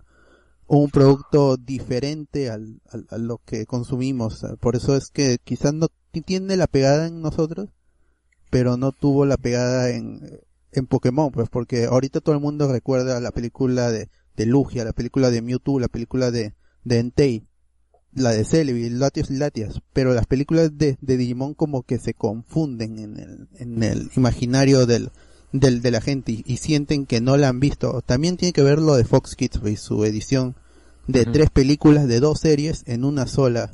[0.67, 4.45] un producto diferente al, al, a lo que consumimos.
[4.59, 5.87] Por eso es que quizás no
[6.25, 7.69] tiene la pegada en nosotros,
[8.49, 10.41] pero no tuvo la pegada en,
[10.71, 14.93] en Pokémon, pues porque ahorita todo el mundo recuerda la película de, de Lugia, la
[14.93, 16.53] película de Mewtwo, la película de,
[16.87, 17.43] de Entei.
[18.13, 22.13] la de Celebi, Latios y Latias, pero las películas de, de Digimon como que se
[22.15, 25.11] confunden en el, en el imaginario del,
[25.51, 28.01] del, de la gente y, y sienten que no la han visto.
[28.03, 30.55] También tiene que ver lo de Fox Kids y su edición
[31.07, 33.71] de tres películas de dos series en una sola,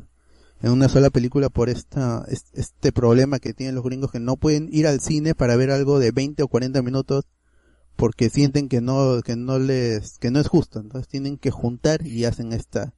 [0.62, 4.36] en una sola película por esta, es- este problema que tienen los gringos que no
[4.36, 7.26] pueden ir al cine para ver algo de 20 o 40 minutos
[7.96, 10.80] porque sienten que no, que no les, que no es justo.
[10.80, 12.94] Entonces tienen que juntar y hacen esta,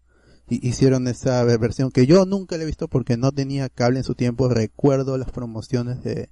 [0.48, 4.04] hicieron esa ver- versión que yo nunca la he visto porque no tenía cable en
[4.04, 4.50] su tiempo.
[4.50, 6.30] Recuerdo las promociones de,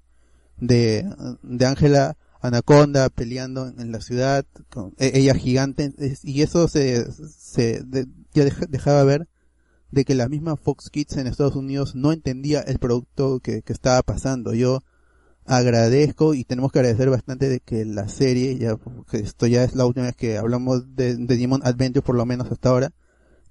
[0.57, 1.07] de,
[1.41, 7.83] de Ángela Anaconda peleando en, la ciudad, con e- ella gigante, y eso se, se
[8.33, 9.27] ya deja- dejaba ver
[9.91, 13.73] de que la misma Fox Kids en Estados Unidos no entendía el producto que, que
[13.73, 14.53] estaba pasando.
[14.53, 14.81] Yo
[15.45, 18.77] agradezco y tenemos que agradecer bastante de que la serie, ya,
[19.11, 22.51] esto ya es la última vez que hablamos de, de Demon Adventure, por lo menos
[22.51, 22.91] hasta ahora,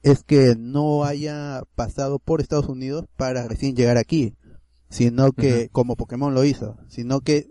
[0.02, 4.34] es que no haya pasado por Estados Unidos para recién llegar aquí,
[4.90, 7.50] sino que, como Pokémon lo hizo, sino que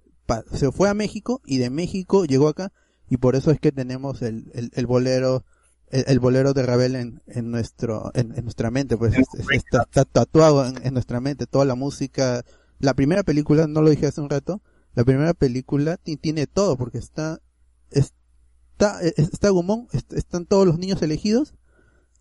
[0.53, 2.71] se fue a México y de México llegó acá
[3.09, 5.43] y por eso es que tenemos el, el, el bolero
[5.89, 9.47] el, el bolero de Ravel en, en nuestro en, en nuestra mente pues es- es-
[9.51, 12.45] está, está tatuado en, en nuestra mente toda la música.
[12.79, 14.61] La primera película no lo dije hace un rato
[14.93, 17.41] la primera película ti- tiene todo porque está
[17.89, 21.53] está es- está Gumon est- están todos los niños elegidos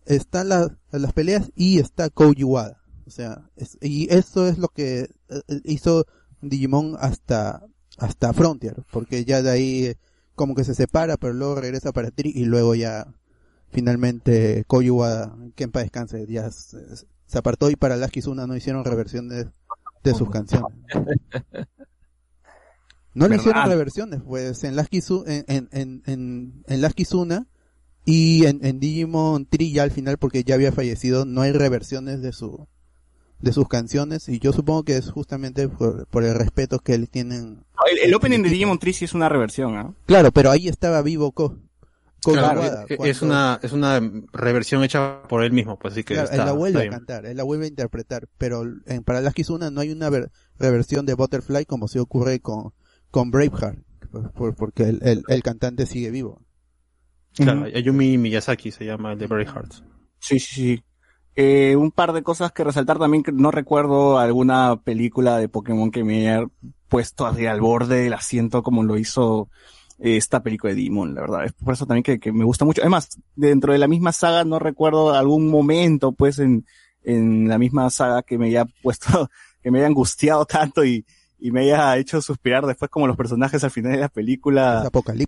[0.05, 2.81] están la- las peleas y está Koji Wada.
[3.05, 5.09] O sea es- y eso es lo que eh,
[5.47, 6.05] eh, hizo
[6.41, 7.63] Digimon hasta
[7.97, 9.97] hasta Frontier porque ya de ahí eh,
[10.35, 13.13] como que se separa pero luego regresa para Tri y luego ya
[13.69, 16.77] finalmente Koji Wada que en paz descanse ya se,
[17.27, 19.47] se apartó y para las Kizuna no hicieron reversiones
[20.03, 20.73] de sus canciones.
[23.13, 27.45] No le hicieron reversiones pues en las en, en, en, en las Kizuna
[28.05, 32.21] y en, en Digimon Tri ya al final porque ya había fallecido no hay reversiones
[32.21, 32.67] de su
[33.39, 37.07] de sus canciones y yo supongo que es justamente por, por el respeto que le
[37.07, 39.93] tienen El, el opening de Digimon Tree sí es una reversión, ¿ah?
[40.05, 41.57] claro pero ahí estaba vivo Ko,
[42.23, 43.99] Claro, Wada, es- una es una
[44.31, 46.99] reversión hecha por él mismo, pues así que Claro, está, él la vuelve está a
[46.99, 50.29] cantar, él la vuelve a interpretar, pero en para las Kizuna no hay una ver-
[50.59, 52.73] reversión de Butterfly como se ocurre con,
[53.09, 53.79] con Braveheart,
[54.11, 56.43] por- por- porque el, el, el cantante sigue vivo.
[57.35, 59.83] Claro, Ayumi Miyazaki se llama el de Very Hearts.
[60.19, 60.83] Sí, sí, sí.
[61.35, 65.89] Eh, un par de cosas que resaltar también, que no recuerdo alguna película de Pokémon
[65.89, 66.45] que me haya
[66.89, 69.49] puesto así al borde del asiento como lo hizo
[69.99, 71.45] eh, esta película de Digimon, la verdad.
[71.45, 72.81] Es por eso también que, que me gusta mucho.
[72.81, 76.65] Además, dentro de la misma saga no recuerdo algún momento, pues, en,
[77.03, 79.29] en la misma saga que me haya puesto,
[79.63, 81.05] que me haya angustiado tanto y,
[81.39, 84.81] y me haya hecho suspirar después como los personajes al final de la película.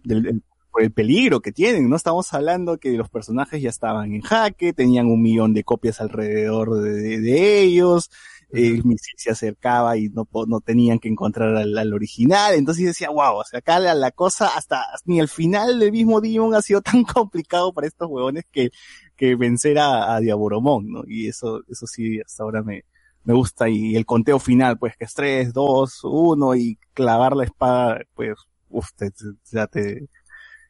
[0.03, 0.43] Del, del-
[0.73, 1.95] por el peligro que tienen, ¿no?
[1.97, 6.81] Estamos hablando que los personajes ya estaban en jaque, tenían un millón de copias alrededor
[6.81, 8.11] de, de- de ellos,
[8.51, 13.09] el misil se acercaba y no, no tenían que encontrar al, al original, entonces decía,
[13.09, 16.61] wow, o sea, acá la, la cosa hasta ni el final del mismo Digimon ha
[16.61, 18.71] sido tan complicado para estos huevones que,
[19.15, 21.03] que vencer a, a Diaboromon, ¿no?
[21.07, 22.83] Y eso, eso sí, hasta ahora me,
[23.23, 27.45] me gusta, y el conteo final, pues que es 3, 2, 1, y clavar la
[27.45, 28.35] espada, pues,
[28.69, 30.07] uff, te, te- ya te,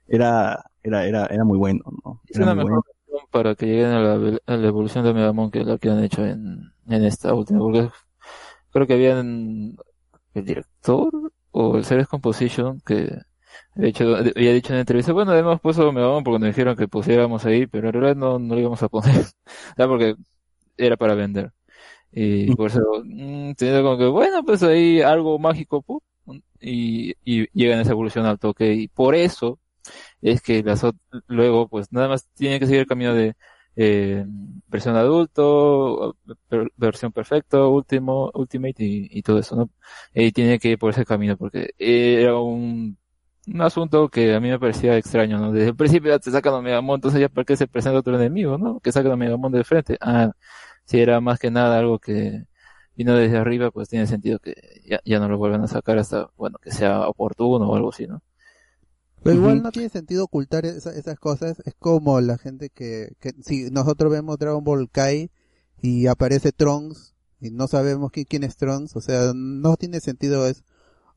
[0.08, 2.22] era, era, era, era muy bueno, ¿no?
[2.28, 2.80] Es una mejor bueno.
[2.82, 6.04] opción para que lleguen a la, a la evolución de Megamon que la que han
[6.04, 7.90] hecho en, en esta última, porque
[8.72, 9.76] creo que habían
[10.34, 11.12] el director
[11.52, 13.18] o el Series Composition que
[13.76, 16.88] había, hecho, había dicho en la entrevista, bueno, hemos puesto Megamon porque nos dijeron que
[16.88, 19.26] pusiéramos ahí, pero en realidad no, no lo íbamos a poner,
[19.78, 20.16] sea, porque
[20.78, 21.52] era para vender.
[22.12, 25.84] Y por eso, mm, tenía como que, bueno, pues ahí algo mágico,
[26.60, 29.60] y, y llegan a esa evolución al toque, y por eso
[30.24, 30.84] es que las
[31.28, 33.36] luego pues nada más tiene que seguir el camino de
[33.76, 34.26] eh,
[34.68, 36.18] versión adulto,
[36.78, 39.70] versión perfecto, último, ultimate y, y todo eso, ¿no?
[40.14, 42.98] Y tiene que ir por ese camino porque era un,
[43.48, 45.52] un asunto que a mí me parecía extraño, ¿no?
[45.52, 48.16] Desde el principio ya te sacan a Megamon, entonces ya para qué se presenta otro
[48.16, 48.80] enemigo, ¿no?
[48.80, 49.98] Que sacan a Megamon de frente.
[50.02, 50.32] Ah,
[50.86, 52.45] si era más que nada algo que
[52.95, 54.56] vino desde arriba, pues tiene sentido que
[54.86, 58.08] ya, ya no lo vuelvan a sacar hasta, bueno, que sea oportuno o algo así,
[58.08, 58.22] ¿no?
[59.24, 61.58] Pero igual no tiene sentido ocultar esa- esas cosas.
[61.66, 65.32] Es como la gente que, que si nosotros vemos Dragon Ball Kai
[65.82, 70.48] y aparece Trunks y no sabemos quién, quién es Trunks, o sea, no tiene sentido
[70.48, 70.64] es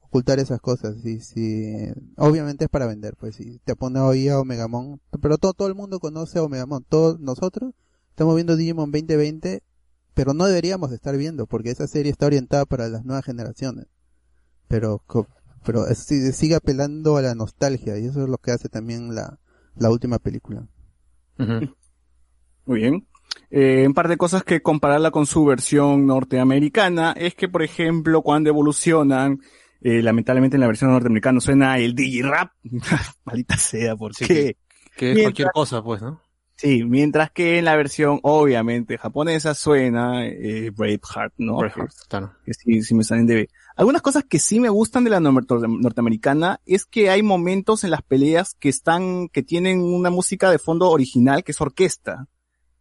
[0.00, 1.04] ocultar esas cosas.
[1.04, 1.72] Y si,
[2.16, 5.74] obviamente es para vender, pues si te pone hoy a Omegamon, pero todo, todo el
[5.74, 6.84] mundo conoce a Omegamon.
[6.88, 7.74] Todos nosotros
[8.10, 9.62] estamos viendo Digimon 2020,
[10.14, 13.86] pero no deberíamos de estar viendo porque esa serie está orientada para las nuevas generaciones.
[14.68, 15.02] Pero,
[15.66, 16.06] pero es-
[16.36, 19.38] sigue apelando a la nostalgia y eso es lo que hace también la,
[19.74, 20.66] la última película.
[22.64, 23.06] Muy bien.
[23.50, 28.22] Eh, un par de cosas que compararla con su versión norteamericana es que, por ejemplo,
[28.22, 29.40] cuando evolucionan,
[29.80, 32.50] eh, lamentablemente en la versión norteamericana suena el Digirap,
[33.24, 34.34] maldita sea, ¿por Sí, qué?
[34.34, 34.56] que,
[34.96, 36.20] que es Mientras- cualquier cosa, pues, ¿no?
[36.56, 41.58] Sí, mientras que en la versión, obviamente, japonesa suena eh, Braveheart, ¿no?
[41.58, 42.32] Braveheart, claro.
[42.44, 43.48] Que sí, sí me salen de B.
[43.76, 47.90] Algunas cosas que sí me gustan de la norte- norteamericana es que hay momentos en
[47.90, 52.26] las peleas que están, que tienen una música de fondo original, que es orquesta.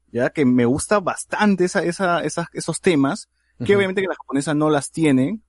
[0.10, 3.27] Ya, que me gusta bastante esa, esa, esas, esos temas,
[3.65, 5.43] que obviamente que las japonesas no las tienen,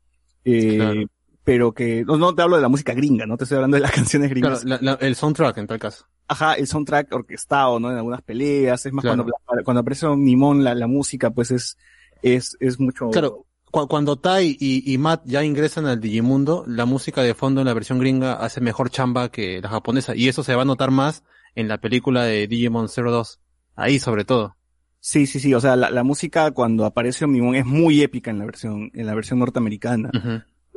[0.44, 1.01] eh, Claro.
[1.47, 3.82] Pero que, no, no te hablo de la música gringa, no te estoy hablando de
[3.82, 4.64] las canciones Claro, gringas.
[4.64, 6.05] la- la- el soundtrack en tal caso.
[6.27, 7.89] Ajá, el soundtrack orquestado, ¿no?
[7.93, 9.24] En algunas peleas, es más Claro.
[9.24, 11.78] cuando, cuando aparece un Nimón, la, la música, pues es,
[12.20, 13.10] es, es mucho.
[13.10, 17.60] Claro, cu- cuando Tai y, y Matt ya ingresan al Digimundo, la música de fondo
[17.60, 20.16] en la versión gringa hace mejor chamba que la japonesa.
[20.16, 21.23] Y eso se va a notar más
[21.55, 23.39] en la película de Digimon 02.
[23.77, 24.56] Ahí sobre todo.
[24.98, 28.40] Sí, sí, sí, o sea, la, la música cuando aparece Omnimon es muy épica en
[28.40, 30.10] la versión, en la versión norteamericana,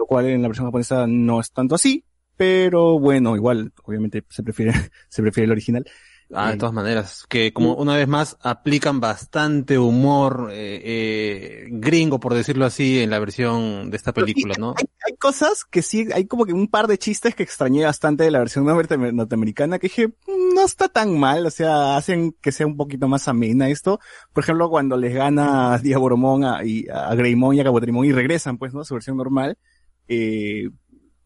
[0.10, 2.06] cual en la versión japonesa no es tanto así,
[2.36, 4.73] pero bueno, igual, obviamente se prefiere,
[5.10, 5.86] se prefiere el original.
[6.31, 11.68] Ah, de Eh, todas maneras, que como una vez más aplican bastante humor eh, eh,
[11.72, 14.76] gringo, por decirlo así, en la versión de esta película, ¿no?
[14.76, 18.23] Hay, hay cosas que sí, hay como que un par de chistes que extrañé bastante
[18.23, 22.34] de la versión norte- norteamericana que dije, "Mm, no está tan mal, o sea, hacen
[22.41, 23.99] que sea un poquito más amena esto.
[24.34, 28.11] Por ejemplo, cuando les gana a Diaboromon a, y a Greymon y a Cabotrimon y
[28.14, 28.81] regresan, pues, ¿no?
[28.81, 29.57] A su versión normal,
[30.10, 30.69] eh,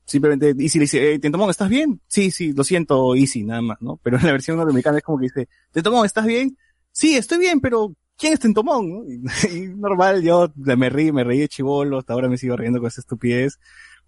[0.06, 2.00] simplemente Easy le dice, hey, Tentomon, ¿estás bien?
[2.08, 4.00] Sí, sí, lo siento, Easy, nada más, ¿no?
[4.04, 6.58] Pero en la versión norteamericana es como que dice, Tentomon, ¿estás bien?
[6.92, 8.88] Sí, estoy bien, pero ¿quién es Tentomon?
[8.90, 9.04] ¿no?
[9.10, 9.24] Y,
[9.58, 12.88] y normal, yo me reí, me reí de chivolo, hasta ahora me sigo riendo con
[12.90, 13.58] esa estupidez.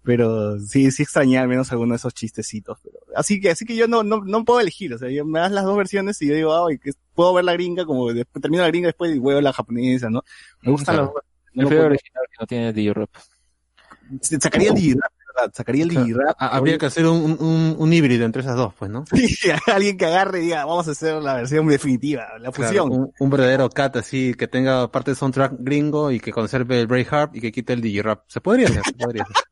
[0.02, 2.78] Pero sí, sí extrañé al menos alguno de esos chistecitos.
[2.80, 4.94] Pero, así que, así que yo no, no, no puedo elegir.
[4.94, 7.44] O sea, yo me das las dos versiones y yo digo, ay, que puedo ver
[7.44, 10.22] la gringa como después termino la gringa después y ver la japonesa, ¿no?
[10.62, 11.06] Me gustan Claro.
[11.06, 11.22] las dos.
[11.54, 13.10] El No original que no tiene D-Rap.
[14.40, 15.52] Sacaría el Digirap, ¿verdad?
[15.54, 16.36] Sacaría el Digirap.
[16.38, 19.04] Habría que hacer un, un, un híbrido entre esas dos, pues, ¿no?
[19.12, 22.92] Sí, alguien que agarre y diga, vamos a hacer la versión definitiva, la Claro, fusión.
[22.92, 26.86] un, un verdadero cat así, que tenga parte de soundtrack gringo y que conserve el
[26.86, 28.22] Braveheart y que quite el Digirap.
[28.28, 29.36] Se podría hacer, se podría hacer.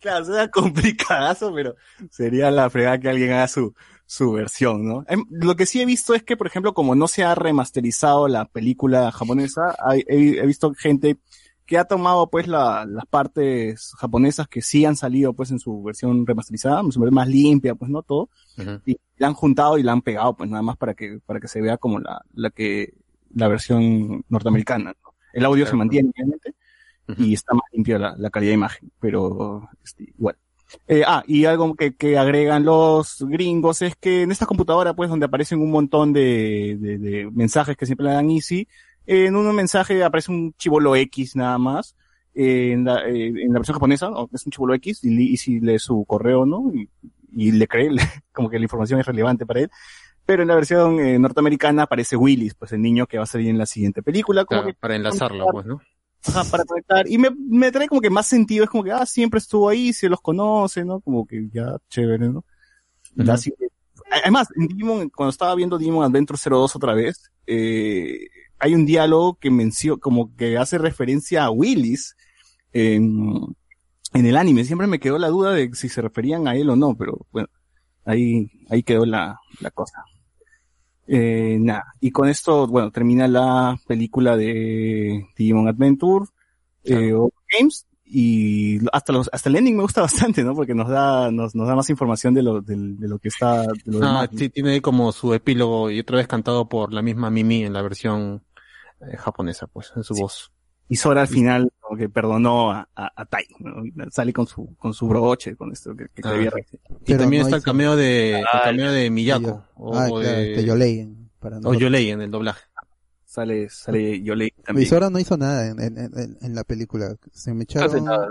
[0.00, 1.76] Claro, sería complicadazo, pero
[2.10, 3.74] sería la fregada que alguien haga su,
[4.04, 5.02] su versión, ¿no?
[5.08, 8.28] Em, Lo que sí he visto es que, por ejemplo, como no se ha remasterizado
[8.28, 9.74] la película japonesa,
[10.06, 11.16] he visto gente
[11.66, 15.82] que ha tomado pues la- las partes japonesas que sí han salido pues en su
[15.82, 18.28] versión remasterizada, más limpia, pues no todo,
[18.86, 21.48] y la han juntado y la han pegado pues nada más para que, para que
[21.48, 22.94] se vea como la, la que,
[23.34, 25.14] la versión norteamericana, ¿no?
[25.32, 26.54] El audio se mantiene, obviamente,
[27.08, 27.22] Ujú.
[27.22, 30.36] y está más limpia la, la calidad de imagen, pero este, igual.
[30.88, 35.10] Eh, ah, y algo que, que agregan los gringos es que en esta computadora, pues,
[35.10, 38.66] donde aparecen un montón de, de, de mensajes que siempre le dan Easy,
[39.06, 41.94] en un mensaje aparece un chivolo X nada más.
[42.34, 44.28] Eh, en, la, eh, en la versión japonesa, ¿no?
[44.32, 46.72] es un chivolo X, y le- Easy lee su correo, ¿no?
[46.74, 46.90] Y,
[47.32, 48.02] y le cree, le-
[48.32, 49.70] como que la información es relevante para él.
[50.26, 53.48] Pero en la versión eh, norteamericana aparece Willis, pues el niño que va a salir
[53.50, 54.44] en la siguiente película.
[54.46, 55.80] Como Claro, que para enlazarlo, pues, ¿no?
[56.26, 57.06] Ajá, para conectar.
[57.08, 59.92] Y me, me trae como que más sentido, es como que, ah, siempre estuvo ahí,
[59.92, 61.00] se los conoce, ¿no?
[61.02, 62.44] Como que ya, chévere, ¿no?
[63.16, 63.30] Ujú.
[63.30, 63.68] Así que-
[64.10, 68.26] además, en Digimon, cuando estaba viendo Digimon Adventure 02 otra vez, eh,
[68.58, 72.16] hay un diálogo que menciona, como que hace referencia a Willis
[72.72, 73.40] en,
[74.12, 74.64] en el anime.
[74.64, 77.48] Siempre me quedó la duda de si se referían a él o no, pero bueno,
[78.04, 80.04] ahí, ahí quedó la, la cosa.
[81.06, 86.26] Eh, nada, y con esto, bueno, termina la película de Digimon Adventure,
[86.84, 90.54] eh, o Games, y hasta los, hasta el ending me gusta bastante, ¿no?
[90.54, 93.66] Porque nos da, nos, nos da más información de lo, de, lo que está, de
[93.86, 94.38] lo Ah, demás, ¿no?
[94.38, 97.82] sí, tiene como su epílogo y otra vez cantado por la misma Mimi en la
[97.82, 98.42] versión
[99.00, 100.50] eh, japonesa, pues, en su voz.
[100.86, 103.82] Y Sora al final, como que perdonó a, a, a Tai, ¿no?
[104.10, 106.30] Sale con su, con su broche, con esto que, que Ah.
[106.32, 106.52] había
[107.06, 109.64] Y también no está el cameo de, el Ah, cameo de Miyako.
[109.76, 111.08] O, ah, o claro, de, que Yolei,
[111.40, 111.72] para o.
[111.72, 112.60] Yolei en el doblaje.
[113.34, 114.88] Sale, sale Yolei Y también.
[114.88, 117.16] Sora no hizo nada en, en, en, en la película.
[117.32, 118.28] Se me echaron nada.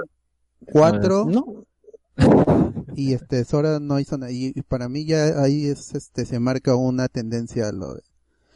[0.71, 1.65] cuatro No,
[2.95, 4.31] y este Sora no hizo nada.
[4.31, 8.01] Y, y para mí ya ahí es este se marca una tendencia a lo de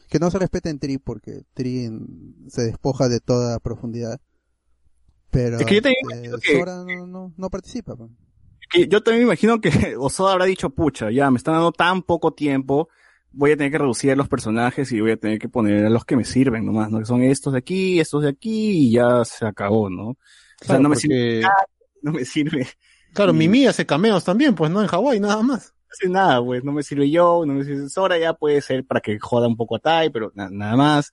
[0.08, 4.18] que no se respeta en Tri porque Tri en- se despoja de toda profundidad.
[5.30, 7.94] Pero Es que yo también este, que- Sora no, no, no participa.
[7.94, 8.10] pues.
[8.70, 9.68] que yo también me imagino que
[9.98, 12.88] Osoda habrá dicho, pucha, ya me están dando tan poco tiempo,
[13.32, 15.90] voy a tener que reducir a los personajes y voy a tener que poner a
[15.90, 16.98] los que me sirven nomás, ¿no?
[16.98, 20.08] Que son estos de aquí, estos de aquí y ya se acabó, ¿no?
[20.10, 20.16] O
[20.64, 21.42] sea, no me sirve,
[22.02, 22.66] no me sirve.
[23.12, 24.80] Claro, Y- Mimi hace cameos también, pues, ¿no?
[24.82, 25.72] En Hawái, nada más.
[25.90, 29.00] hace nada, pues, no me sirve yo, no me sirve Sora, ya puede ser para
[29.00, 31.12] que joda un poco a Tai, pero na- nada más.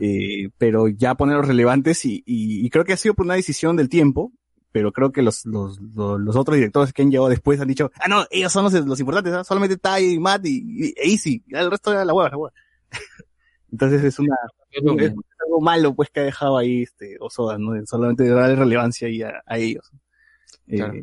[0.00, 3.76] Eh, pero ya ponerlos relevantes y, y, y creo que ha sido por una decisión
[3.76, 4.32] del tiempo,
[4.72, 7.90] pero creo que los, los, los, los otros directores que han llegado después han dicho,
[8.00, 9.44] ah, no, ellos son los, los importantes, ¿ah?
[9.44, 12.54] solamente Tai, y Matt y, y Easy, el resto era la hueva, la hueva.
[13.72, 14.36] Entonces es una,
[14.70, 14.82] es
[15.44, 17.72] algo malo pues que ha dejado ahí este Osoda, ¿no?
[17.86, 19.90] Solamente de darle relevancia ahí a, a ellos.
[20.66, 20.94] Eh, Claro.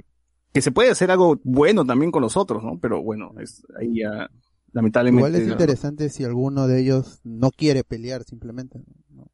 [0.54, 2.80] que se puede hacer algo bueno también con los otros, ¿no?
[2.80, 4.30] Pero bueno, es ahí ya
[4.74, 5.30] lamentablemente.
[5.30, 8.80] Igual es interesante si alguno de ellos no quiere pelear simplemente.
[9.10, 9.28] ¿no?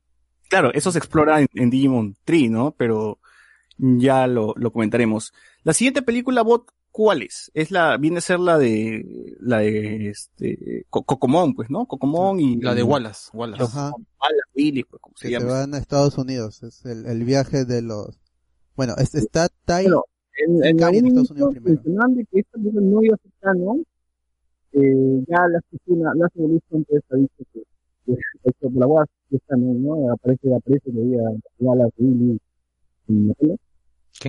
[0.49, 2.76] Claro, eso se explora en, en Digimon Tree, ¿no?
[2.78, 3.20] Pero
[3.82, 5.34] ya lo, lo comentaremos.
[5.64, 7.49] La siguiente película, Bot, ¿cuál es?
[7.53, 11.86] Es la, viene a ser la de, la de, este, Co- Cocomón, pues, ¿no?
[11.88, 12.58] Cocomón y...
[12.62, 13.64] La de Wallace, Wallace.
[13.64, 13.91] Ajá.
[13.91, 15.52] Wallace, Willy, pues, como se Que se llama.
[15.60, 16.62] van a Estados Unidos.
[16.64, 18.20] Es el, el viaje de los.
[18.76, 20.03] Bueno, es- está Tai Bueno,
[20.38, 21.82] en, en en Estados Unidos primero.
[22.32, 23.86] que esta película no iba a ser canon,
[24.74, 27.64] eh, ya la oficina, la evolución pues ha dicho que,
[28.06, 28.14] que
[28.45, 30.12] esto por la UAS que es canon, ¿no?
[30.12, 31.22] Aparece, aparece que había
[31.60, 32.40] Wallace, Willy,
[33.08, 33.34] y la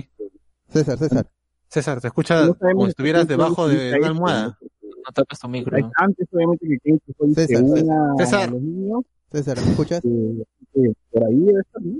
[0.01, 0.29] película.
[0.69, 1.29] César, César.
[1.67, 4.57] César, te escucha No como si estuvieras debajo de una almohada.
[4.61, 5.75] No tapes tu micro.
[5.75, 8.49] Hay- Antes, obviamente, que fue César, una César.
[8.49, 10.05] a los niños, César, ¿me escuchas?
[10.05, 10.43] eh,
[10.75, 11.97] eh, por ahí debe estar, ¿no?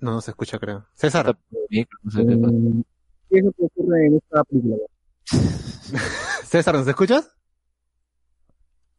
[0.00, 0.86] No, no se escucha, creo.
[0.94, 1.80] César, no qué.
[1.80, 1.86] Eh,
[3.30, 4.76] ¿Qué es lo que ocurre en esta película?
[6.44, 7.28] César, ¿nos escuchas?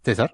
[0.04, 0.32] César.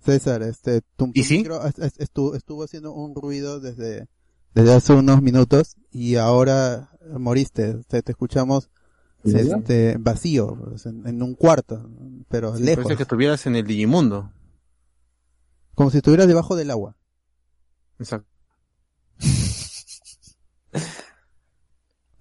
[0.00, 1.38] César, este, tu, tu ¿Y sí?
[1.38, 1.60] micro
[1.98, 4.08] estuvo, estuvo haciendo un ruido desde,
[4.54, 7.82] desde hace unos minutos y ahora moriste.
[7.84, 8.70] Te, te escuchamos
[9.24, 11.88] este, vacío, pues, en, en un cuarto,
[12.28, 12.84] pero Sí, lejos.
[12.84, 14.32] Parece que estuvieras en el Digimundo.
[15.74, 16.96] Como si estuvieras debajo del agua.
[17.98, 18.28] Exacto.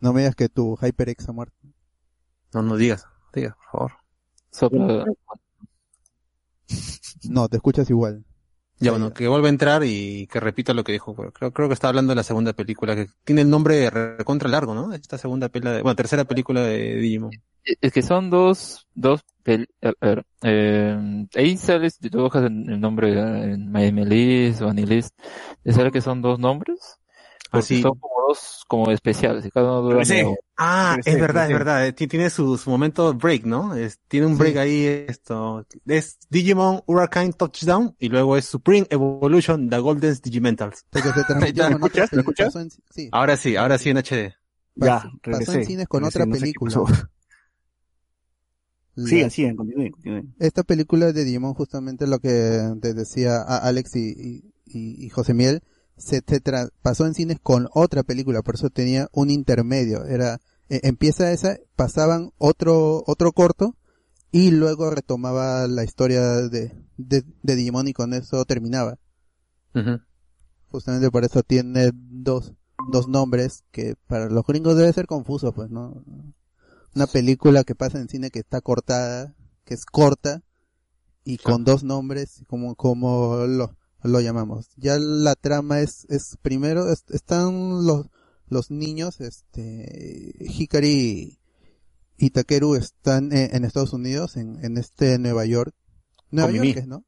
[0.01, 1.55] No me digas que tu HyperX ha muerto.
[2.55, 3.05] No, no digas.
[3.33, 3.91] Digas, por favor.
[4.49, 5.05] Sopla.
[7.29, 8.25] No, te escuchas igual.
[8.81, 11.15] Ya, bueno, que vuelva a entrar y que repita lo que dijo.
[11.15, 14.73] Creo, creo que está hablando de la segunda película, que tiene el nombre recontra largo,
[14.73, 14.91] ¿no?
[14.93, 17.31] Esta segunda película, de, bueno, tercera película de Digimon.
[17.79, 23.13] Es que son dos, dos, pel- a ver, eh, ahí sales, tú bajas el, nombre
[23.13, 25.15] eh, en Miami List o Anilist,
[25.63, 26.97] te sale que son dos nombres,
[27.51, 27.81] porque Así.
[27.81, 30.35] son como dos, como especiales, y cada uno dura Regresé.
[30.57, 31.53] Ah, Regresé, es verdad, es regresé.
[31.53, 31.87] verdad.
[31.87, 33.75] eh, ti- Tiene su, su momento break, ¿no?
[33.75, 34.39] Es, tiene un Sí.
[34.39, 35.65] break ahí, esto.
[35.85, 40.85] Es Digimon Hurricane Touchdown y luego es Supreme Evolution The Golden Digimentals.
[40.91, 42.13] Porque se transmitió ¿Me con otra escuchas?
[42.13, 42.47] ¿Me película.
[42.47, 42.47] escuchas?
[42.53, 44.33] Pasó en- Sí, Ahora sí, ahora sí en HD.
[44.75, 45.53] Ya, pasó, pasó regresé.
[45.59, 46.71] en cines con Regresé, otra no película.
[48.95, 50.35] Sigan, sigan, continúen, continúen.
[50.37, 55.09] esta película de Digimon, justamente lo que te decía a Alex y, y, y- y
[55.09, 55.63] José Miel,
[55.97, 60.05] se, se tra- pasó en cines con otra película, por eso tenía un intermedio.
[60.05, 60.39] Era,
[60.69, 63.75] eh, empieza esa, pasaban otro, otro corto,
[64.31, 68.97] y luego retomaba la historia de, de, de Digimon y con eso terminaba.
[70.69, 72.53] Justamente por eso tiene dos,
[72.91, 76.03] dos nombres que para los gringos debe ser confuso, pues, ¿no?
[76.95, 79.35] Una película que pasa en cine que está cortada,
[79.65, 80.43] que es corta,
[81.23, 84.69] y con dos nombres, como, como lo, lo llamamos.
[84.77, 88.07] Ya la trama es, es primero, es- están los,
[88.47, 91.39] los niños, este, Hikari
[92.17, 95.73] y Takeru están en, en Estados Unidos, en, en este Nueva York.
[96.29, 96.79] Nueva Con York Mimi.
[96.79, 97.05] es, ¿no?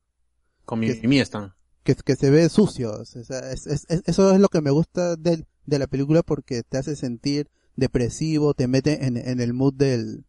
[0.65, 1.53] Con Que- Mimi están.
[1.83, 2.93] que, que se ve sucio.
[2.93, 6.23] O sea, es- es- es- eso es lo que me gusta del- de la película
[6.23, 10.25] porque te hace sentir depresivo, te mete en, en el mood del,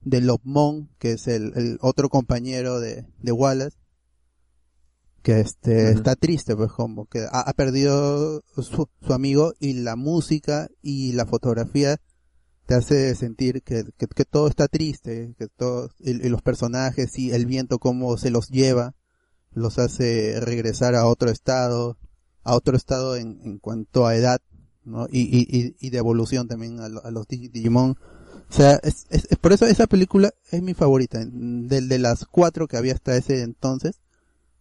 [0.00, 3.76] del Lobmon, que es el, el otro compañero de, de Wallace,
[5.26, 9.96] que este, está triste, pues como que ha, ha perdido su, su amigo y la
[9.96, 11.96] música y la fotografía
[12.66, 17.18] te hace sentir que, que, que todo está triste, que todo, y, y los personajes
[17.18, 18.94] y el viento como se los lleva,
[19.52, 21.98] los hace regresar a otro estado,
[22.44, 24.40] a otro estado en, en cuanto a edad,
[24.84, 25.08] ¿no?
[25.10, 27.96] Y, y, y, y de evolución también a, lo- a los Digi- Digimon.
[28.48, 31.18] O sea, es, es, es- por eso esa película es mi favorita.
[31.24, 33.98] De, de las cuatro que había hasta ese entonces,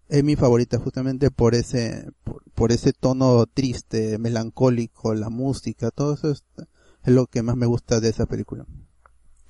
[0.09, 6.13] es mi favorita justamente por ese, por, por ese tono triste, melancólico, la música, todo
[6.15, 6.43] eso es,
[7.03, 8.65] es lo que más me gusta de esa película.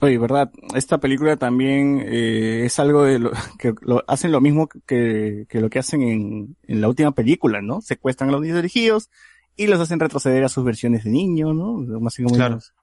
[0.02, 4.68] Oye, verdad, esta película también eh, es algo de lo que lo, hacen lo mismo
[4.68, 7.82] que, que lo que hacen en, en la última película, ¿no?
[7.82, 9.10] Secuestran a los niños elegidos
[9.56, 11.77] y los hacen retroceder a sus versiones de niño, ¿no?
[12.02, 12.60] Más o Claro.
[12.60, 12.73] menos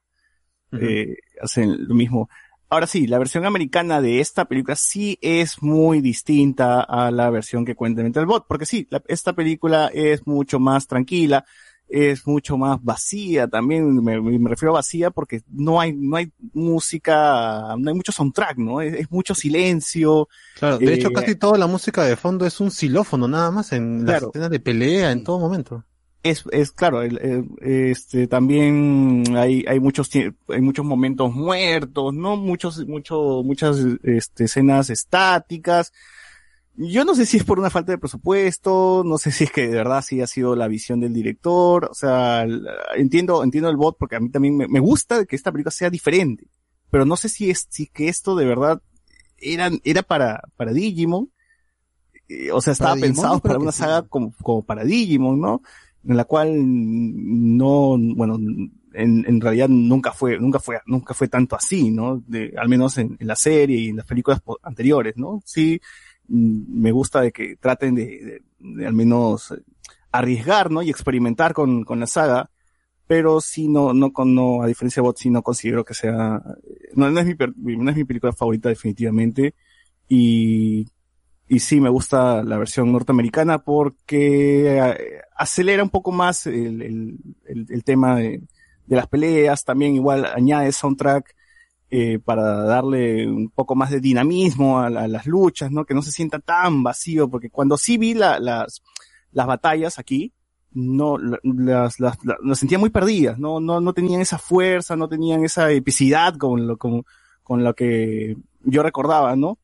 [0.71, 2.29] eh, hacen lo mismo.
[2.73, 7.65] Ahora sí, la versión americana de esta película sí es muy distinta a la versión
[7.65, 11.45] que cuenta Mental Bot, porque sí, la- esta película es mucho más tranquila,
[11.87, 16.31] es mucho más vacía también, me, me refiero a vacía porque no hay, no hay
[16.53, 18.81] música, no hay mucho soundtrack, ¿no?
[18.81, 20.27] Es, es mucho silencio.
[20.55, 23.71] Claro, de Eh, hecho casi toda la música de fondo es un xilófono nada más
[23.73, 24.29] en las Claro.
[24.29, 25.83] escenas de pelea en todo momento.
[26.23, 32.37] Es, es claro, el- el- este, también hay, hay muchos, hay muchos momentos muertos, ¿no?
[32.37, 35.91] Muchos, mucho, muchas, este, escenas estáticas.
[36.75, 39.67] Yo no sé si es por una falta de presupuesto, no sé si es que
[39.67, 42.45] de verdad sí ha sido la visión del director, o sea,
[42.95, 45.91] entiendo, entiendo el bot porque a mí también me, me gusta que esta película sea
[45.91, 46.47] diferente,
[46.89, 48.81] pero no sé si es, si que esto de verdad
[49.37, 51.29] era, era para, para Digimon,
[52.27, 55.61] eh, o sea, estaba Para pensado para una saga como, como para Digimon, ¿no?
[56.05, 56.51] En la cual
[57.57, 58.37] no, bueno,
[58.93, 62.21] en, en realidad nunca fue, nunca fue, nunca fue tanto así, ¿no?
[62.27, 65.41] De, al menos en, la serie y en las películas anteriores, ¿no?
[65.45, 65.79] Sí,
[66.27, 69.53] mm, me gusta de que traten de, de- al menos
[70.11, 70.81] arriesgar, ¿no?
[70.81, 72.49] Y experimentar con, con la saga,
[73.07, 76.41] pero sí no, no con, no, a diferencia de Bot, sí no considero que sea,
[76.95, 77.35] no, no es mi,
[77.77, 79.55] no es mi película favorita definitivamente,
[80.07, 80.87] y,
[81.53, 86.81] y sí me gusta la versión norteamericana porque eh, acelera un poco más el,
[87.45, 88.41] el, tema de,
[88.87, 91.35] las peleas, también igual añade soundtrack
[91.91, 95.85] eh, para darle un poco más de dinamismo a, a las luchas, ¿no?
[95.85, 98.81] Que no se sienta tan vacío, porque cuando sí vi la- las,
[99.31, 100.33] las batallas aquí,
[100.71, 104.95] no, la- las, las, las, las sentía muy perdidas, no, no, no tenían esa fuerza,
[104.95, 107.03] no tenían esa epicidad con lo, con,
[107.43, 109.59] con lo que yo recordaba, ¿no?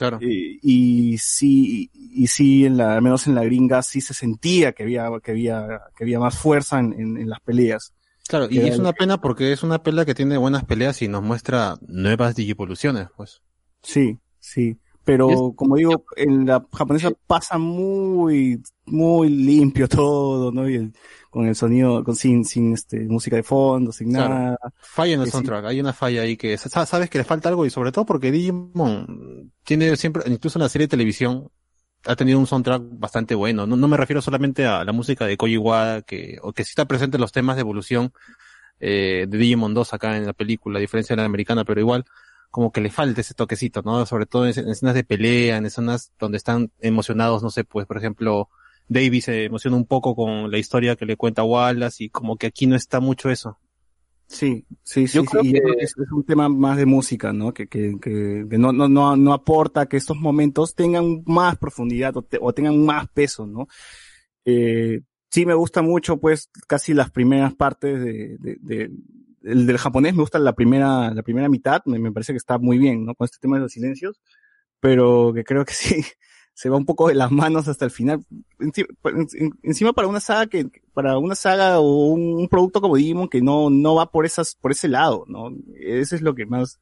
[0.00, 0.18] Claro.
[0.22, 4.72] Eh, y sí, y sí, en la, al menos en la gringa sí se sentía
[4.72, 7.92] que había, que había, que había más fuerza en, en, en las peleas.
[8.26, 11.08] Claro, y es una que- pena porque es una pelea que tiene buenas peleas y
[11.08, 13.42] nos muestra nuevas digivoluciones, pues.
[13.82, 14.78] Sí, sí.
[15.14, 20.68] Pero como digo, en la japonesa pasa muy, muy limpio todo, ¿no?
[20.68, 20.92] Y el-
[21.30, 24.12] con el sonido, con, sin, sin este, música de fondo, sin Claro.
[24.12, 24.56] nada.
[24.80, 25.30] Falla en el sí.
[25.30, 28.04] soundtrack, hay una falla ahí que sa- sabes que le falta algo y sobre todo
[28.06, 31.48] porque Digimon tiene siempre, incluso en la serie de televisión,
[32.06, 33.66] ha tenido un soundtrack bastante bueno.
[33.66, 36.70] No, no me refiero solamente a la música de Koji Wada, que, o que sí
[36.70, 38.12] está presente en los temas de evolución
[38.80, 42.04] eh, de Digimon 2 acá en la película, a diferencia de la americana, pero igual
[42.50, 44.04] como que le falta ese toquecito, ¿no?
[44.06, 47.86] Sobre todo en, en escenas de pelea, en escenas donde están emocionados, no sé, pues
[47.86, 48.48] por ejemplo,
[48.88, 52.48] Davis se emociona un poco con la historia que le cuenta Wallace y como que
[52.48, 53.58] aquí no está mucho eso.
[54.26, 57.32] Sí, sí, sí, Yo sí, creo y que- es, es un tema más de música,
[57.32, 57.52] ¿no?
[57.52, 62.16] Que, que, que, que no, no, no, no aporta que estos momentos tengan más profundidad
[62.16, 63.66] o, te- o tengan más peso, ¿no?
[64.44, 65.00] Eh,
[65.30, 68.90] sí me gusta mucho, pues, casi las primeras partes de, de, de-
[69.42, 72.58] el del japonés, me gusta la primera, la primera mitad, me, me parece que está
[72.58, 73.14] muy bien, ¿no?
[73.14, 74.20] Con este tema de los silencios,
[74.80, 76.04] pero que creo que sí,
[76.54, 78.24] se va un poco de las manos hasta el final.
[78.58, 78.72] En-
[79.62, 83.70] Encima para una saga que, para una saga o un, producto como Digimon que no,
[83.70, 85.50] no va por esas, por ese lado, ¿no?
[85.80, 86.80] Ese es lo que más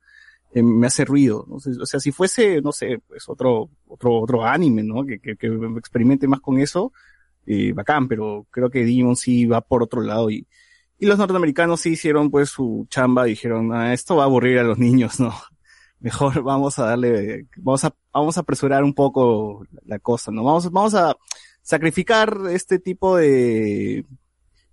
[0.54, 1.56] eh, me hace ruido, ¿no?
[1.56, 5.04] O sea, si fuese, no sé, pues otro, otro, otro anime, ¿no?
[5.04, 5.46] Que, que, que
[5.78, 6.92] experimente más con eso,
[7.46, 10.46] eh, bacán, pero creo que Digimon sí va por otro lado y,
[10.98, 14.64] y los norteamericanos sí hicieron pues su chamba dijeron, ah, esto va a aburrir a
[14.64, 15.32] los niños, ¿no?
[16.00, 20.44] Mejor vamos a darle, vamos a, vamos a apresurar un poco la cosa, ¿no?
[20.44, 21.16] Vamos, vamos a
[21.62, 24.04] sacrificar este tipo de,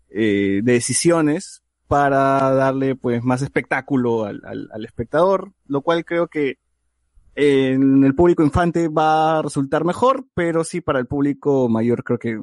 [0.09, 6.27] eh, de decisiones para darle pues más espectáculo al, al, al espectador, lo cual creo
[6.27, 6.57] que
[7.35, 12.17] en el público infante va a resultar mejor, pero sí para el público mayor creo
[12.17, 12.39] que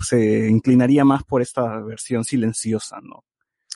[0.00, 3.24] se inclinaría más por esta versión silenciosa, ¿no?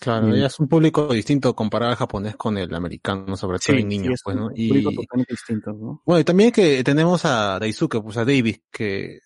[0.01, 3.81] Claro, ya es un público distinto comparar al japonés con el americano, sobre todo Sí,
[3.83, 4.49] en sí, niños, es pues, un ¿no?
[4.49, 6.03] público Y totalmente distinto, ¿no?
[6.05, 9.19] bueno, y también que tenemos a Daisuke, pues a Davis, que,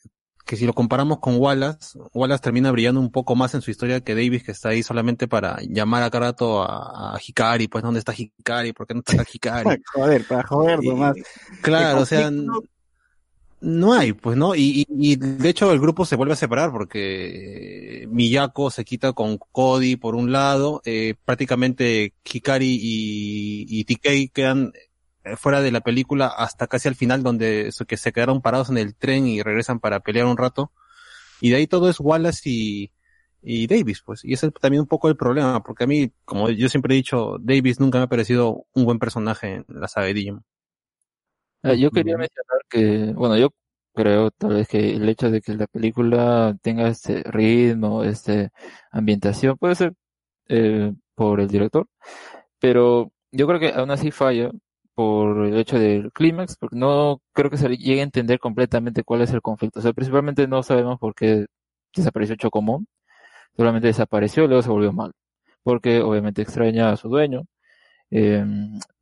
[0.47, 4.01] que si lo comparamos con Wallace, Wallace termina brillando un poco más en su historia
[4.01, 7.85] que Davis, que está ahí solamente para llamar a cada rato a, a Hikari, pues
[7.85, 8.73] ¿dónde está Hikari?
[8.73, 9.83] ¿Por qué no está Hikari?
[9.93, 11.17] joder, para joder Y- nomás.
[11.63, 12.31] Claro, o sea,
[13.63, 14.55] no hay, pues, ¿no?
[14.57, 14.85] Y,
[15.17, 19.97] de hecho el grupo se vuelve a separar porque eh, Miyako se quita con Cody
[19.97, 24.73] por un lado, eh, prácticamente Hikari y, y TK quedan
[25.25, 28.79] eh, fuera de la película hasta casi al final donde que se quedaron parados en
[28.79, 30.73] el tren y regresan para pelear un rato.
[31.41, 32.43] Y de ahí todo es Wallace
[33.43, 34.25] y, Davis, pues.
[34.25, 36.97] Y ese es también un poco el problema, porque a mí, como yo siempre he
[36.97, 40.37] dicho, Davis nunca me ha parecido un buen personaje en la saga de.
[41.63, 43.51] Ah, Yo quería mencionar que, bueno, yo
[43.95, 48.51] creo tal vez que el hecho de que la película tenga este ritmo, este
[48.91, 49.95] ambientación, puede ser
[50.49, 51.87] eh, por el director,
[52.61, 54.51] pero yo creo que aún así falla
[54.95, 59.23] por el hecho del clímax, porque no creo que se llegue a entender completamente cuál
[59.23, 59.81] es el conflicto.
[59.81, 61.47] O sea, principalmente no sabemos por qué
[61.97, 62.87] desapareció Chocomón,
[63.57, 65.13] solamente desapareció y luego se volvió mal.
[65.65, 67.43] Porque obviamente extraña a su dueño.
[68.15, 68.45] Eh,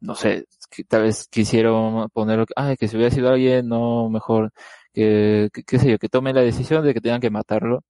[0.01, 0.47] no sé,
[0.89, 4.53] tal vez quisieron poner, ay, que si hubiera sido alguien, no, mejor
[4.93, 7.83] que, qué sé yo, que tome la decisión de que tengan que matarlo.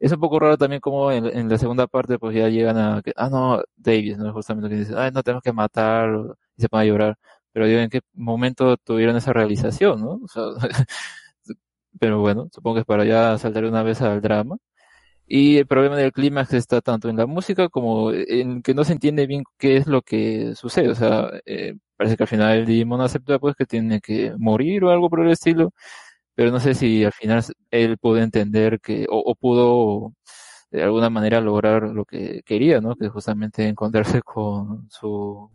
[0.00, 3.12] Es un poco raro también como en, la segunda parte pues ya llegan a que,
[3.16, 4.32] ah no, Davis, ¿no?
[4.32, 7.18] Justamente que dice, ay no tenemos que matarlo y se pone a llorar.
[7.52, 10.20] Pero digo, ¿en qué momento tuvieron esa realización, no?
[12.00, 14.56] Pero bueno, supongo que es para ya saltar una vez al drama.
[15.34, 18.92] Y el problema del clímax está tanto en la música como en que no se
[18.92, 20.90] entiende bien qué es lo que sucede.
[20.90, 24.84] O sea, eh, parece que al final el Digimon acepta pues que tiene que morir
[24.84, 25.72] o algo por el estilo,
[26.34, 30.14] pero no sé si al final él pudo entender que, o, o pudo
[30.70, 32.96] de alguna manera lograr lo que quería, ¿no?
[32.96, 35.50] Que justamente encontrarse con su,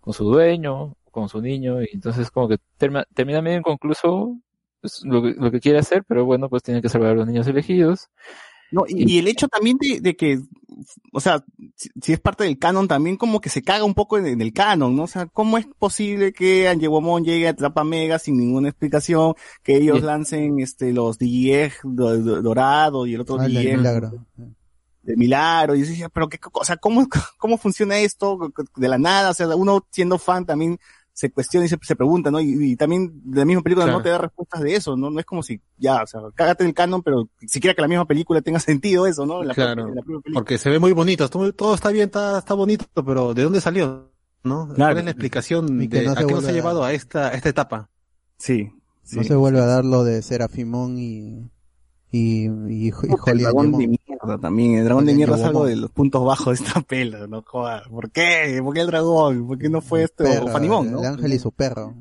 [0.00, 4.38] con su dueño, con su niño, y entonces como que termina, termina medio inconcluso
[4.80, 7.26] pues, lo, que, lo que quiere hacer, pero bueno, pues tiene que salvar a los
[7.26, 8.08] niños elegidos.
[8.70, 10.40] No, y, y el hecho también de, de que,
[11.12, 11.44] o sea,
[11.76, 14.40] si, si es parte del canon, también como que se caga un poco en, en
[14.42, 15.04] el canon, ¿no?
[15.04, 19.76] O sea, ¿cómo es posible que Angewomon llegue a Trapa Mega sin ninguna explicación, que
[19.76, 24.26] ellos lancen este los DIEG do- do- dorado y el otro Ah, DIEG milagro.
[25.02, 25.74] de milagro?
[25.76, 27.06] Y yo decía, pero qué, o sea, ¿cómo,
[27.38, 29.30] cómo funciona esto de la nada?
[29.30, 30.78] O sea, uno siendo fan también
[31.18, 32.38] se cuestiona y se, se pregunta, ¿no?
[32.40, 33.98] Y, y también de la misma película Claro.
[34.00, 35.08] no te da respuestas de eso, ¿no?
[35.10, 37.88] No es como si, ya, o sea, cágate en el canon, pero siquiera que la
[37.88, 39.42] misma película tenga sentido eso, ¿no?
[39.42, 40.34] La Claro, propia- en la propia película.
[40.40, 43.62] porque se ve muy bonito, todo, todo está bien, está, está bonito, pero ¿de dónde
[43.62, 44.12] salió?
[44.44, 44.66] ¿No?
[44.74, 44.92] Claro.
[44.94, 47.28] ¿Cuál es la explicación que de no a qué nos ha a- llevado a esta,
[47.28, 47.88] a esta etapa?
[48.36, 48.70] Sí.
[49.02, 49.16] sí.
[49.16, 51.50] No se vuelve a dar lo de Serafimón y,
[52.16, 52.92] y, y,
[53.26, 54.78] el dragón de mierda también.
[54.78, 57.86] El dragón de mierda es algo de los puntos bajos de esta pela, no jodas.
[57.88, 58.60] ¿Por qué?
[58.62, 59.46] ¿Por qué el dragón?
[59.46, 61.00] ¿Por qué no fue este Perro, Fanimón, no?
[61.00, 61.94] El ángel y su perro.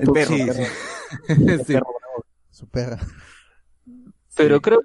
[0.00, 0.64] El perro, Sí, el perro.
[1.26, 1.32] sí.
[1.48, 1.72] El Sí.
[1.72, 1.86] perro.
[2.50, 2.98] Su perra.
[4.34, 4.80] Pero creo,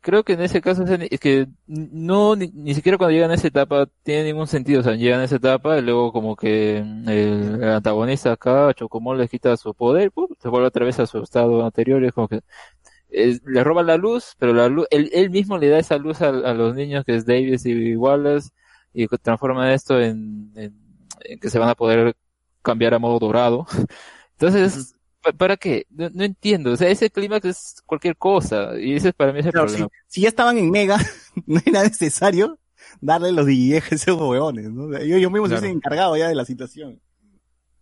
[0.00, 3.48] creo que en ese caso es que no, ni, ni siquiera cuando llegan a esa
[3.48, 4.80] etapa tiene ningún sentido.
[4.80, 7.08] O sea, llegan a esa etapa y luego como que el,
[7.62, 10.28] el antagonista acá, Chocomol, les quita su poder, ¡pum!
[10.40, 12.40] se vuelve otra vez a su estado anterior y es como que
[13.44, 16.28] le roba la luz, pero la luz, él, él mismo le da esa luz a,
[16.28, 18.50] a los niños que es Davis y Wallace
[18.92, 20.74] y transforma esto en, en,
[21.20, 22.14] en que se van a poder
[22.62, 23.66] cambiar a modo dorado.
[24.38, 25.86] Entonces, ¿pa- ¿para qué?
[25.90, 26.72] No, no entiendo.
[26.72, 29.74] O sea, ese clímax es cualquier cosa y ese para mí es el Claro, si,
[29.76, 29.92] problema.
[30.08, 30.98] si ya estaban en Mega,
[31.46, 32.58] no era necesario
[33.00, 34.84] darle los DJs a esos huevones, ¿no?
[34.84, 35.60] O sea, Yo, yo mismo se Claro.
[35.60, 37.00] hubiese encargado ya de la situación.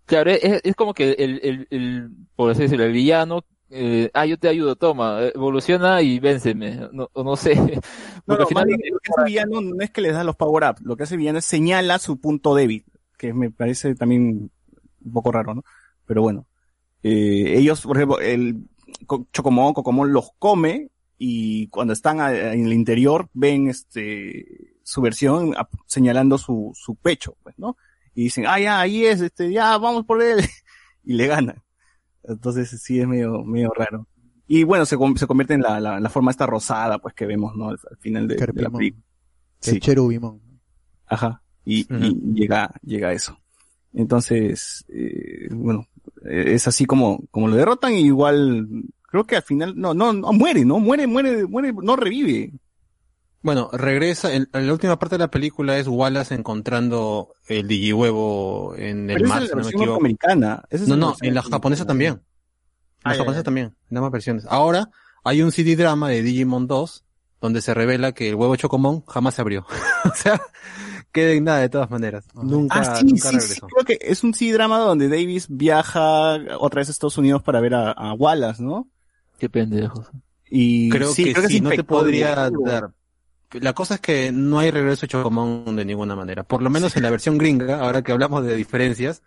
[0.06, 4.26] Claro, es, es como que el, el, el, por así decirlo, el villano, eh, ah,
[4.26, 7.54] yo te ayudo, toma, eh, evoluciona y vénceme, no, o no sé.
[8.24, 10.82] No, final, bien, lo que hace villano no es que les da los power ups,
[10.82, 12.84] lo que hace villano es señala su punto débil,
[13.18, 14.48] que me parece también
[15.04, 15.64] un poco raro, ¿no?
[16.06, 16.46] Pero bueno,
[17.02, 18.66] eh, ellos, por ejemplo, el
[19.06, 24.46] Co- Chocomón, Cocomón los come y cuando están a- en el interior ven este
[24.84, 25.54] su versión
[25.86, 27.76] señalando su, su pecho, pues, ¿no?
[28.14, 30.38] Y dicen, ah, ya, ahí es, este, ya, vamos por él,
[31.04, 31.62] y le ganan.
[32.24, 34.06] Entonces sí es medio, medio raro.
[34.46, 37.54] Y bueno, se, se convierte en la, la, la forma esta rosada, pues, que vemos,
[37.56, 37.68] ¿no?
[37.70, 39.04] Al, al final de, de la película.
[39.62, 40.40] El Sí, cherubimón.
[41.06, 41.42] ajá.
[41.64, 43.38] Y, y llega, llega a eso.
[43.94, 45.86] Entonces, eh, bueno,
[46.24, 48.66] eh, es así como, como lo derrotan y igual,
[49.02, 50.80] creo que al final, no, no, no muere, ¿no?
[50.80, 52.52] Muere, muere, muere, no revive.
[53.42, 58.74] Bueno, regresa, en, en la última parte de la película es Wallace encontrando el digihuevo
[58.76, 59.96] en el Pero esa mar, es si la no me versión equivoco.
[59.96, 60.62] americana.
[60.70, 61.56] Esa es No, no, versión en la americana.
[61.56, 62.12] japonesa también.
[62.14, 62.22] En
[63.04, 64.44] Ah, la ya, japonesa también, en ambas versiones.
[64.48, 64.90] Ahora
[65.24, 67.04] hay un CD drama de Digimon 2
[67.40, 69.66] donde se revela que el huevo Chocomón jamás se abrió.
[70.04, 70.40] o sea,
[71.12, 72.26] queda en nada de todas maneras.
[72.34, 73.66] Nunca, Ah, sí, nunca sí, sí, regresó.
[73.66, 77.60] creo que es un sí drama donde Davis viaja otra vez a Estados Unidos para
[77.60, 78.88] ver a, a Wallace, ¿no?
[79.38, 80.06] qué pendejos.
[80.48, 82.92] Y Creo sí, que creo sí, es no te podría dar.
[83.60, 86.42] La cosa es que no hay regreso de Chocomón de ninguna manera.
[86.42, 89.22] Por lo menos en la versión gringa, ahora que hablamos de diferencias,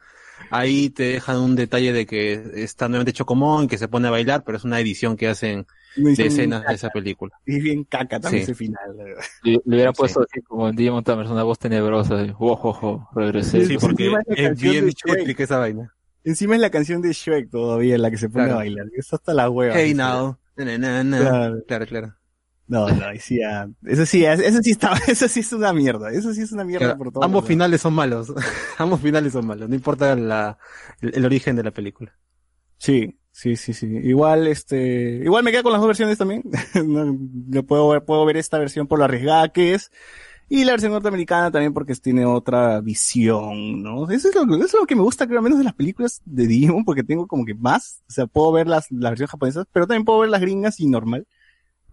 [0.52, 4.44] ahí te dejan un detalle de que está nuevamente Chocomón, que se pone a bailar,
[4.44, 7.32] pero es una edición que hacen de escenas de esa película.
[7.46, 8.52] Y bien caca también Sí.
[8.52, 8.80] ese final.
[9.44, 9.98] Le, le hubiera Sí.
[9.98, 13.66] puesto así como en Digimon Tamers, una voz tenebrosa, de, "Oh, oh, oh, regresé.
[13.66, 15.16] Sí, porque encima es la es canción bien de Shrek.
[15.18, 15.94] tétrica esa vaina.
[16.26, 18.56] Encima es la canción de Shrek todavía la que se pone Claro.
[18.56, 18.88] a bailar.
[18.98, 19.76] Eso hasta la hueva.
[19.80, 20.38] Hey now.
[20.58, 21.20] Na, na, na, na.
[21.20, 21.64] Claro.
[21.68, 22.16] Claro, claro.
[22.68, 26.12] No, no, ahí sí, ah, eso sí, eso sí está, eso sí es una mierda.
[26.12, 27.24] Eso sí es una mierda Claro, por todo.
[27.24, 28.34] Ambos finales son malos.
[28.78, 29.70] Ambos finales son malos.
[29.70, 30.58] No importa la,
[31.02, 32.14] el, el origen de la película.
[32.78, 33.86] Sí, sí, sí, sí.
[34.04, 36.44] Igual, este, igual me quedo con las dos versiones también.
[36.86, 39.92] No, puedo ver, puedo ver esta versión por lo arriesgada que es.
[40.48, 44.10] Y la versión norteamericana también porque tiene otra visión, ¿no?
[44.12, 45.74] Eso es lo, que- eso es lo que me gusta, creo, al menos de las
[45.74, 48.04] películas de Digimon, porque tengo como que más.
[48.10, 50.88] O sea, puedo ver las, las versiones japonesas, pero también puedo ver las gringas y
[50.88, 51.28] normal.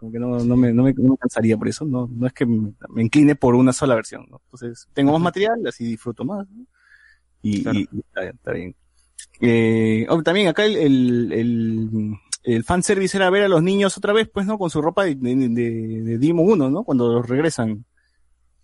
[0.03, 2.33] Como que no, no, me, no, me, no me cansaría por eso, no, no es
[2.33, 4.41] que me, incline por una sola versión, ¿no?
[4.47, 6.65] Entonces, tengo más material, así disfruto más, ¿no?
[7.41, 8.77] Y, y- y está bien, está bien.
[9.41, 11.91] Eh, oh, también acá el, el, el,
[12.43, 14.59] el fanservice era ver a los niños otra vez, pues, ¿no?
[14.59, 16.83] Con su ropa de, de, de, de Digimon 1, ¿no?
[16.83, 17.85] Cuando los regresan.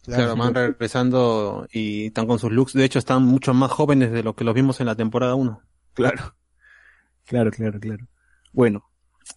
[0.02, 2.72] Claro, van regresando y están con sus looks.
[2.72, 5.60] De hecho, están mucho más jóvenes de lo que los vimos en la temporada 1.
[5.94, 6.34] Claro.
[7.26, 8.06] Claro, claro, claro.
[8.54, 8.84] Bueno,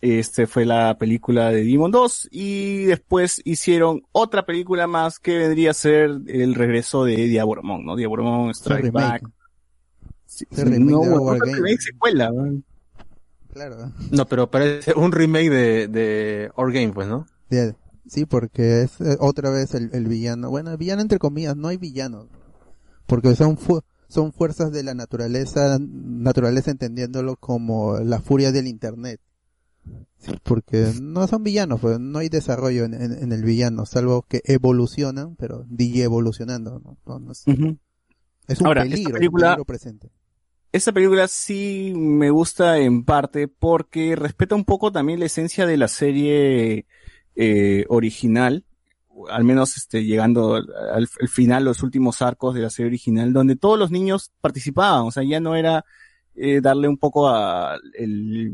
[0.01, 5.71] este fue la película de Demon 2 y después hicieron otra película más que vendría
[5.71, 7.95] a ser el regreso de Diaboromon, ¿no?
[7.95, 9.23] Diaboromon Strike remake.
[9.23, 9.23] Back.
[10.25, 12.61] Sí, remake no, remake secuela, ¿no?
[13.53, 13.91] Claro.
[14.11, 17.27] No, pero parece un remake de, de Our Game, pues, ¿no?
[18.07, 20.49] Sí, porque es eh, otra vez el, el villano.
[20.49, 22.27] Bueno, el villano entre comillas, no hay villanos.
[23.07, 29.19] Porque son fu- son fuerzas de la naturaleza, naturaleza entendiéndolo como la furia del internet.
[30.17, 34.21] Sí, porque no son villanos, pues no hay desarrollo en, en- en el villano, salvo
[34.23, 36.79] que evolucionan, pero DJ evolucionando.
[36.79, 36.97] ¿no?
[37.05, 40.09] No, no es, un Ahora, esta peligro, película- un peligro presente.
[40.71, 45.75] Esta película sí me gusta en parte porque respeta un poco también la esencia de
[45.77, 46.85] la serie
[47.35, 48.63] eh, original,
[49.29, 53.33] al menos este, llegando al, al- al final, los últimos arcos de la serie original,
[53.33, 55.83] donde todos los niños participaban, o sea, ya no era
[56.35, 58.53] eh, darle un poco a el,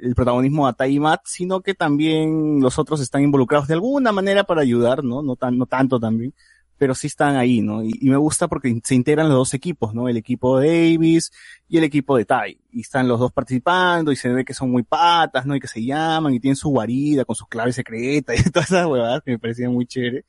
[0.00, 4.12] el protagonismo a Tai y Matt, sino que también los otros están involucrados de alguna
[4.12, 5.22] manera para ayudar, ¿no?
[5.22, 6.32] No, tan, no tanto también,
[6.76, 7.82] pero sí están ahí, ¿no?
[7.82, 10.08] Y, y me gusta porque se integran los dos equipos, ¿no?
[10.08, 11.32] El equipo de Davis
[11.68, 12.60] y el equipo de Tai.
[12.70, 15.56] Y están los dos participando y se ve que son muy patas, ¿no?
[15.56, 18.86] Y que se llaman y tienen su guarida con sus claves secretas y todas esas
[18.86, 20.24] huevadas que me parecían muy chévere.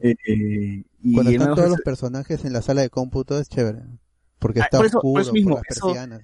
[0.00, 3.80] Eh, eh, y Cuando están todos los personajes en la sala de cómputo es chévere.
[4.38, 6.22] Porque Ah, está por eso- por oscuro, eso mismo, las eso- persianas.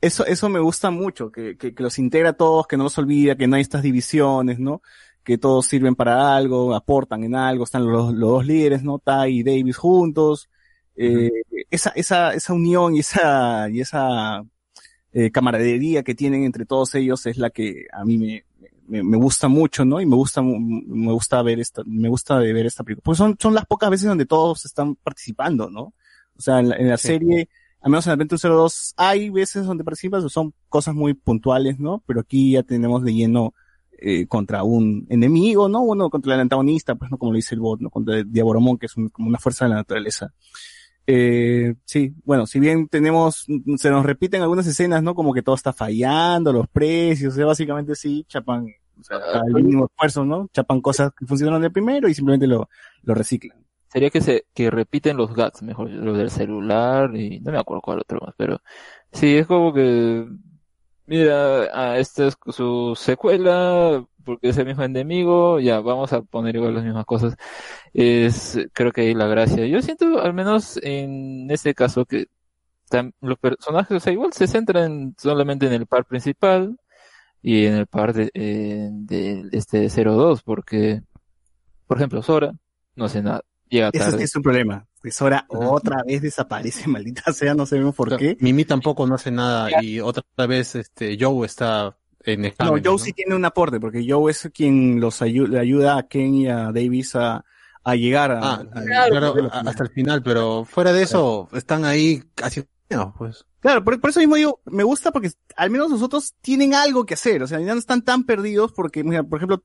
[0.00, 2.98] Eso, eso me gusta mucho, que, que, que los integra a todos, que no los
[2.98, 4.82] olvida, que no hay estas divisiones, ¿no?
[5.24, 8.98] Que todos sirven para algo, aportan en algo, están los, los dos líderes, ¿no?
[8.98, 10.48] Ty y Davis juntos.
[10.96, 11.30] Eh,
[11.70, 14.42] esa, esa, esa unión y esa, y esa
[15.12, 18.44] eh, camaradería que tienen entre todos ellos es la que a mí me,
[18.88, 20.00] me, me gusta mucho, ¿no?
[20.00, 23.02] Y me gusta, me gusta ver esta, me gusta de ver esta película.
[23.04, 25.94] Pues son, son las pocas veces donde todos están participando, ¿no?
[26.36, 27.08] O sea, en la, en la Sí.
[27.08, 27.48] serie,
[27.80, 32.02] al menos en Adventure 02, hay veces donde participan, son cosas muy puntuales, ¿no?
[32.06, 33.54] Pero aquí ya tenemos de lleno
[34.02, 35.84] eh, contra un enemigo, ¿no?
[35.84, 37.90] Bueno, contra el antagonista, pues no como lo dice el bot, ¿no?
[37.90, 40.32] Contra Diaboromon, que es un- como una fuerza de la naturaleza.
[41.06, 45.14] Eh, sí, bueno, si bien tenemos, se nos repiten algunas escenas, ¿no?
[45.14, 48.66] Como que todo está fallando, los precios, o sea, básicamente sí, chapan,
[48.98, 50.48] o sea, al mínimo esfuerzo, ¿no?
[50.52, 52.68] Chapan cosas que funcionaron del primero y simplemente lo,
[53.02, 53.59] lo reciclan.
[53.92, 57.82] Sería que se que repiten los gags, mejor, los del celular y no me acuerdo
[57.82, 58.60] cuál otro más, pero
[59.12, 60.26] sí, es como que
[61.06, 66.54] mira, ah, esta es su secuela porque es el mismo enemigo, ya vamos a poner
[66.56, 67.34] igual las mismas cosas.
[67.92, 69.66] Es creo que ahí la gracia.
[69.66, 72.26] Yo siento al menos en este caso que
[73.20, 76.76] los personajes, o sea, igual se centran solamente en el par principal
[77.42, 81.02] y en el par de, eh, de este 02 porque
[81.86, 82.52] por ejemplo, Sora
[82.96, 83.42] no hace nada.
[83.70, 84.24] Llega Ese tarde.
[84.24, 84.86] es un problema.
[85.02, 88.36] Que Sora otra vez desaparece, maldita sea, no sabemos por qué.
[88.40, 92.92] Mimi tampoco no hace nada y otra vez este Joe está en No, exámenes, Joe
[92.92, 92.98] ¿no?
[92.98, 96.48] sí tiene un aporte, porque Joe es quien los ayu- le ayuda a Ken y
[96.48, 97.42] a Davis a,
[97.82, 98.40] a llegar a...
[98.42, 103.14] Ah, a- claro, a- hasta el final, pero fuera de eso están ahí casi no,
[103.16, 103.46] pues.
[103.60, 107.14] Claro, por, por eso mismo digo, me gusta porque al menos nosotros tienen algo que
[107.14, 109.62] hacer, o sea, ya no están tan perdidos porque, mira, por ejemplo,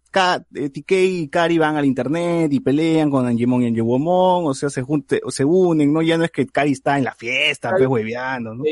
[0.53, 4.69] eh, TK y Kari van al internet y pelean con Angemon y Angewomon, o sea,
[4.69, 6.01] se junte, o se unen, ¿no?
[6.01, 8.63] Ya no es que Kari está en la fiesta, pues, hueveando, ¿no?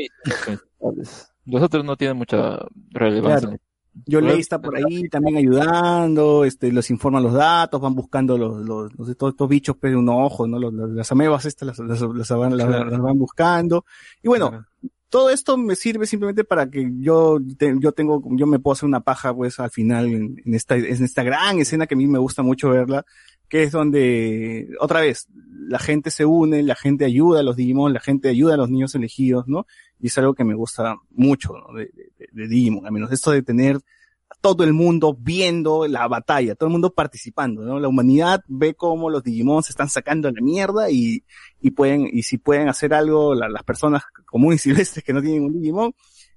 [1.46, 2.58] Los otros no tienen mucha
[2.90, 3.48] relevancia.
[3.48, 3.62] Claro.
[4.06, 8.92] Yolei está por ahí también ayudando, este, los informan los datos, van buscando los, los,
[9.08, 10.58] sé, todos estos bichos pues, de un ojo, ¿no?
[10.58, 12.90] Los- los- las amebas estas las, las, las van, las- Claro.
[12.90, 13.84] las van buscando.
[14.22, 14.64] Y bueno,
[15.08, 18.88] todo esto me sirve simplemente para que yo, te- yo tengo, yo me puedo hacer
[18.88, 22.06] una paja pues al final en, en esta, en esta gran escena que a mí
[22.08, 23.04] me gusta mucho verla,
[23.48, 25.28] que es donde, otra vez,
[25.68, 28.70] la gente se une, la gente ayuda a los Digimon, la gente ayuda a los
[28.70, 29.66] niños elegidos, ¿no?
[30.00, 31.74] Y es algo que me gusta mucho, ¿no?
[31.78, 31.86] De,
[32.18, 36.54] de, de- Digimon, al menos esto de tener a todo el mundo viendo la batalla,
[36.54, 37.78] todo el mundo participando, ¿no?
[37.78, 41.24] La humanidad ve cómo los Digimon se están sacando la mierda y,
[41.60, 45.22] y pueden, y si pueden hacer algo la- las personas comunes y silvestres que no
[45.22, 45.92] tienen un Digimon,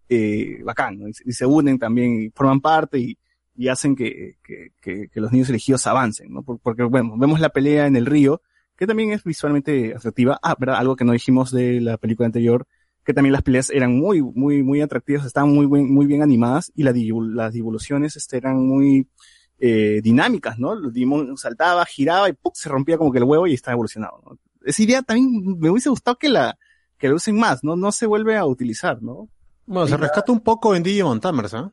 [0.09, 1.07] eh, bacán, ¿no?
[1.09, 3.17] Y, y se unen también y forman parte y,
[3.55, 6.43] y hacen que, que, que, que los niños elegidos avancen, ¿no?
[6.43, 8.41] Por- Porque, bueno, vemos la pelea en el río,
[8.77, 10.39] que también es visualmente atractiva.
[10.43, 10.77] Ah, ¿verdad?
[10.77, 12.67] Algo que no dijimos de la película anterior,
[13.07, 16.73] que también las peleas eran muy, muy, muy atractivas, estaban muy, buen- muy bien animadas
[16.75, 19.07] y la las divulgaciones este, eran muy,
[19.59, 20.73] eh, dinámicas, ¿no?
[20.73, 22.51] El Digimon saltaba, giraba y ¡pum!
[22.53, 24.37] se rompía como que el huevo y estaba evolucionado, ¿no?
[24.65, 26.57] Esa idea también me hubiese gustado que la,
[26.97, 27.77] que la usen más, ¿no?
[27.77, 29.29] No se vuelve a utilizar, ¿no?
[29.65, 31.71] Bueno, se rescata un poco en Digimon Tamers, ¿ah?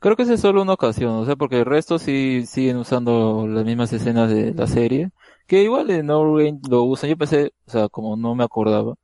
[0.00, 3.46] Creo que esa es solo una ocasión, o sea, porque el resto sí siguen usando
[3.46, 5.10] las mismas escenas de la serie,
[5.46, 7.10] que igual en Norway lo usan.
[7.10, 8.94] Yo pensé, o sea, como no me acordaba,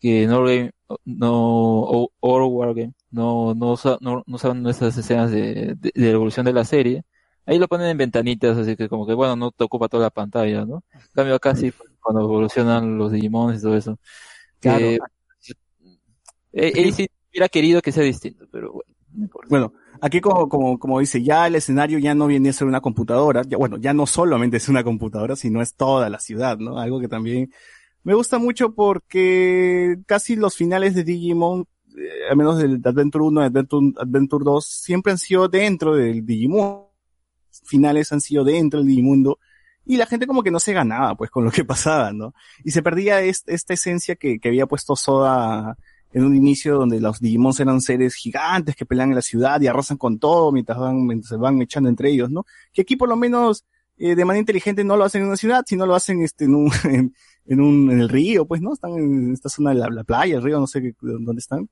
[0.00, 0.70] que Norway
[1.04, 6.06] no, o, o Wargame no, no, usa, no, no usaban esas escenas de, de, de
[6.06, 7.04] la evolución de la serie.
[7.46, 10.10] Ahí lo ponen en ventanitas, así que como que bueno, no te ocupa toda la
[10.10, 10.84] pantalla, ¿no?
[10.92, 13.98] En cambio acá sí, cuando evolucionan los Digimon y todo eso.
[14.60, 14.78] Claro.
[14.78, 14.98] Que,
[16.52, 18.90] eh, él sí hubiera querido que sea distinto, pero bueno.
[19.12, 19.28] no.
[19.48, 22.80] Bueno, aquí como, como, como dice, ya el escenario ya no viene a ser una
[22.80, 26.78] computadora, ya, bueno, ya no solamente es una computadora, sino es toda la ciudad, ¿no?
[26.78, 27.52] Algo que también
[28.06, 31.66] me gusta mucho porque casi los finales de Digimon,
[31.98, 36.24] eh, al menos del Adventure 1 y Adventure, Adventure 2, siempre han sido dentro del
[36.24, 36.84] Digimon.
[37.64, 39.40] Finales han sido dentro del Digimundo.
[39.84, 42.32] Y la gente como que no se ganaba, pues, con lo que pasaba, ¿no?
[42.64, 45.76] Y se perdía est- esta esencia que, que había puesto Soda
[46.12, 49.66] en un inicio donde los Digimons eran seres gigantes que pelean en la ciudad y
[49.66, 52.46] arrasan con todo mientras van, se van echando entre ellos, ¿no?
[52.72, 53.64] Que aquí por lo menos,
[53.96, 56.54] eh, de manera inteligente no lo hacen en una ciudad, sino lo hacen este, en
[56.54, 56.70] un,
[57.48, 58.72] en un, en el río, pues, ¿no?
[58.72, 61.68] Están en esta zona de la, la playa, el río, no sé dónde están.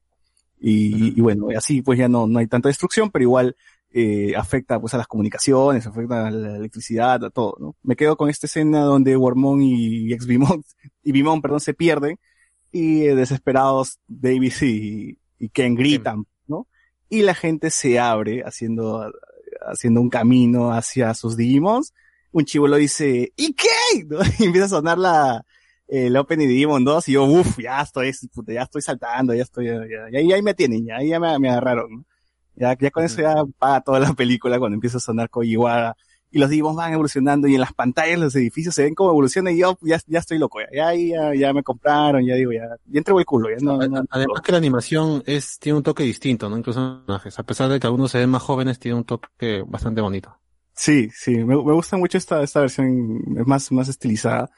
[0.60, 3.56] Y, y bueno, y así pues ya no, no hay tanta destrucción, pero igual,
[3.96, 7.76] eh, afecta pues a las comunicaciones, afecta a la electricidad, a todo, ¿no?
[7.84, 10.64] Me quedo con esta escena donde Wormon y ex Bimon,
[11.04, 12.18] y Bimon, perdón, se pierden,
[12.72, 16.66] y eh, desesperados Davis y, y Ken gritan, ¿no?
[17.08, 19.12] Y la gente se abre haciendo,
[19.60, 21.94] haciendo un camino hacia sus Digimons.
[22.32, 24.04] Un chivolo dice, ¿y qué?
[24.08, 24.18] ¿No?
[24.40, 25.46] Y empieza a sonar la,
[25.88, 28.12] el Opening de Digimon 2 y yo, uff, ya estoy,
[28.46, 29.80] ya estoy saltando, ya estoy, ya,
[30.10, 32.04] ya, ya ahí me tienen, ya, ya me, me agarraron, ¿no?
[32.56, 35.96] Ya, ya con eso ya paga toda la película cuando empieza a sonar Kojiwara
[36.30, 39.54] y los Digimon van evolucionando y en las pantallas los edificios se ven como evolucionan
[39.54, 42.98] y yo ya, ya estoy loco, ya, ya, ya, me compraron, ya digo, ya, ya
[42.98, 46.48] entrego el culo, ya no, no- Además que la animación es, tiene un toque distinto,
[46.48, 46.56] ¿no?
[46.58, 47.38] Incluso personajes.
[47.38, 50.36] A pesar de que algunos se ven más jóvenes, tiene un toque bastante bonito.
[50.76, 54.50] Sí, sí, me, me gusta mucho esta, esta versión, es más, más estilizada.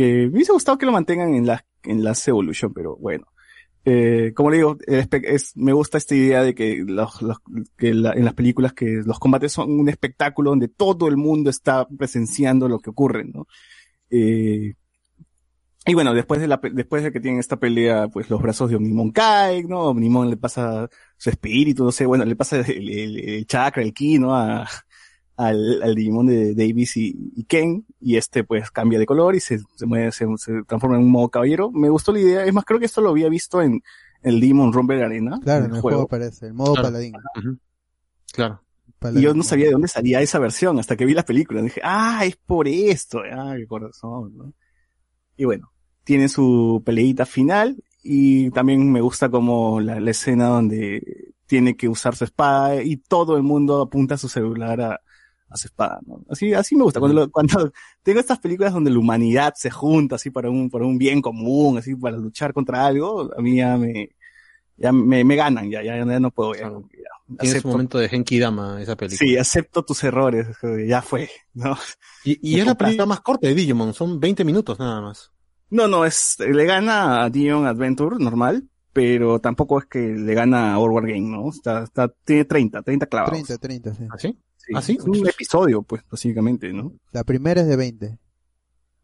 [0.00, 3.26] Que me hubiese gustado que lo mantengan en la, en las Evolution, pero bueno.
[3.84, 7.38] Eh, como le digo, es, me gusta esta idea de que, los, los-
[7.76, 11.50] que la- en las películas que los combates son un espectáculo donde todo el mundo
[11.50, 13.46] está presenciando lo que ocurre, ¿no?
[14.10, 14.74] Eh,
[15.86, 18.76] y bueno, después de la, después de que tienen esta pelea, pues los brazos de
[18.76, 19.80] Omnimon caen, ¿no?
[19.88, 23.94] Omnimon le pasa su espíritu, no sé, bueno, le pasa el, el- el chakra, el
[23.94, 24.34] ki, ¿no?
[25.40, 29.40] Al, al Digimon de Davis y, y Ken, y este pues cambia de color y
[29.40, 31.70] se, se mueve, se, se transforma en un modo caballero.
[31.70, 33.80] Me gustó la idea, es más, creo que esto lo había visto en
[34.22, 36.88] el Digimon Rumble Arena, Claro, en en el juego aparece, el modo Claro.
[36.88, 37.14] paladín.
[38.32, 38.62] Claro.
[39.14, 41.62] Y yo no sabía de dónde salía esa versión hasta que vi la película.
[41.62, 43.22] Dije, ah, es por esto.
[43.32, 44.52] Ah, qué corazón, ¿no?
[45.38, 45.72] Y bueno,
[46.04, 51.88] tiene su peleita final y también me gusta como la, la escena donde tiene que
[51.88, 55.00] usar su espada y todo el mundo apunta su celular a,
[55.50, 56.22] a su espada, ¿no?
[56.30, 57.00] Así, así me gusta.
[57.00, 57.72] Cuando, lo- cuando
[58.02, 61.78] tengo estas películas donde la humanidad se junta así para un, para un bien común,
[61.78, 64.10] así para luchar contra algo, a mí ya me,
[64.76, 66.70] ya me, me ganan, ya, ya, ya no puedo, ya, ya,
[67.28, 67.68] su acepto.
[67.68, 69.18] momento de Genki Dama esa película.
[69.18, 70.46] Sí, acepto tus errores,
[70.86, 71.76] ya fue, ¿no?
[72.24, 75.30] Y, y Me es la película más corta de Digimon, son 20 minutos nada más.
[75.70, 80.74] No, no, es, le gana a Dion Adventure, normal, pero tampoco es que le gana
[80.74, 81.48] a War Game, ¿no?
[81.48, 83.32] Está, está, tiene 30, 30 clavados.
[83.46, 84.04] 30, 30, sí.
[84.10, 84.36] ¿Ah, sí?
[84.70, 84.92] Sí, ¿Ah, sí?
[84.92, 86.92] Es un episodio, pues, básicamente, ¿no?
[87.10, 88.18] La primera es de 20.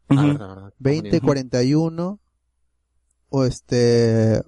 [0.07, 0.27] Ah, Ujú.
[0.27, 0.73] verdad, verdad.
[0.79, 2.19] 20, 41,
[3.29, 4.41] o este,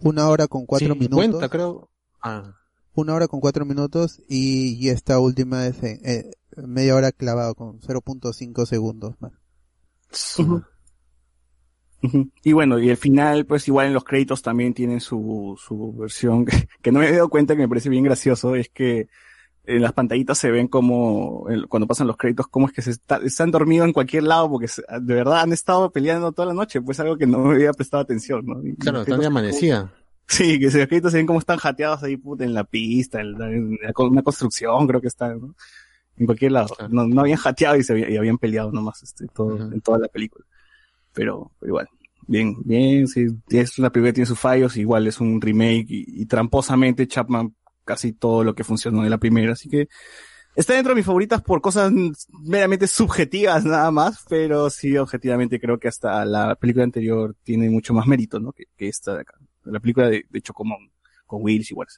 [0.00, 1.50] una hora con cuatro 50, minutos.
[1.50, 1.90] creo.
[2.22, 2.52] Ah,
[2.94, 7.54] Una hora con cuatro minutos y, y esta última es en, eh, media hora clavado
[7.54, 9.32] con 0.5 segundos más.
[12.42, 16.44] Y bueno, y el final, pues igual en los créditos también tienen su, su versión,
[16.46, 19.08] que, que no me he dado cuenta que me parece bien gracioso, es que
[19.64, 23.16] en las pantallitas se ven como, cuando pasan los créditos, cómo es que se está,
[23.18, 26.80] están dormidos en cualquier lado, porque se- de verdad han estado peleando toda la noche,
[26.80, 28.66] pues algo que no me había prestado atención, ¿no?
[28.66, 29.92] Y claro, están de amanecida.
[30.26, 33.32] Sí, que los créditos se ven como están jateados ahí, puta, en la pista, en,
[33.38, 35.54] la- en la una construcción, creo que están, ¿no?
[36.16, 36.68] En cualquier lado.
[36.76, 36.92] Claro.
[36.92, 39.72] No, no habían jateado y se había- y habían peleado nomás, este, todo, Ujú.
[39.72, 40.44] en toda la película.
[41.12, 41.88] Pero, pero igual.
[42.26, 46.22] Bien, bien, sí, es una película que tiene sus fallos, igual es un remake y,
[46.22, 49.88] y tramposamente Chapman casi todo lo que funcionó en la primera, así que
[50.54, 51.92] está dentro de mis favoritas por cosas
[52.42, 57.94] meramente subjetivas nada más, pero sí, objetivamente creo que hasta la película anterior tiene mucho
[57.94, 58.52] más mérito, ¿no?
[58.52, 59.34] Que, esta de acá,
[59.64, 60.90] la película de, de Chocomón,
[61.26, 61.88] con Wills igual.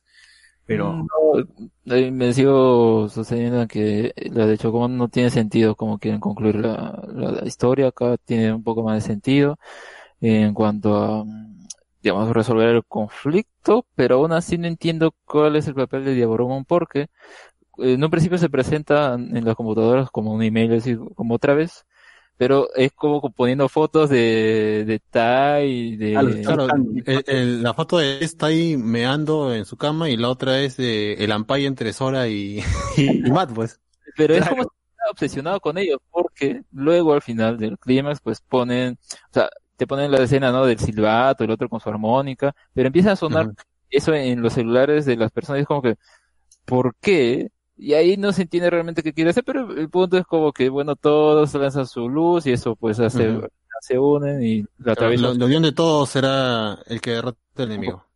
[0.65, 6.21] Pero No, ahí me sigo sucediendo que la de Chocomón no tiene sentido como quieren
[6.21, 7.89] concluir la historia.
[7.89, 9.59] Acá tiene un poco más de sentido
[10.21, 11.52] en cuanto a, mm,
[12.03, 16.65] digamos, resolver el conflicto, pero aún así no entiendo cuál es el papel de Diaboromon
[16.65, 17.09] porque eh,
[17.95, 21.85] en un principio se presenta en las computadoras como un email, así como otra vez,
[22.37, 26.17] pero es como poniendo fotos de, de Tai, de...
[26.17, 26.67] Ah, Claro,
[27.07, 30.77] el- el- la foto de está ahí meando en su cama y la otra es
[30.77, 32.61] de el ampay entre Sora y,
[32.97, 33.81] y, y Matt, pues.
[34.15, 34.65] Pero es como
[35.11, 38.99] obsesionado con ellos, porque luego al final del clímax, pues ponen,
[39.31, 39.49] o sea,
[39.83, 40.65] te ponen la escena, ¿no?
[40.65, 43.51] Del silbato, el otro con su armónica, pero empieza a sonar
[43.91, 45.97] eso en los celulares de las personas, y es como que,
[46.65, 47.51] ¿por qué?
[47.77, 50.69] Y ahí no se entiende realmente qué quiere hacer, pero el punto es como que,
[50.69, 53.41] bueno, todos lanzan su luz y eso pues hace,
[53.81, 55.39] se unen y la La, atraviesan.
[55.39, 58.07] la unión de todos será el que derrote al enemigo.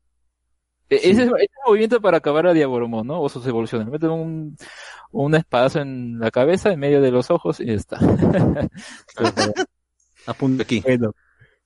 [0.88, 3.20] E- Ese, es- ese es el movimiento para acabar a Diaboromon, ¿no?
[3.20, 3.88] O sus evoluciones.
[3.88, 4.56] Meten un,
[5.10, 7.98] un espadazo en la cabeza, en medio de los ojos y ya está.
[10.26, 10.80] Apunta aquí.
[10.80, 11.12] Bueno.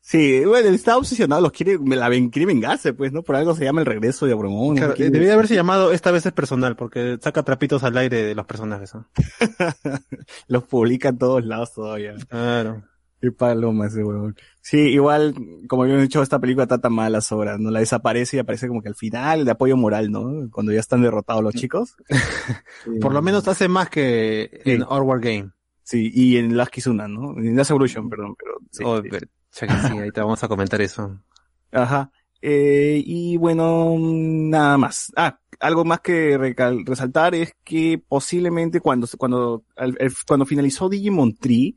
[0.03, 3.23] Sí, bueno, él está obsesionado, los quiere, me la ven, quiere vengarse, pues, ¿no?
[3.23, 4.77] Por algo se llama el regreso de Abromón.
[4.77, 8.35] Claro, eh, debía haberse llamado esta vez es personal, porque saca trapitos al aire de
[8.35, 8.95] los personajes.
[8.95, 9.07] ¿no?
[10.49, 12.15] Los publica en todos lados todavía.
[12.29, 12.83] Claro.
[13.21, 14.35] Qué paloma ese huevón.
[14.63, 15.35] Sí, igual,
[15.69, 17.71] como habíamos dicho, esta película trata mal las obras, ¿no?
[17.71, 20.49] La desaparece y aparece como que al final de apoyo moral, ¿no?
[20.51, 21.97] Cuando ya están derrotados los chicos.
[23.03, 25.51] Por lo menos hace más que en Our War Game.
[25.83, 27.37] Sí, y en Last Kizuna, ¿no?
[27.37, 28.83] En Last Evolution, perdón, pero sí.
[28.87, 31.21] Oh, pero- ya que sí, ahí te vamos a comentar eso.
[31.73, 32.11] Ajá.
[32.43, 35.13] Eh, y bueno, nada más.
[35.17, 40.89] Ah, algo más que recal- resaltar es que posiblemente cuando, cuando, al- el- cuando finalizó
[40.89, 41.77] Digimon Tree,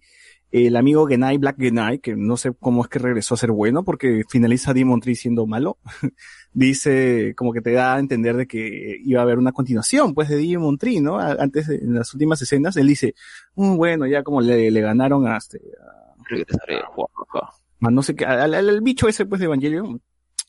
[0.51, 3.83] el amigo Genai, Black Genai, que no sé cómo es que regresó a ser bueno,
[3.83, 5.79] porque finaliza Digimon Tree siendo malo,
[6.53, 10.29] dice, como que te da a entender de que iba a haber una continuación, pues,
[10.29, 11.19] de Digimon Tree, ¿no?
[11.19, 13.15] A- Antes, en las últimas escenas, él dice,
[13.55, 15.59] "Mm, bueno, ya como le, le ganaron a este,
[16.29, 17.25] Regresaré, guapo.
[17.41, 17.51] a
[17.91, 20.01] no sé qué, al, al- al bicho ese pues de Evangelion.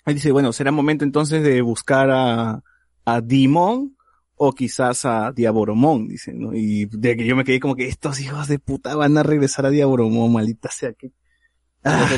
[0.04, 2.62] Ahí dice, bueno, será momento entonces de buscar a,
[3.04, 3.96] a Dimon
[4.36, 6.52] o quizás a Diaboromon, dice, ¿no?
[6.54, 9.64] Y de que yo me quedé como que estos hijos de puta van a regresar
[9.66, 11.12] a Diaboromon, maldita sea que...
[11.84, 12.08] Ah,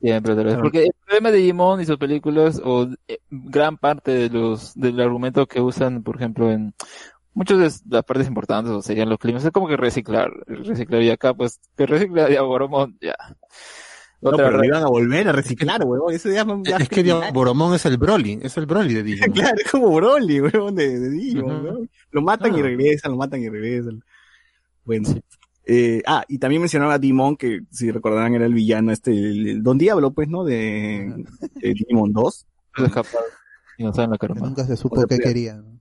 [0.00, 0.56] Siempre, otra vez.
[0.56, 5.00] Porque el problema de Digimon y sus películas, o eh, gran parte de los, del
[5.00, 6.72] argumento que usan, por ejemplo, en
[7.34, 11.10] muchas de las partes importantes, o serían los climas, es como que reciclar, reciclar, y
[11.10, 13.14] acá, pues, que recicla Diaboromon, ya.
[14.20, 16.44] No, pero iban a volver a reciclar, huevón, ese ya
[16.78, 19.32] Es que Boromón es el Broly, es el Broly de Digimon.
[19.34, 21.64] Claro, es como Broly, huevón, de, de Digimon.
[21.64, 21.78] ¿no?
[22.10, 24.02] Lo matan y regresan, lo matan y regresan.
[24.84, 25.08] Bueno.
[25.64, 29.48] Eh, ah, y también mencionaba a Dimon, que si recordarán era el villano, este, el,
[29.48, 30.42] el Don Diablo, pues, ¿no?
[30.44, 31.14] De,
[31.54, 32.46] de Digimon 2.
[32.78, 33.22] Escapar
[33.78, 35.54] y no saben la Que nunca se supo O sea, qué quería.
[35.56, 35.80] ¿no?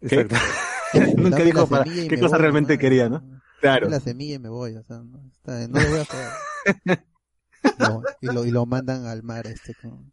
[0.00, 0.36] Exacto.
[1.16, 3.22] Nunca dijo para qué cosa voy, realmente quería, ¿no?
[3.60, 3.88] Claro.
[3.88, 7.04] La semilla y me voy, o sea, no, está- no lo voy a.
[7.78, 10.12] No, y, lo, y lo mandan al mar este con,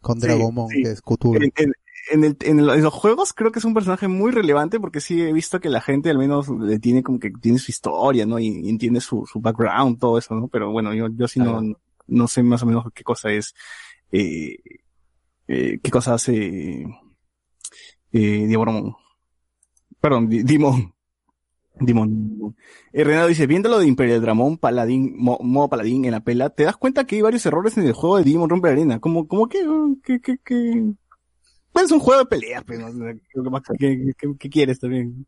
[0.00, 0.82] con Dragomon, sí.
[0.82, 1.34] que es Cthulhu.
[1.36, 1.72] En, en-
[2.10, 2.36] en el-
[2.70, 5.68] en los juegos creo que es un personaje muy relevante porque sí he visto que
[5.68, 8.38] la gente al menos le tiene como que tiene su historia, ¿no?
[8.38, 10.48] Y, y entiende su, su background, todo eso, ¿no?
[10.48, 11.60] Pero bueno, yo, yo sí no,
[12.06, 13.54] no sé más o menos qué cosa es,
[14.12, 14.56] eh,
[15.48, 16.86] eh, qué cosa hace,
[18.12, 18.94] eh, Diaboromon.
[20.00, 20.94] Perdón, Di- Dimon.
[21.80, 22.54] Dimon.
[22.92, 26.50] Eh, Renato dice, viendo lo de Imperial Dramon, Paladín, mo- modo Paladín en la pela,
[26.50, 28.98] te das cuenta que hay varios errores en el juego de Digimon Rompe Arena.
[29.00, 29.58] Como, como que,
[30.02, 30.92] que, que, que,
[31.72, 33.04] pues es un juego de pelea, pero no
[33.44, 35.26] que más- ¿qué, qué- qué quieres también?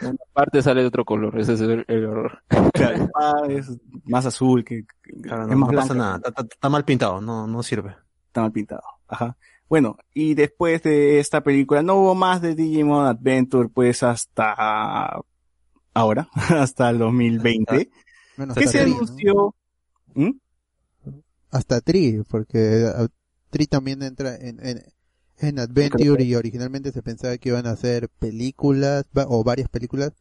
[0.00, 2.38] Una parte sale de otro color, ese es el, el error.
[2.72, 3.70] Claro, ah, es
[4.04, 6.84] más azul, que, que- Claro, es no, más no pasa nada, está, está- está mal
[6.84, 7.94] pintado, no, no sirve.
[8.28, 8.82] Está mal pintado.
[9.08, 9.36] Ajá.
[9.68, 15.18] Bueno, y después de esta película no hubo más de Digimon Adventure, pues hasta
[15.96, 17.90] ahora, hasta el 2020.
[18.36, 18.96] Bueno, ¿Qué hasta se Tri, ¿no?
[18.96, 19.54] anunció?
[20.14, 20.30] ¿Mm?
[21.50, 23.06] Hasta Tri, porque ah,
[23.50, 24.82] Tri también entra en, en,
[25.38, 30.12] en Adventure y originalmente se pensaba que iban a hacer películas o varias películas.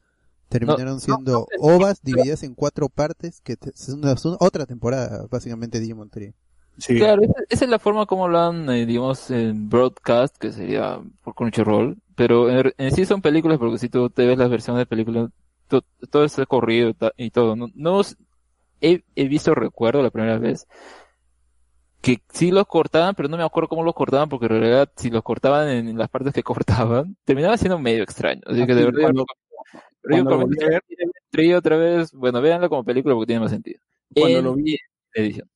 [0.50, 5.26] Terminaron siendo ovas divididas en cuatro partes, que te- es una, es una- otra temporada,
[5.30, 6.34] básicamente, Digimon Tree.
[6.78, 6.96] Sí.
[6.98, 11.02] Claro, esa, esa es la forma como lo han, eh, digamos, en broadcast, que sería
[11.24, 14.80] por Crunchyroll, pero en, en sí son películas, porque si tú te ves las versiones
[14.82, 15.30] de películas,
[15.68, 17.56] to- todo está corrido y todo.
[17.56, 18.02] No, no
[18.82, 20.68] he, he visto, recuerdo la primera vez,
[22.02, 25.10] que sí los cortaban, pero no me acuerdo cómo los cortaban, porque en realidad si
[25.10, 26.44] los cortaban en las partes que
[27.04, 28.42] cortaban, terminaba siendo medio extraño.
[28.46, 32.84] Así que de verdad, cuando- yo cuando como a ver- otra vez, bueno, véanla como
[32.84, 33.80] película porque tiene más sentido.
[34.16, 34.78] Cuando En lo vi,
[35.14, 35.50] edición.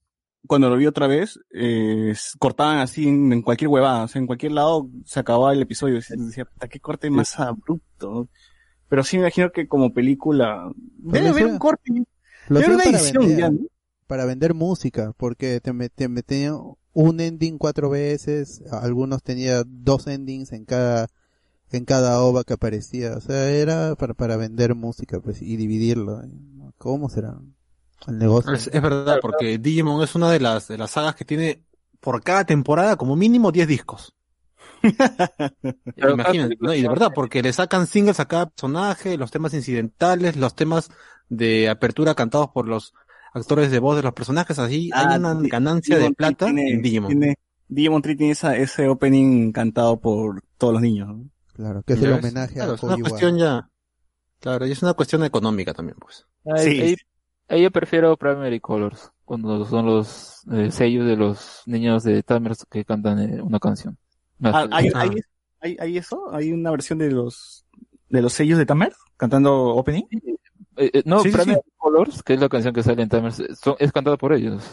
[0.47, 4.25] cuando lo vi otra vez, eh, cortaban así en, en cualquier huevada, o sea, en
[4.25, 5.97] cualquier lado se acababa el episodio.
[5.97, 8.27] Y decía, puta, qué corte más abrupto.
[8.90, 12.03] Pero sí me imagino que como película, debe Lo haber un corte.
[12.48, 13.59] Lo debe una para edición vender, ya, ¿no?
[14.08, 16.59] para vender música, porque te, te metían
[16.93, 21.08] un ending cuatro veces, algunos tenía dos endings en cada
[21.72, 26.22] en cada ova que aparecía, o sea, era para, para vender música pues y dividirlo.
[26.80, 27.38] ¿Cómo será?
[28.08, 28.53] El negocio.
[28.53, 31.64] Es, es verdad, porque Digimon es una de las, de las sagas que tiene
[32.00, 34.16] por cada temporada como mínimo 10 discos.
[35.95, 36.74] Pero Imagínate, ¿no?
[36.74, 40.90] Y de verdad, porque le sacan singles a cada personaje, los temas incidentales, los temas
[41.30, 42.93] de apertura cantados por los
[43.33, 46.45] actores de voz de los personajes, así Ah, hay una Di- ganancia de Digimon plata
[46.45, 47.09] tiene- en Digimon.
[47.09, 47.35] tiene-
[47.67, 51.08] Digimon Tree tiene esa, ese opening cantado por todos los niños.
[51.09, 51.30] ¿no?
[51.53, 52.24] Claro, que es ¿Ya el ves?
[52.24, 53.69] homenaje Claro, a es una cuestión ya,
[54.40, 56.25] claro, y es una cuestión económica también, pues.
[56.45, 56.82] Ahí, Sí.
[56.82, 56.95] ahí-
[57.49, 62.66] ahí yo prefiero Primary Colors, cuando son los eh, sellos de los niños de Tamers
[62.72, 63.98] que cantan eh, una canción.
[64.43, 65.01] Ah, ¿hay, Ah.
[65.01, 65.09] hay,
[65.61, 66.34] hay, hay eso?
[66.34, 67.66] ¿Hay una versión de los
[68.09, 70.03] de los sellos de Tamer cantando opening?
[70.77, 73.76] Eh, eh, no, Sí, sí, Colors, que es la canción que sale en Tamers, son-
[73.80, 74.64] es cantada por ellos.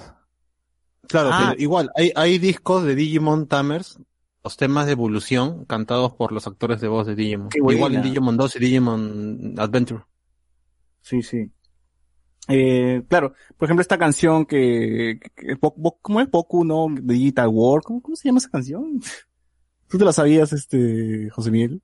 [1.09, 1.49] Claro, Ah.
[1.51, 3.99] pero igual, hay, hay discos de Digimon Tamers,
[4.45, 7.49] los temas de evolución, cantados por los actores de voz de Digimon.
[7.55, 10.05] Igual en Digimon 2 y Digimon Adventure.
[11.01, 11.51] Sí, sí.
[12.49, 15.59] Eh, claro, por ejemplo, esta canción que, que- que-
[16.01, 16.31] ¿cómo es?
[16.31, 16.87] Boku, ¿no?
[17.03, 19.01] Digital War, ¿cómo, cómo se llama esa canción?
[19.89, 21.83] ¿Tú te la sabías, este, José Miguel?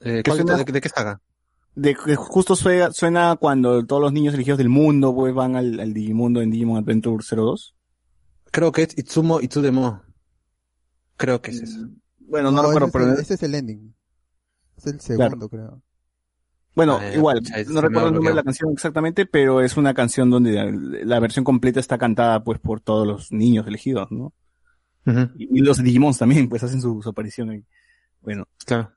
[0.00, 1.20] Eh, ¿cuál- suena- de, de qué saga?
[1.74, 5.78] De que justo suena, suena cuando todos los niños elegidos del mundo, pues, van al,
[5.80, 7.74] al Digimundo en Digimon Adventure 02.
[8.50, 10.02] Creo que es Itsumo Itsudemo.
[11.16, 11.88] Creo que es eso.
[12.18, 13.12] Bueno, no, recuerdo, ese, pero...
[13.20, 13.94] ese es el ending.
[14.76, 15.82] Es el segundo, creo.
[16.74, 20.30] Bueno, Ah, igual, no recuerdo el nombre de la canción exactamente, pero es una canción
[20.30, 20.70] donde la,
[21.04, 24.32] la versión completa está cantada pues por todos los niños elegidos, ¿no?
[25.06, 27.64] Ujú, Y, y los Digimons también, pues hacen su, su aparición ahí.
[28.22, 28.92] Bueno, Claro.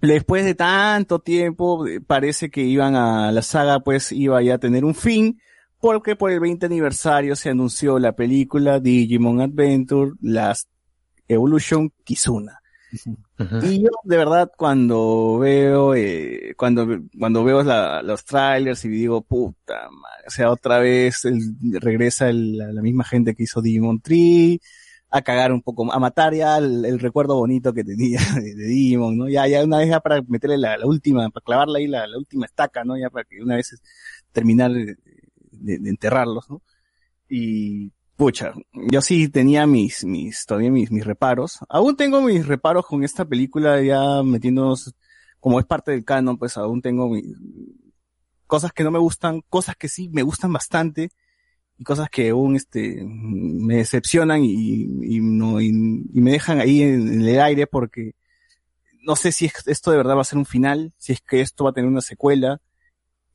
[0.00, 4.58] después de tanto tiempo, eh, parece que iban a, la saga pues iba ya a
[4.58, 5.38] tener un fin,
[5.80, 10.68] porque por el 20 aniversario se anunció la película Digimon Adventure Last
[11.28, 12.60] Evolution Kizuna.
[13.38, 13.58] Ujú.
[13.66, 16.86] Y yo, de verdad, cuando veo, eh, cuando,
[17.18, 22.28] cuando veo la- los trailers y digo, puta madre, o sea, otra vez el- regresa
[22.30, 24.60] el- la, la misma gente que hizo Digimon Tree,
[25.14, 29.28] a cagar un poco, a matar ya el, recuerdo bonito que tenía de, de ¿no?
[29.28, 32.82] Ya, ya una vez ya para meterle la, última, para clavarle ahí la, última estaca,
[32.84, 32.98] ¿no?
[32.98, 33.80] Ya para que una vez
[34.32, 34.96] terminar de,
[35.52, 36.62] de- de enterrarlos, ¿no?
[37.28, 38.54] Y, pucha,
[38.90, 41.58] yo sí tenía mis, mis, todavía mis, mis reparos.
[41.68, 44.94] Aún tengo mis reparos con esta película ya metiéndonos,
[45.38, 47.24] como es parte del canon, pues aún tengo mis,
[48.48, 51.10] cosas que no me gustan, cosas que sí me gustan bastante,
[51.78, 55.20] y cosas que aún, este, me decepcionan y, y y,
[56.20, 58.12] me dejan ahí en, el aire porque
[59.02, 61.40] no sé si es- esto de verdad va a ser un final, si es que
[61.40, 62.60] esto va a tener una secuela,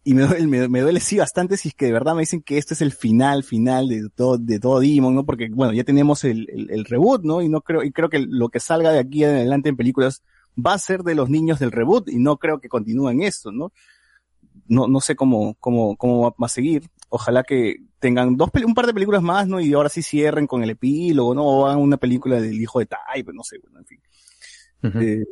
[0.03, 2.41] y me duele, me, me duele sí bastante si es que de verdad me dicen
[2.41, 5.25] que este es el final, final de todo, de todo Digimon, ¿no?
[5.25, 7.41] Porque, bueno, ya tenemos el, el, el reboot, ¿no?
[7.41, 10.23] Y no creo, y creo que lo que salga de aquí adelante en películas
[10.57, 13.71] va a ser de los niños del reboot, y no creo que continúen esto, ¿no?
[14.67, 16.89] No, no sé cómo, cómo, cómo va a seguir.
[17.09, 19.59] Ojalá que tengan dos, un par de películas más, ¿no?
[19.59, 21.43] Y ahora sí cierren con el epílogo, ¿no?
[21.45, 23.99] O hagan una película del hijo de Tai, pues no sé, bueno, en fin.
[25.01, 25.25] Eh,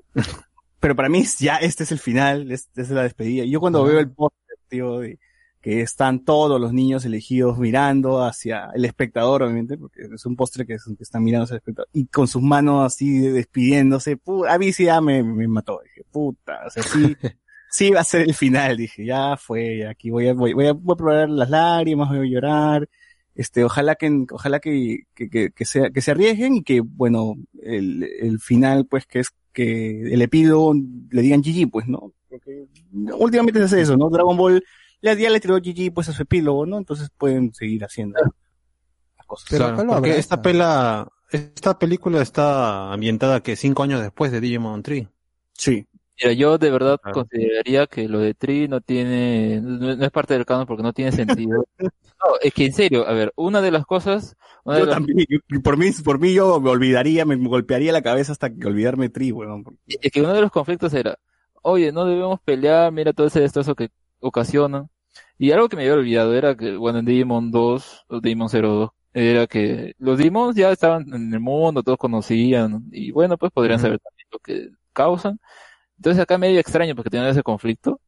[0.79, 3.45] pero para mí ya este es el final, esta es la despedida.
[3.45, 5.19] Yo cuando veo el póster, tío, de
[5.61, 10.65] que están todos los niños elegidos mirando hacia el espectador, obviamente, porque es un póster
[10.65, 14.57] que, es- que están mirando hacia el espectador, y con sus manos así despidiéndose, a
[14.59, 17.15] mí sí ya me, me mató, dije, puta, o sea, sí,
[17.69, 20.67] sí va a ser el final, dije, ya fue, ya aquí voy a, voy, voy
[20.67, 22.89] a, voy a probar las lágrimas, voy a llorar,
[23.37, 27.35] este, ojalá que, ojalá que, que, que, que sea, que se arriesguen y que, bueno,
[27.61, 30.73] el, el final, pues, que es que el epílogo
[31.11, 32.13] le digan GG, pues, ¿no?
[32.29, 34.09] Porque últimamente se hace eso, ¿no?
[34.09, 34.63] Dragon Ball
[35.03, 36.79] ya, ya le tiró GG, pues, a su epílogo, ¿no?
[36.79, 39.47] Entonces pueden seguir haciendo las cosas.
[39.51, 44.81] Pero Claro, porque esta pela, esta película está ambientada que cinco años después de Digimon
[44.81, 45.07] Tree.
[45.53, 45.85] Sí.
[46.21, 47.13] Mira, yo de verdad Claro.
[47.13, 50.93] consideraría que lo de Tree no tiene, no, no es parte del canon porque no
[50.93, 51.65] tiene sentido.
[52.19, 54.95] No, es que en serio, a ver, una de las cosas, una de Yo las-
[54.95, 58.65] también, yo- por mí, por mí yo me olvidaría, me golpearía la cabeza hasta que
[58.65, 59.63] olvidarme Tri, weón.
[59.63, 61.19] porque- es que uno de los conflictos era,
[61.61, 63.89] oye, no debemos pelear, mira todo ese destrozo que
[64.19, 64.89] ocasionan.
[65.37, 68.89] Y algo que me había olvidado era que, bueno, en Digimon 2, o Digimon 02,
[69.13, 73.79] era que los Digimons ya estaban en el mundo, todos conocían, y bueno, pues podrían
[73.79, 75.39] saber también lo que causan.
[75.97, 77.99] Entonces acá medio extraño porque tenían ese conflicto.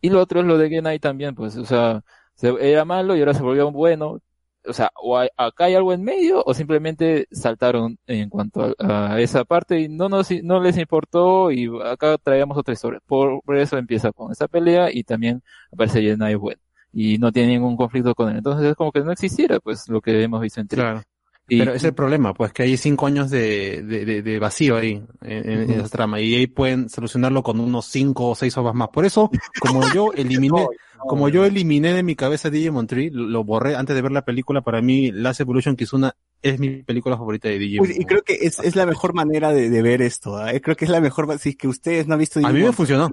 [0.00, 2.02] Y lo otro es lo de Genai también, pues, o sea,
[2.34, 4.20] se, era malo y ahora se volvió bueno.
[4.68, 9.14] o sea, o hay- acá hay algo en medio o simplemente saltaron en cuanto a,
[9.14, 13.00] a esa parte y no nos, no les importó y acá traíamos otra historia.
[13.06, 15.42] Por, por eso empieza con esa pelea y también
[15.72, 16.58] aparece Jenai Wen
[16.92, 18.38] y no tiene ningún conflicto con él.
[18.38, 20.66] Entonces es como que no existiera pues lo que hemos visto en.
[20.68, 21.02] Claro.
[21.48, 24.76] Y- Pero es el problema, pues que hay cinco años de, de, de- de vacío
[24.76, 28.74] ahí en, en esa trama y ahí pueden solucionarlo con unos cinco o seis ovas
[28.74, 28.88] más.
[28.88, 30.66] Por eso, como yo eliminé,
[30.98, 34.24] como yo eliminé de mi cabeza Digimon Tree, lo lo borré antes de ver la
[34.24, 37.88] película, para mí Last Evolution Kizuna es mi película favorita de Digimon.
[37.88, 40.36] Uy, y creo que es, es la mejor manera de, de ver esto.
[40.36, 40.50] ¿ah?
[40.60, 41.38] Creo que es la mejor.
[41.38, 43.12] Si es que ustedes no han visto A mí me Digimon- funcionó.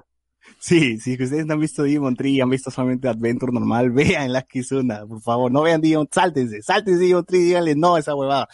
[0.64, 4.32] Sí, si ustedes no han visto Digimon Tree y han visto solamente Adventure normal, vean
[4.32, 5.52] la Kizuna, por favor.
[5.52, 8.48] No vean Digimon, sáltense, sáltense Digimon Tree, díganle no a esa huevada.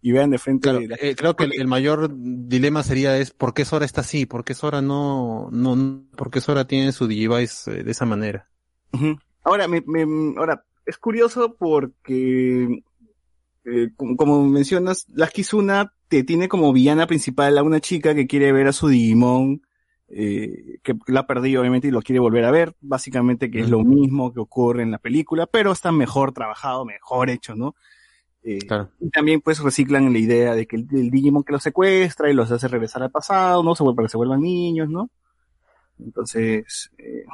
[0.00, 0.68] Y vean de frente.
[0.70, 4.24] Claro, eh, creo que el, el mayor dilema sería es por qué Sora está así,
[4.24, 8.06] por qué Sora no, no, no- por qué Sora tiene su Digivice eh, de esa
[8.06, 8.48] manera.
[9.42, 12.82] Ahora, me, me- ahora, es curioso porque,
[13.64, 18.28] eh, como, como mencionas, la Kizuna te tiene como villana principal a una chica que
[18.28, 19.62] quiere ver a su Digimon,
[20.08, 23.68] eh, que la ha perdido obviamente y lo quiere volver a ver, básicamente que es
[23.68, 27.74] lo mismo que ocurre en la película, pero está mejor trabajado, mejor hecho, ¿no?
[28.42, 28.58] Eh,
[29.00, 32.34] Y también pues reciclan la idea de que el, el Digimon que los secuestra y
[32.34, 33.74] los hace regresar al pasado, ¿no?
[33.74, 35.10] Se vuelve, para que se vuelvan niños, ¿no?
[35.98, 37.24] Entonces, eh,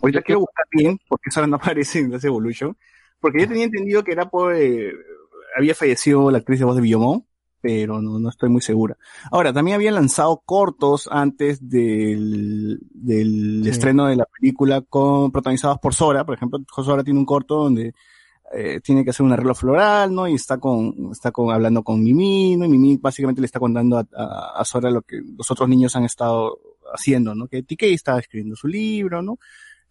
[0.00, 2.76] ahorita quiero buscar bien porque Sora no aparece en Last Evolution,
[3.20, 4.92] porque yo tenía entendido que era por, eh,
[5.56, 7.26] había fallecido la actriz de voz de Biyomon,
[7.60, 8.96] pero no, no estoy muy segura.
[9.30, 15.94] Ahora, también había lanzado cortos antes del, del estreno de la película con, protagonizados por
[15.94, 17.94] Sora, por ejemplo, Sora tiene un corto donde
[18.52, 20.26] eh, tiene que hacer un arreglo floral, ¿no?
[20.26, 22.64] Y está con, está con, hablando con Mimi, ¿no?
[22.64, 25.94] Y Mimi básicamente le está contando a, a, a Sora lo que los otros niños
[25.94, 26.58] han estado
[26.92, 27.48] haciendo, ¿no?
[27.48, 29.38] Que TK está escribiendo su libro, ¿no?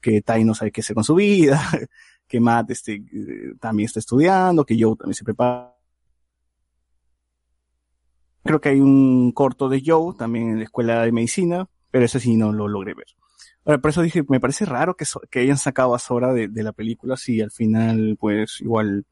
[0.01, 1.61] Que Tai no sabe qué hacer con su vida,
[2.27, 5.75] que Matt este, eh, también está estudiando, que Joe también se prepara.
[8.43, 12.19] Creo que hay un corto de Joe también en la escuela de medicina, pero ese
[12.19, 13.07] sí no lo logré ver.
[13.65, 16.47] Ahora, por eso dije, me parece raro que, so- que hayan sacado a Sora de,
[16.47, 19.05] de la película si al final, pues, igual,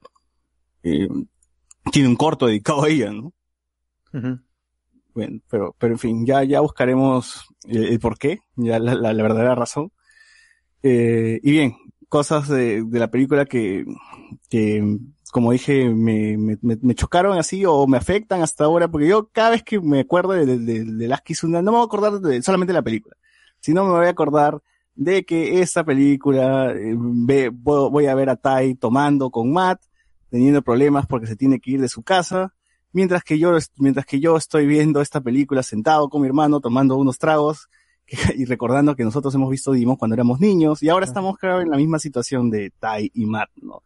[0.84, 1.08] eh,
[1.92, 3.34] tiene un corto dedicado a ella, ¿no?
[5.14, 9.14] Bueno, pero, pero en fin, ya, ya buscaremos el, el por qué, ya la, la,
[9.14, 9.92] la verdadera razón.
[10.84, 11.76] Eh, y bien,
[12.08, 13.84] cosas de, de la película que,
[14.50, 14.98] que
[15.32, 19.52] como dije, me, me, me- chocaron así o me afectan hasta ahora, porque yo cada
[19.52, 22.20] vez que me acuerdo de, de, de, de las Kizuna, no me voy a acordar
[22.20, 23.16] de, solamente de la película,
[23.60, 24.60] sino me voy a acordar
[24.96, 29.82] de que esta película, eh, ve- voy a ver a Tai tomando con Matt,
[30.30, 32.54] teniendo problemas porque se tiene que ir de su casa,
[32.92, 36.96] mientras que yo, mientras que yo estoy viendo esta película sentado con mi hermano tomando
[36.98, 37.70] unos tragos
[38.36, 41.70] y recordando que nosotros hemos visto Digimon cuando éramos niños y ahora estamos creo en
[41.70, 43.82] la misma situación de Tai y Matt, ¿no?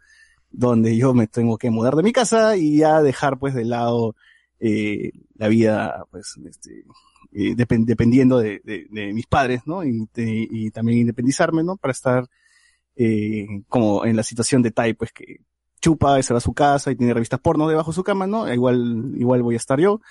[0.51, 4.15] Donde yo me tengo que mudar de mi casa y ya dejar pues de lado
[4.59, 6.83] eh, la vida pues este,
[7.33, 8.61] eh, depen- dependiendo de,
[9.13, 9.83] mis padres, ¿no?
[9.83, 11.77] Y, de- y también independizarme, ¿no?
[11.77, 12.27] Para estar
[12.95, 15.37] eh, como en la situación de Tai, pues que
[15.81, 18.27] chupa y se va a su casa y tiene revistas porno debajo de su cama,
[18.27, 18.51] ¿no?
[18.53, 20.01] Igual, igual voy a estar yo.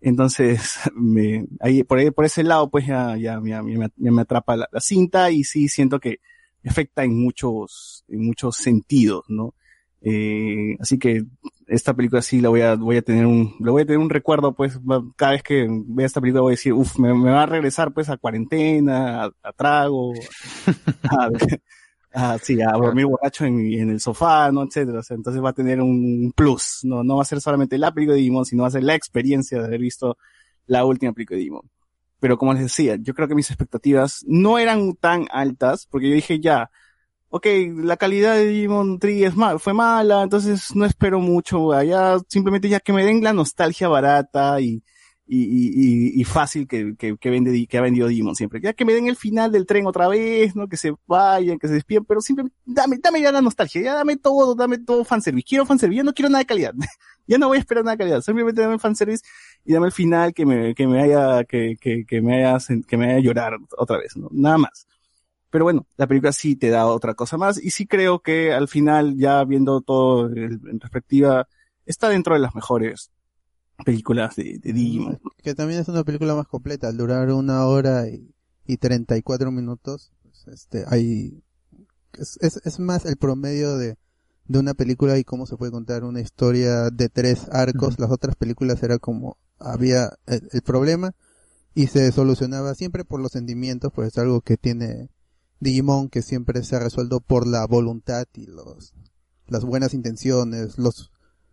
[0.00, 3.62] Entonces, me, ahí, por ahí, por ese lado, pues ya, ya, ya,
[3.96, 6.18] ya me atrapa la, la cinta y sí siento que
[6.62, 9.54] me afecta en muchos, en muchos sentidos, ¿no?
[10.02, 11.22] Eh, así que
[11.66, 14.10] esta película sí la voy a, voy a tener un, le voy a tener un
[14.10, 14.78] recuerdo, pues,
[15.16, 17.92] cada vez que vea esta película voy a decir, uff, me, me va a regresar
[17.92, 20.12] pues a cuarentena, a, a trago,
[21.04, 21.30] a,
[22.12, 24.62] a- sí, a dormir borracho en, en el sofá, ¿no?
[24.64, 25.00] etcétera.
[25.00, 27.92] O sea, entonces va a tener un plus, no, no va a ser solamente la
[27.92, 30.16] película de Digimon, sino va a ser la experiencia de haber visto
[30.66, 31.70] la última película de Digimon.
[32.20, 36.14] Pero como les decía, yo creo que mis expectativas no eran tan altas, porque yo
[36.14, 36.70] dije ya,
[37.30, 42.18] ok, la calidad de Digimon Tree es mal, fue mala, entonces no espero mucho allá,
[42.28, 44.82] simplemente ya que me den la nostalgia barata y,
[45.26, 45.44] y,
[46.16, 48.60] y, y- fácil que, que, que, vende, que ha vendido Digimon siempre.
[48.60, 50.68] Ya que me den el final del tren otra vez, ¿no?
[50.68, 54.16] Que se vayan, que se despiden, pero simplemente dame, dame ya la nostalgia, ya dame
[54.16, 55.46] todo, dame todo fanservice.
[55.48, 56.74] Quiero fanservice, ya no quiero nada de calidad.
[57.28, 59.22] ya no voy a esperar nada de calidad, simplemente dame fanservice
[59.64, 62.96] y dame el final que me, que me haya, que, que, que me haya, que
[62.96, 64.28] me haya llorar otra vez, ¿no?
[64.32, 64.86] Nada más.
[65.50, 68.68] Pero bueno, la película sí te da otra cosa más y sí creo que al
[68.68, 71.48] final, ya viendo todo en perspectiva,
[71.86, 73.10] está dentro de las mejores
[73.84, 75.20] películas de, de Digimon.
[75.42, 78.32] Que también es una película más completa, al durar una hora y,
[78.66, 81.42] y 34 minutos, pues, este, hay,
[82.12, 83.96] es, es, es más el promedio de,
[84.46, 87.98] de una película y cómo se puede contar una historia de tres arcos.
[87.98, 91.12] Las otras películas era como, había el, el problema
[91.74, 95.08] y se solucionaba siempre por los sentimientos, pues es algo que tiene
[95.60, 98.94] Digimon que siempre se ha resuelto por la voluntad y los,
[99.46, 101.10] las buenas intenciones, los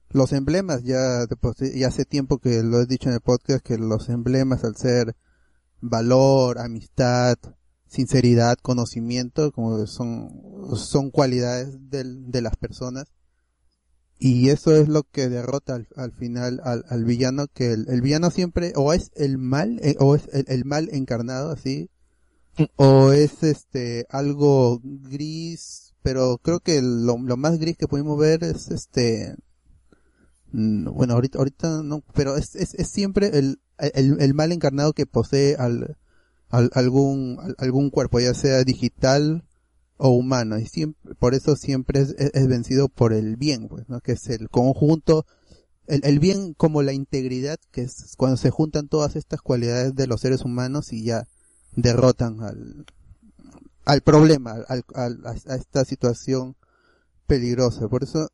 [0.09, 1.25] los emblemas ya,
[1.57, 4.77] sí- ya hace tiempo que lo he dicho en el podcast que los emblemas al
[4.77, 5.17] ser
[5.81, 7.35] valor, amistad,
[7.87, 10.29] sinceridad, conocimiento, como son,
[10.75, 13.05] son cualidades del- de las personas.
[14.19, 18.01] Y eso es lo que derrota al, al final al, al villano, que el, el
[18.01, 21.89] villano siempre o es el mal, eh, o es el mal encarnado así,
[22.75, 28.43] o es este algo gris, pero creo que lo, lo más gris que pudimos ver
[28.43, 29.35] es este
[30.51, 34.93] Mm, bueno ahorita ahorita no pero es, es, es siempre el, el, el mal encarnado
[34.93, 35.97] que posee al,
[36.49, 39.43] al- algún al- algún cuerpo ya sea digital
[39.97, 40.59] o humano.
[40.59, 44.27] Y siempre por eso siempre es, es- vencido por el bien pues no que es
[44.29, 45.25] el conjunto
[45.87, 50.07] el, el bien como la integridad que es cuando se juntan todas estas cualidades de
[50.07, 51.25] los seres humanos y ya
[51.77, 52.85] derrotan al
[53.85, 56.57] al problema al, a, esta situación
[57.25, 57.88] peligrosa.
[57.88, 58.30] Por eso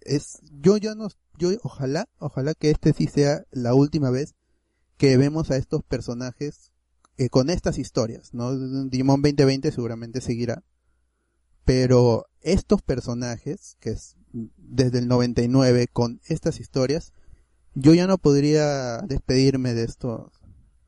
[0.00, 4.34] es yo ya no yo ojalá ojalá que este sí sea la última vez
[4.96, 6.72] que vemos a estos personajes
[7.18, 8.56] eh, con estas historias no
[8.88, 10.64] Digimon 2020 seguramente seguirá
[11.64, 14.16] pero estos personajes que es
[14.56, 17.12] desde el 99 con estas historias
[17.74, 20.32] yo ya no podría despedirme de esto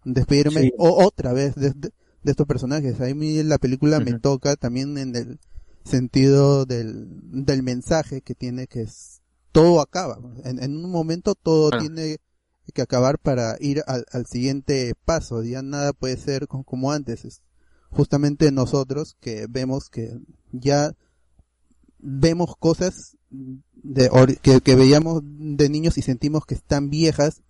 [0.04, 0.72] despedirme Sí.
[0.78, 3.00] o- otra vez de, de- de estos personajes.
[3.00, 5.38] A mí la película me toca también en el
[5.84, 7.06] sentido del,
[7.44, 9.20] del mensaje que tiene que es
[9.52, 10.18] todo acaba.
[10.44, 12.18] En, en un momento todo tiene
[12.74, 15.42] que acabar para ir al, al siguiente paso.
[15.42, 17.24] Ya nada puede ser co- como antes.
[17.24, 17.42] Es
[17.90, 20.12] justamente nosotros que vemos que
[20.52, 20.94] ya
[21.98, 24.10] vemos cosas de,
[24.62, 27.42] que veíamos de niños y sentimos que están viejas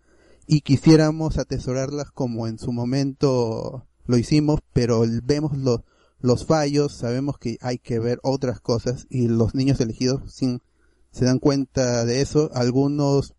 [0.52, 5.82] y quisiéramos atesorarlas como en su momento lo hicimos, pero vemos los,
[6.18, 10.60] los fallos, sabemos que hay que ver otras cosas y los niños elegidos sin,
[11.12, 13.36] se dan cuenta de eso, algunos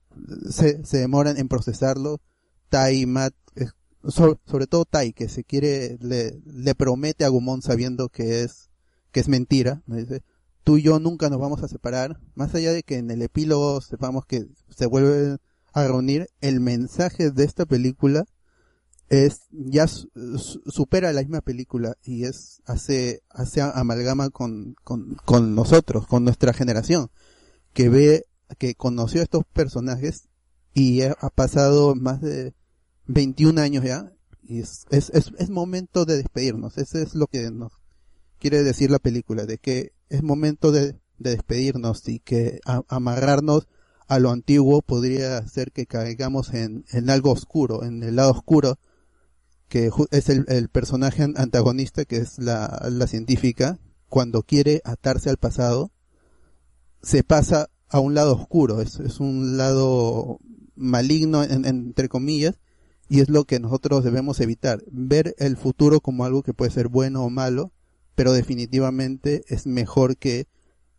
[0.50, 2.22] se, se demoran en procesarlo,
[2.70, 3.66] Tai Matt, eh,
[4.08, 8.70] so- sobre todo Tai, que se quiere, le, le promete a Gumon sabiendo que es,
[9.12, 9.98] que es mentira, ¿no?
[9.98, 10.24] dice,
[10.64, 13.82] tú y yo nunca nos vamos a separar, más allá de que en el epílogo
[13.82, 15.40] sepamos que se vuelven
[15.74, 18.26] a reunir, el mensaje de esta película
[19.10, 25.16] es ya su- su- supera la misma película y es hace hace amalgama con, con,
[25.26, 27.10] con nosotros, con nuestra generación,
[27.74, 28.26] que ve
[28.58, 30.30] que conoció a estos personajes
[30.74, 32.54] y ha pasado más de
[33.08, 37.52] 21 años ya y es, es, es, es momento de despedirnos, eso es lo que
[37.52, 37.72] nos
[38.40, 43.68] quiere decir la película, de que es momento de, de despedirnos y que amarrarnos
[44.12, 48.78] a lo antiguo podría hacer que caigamos en, algo oscuro, en el lado oscuro,
[49.70, 55.38] que es el, personaje an- antagonista, que es la, la científica, cuando quiere atarse al
[55.38, 55.92] pasado,
[57.02, 60.40] se pasa a un lado oscuro, es, es un lado
[60.76, 62.60] maligno, en- entre comillas,
[63.08, 66.90] y es lo que nosotros debemos evitar, ver el futuro como algo que puede ser
[66.90, 67.72] bueno o malo,
[68.16, 70.50] pero definitivamente es mejor que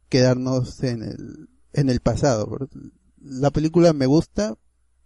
[0.09, 2.59] quedarnos en el, en el pasado.
[3.25, 4.57] La película me gusta,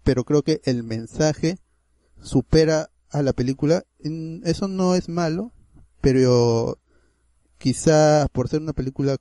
[0.03, 1.59] pero creo que el mensaje
[2.23, 3.85] supera a la película.
[4.45, 5.53] Eso no es malo,
[6.01, 6.79] pero
[7.59, 9.17] quizá por ser una película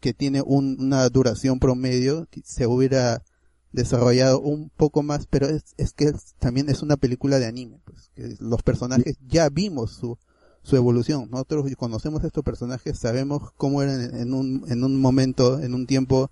[0.00, 3.22] que tiene un- una duración promedio, se hubiera
[3.72, 8.10] desarrollado un poco más, pero es, es que también es una película de anime, pues,
[8.14, 10.16] que los personajes ya vimos su,
[10.62, 11.28] su evolución.
[11.30, 15.86] Nosotros conocemos a estos personajes, sabemos cómo eran en un, en un momento, en un
[15.86, 16.30] tiempo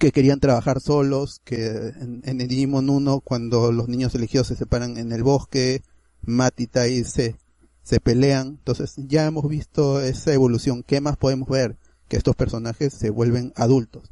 [0.00, 4.56] que querían trabajar solos, que en, en el Digimon 1, cuando los niños elegidos se
[4.56, 5.82] separan en el bosque,
[6.22, 7.36] Matt y Tai se,
[7.82, 8.48] se pelean.
[8.48, 10.82] Entonces ya hemos visto esa evolución.
[10.82, 11.76] ¿Qué más podemos ver?
[12.08, 14.10] Que estos personajes se vuelven adultos.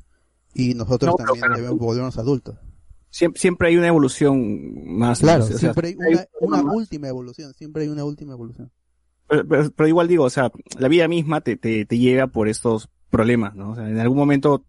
[0.55, 1.57] Y nosotros No, también claro.
[1.57, 2.57] debemos volvernos adultos.
[3.10, 5.20] Siempre, siempre hay una evolución más.
[5.20, 5.97] Claro, o sea, siempre hay
[6.41, 8.70] una, última evolución, siempre hay una última evolución.
[9.26, 12.47] Pero, pero- pero igual digo, o sea, la vida misma te, te, te llega por
[12.49, 13.70] estos problemas, ¿no?
[13.70, 14.65] O sea, en algún momento,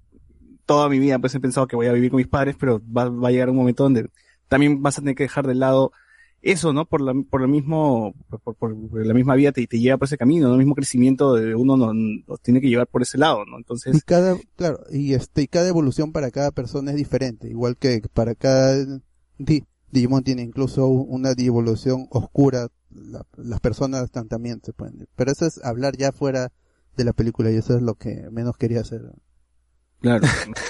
[0.70, 3.10] toda mi vida pues he pensado que voy a vivir con mis padres, pero va,
[3.10, 4.08] va a llegar un momento donde
[4.48, 5.92] también vas a tener que dejar de lado
[6.42, 6.86] eso, ¿no?
[6.86, 10.18] Por la, por lo mismo, por, por- por la misma vida te, lleva por ese
[10.18, 10.54] camino, ¿no?
[10.54, 13.56] El mismo crecimiento de uno nos, tiene que llevar por ese lado, ¿no?
[13.56, 17.76] Y Entonces, cada, claro, y este, y cada evolución para cada persona es diferente, igual
[17.76, 19.02] que para cada
[19.40, 25.32] Di- Digimon tiene incluso una evolución oscura, la- las personas tam- también se pueden, pero
[25.32, 26.52] eso es hablar ya fuera
[26.96, 29.02] de la película y eso es lo que menos quería hacer.
[30.02, 30.26] Claro.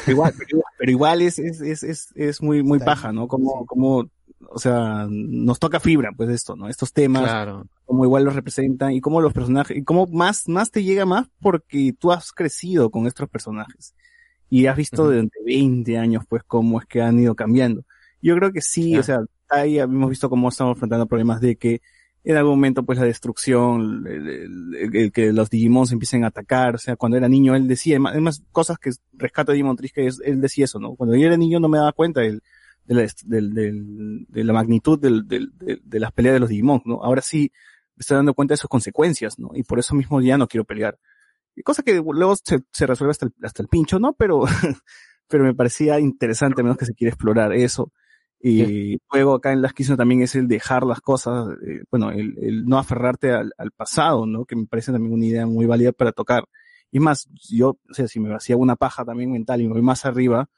[0.06, 3.28] Pero igual, pero igual, pero igual es, es, es, es, es muy, muy paja, ¿no?
[3.28, 4.10] Como, como
[4.52, 6.70] o sea, nos toca fibra, pues esto, ¿no?
[6.70, 7.68] Estos temas, Claro.
[7.86, 11.28] como igual los representan y cómo los personajes, y cómo más, más te llega más
[11.42, 13.94] porque tú has crecido con estos personajes
[14.50, 17.84] y has visto durante 20 años, pues, cómo es que han ido cambiando.
[18.22, 21.82] Yo creo que sí, o sea, ahí hemos visto cómo estamos enfrentando problemas de que
[22.24, 26.76] en algún momento, pues, la destrucción, el, el- el- que los Digimons empiecen a atacar,
[26.76, 30.22] o sea, cuando era niño él decía, además, cosas que rescata Digimon Tree, que es-
[30.24, 30.96] él decía eso, ¿no?
[30.96, 32.42] Cuando yo era niño no me daba cuenta del,
[32.86, 36.82] de la, del- del- de la magnitud del, del- de las peleas de los Digimon,
[36.86, 37.04] ¿no?
[37.04, 37.52] Ahora sí
[37.96, 39.52] me estoy dando cuenta de sus consecuencias, ¿no?
[39.54, 40.98] Y por eso mismo ya no quiero pelear.
[41.64, 43.12] Cosa que luego se, se resuelve
[43.44, 44.14] hasta el, pincho, ¿no?
[44.14, 44.44] Pero,
[45.28, 47.92] pero me parecía interesante, menos que se quiere explorar eso.
[48.42, 52.38] Y luego acá en las Kizuno también es el dejar las cosas, eh, bueno, el,
[52.42, 54.46] el no aferrarte al, al pasado, ¿no?
[54.46, 56.46] Que me parece también una idea muy válida para tocar.
[56.92, 59.82] Y más, yo, o sea, si me hacía una paja también mental y me voy
[59.82, 60.50] más arriba,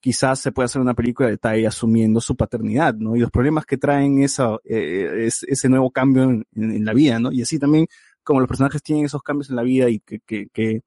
[0.00, 3.16] quizás se puede hacer una película de Tai asumiendo su paternidad, ¿no?
[3.16, 6.92] Y los problemas que traen esa, eh, es, ese nuevo cambio en, en- en la
[6.94, 7.32] vida, ¿no?
[7.32, 7.86] Y así también,
[8.22, 10.82] como los personajes tienen esos cambios en la vida y que, que, que,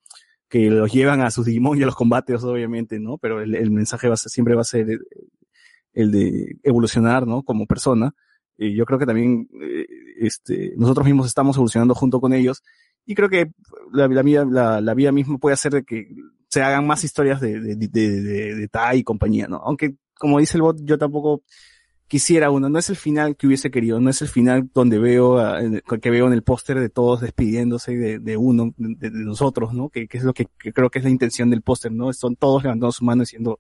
[0.50, 3.18] que los llevan a sus Digimon y a los combates, obviamente, ¿no?
[3.18, 4.88] Pero el, el mensaje va a ser, siempre va a ser
[5.94, 7.44] el, de evolucionar, ¿no?
[7.44, 8.14] Como persona.
[8.58, 9.86] Y yo creo que también, eh,
[10.20, 12.62] este, nosotros mismos estamos evolucionando junto con ellos.
[13.06, 13.52] Y creo que
[13.92, 16.08] la, la la, la vida misma puede hacer de que
[16.50, 17.88] se hagan más historias de, de, de,
[18.22, 19.58] de, de Tai y compañía, ¿no?
[19.58, 21.44] Aunque, como dice el bot, yo tampoco
[22.08, 22.70] quisiera uno.
[22.70, 25.60] No es el final que hubiese querido, no es el final donde veo, a-
[26.02, 29.90] que veo en el póster de todos despidiéndose de, de uno, de, de nosotros, ¿no?
[29.90, 32.14] Que, que es lo que, que creo que es la intención del póster, ¿no?
[32.14, 33.60] Son todos levantando su mano diciendo,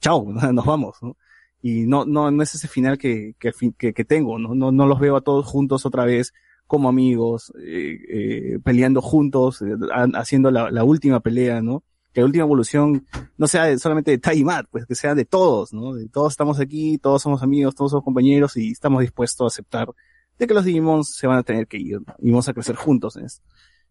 [0.00, 1.16] chao, nos vamos, ¿no?
[1.60, 4.54] Y no, no, no es ese final que, que, que, tengo, ¿no?
[4.54, 6.32] No, no los veo a todos juntos otra vez
[6.66, 11.82] como amigos, eh, eh, peleando juntos, eh, ha- haciendo la, última pelea, ¿no?
[12.12, 13.06] Que la última evolución
[13.38, 15.94] no sea de- solamente de Tai y pues que sea de todos, ¿no?
[15.94, 19.88] De todos estamos aquí, todos somos amigos, todos somos compañeros y estamos dispuestos a aceptar
[20.38, 22.14] de que los Digimons se van a tener que ir, ¿no?
[22.18, 23.42] Y vamos a crecer juntos en esto.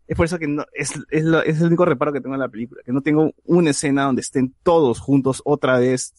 [0.07, 2.39] Es por eso que no, es, es, lo- es el único reparo que tengo en
[2.41, 6.13] la película, que no tengo una escena donde estén todos juntos otra vez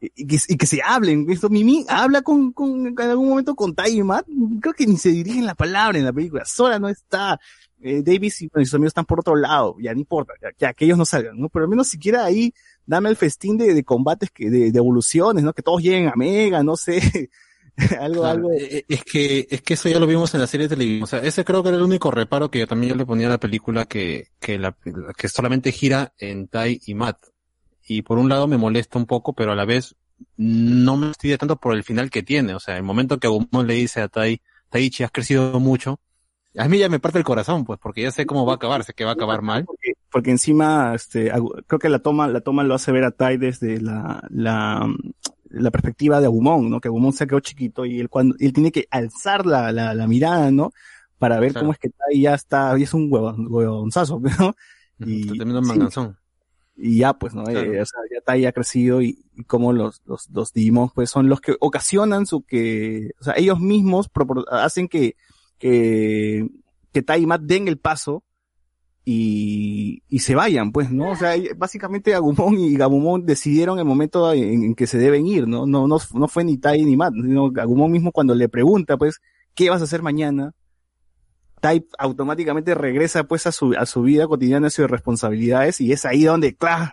[0.00, 1.26] y, que, y que se hablen.
[1.30, 4.26] Esto, Mimi habla con, con, en algún momento con Tai y Matt.
[4.60, 6.44] Creo que ni se dirigen la palabra en la película.
[6.44, 7.38] Sora no está.
[7.80, 9.76] Eh, Davis y, bueno, y sus amigos están por otro lado.
[9.80, 10.32] Ya no importa.
[10.42, 11.48] Ya, ya, que ellos no salgan, ¿no?
[11.48, 12.52] Pero al menos siquiera ahí
[12.86, 15.52] dame el festín de, de combates que, de, de evoluciones, ¿no?
[15.52, 17.30] Que todos lleguen a Mega, no sé.
[18.00, 18.52] algo, Claro, algo.
[18.52, 21.04] eh, Es que, es que eso ya lo vimos en la serie de televisión.
[21.04, 23.26] O sea, ese creo que era el único reparo que yo también yo le ponía
[23.28, 24.76] a la película que, que la,
[25.16, 27.18] que solamente gira en Tai y Matt.
[27.88, 29.96] Y por un lado me molesta un poco, pero a la vez
[30.36, 32.54] no me fastidia tanto por el final que tiene.
[32.54, 36.00] O sea, el momento que Agumon le dice a Tai, Taichi, has crecido mucho.
[36.56, 38.84] A mí ya me parte el corazón, pues, porque ya sé cómo va a acabar,
[38.84, 39.64] sé que va a acabar mal.
[39.64, 41.30] Porque, porque encima, este,
[41.66, 44.86] creo que la toma, la toma lo hace ver a Tai desde la, la,
[45.50, 46.80] la perspectiva de Agumon, ¿no?
[46.80, 50.06] Que Agumon se quedó chiquito y él cuando, él tiene que alzar la, la, la
[50.06, 50.72] mirada, ¿no?
[51.18, 51.62] Para ver Claro.
[51.62, 54.54] cómo es que Tai ya está, ya es un huevonzazo, ¿no?
[54.98, 56.18] Y, Está teniendo sí, manganzón.
[56.78, 57.44] Y ya pues, ¿no?
[57.44, 57.72] Claro.
[57.72, 61.10] Eh, o sea, ya Tai ha crecido y, y como los, los, los Digimon pues
[61.10, 64.08] son los que ocasionan su que, o sea, ellos mismos
[64.50, 65.16] hacen que,
[65.58, 66.48] que,
[66.92, 68.22] que Tai y Matt den el paso
[69.04, 71.10] y, y se vayan, pues, ¿no?
[71.10, 75.48] O sea, básicamente Agumon y Gabumon decidieron el momento en, en que se deben ir,
[75.48, 75.66] ¿no?
[75.66, 79.20] No, no, no fue ni Tai ni Matt, sino Agumon mismo cuando le pregunta, pues,
[79.54, 80.54] ¿qué vas a hacer mañana?
[81.60, 86.04] Tai automáticamente regresa, pues, a su, a su vida cotidiana, a sus responsabilidades, y es
[86.04, 86.92] ahí donde, claro,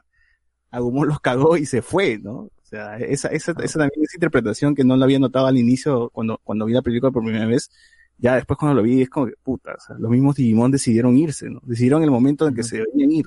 [0.72, 2.34] Agumon los cagó y se fue, ¿no?
[2.34, 6.10] O sea, esa, esa, esa también es interpretación que no la había notado al inicio
[6.12, 7.70] cuando, cuando vi la película por primera vez.
[8.18, 11.18] Ya después cuando lo vi es como que, puta, o sea, los mismos Digimon decidieron
[11.18, 11.62] irse, ¿no?
[11.64, 13.26] Decidieron el momento en que se debían ir.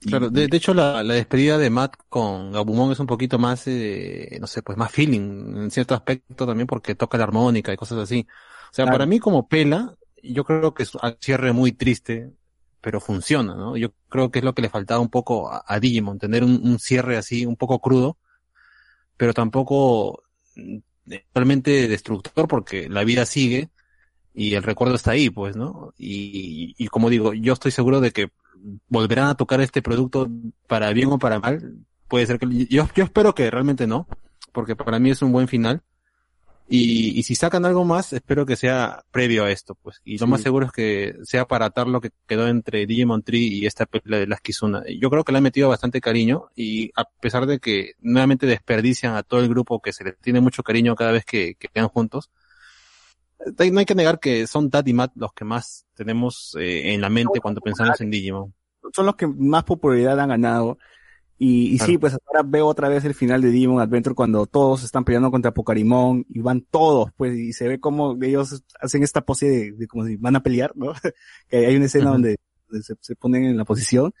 [0.00, 3.64] Claro, de, de hecho la, la despedida de Matt con Gabumon es un poquito más,
[3.66, 7.76] eh, no sé, pues más feeling en cierto aspecto también porque toca la armónica y
[7.76, 8.26] cosas así.
[8.72, 8.94] O sea, Claro.
[8.94, 12.32] para mí como pela, yo creo que es un cierre muy triste,
[12.80, 13.76] pero funciona, ¿no?
[13.76, 16.78] Yo creo que es lo que le faltaba un poco a, Digimon, tener un, un
[16.78, 18.18] cierre así un poco crudo,
[19.16, 20.22] pero tampoco
[20.56, 20.78] mm,
[21.34, 23.70] realmente destructor porque la vida sigue
[24.34, 25.92] y el recuerdo está ahí, pues, ¿no?
[25.98, 28.30] Y, y como digo, yo estoy seguro de que
[28.88, 30.28] volverán a tocar este producto
[30.66, 31.78] para bien o para mal.
[32.08, 34.06] Puede ser que, yo, yo espero que realmente no,
[34.52, 35.82] porque para mí es un buen final.
[36.72, 40.00] Y, y si sacan algo más, espero que sea previo a esto, pues.
[40.04, 40.30] Y lo Sí.
[40.30, 43.86] más seguro es que sea para atar lo que quedó entre Digimon Tree y esta
[43.86, 44.84] película de las Kizuna.
[45.00, 49.16] Yo creo que le han metido bastante cariño y a pesar de que nuevamente desperdician
[49.16, 51.88] a todo el grupo que se les tiene mucho cariño cada vez que, que quedan
[51.88, 52.30] juntos,
[53.58, 56.92] eh, no hay que negar que son Tad y Matt los que más tenemos eh,
[56.94, 58.54] en la mente cuando pensamos en Digimon.
[58.94, 60.78] son los que más popularidad han ganado.
[61.42, 64.84] Y, y sí, pues ahora veo otra vez el final de Digimon Adventure cuando todos
[64.84, 69.22] están peleando contra Pocarimón y van todos, pues, y se ve como ellos hacen esta
[69.22, 70.92] pose de, de como si van a pelear, ¿no?
[71.48, 72.36] que hay una escena donde,
[72.68, 74.12] donde se, se ponen en la posición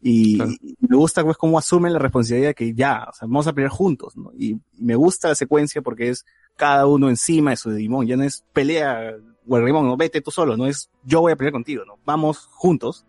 [0.00, 0.52] y, Claro.
[0.62, 3.52] y me gusta pues cómo asumen la responsabilidad de que ya, o sea, vamos a
[3.52, 4.32] pelear juntos, ¿no?
[4.38, 6.24] Y me gusta la secuencia porque es
[6.56, 10.56] cada uno encima de su Digimon, ya no es pelea, Guerrimón, no vete tú solo,
[10.56, 11.98] no es yo voy a pelear contigo, ¿no?
[12.06, 13.04] Vamos juntos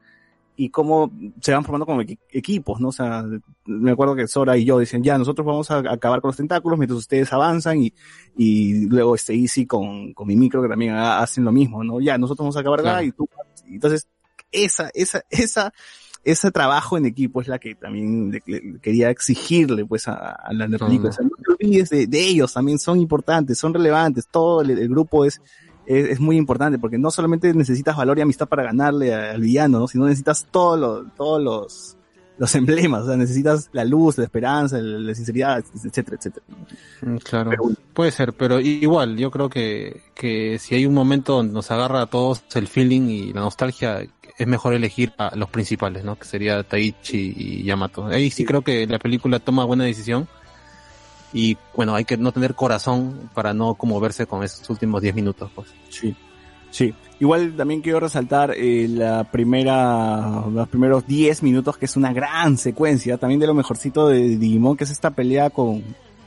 [0.56, 2.90] y cómo se van formando como equi- equipos, ¿no?
[2.90, 3.25] O sea,
[3.65, 6.77] me acuerdo que Sora y yo decían, ya, nosotros vamos a acabar con los tentáculos
[6.77, 7.93] mientras ustedes avanzan y,
[8.38, 11.99] y luego este Easy con, con mi micro que también ha- hacen lo mismo, ¿no?
[11.99, 13.06] Ya, nosotros vamos a acabar acá Claro.
[13.06, 13.27] y tú.
[13.67, 14.07] Entonces,
[14.51, 15.73] esa, esa, esa,
[16.23, 20.53] ese trabajo en equipo es la que también le- le- quería exigirle pues a, a
[20.53, 21.09] la película.
[21.09, 24.69] O sea, no te olvides de, de ellos, también son importantes, son relevantes, todo el,
[24.72, 25.41] el grupo es,
[25.85, 29.79] es, es muy importante porque no solamente necesitas valor y amistad para ganarle al villano,
[29.79, 29.87] ¿no?
[29.87, 31.97] sino necesitas todos los, todos los,
[32.37, 36.45] los emblemas, o sea, necesitas la luz, la esperanza, la sinceridad, etcétera, etcétera.
[37.01, 37.51] Mm, Claro,
[37.93, 42.01] puede ser, pero igual, yo creo que, que si hay un momento donde nos agarra
[42.01, 44.01] a todos el feeling y la nostalgia,
[44.37, 46.17] es mejor elegir a los principales, ¿no?
[46.17, 48.07] Que sería Taichi y Yamato.
[48.07, 50.27] Ahí sí creo que la película toma buena decisión
[51.33, 55.49] y bueno, hay que no tener corazón para no conmoverse con esos últimos 10 minutos,
[55.53, 55.69] pues.
[55.89, 56.15] Sí.
[56.69, 56.93] Sí.
[57.19, 62.57] Igual también quiero resaltar eh, la primera, los primeros 10 minutos, que es una gran
[62.57, 65.83] secuencia, también de lo mejorcito de Digimon, que es esta pelea con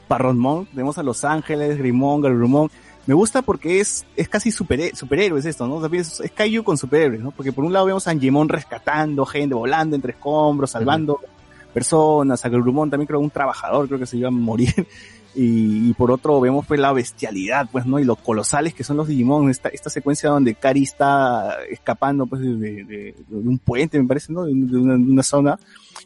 [0.07, 0.65] Parronmon.
[0.67, 2.69] Tenemos a Los Ángeles, Grimón, Garurumon.
[3.05, 5.81] Me gusta porque es, es casi super, superhéroes esto, ¿no?
[5.81, 7.31] También es, es Kaiju con superhéroes, ¿no?
[7.31, 11.19] Porque por un lado vemos a Angemon rescatando gente, volando entre escombros, salvando
[11.67, 14.73] personas, a Garurumon también creo un trabajador, creo que se iba a morir.
[15.39, 17.99] Y, y por otro vemos pues la bestialidad, pues, ¿no?
[17.99, 22.41] Y los colosales que son los Digimon, esta, esta secuencia donde Kari está escapando pues
[22.41, 24.45] de, de- de- un puente, me parece, ¿no?
[24.45, 25.59] De, una, de una zona,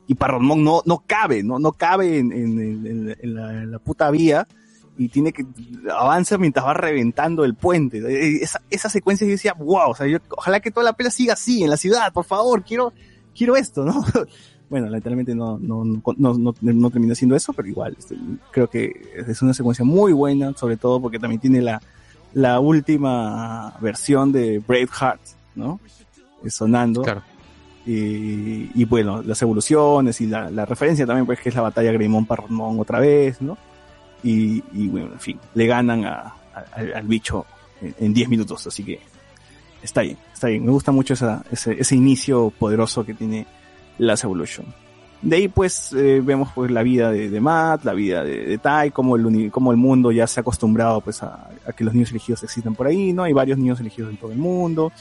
[0.06, 1.60] y Parronmon no, no cabe, ¿no?
[1.60, 4.46] No cabe en, en- en- en la, la puta vía,
[4.98, 5.46] y tiene que
[5.98, 8.00] avanza mientras va reventando el puente.
[8.00, 11.10] Eh, Esa, esa secuencia yo decía, wow, o sea, yo, ojalá que toda la pelea
[11.12, 12.92] siga así en la ciudad, por favor, quiero,
[13.34, 14.04] quiero esto, ¿no?
[14.72, 18.16] Bueno, lamentablemente no, no, no, no, no, siendo eso, pero igual, este,
[18.52, 18.90] creo que
[19.28, 21.82] es una secuencia muy buena, sobre todo porque también tiene la,
[22.34, 25.20] la última versión de Braveheart,
[25.56, 25.82] ¿no?
[26.48, 27.02] Sonando.
[27.02, 27.22] Claro.
[27.86, 31.92] Y, y bueno, las evoluciones y la, la referencia también, pues, que es la batalla
[31.92, 33.58] Greymon Parromon otra vez, ¿no?
[34.24, 36.12] Y, y bueno, en fin, le ganan a,
[36.54, 37.46] a- al, al bicho
[37.82, 39.02] en- en 10 minutos, así que
[39.84, 40.64] está bien, está bien.
[40.64, 43.46] Me gusta mucho esa, ese, ese inicio poderoso que tiene
[44.06, 44.66] las Evolution.
[45.22, 48.58] De ahí pues eh, vemos pues la vida de, de Matt, la vida de, de
[48.58, 52.10] Tai, como el, como el mundo ya se ha acostumbrado pues a, que los niños
[52.10, 53.24] elegidos existan por ahí, ¿no?
[53.24, 54.92] Hay varios niños elegidos en todo el mundo,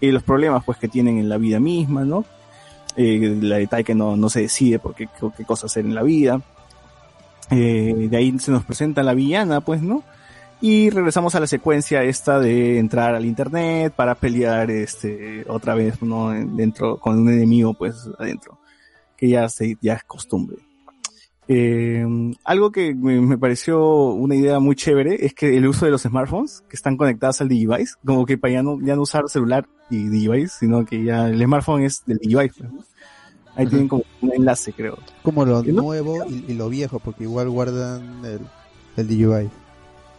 [0.00, 2.24] y los problemas pues que tienen en la vida misma, ¿no?
[2.96, 5.94] Eh, la de Tai que no, no se decide por qué, qué cosa hacer en
[5.94, 6.40] la vida.
[7.50, 10.02] Eh, de ahí se nos presenta la villana, pues, ¿no?
[10.60, 16.00] Y regresamos a la secuencia esta de entrar al internet para pelear este otra vez,
[16.02, 16.30] ¿no?
[16.30, 18.58] Dentro, con un enemigo, pues, adentro.
[19.16, 20.56] Que ya se, ya es costumbre.
[21.48, 22.04] Eh,
[22.44, 26.02] algo que me, me pareció una idea muy chévere es que el uso de los
[26.02, 29.68] smartphones que están conectados al Digivice, como que para ya no, ya no usar celular
[29.88, 32.60] y Digivice, sino que ya el smartphone es del Digivice.
[32.60, 32.84] pues, ¿no?
[33.54, 34.98] Ahí tienen como un enlace, creo.
[35.22, 38.40] Como lo nuevo y, y lo viejo, porque igual guardan el,
[38.96, 39.50] el DJI.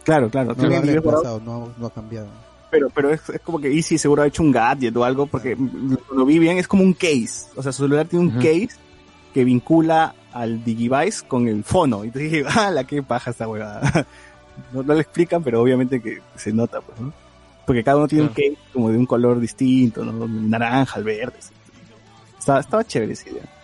[0.08, 0.54] Claro, claro.
[0.56, 2.28] No lo reemplazado, no, no ha cambiado.
[2.70, 5.54] pero pero es, es como que Easy seguro ha hecho un gadget o algo porque
[6.10, 7.44] lo vi bien es como un case.
[7.56, 8.70] O sea su celular tiene un case
[9.34, 12.06] que vincula al Digivice con el fono.
[12.06, 14.06] Y te dije ah la que paja esta huevada
[14.72, 17.12] no, no le explican pero obviamente que se nota pues ¿no?
[17.66, 21.36] porque cada uno tiene un case como de un color distinto no naranja al verde
[22.38, 23.57] estaba, estaba chévere esa idea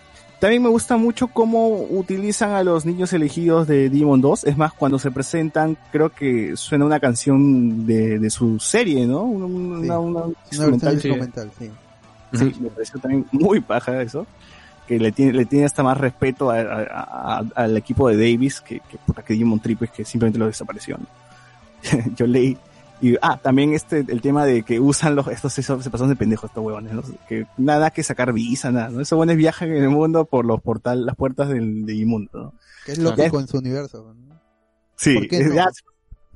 [0.44, 4.44] también me gusta mucho cómo utilizan a los niños elegidos de Demon 2.
[4.44, 9.22] Es más, cuando se presentan, creo que suena una canción de, de su serie, ¿no?
[9.22, 10.34] Una, una, una Una
[10.92, 11.00] instrumental.
[11.58, 11.70] sí.
[12.34, 14.26] Sí, me pareció también muy paja eso.
[14.86, 18.60] Que le tiene, le tiene hasta más respeto a- a- a- al equipo de Davis
[18.60, 18.82] que,
[19.26, 20.98] que Demon Trip es que simplemente lo desapareció.
[20.98, 21.06] ¿no?
[22.16, 22.58] Yo leí.
[23.04, 26.16] Y, ah, también este, el tema de que usan los, estos, esos, se pasan de
[26.16, 27.02] pendejos estos huevones, ¿no?
[27.28, 29.00] Que nada que sacar visa, nada, ¿no?
[29.02, 32.54] Esos huevones viajan en el mundo por los portal, las puertas del, de Inmundo, ¿no?
[32.86, 34.14] Que es lógico en su universo.
[34.16, 34.40] ¿no?
[34.96, 35.54] Sí, ¿Por qué no?
[35.54, 35.66] ya,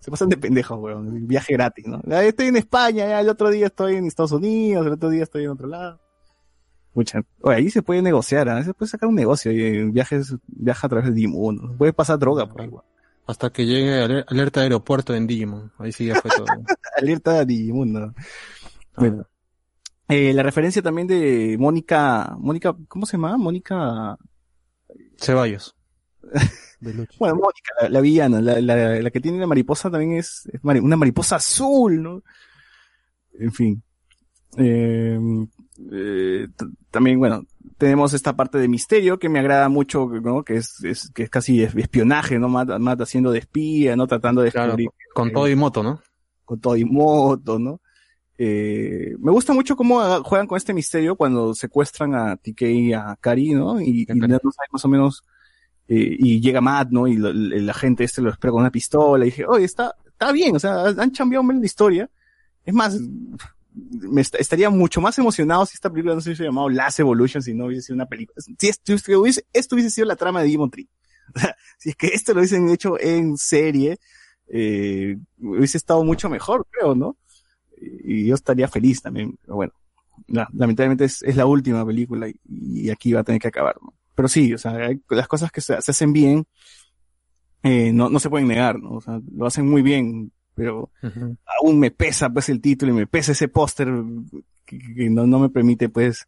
[0.00, 1.26] se- pasan de pendejos, weón.
[1.26, 2.02] Viaje gratis, ¿no?
[2.20, 5.44] Estoy en España, ya el otro día estoy en Estados Unidos, el otro día estoy
[5.44, 5.98] en otro lado.
[6.92, 7.22] Mucha.
[7.40, 8.62] Oye, ahí se puede negociar, ¿ah?
[8.62, 11.74] Se puede sacar un negocio y viajes, viaja a través del Dimundo.
[11.78, 12.84] Puede pasar droga por ahí, weón.
[13.28, 15.70] Hasta que llegue aler- alerta de aeropuerto en Digimon.
[15.78, 16.46] Ahí sí ya fue todo.
[16.96, 18.12] Alerta a Digimundo.
[18.96, 19.24] Bueno.
[20.08, 23.36] Eh, la referencia también de Mónica, Mónica, ¿cómo se llama?
[23.36, 24.16] Mónica,
[25.18, 25.76] Ceballos.
[26.80, 30.62] Bueno, Mónica, la, la villana, la, la, la que tiene la mariposa también es, es
[30.62, 32.22] mari- una mariposa azul, ¿no?
[33.36, 33.82] En fin.
[34.56, 35.18] Eh,
[35.92, 36.46] eh,
[36.92, 37.42] también, bueno,
[37.78, 40.42] tenemos esta parte de misterio que me agrada mucho, ¿no?
[40.44, 42.48] Que es, es, que es casi espionaje, ¿no?
[42.48, 44.06] Mata, Mata haciendo de espía, ¿no?
[44.06, 44.90] Tratando de Claro, descubrir.
[45.14, 46.00] con todo y moto, ¿no?
[46.44, 47.80] Con todo y moto, ¿no?
[48.36, 53.16] Eh, me gusta mucho cómo juegan con este misterio cuando secuestran a TK y a
[53.20, 53.80] Kari, ¿no?
[53.80, 55.24] Y, y no sabes más o menos,
[55.88, 57.08] eh, y llega Matt, ¿no?
[57.08, 59.24] Y lo- el, la gente este lo espera con una pistola.
[59.24, 62.08] Y dije, oye, está, está bien, o sea, han cambiado la historia.
[62.64, 62.98] Es más,
[63.74, 67.42] me est- estaría mucho más emocionado si esta película no se hubiese llamado Last Evolution,
[67.42, 68.36] si no hubiese sido una película.
[68.40, 70.88] Si esto, hubiese, sido la trama de Digimon Tree.
[71.78, 73.98] Si es que esto lo hubiesen hecho en serie,
[74.48, 77.16] eh, hubiese estado mucho mejor, creo, ¿no?
[77.80, 79.72] Y yo estaría feliz también, pero bueno.
[80.28, 83.94] la- lamentablemente es, la última película y, aquí va a tener que acabar, ¿no?
[84.14, 86.46] Pero sí, o sea, las cosas que se, se hacen bien,
[87.62, 88.92] eh, no, no se pueden negar, ¿no?
[88.92, 90.90] O sea, lo hacen muy bien, pero
[91.62, 93.88] aún me pesa pues el título y me pesa ese póster
[94.66, 96.26] que, no, no me permite pues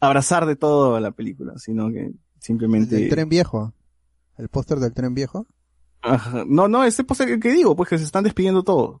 [0.00, 2.96] abrazar de todo la película, sino que simplemente...
[3.04, 3.72] El tren viejo.
[4.38, 5.46] El póster del tren viejo.
[6.02, 6.44] Ajá.
[6.46, 9.00] No, no, ese póster que digo, pues que se están despidiendo todos.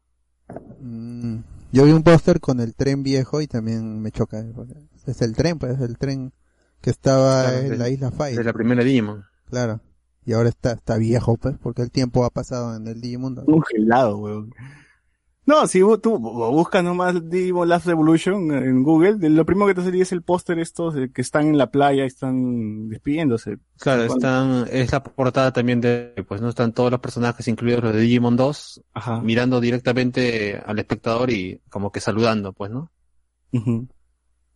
[0.80, 1.38] Mm,
[1.72, 4.44] Yo vi un póster con el tren viejo y también me choca.
[4.54, 4.74] porque
[5.06, 6.32] Es el tren, pues, es el tren
[6.80, 8.36] que estaba Claro, en de- la isla Fire.
[8.38, 9.24] de la primera Digimon.
[9.50, 9.80] Claro.
[10.26, 13.44] Y ahora está, está viejo, pues, porque el tiempo ha pasado en el Digimundo.
[13.44, 14.50] Congelado, weón.
[15.46, 19.84] No, si tú bu- buscas nomás Digimon Last Revolution en Google, lo primero que te
[19.84, 23.58] salía es el póster estos eh, que están en la playa y están despidiéndose.
[23.78, 27.94] Claro, están, es la portada también de, pues no están todos los personajes, incluidos los
[27.94, 28.82] de Digimon 2,
[29.22, 32.90] mirando directamente al espectador y como que saludando, pues, ¿no?
[33.52, 33.86] Ujú.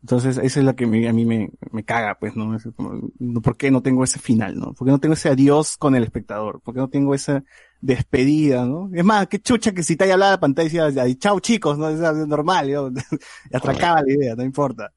[0.03, 2.57] Entonces, eso es lo que me- a mí me, me caga, pues, ¿no?
[2.57, 4.73] Es como, no, ¿Por qué no tengo ese final, no?
[4.73, 6.61] ¿Por qué no tengo ese adiós con el espectador?
[6.63, 7.45] ¿Por qué no tengo esa
[7.83, 8.91] despedida, no?
[8.95, 11.39] Es más, qué chucha que si te haya hablado la pantalla y decía, "Ay, chao
[11.41, 11.89] chicos, ¿no?
[11.91, 11.99] Es
[12.29, 12.91] normal, ¿no?
[13.53, 14.93] Atracaba la idea, no importa.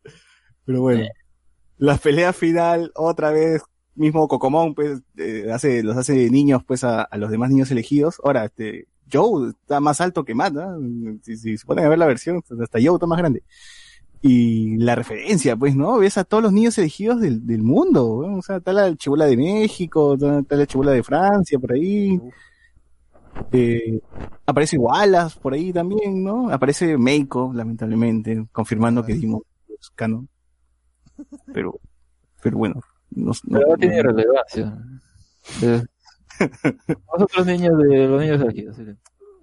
[0.66, 1.06] Pero bueno.
[1.78, 3.62] La pelea final, otra vez,
[3.96, 8.22] mismo Cocomón, pues, eh, hace, los hace niños, pues, a, a los demás niños elegidos.
[8.24, 10.80] Ahora, este, Joe está más alto que Matt, ¿no?
[11.24, 13.44] Si, si se ponen a ver la versión, hasta Joe está más grande.
[14.26, 15.98] Y la referencia, pues, ¿no?
[15.98, 18.38] Ves a todos los niños elegidos del, del mundo, ¿no?
[18.38, 22.22] O sea, está la chibola de México, está la chibola de Francia, por ahí.
[23.52, 24.00] Eh,
[24.46, 26.50] aparece Wallace por ahí también, ¿no?
[26.50, 29.42] Aparece Meiko, lamentablemente, confirmando que dimos
[29.94, 30.30] canon.
[31.54, 31.78] Pero,
[32.42, 34.78] pero bueno, no, Pero no tiene relevancia.
[35.64, 35.84] Eh,
[37.14, 38.68] Nosotros niños de los niños aquí.
[38.68, 38.86] así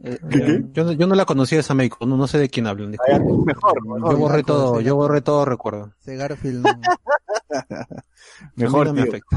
[0.02, 2.66] que, eh, Yo, no- yo no la conocía esa Meiko, no, no sé de quién
[2.66, 2.92] hablan.
[2.92, 3.52] disculpe.
[3.54, 3.78] mejor,
[4.12, 5.92] Yo borré todo, yo borré todo recuerdo.
[6.00, 6.80] Ese Garfield no-
[8.56, 9.36] Mejor, no me afecta.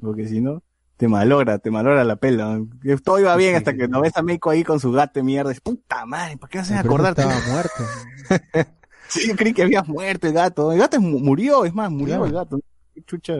[0.00, 0.62] Porque si no,
[0.96, 2.60] te malogra, te malogra la pela.
[3.04, 5.52] Todo iba bien hasta que no ves a Meiko ahí con su gato de mierda.
[5.52, 7.22] Y, Puta madre, ¿por qué no hacen acordarte?
[7.22, 7.84] estaba muerto.
[9.08, 10.72] Sí, yo creí que había muerto el gato.
[10.72, 12.24] El gato mu- murió, es más, murió Claro.
[12.26, 12.60] el gato.
[12.94, 13.34] Qué chucha.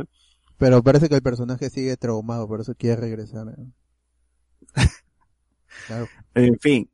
[0.58, 3.46] Pero parece que el personaje sigue traumado, por eso quiere regresar.
[3.48, 4.74] eh.
[5.86, 6.08] Claro.
[6.34, 6.88] En fin,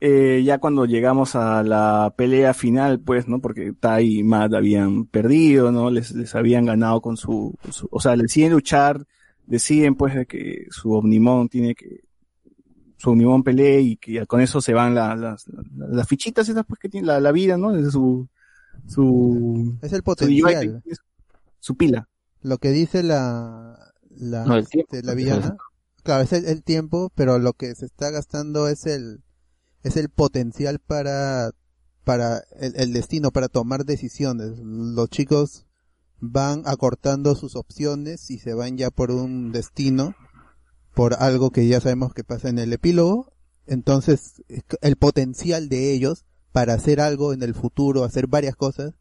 [0.00, 3.40] eh, ya cuando llegamos a la pelea final, pues, ¿no?
[3.40, 5.90] Porque Tai y Matt habían perdido, ¿no?
[5.90, 9.04] Les, les habían ganado con su, su- o sea, deciden luchar,
[9.46, 12.04] deciden pues de que su Omnimon tiene que,
[12.96, 16.48] su Omnimon pelee y que ya con eso se van la- las, las, las fichitas
[16.48, 17.72] esas pues que tiene la, la vida, ¿no?
[17.72, 18.28] Desde su,
[18.86, 20.82] su, Es el su potencial.
[21.60, 22.08] su pila.
[22.42, 23.76] Lo que dice la,
[24.16, 25.52] la, No, este, la villana, es-
[26.08, 29.22] claro, es el, tiempo, pero lo que se está gastando es el,
[29.82, 31.50] es el potencial para,
[32.02, 34.52] para el, el destino, para tomar decisiones.
[34.56, 35.66] Los chicos
[36.18, 40.14] van acortando sus opciones y se van ya por un destino,
[40.94, 43.34] por algo que ya sabemos que pasa en el epílogo.
[43.66, 44.42] Entonces,
[44.80, 48.94] el potencial de ellos para hacer algo en el futuro, hacer varias cosas,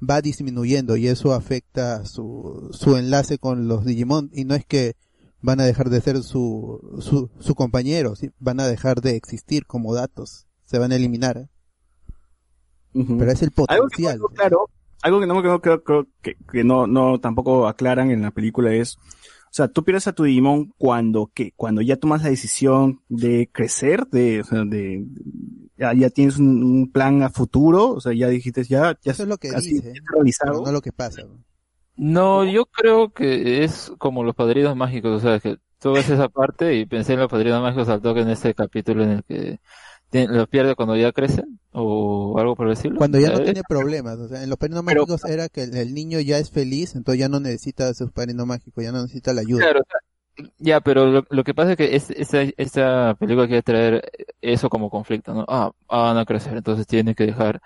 [0.00, 4.96] va disminuyendo y eso afecta su, su enlace con los Digimon y no es que
[5.40, 8.30] van a dejar de ser su, su, su compañero, ¿sí?
[8.38, 11.48] van a dejar de existir como datos, se van a eliminar.
[12.92, 14.20] Pero es el Algo que potencial.
[14.34, 14.70] claro,
[15.02, 18.96] algo que no creo, creo que, que no, no tampoco aclaran en la película es,
[18.96, 23.48] o sea, tú pierdes a tu Digimon cuando, que Cuando ya tomas la decisión de
[23.52, 25.06] crecer, de, o sea, de,
[25.76, 29.22] ya, ya tienes un, un plan a futuro, o sea, ya dijiste, ya, ya Eso
[29.22, 29.92] es lo que dice,
[30.42, 31.22] pero no lo que pasa.
[31.22, 31.44] No,
[31.98, 36.74] yo creo que es como los padrinos mágicos, o sea, que tú ves esa parte
[36.74, 39.58] y pensé en los padrinos mágicos al toque en este capítulo en el que
[40.10, 41.60] ¿Los pierde cuando ya crecen?
[41.72, 42.96] ¿O algo por estilo?
[42.96, 45.64] Cuando ya no Eh, tiene problemas, o sea, en los padrinos Pero- mágicos era que
[45.64, 48.90] el, el niño ya es feliz, entonces ya no necesita a sus padrinos mágicos, ya
[48.90, 49.64] no necesita la ayuda.
[49.64, 53.46] Claro, o sea, ya, pero lo, lo que pasa es que es, esa, esa película
[53.46, 54.10] quiere traer
[54.40, 55.44] eso como conflicto, ¿no?
[55.46, 57.60] Ah, van a crecer, entonces tiene que dejar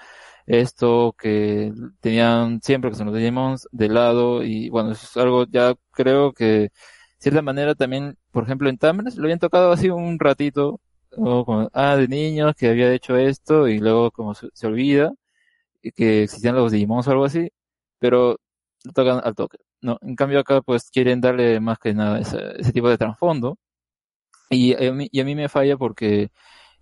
[0.47, 5.75] esto que tenían siempre, que son los Digimons, de lado, y bueno, es algo ya
[5.93, 6.71] creo que, de
[7.19, 10.81] cierta manera también, por ejemplo, en Tamers lo habían tocado así un ratito,
[11.17, 11.45] ¿no?
[11.45, 15.13] Como, ah, de niños que había hecho esto, y luego como se, olvida,
[15.83, 17.51] y que existían los Digimons o algo así,
[17.99, 18.39] pero
[18.85, 19.59] lo tocan al toque.
[19.81, 23.59] No, en cambio acá pues quieren darle más que nada ese, ese tipo de trasfondo.
[24.51, 24.75] Y
[25.13, 26.31] y a mí me falla porque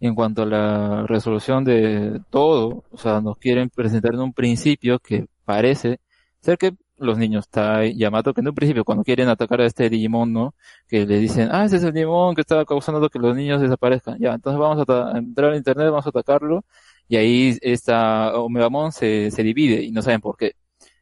[0.01, 4.99] en cuanto a la resolución de todo, o sea, nos quieren presentar en un principio
[4.99, 6.01] que parece
[6.41, 9.89] ser que los niños está Yamato, que en un principio cuando quieren atacar a este
[9.91, 10.55] Digimon, ¿no?
[10.89, 14.19] Que le dicen, ah, ese es el Digimon que está causando que los niños desaparezcan.
[14.19, 16.65] Ya, entonces vamos a, entrar a internet, vamos a atacarlo.
[17.09, 20.55] Y ahí esta Omegamon se, se divide y no saben por qué.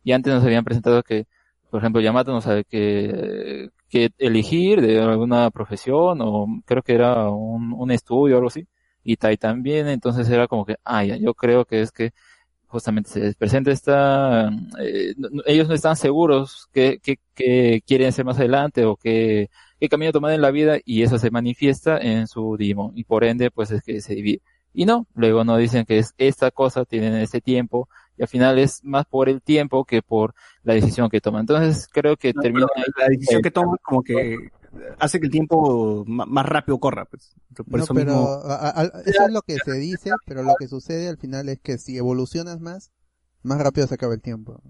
[0.05, 1.27] Y antes nos habían presentado que,
[1.71, 7.29] por ejemplo, Yamato no sabe qué, qué elegir de alguna profesión o creo que era
[7.31, 8.67] un, un estudio o algo así.
[9.11, 12.13] Y Tai también, entonces era como que, ah, ya, yo creo que es que
[12.67, 14.49] justamente se les presenta esta,
[14.81, 18.97] eh, no- no- ellos no están seguros qué, qué, qué quieren hacer más adelante o
[18.97, 19.49] qué,
[19.81, 23.25] qué camino tomar en la vida y eso se manifiesta en su Digimon y por
[23.25, 24.43] ende pues es que se divide.
[24.75, 27.89] Y no, luego no dicen que es esta cosa, tienen este tiempo
[28.19, 31.41] y al final es más por el tiempo que por la decisión que toman.
[31.41, 32.83] Entonces creo que termina ahí.
[32.99, 34.51] La decisión que toma como que
[34.99, 37.05] hace que el tiempo más rápido corra.
[37.07, 37.35] Pues.
[37.71, 38.29] Por No, eso pero mismo...
[38.45, 41.61] a- a- eso es lo que se dice, pero lo que sucede al final es
[41.61, 42.91] que si evolucionas más,
[43.43, 44.63] más rápido se acaba el tiempo.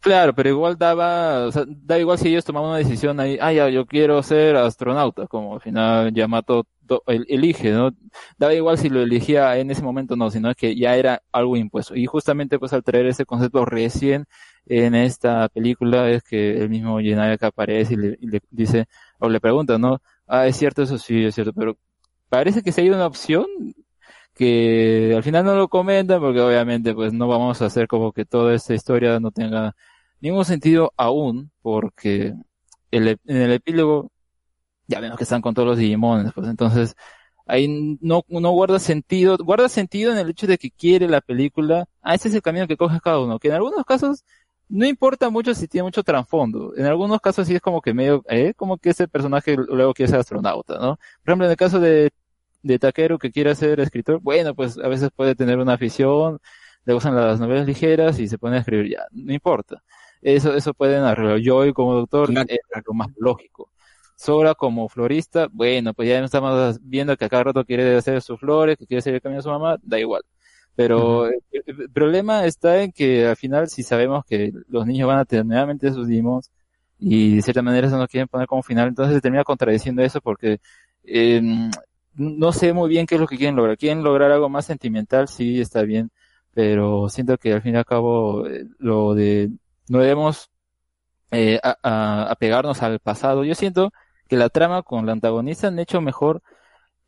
[0.00, 3.52] Claro, pero igual daba, o sea, da igual si ellos tomaban una decisión ahí, ah,
[3.52, 7.90] ya, yo quiero ser astronauta, como al final Yamato to- el- elige, ¿no?
[8.38, 11.94] Daba igual si lo elegía en ese momento no, sino que ya era algo impuesto.
[11.96, 14.24] Y justamente pues al traer ese concepto recién
[14.64, 18.86] en esta película es que el mismo Yenayaka aparece y le, y le dice,
[19.20, 20.00] o le pregunta, ¿no?
[20.26, 21.76] Ah, es cierto, eso sí, es cierto, pero
[22.28, 23.46] parece que se ha ido una opción
[24.34, 28.24] que al final no lo comentan porque obviamente pues no vamos a hacer como que
[28.24, 29.76] toda esta historia no tenga
[30.20, 32.34] ningún sentido aún porque
[32.90, 34.10] el, en el epílogo
[34.88, 36.96] ya vemos que están con todos los Digimones pues entonces
[37.46, 41.86] ahí no, no guarda sentido, guarda sentido en el hecho de que quiere la película,
[42.02, 44.24] ah, este es el camino que coge cada uno, que en algunos casos
[44.70, 48.24] no importa mucho si tiene mucho trasfondo, en algunos casos sí es como que medio,
[48.28, 50.96] eh, como que ese personaje luego quiere ser astronauta, ¿no?
[50.96, 52.10] Por ejemplo, en el caso de
[52.62, 56.40] de Takeru que quiere ser escritor, bueno, pues a veces puede tener una afición,
[56.84, 59.82] le gustan las novelas ligeras y se pone a escribir ya, no importa.
[60.22, 61.40] Eso, eso pueden arreglar.
[61.42, 63.70] Joy como doctor es lo más lógico.
[64.16, 68.38] Sora como florista, bueno, pues ya estamos viendo que a cada rato quiere hacer sus
[68.38, 70.22] flores, que quiere seguir el camino de su mamá, da igual.
[70.76, 75.18] Pero el, el problema está en que al final si sabemos que los niños van
[75.18, 76.50] a tener nuevamente sus Digimons
[76.98, 80.20] y de cierta manera eso no quieren poner como final, entonces se termina contradiciendo eso
[80.20, 80.60] porque
[81.04, 81.40] eh,
[82.14, 83.76] no sé muy bien qué es lo que quieren lograr.
[83.76, 86.10] Quieren lograr algo más sentimental, sí, está bien,
[86.52, 89.50] pero siento que al fin y al cabo eh, lo de
[89.88, 90.50] no debemos
[91.30, 93.44] eh, apegarnos al pasado.
[93.44, 93.92] Yo siento
[94.28, 96.42] que la trama con la antagonista han hecho mejor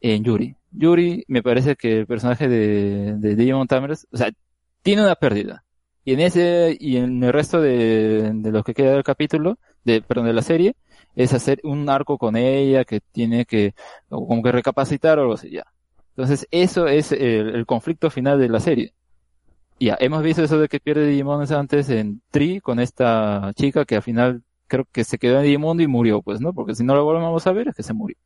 [0.02, 0.56] en Yuri.
[0.72, 4.30] Yuri me parece que el personaje de, de Digimon Tamers, o sea,
[4.82, 5.64] tiene una pérdida.
[6.04, 10.02] Y en ese, y en el resto de, de lo que queda del capítulo, de,
[10.02, 10.74] perdón, de la serie,
[11.14, 13.74] es hacer un arco con ella que tiene que,
[14.08, 15.64] como que recapacitar o algo así, ya.
[16.16, 18.94] Entonces, eso es el, el conflicto final de la serie.
[19.78, 23.96] Ya, hemos visto eso de que pierde Digimon antes en Tri con esta chica que
[23.96, 26.52] al final creo que se quedó en Digimundo y murió, pues, ¿no?
[26.52, 28.16] Porque si no lo volvemos a ver es que se murió.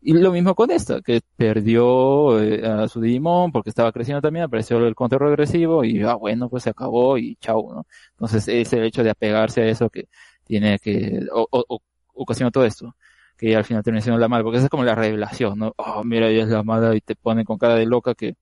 [0.00, 4.44] Y lo mismo con esta, que perdió eh, a su Digimon porque estaba creciendo también,
[4.44, 7.86] apareció el conteo regresivo y, ah, bueno, pues se acabó y chau, ¿no?
[8.12, 10.08] Entonces es el hecho de apegarse a eso que
[10.44, 11.80] tiene que, o, o,
[12.14, 12.94] ocasiona todo esto,
[13.36, 15.74] que al final termina siendo la mala, porque esa es como la revelación, ¿no?
[15.76, 18.36] Oh, mira, ella es la mala y te ponen con cara de loca que,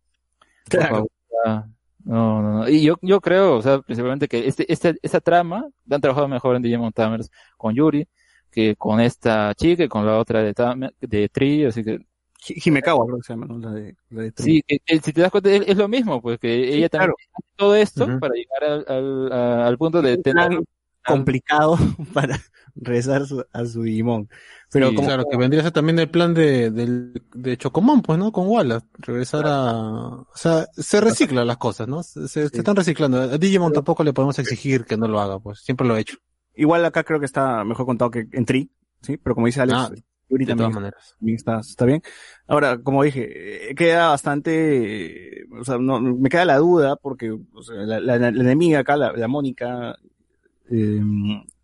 [0.68, 0.88] Claro.
[0.88, 1.10] favor,
[2.04, 2.68] no, no, no.
[2.68, 6.28] Y yo, yo creo, o sea, principalmente que este, este, esta trama la han trabajado
[6.28, 8.06] mejor en Digimon Tamers con Yuri
[8.54, 10.54] que con esta chica y con la otra de,
[11.00, 11.98] de Tri, así que
[12.46, 13.58] Hi- Himekawa creo que se llama, ¿no?
[13.58, 14.44] La de, la de Tri.
[14.46, 17.12] Sí, que- que si te das cuenta, es, es lo mismo, pues que ella también
[17.32, 19.32] hace todo esto para llegar al, al,
[19.66, 20.58] al punto de tener
[21.06, 21.76] complicado
[22.14, 22.40] para
[22.74, 24.28] regresar a su, a su Digimon.
[24.70, 28.02] Pero Sí, como, claro, que vendría a ser también el plan de, del- de Chocomón,
[28.02, 28.32] pues, ¿no?
[28.32, 28.86] Con Wallace.
[28.98, 29.72] Regresar a...
[30.22, 32.02] O sea, se reciclan las cosas, ¿no?
[32.02, 33.20] Se, se- se están reciclando.
[33.20, 35.60] A Digimon tampoco le podemos exigir que no lo haga, pues.
[35.60, 36.16] Siempre lo ha hecho.
[36.56, 38.70] Igual acá creo que está mejor contado que en Tri,
[39.02, 39.16] ¿sí?
[39.16, 39.90] Pero como dice Alex, Ah.
[40.30, 41.14] Yuri De también, todas maneras.
[41.18, 42.02] también está, está bien.
[42.46, 47.62] Ahora, como dije, eh, queda bastante, o sea, no, me queda la duda porque o
[47.62, 49.96] sea, la, la- la enemiga acá, la, la Mónica,
[50.70, 51.00] eh,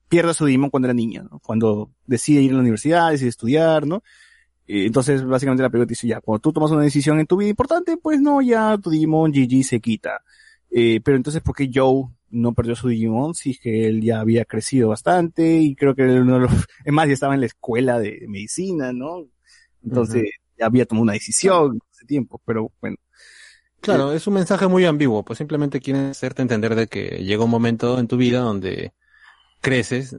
[0.08, 1.38] pierde su Digimon cuando era niña, ¿no?
[1.40, 4.02] Cuando decide ir a la universidad, decide estudiar, ¿no?
[4.66, 7.36] Eh, Entonces, básicamente la película te dice, ya, cuando tú tomas una decisión en tu
[7.38, 10.20] vida importante, pues no, ya tu Digimon GG se quita.
[10.70, 13.32] Eh, pero entonces, ¿por qué Joe no perdió su Digimon?
[13.44, 16.52] Es que él ya había crecido bastante y creo que él uno de los,
[16.84, 19.26] es más, ya estaba en la escuela de medicina, ¿no?
[19.84, 22.96] Entonces, ya había tomado una decisión hace tiempo, pero bueno.
[23.80, 27.50] Claro, es un mensaje muy ambiguo, pues simplemente quieren hacerte entender de que llega un
[27.50, 28.92] momento en tu vida donde
[29.62, 30.16] creces,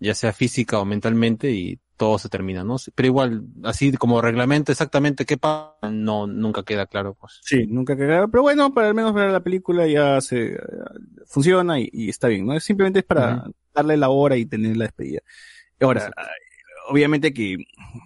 [0.00, 2.74] ya sea física o mentalmente, y todo se termina, ¿no?
[2.96, 7.38] Pero igual, así como reglamento exactamente qué pasa, no, nunca queda claro, pues.
[7.44, 10.58] Sí, nunca quedará, pero bueno, para al menos ver la película ya se, eh,
[11.26, 12.54] funciona y, y está bien, ¿no?
[12.54, 15.20] Es simplemente es para darle la hora y tener la despedida.
[15.80, 16.12] Ahora,
[16.88, 17.58] obviamente que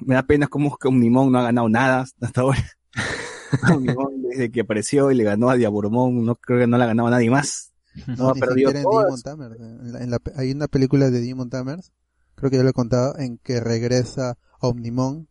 [0.05, 2.62] me da pena como que Omnimon no ha ganado nada hasta ahora.
[3.75, 6.89] Omnimon desde que apareció y le ganó a Diaboromon, no creo que no la ha
[6.89, 7.73] ganado a nadie más.
[8.07, 9.58] No ha Ni perdido siquiera en Tamers.
[9.58, 11.92] En la- en la- hay una película de Digimon Tamers,
[12.37, 15.29] creo que ya lo he contado, en que regresa Omnimon,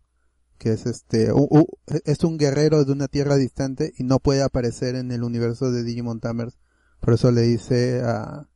[0.57, 1.67] que es este, u- u-
[2.05, 5.83] es un guerrero de una tierra distante y no puede aparecer en el universo de
[5.83, 6.57] Digimon Tamers.
[7.01, 8.47] Por eso le dice a,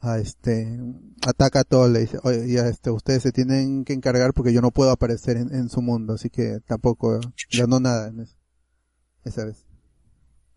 [0.00, 0.78] a este,
[1.26, 4.60] ataca a todos, le dice, oye, ya este, ustedes se tienen que encargar porque yo
[4.62, 7.20] no puedo aparecer en, en su mundo, así que tampoco
[7.58, 8.36] ganó nada en eso.
[9.24, 9.63] Esa vez.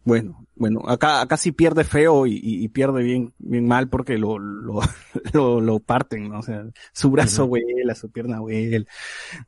[0.08, 4.18] Bueno, bueno, acá, acá sí pierde feo y, y- y pierde bien, bien mal porque
[4.18, 4.80] lo, lo,
[5.34, 6.40] lo, lo parten, ¿no?
[6.40, 8.86] O sea, su brazo vuela, su pierna vuela.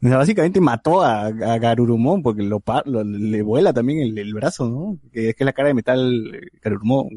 [0.04, 4.34] O sea, básicamente mató a, a Garurumon porque lo, lo- le vuela también el, el
[4.34, 5.00] brazo, ¿no?
[5.12, 7.08] Que es que es la cara de metal eh, Garurumon.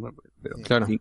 [0.40, 0.84] Pero, Claro.
[0.86, 1.00] en fin.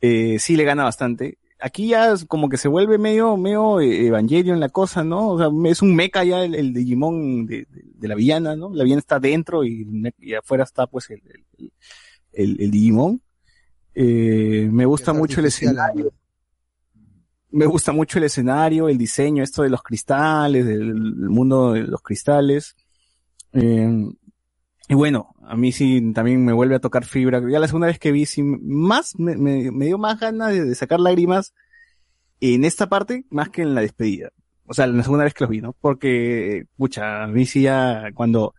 [0.00, 1.38] Eh, sí le gana bastante.
[1.66, 5.30] Aquí ya es como que se vuelve medio, medio eh, Evangelion la cosa, ¿no?
[5.30, 8.68] O sea, es un mecha ya el, el Digimon de, de- de la villana, ¿no?
[8.74, 9.86] La villana está dentro y,
[10.38, 11.22] afuera está pues el,
[11.56, 11.72] el,
[12.32, 13.22] el- el Digimon.
[13.94, 16.12] Eh, me gusta Es mucho el escenario.
[17.50, 21.84] Me gusta mucho el escenario, el diseño, esto de los cristales, del el mundo de
[21.84, 22.76] los cristales.
[23.54, 23.88] Eh,
[24.88, 27.40] y bueno, a mí sí también me vuelve a tocar fibra.
[27.50, 30.74] Ya la segunda vez que vi, sí, más, me, me- me dio más ganas de,
[30.74, 31.54] sacar lágrimas
[32.40, 34.30] en esta parte más que en la despedida.
[34.66, 35.74] O sea, la segunda vez que los vi, ¿no?
[35.80, 38.54] Porque, pucha, a mí sí ya cuando,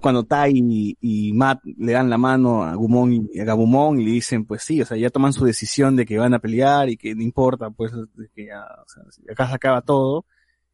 [0.00, 4.12] cuando Tai y, Matt le dan la mano a Gumon y a Gabumon y le
[4.12, 6.96] dicen, pues sí, o sea, ya toman su decisión de que van a pelear y
[6.96, 7.92] que no importa, pues,
[8.34, 10.26] que ya, o sea, acá se acaba todo.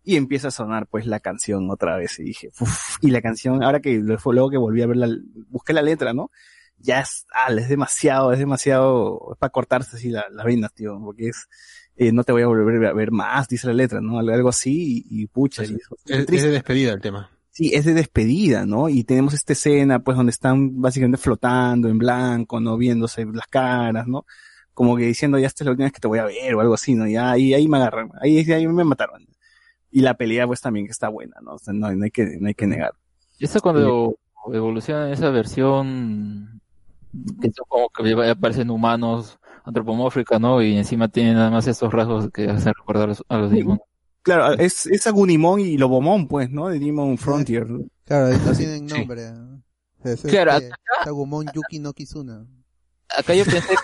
[0.04, 3.62] Y empieza a sonar pues la canción otra vez y dije, uff, y la canción,
[3.62, 5.08] ahora que luego que volví a ver la,
[5.48, 6.30] busqué la letra, ¿no?
[6.78, 11.00] Ya es, ah, es demasiado, es demasiado, es para cortarse así la- las venas, tío,
[11.02, 11.48] porque es,
[11.96, 14.18] eh, no te voy a volver a ver más, dice la letra, ¿no?
[14.18, 17.30] Algo, así, y, y pucha, y eso- Es, es de despedida el tema.
[17.50, 18.88] Sí, es de despedida, ¿no?
[18.88, 22.76] Y tenemos esta escena, pues, donde están básicamente flotando en blanco, ¿no?
[22.76, 24.26] Viéndose las caras, ¿no?
[24.74, 26.60] Como que diciendo, ya esta es la última vez que te voy a ver, o
[26.60, 27.06] algo así, ¿no?
[27.06, 29.24] Ya, ahí, ahí me agarran, ahí, ahí me mataron.
[29.94, 31.52] Y la pelea, pues, también que está buena, ¿no?
[31.52, 32.94] O sea, no, no hay que, no hay que negar.
[33.38, 34.18] Eso cuando
[34.52, 36.60] evoluciona esa versión
[37.40, 40.60] que son como que aparecen humanos antropomórfica, ¿no?
[40.60, 43.78] Y encima tienen nada más estos rasgos que hacen recordar a los, a los Digimon.
[44.22, 46.68] Claro, es, es Agunimon y Lobomon, pues, ¿no?
[46.70, 47.68] De Demon Frontier.
[48.04, 48.98] Claro, no tienen Sí.
[48.98, 49.30] nombre.
[50.02, 50.70] Es Claro, este,
[51.04, 52.44] Sagumon Yuki no Kizuna.
[53.16, 53.76] Acá yo pensé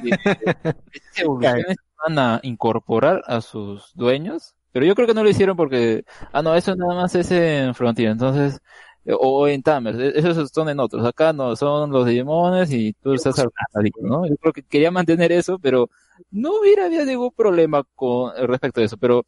[0.00, 0.08] que
[0.92, 5.56] estas evoluciones van a incorporar a sus dueños, pero yo creo que no lo hicieron
[5.56, 8.60] porque, ah, no, eso nada más es en Frontier, entonces,
[9.06, 12.92] eh, o en Tamers, eh, esos son en otros, acá no, son los Digimones y
[12.92, 14.28] tú estás al costadito, ¿no?
[14.28, 15.88] Yo creo que quería mantener eso, pero
[16.30, 19.24] no hubiera habido ningún problema con respecto a eso, pero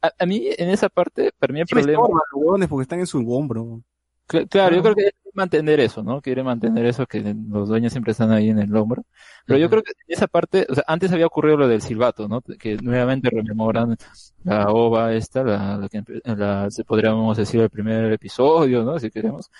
[0.00, 2.02] a, a mí en esa parte, para mí el problema...
[2.02, 3.82] los huevones porque están en su hombro.
[4.28, 6.20] Cl- Claro, yo creo que mantener eso, ¿no?
[6.20, 9.04] Quiere mantener eso, que los dueños siempre están ahí en el hombro.
[9.46, 12.40] Pero yo creo que esa parte, o sea, antes había ocurrido lo del silbato, ¿no?
[12.42, 13.96] Que nuevamente rememoran
[14.44, 18.98] la ova esta, la, la que, la, se podríamos decir el primer episodio, ¿no?
[18.98, 19.50] Si queremos.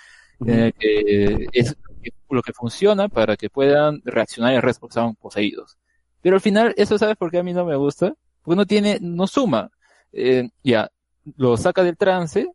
[0.45, 1.75] eh, que es
[2.29, 5.77] lo que funciona para que puedan reaccionar el resto estaban poseídos.
[6.21, 8.13] Pero al final, eso sabes por qué a mí no me gusta?
[8.41, 9.69] Porque no tiene, no suma.
[10.11, 10.89] Eh, ya,
[11.37, 12.47] lo saca del trance,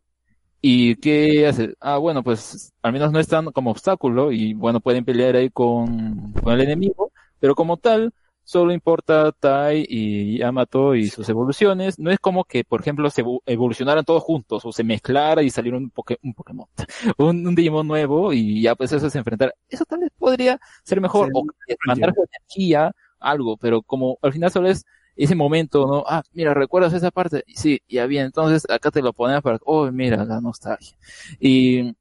[0.61, 1.73] ¿Y qué hace?
[1.79, 6.33] Ah, bueno, pues al menos no están como obstáculo y bueno, pueden pelear ahí con,
[6.33, 8.13] con el enemigo, pero como tal,
[8.43, 11.97] solo importa Tai y Yamato y sus evoluciones.
[11.97, 15.49] No es como que, por ejemplo, se evo- evolucionaran todos juntos o se mezclara y
[15.49, 16.67] saliera un, poke- un Pokémon,
[17.17, 19.53] un, un Digimon nuevo y ya pues eso se enfrentar.
[19.69, 21.45] Eso tal vez podría ser mejor o
[21.85, 24.85] mandar su energía, algo, pero como al final solo es
[25.23, 26.03] ese momento, ¿no?
[26.07, 27.43] Ah, mira, ¿recuerdas esa parte?
[27.55, 30.97] Sí, ya bien, entonces acá te lo pones para, oh, mira, la nostalgia.
[31.39, 31.93] Y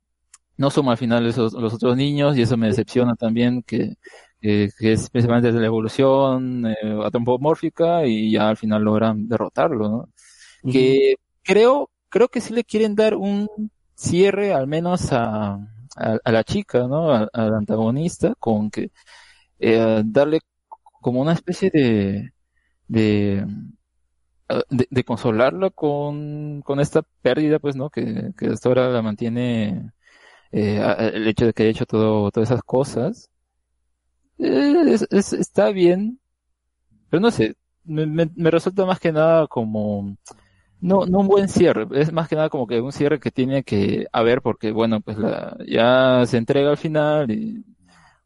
[0.56, 3.94] no suma al final esos, los otros niños y eso me decepciona también que,
[4.40, 6.74] que, que es precisamente de la evolución eh,
[7.04, 10.08] antropomórfica y ya al final logran derrotarlo, ¿no?
[10.68, 11.14] Que
[11.44, 13.48] creo, creo que sí le quieren dar un
[13.94, 15.54] cierre al menos a,
[15.96, 17.12] a, a la chica, ¿no?
[17.12, 18.90] A- Al antagonista con que
[19.58, 20.40] eh, darle
[21.00, 22.32] como una especie de,
[22.88, 23.46] de,
[24.70, 27.90] de, de consolarla con, con esta pérdida, pues, ¿no?
[27.90, 29.92] Que, que hasta ahora la mantiene
[30.52, 30.82] eh,
[31.14, 33.30] el hecho de que haya hecho todo, todas esas cosas.
[34.38, 36.20] Eh, es- es- está bien,
[37.10, 40.16] pero no sé, me, me, me resulta más que nada como,
[40.80, 43.64] no, no un buen cierre, es más que nada como que un cierre que tiene
[43.64, 47.64] que haber porque, bueno, pues la, ya se entrega al final y,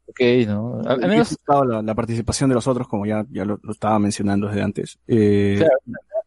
[0.07, 0.79] ok, ¿no?
[0.81, 3.71] Al, al Me menos, la, la participación de los otros, como ya, ya lo, lo
[3.71, 4.99] estaba mencionando desde antes.
[5.07, 5.77] Eh, claro,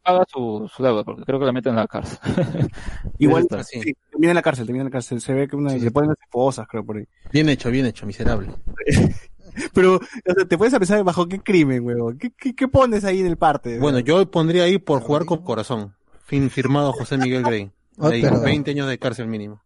[0.02, 2.18] paga su, su deuda porque creo que la meten en la cárcel.
[3.18, 3.64] igual, Está.
[3.64, 3.80] sí,
[4.10, 5.20] termina en la cárcel, termina en la cárcel.
[5.20, 7.04] Se ve que una, le ponen las esposas, creo, por ahí.
[7.32, 8.48] Bien hecho, bien hecho, miserable.
[9.72, 10.00] Pero, o
[10.34, 12.18] sea, te puedes a pensar bajo qué crimen, huevón.
[12.18, 13.78] ¿Qué, qué, qué pones ahí en el parte?
[13.78, 15.94] Bueno, yo pondría ahí por jugar con corazón.
[16.24, 17.70] Fin firmado José Miguel Grey.
[17.98, 19.62] Oh, Ahí, pero- 20 años de cárcel mínimo.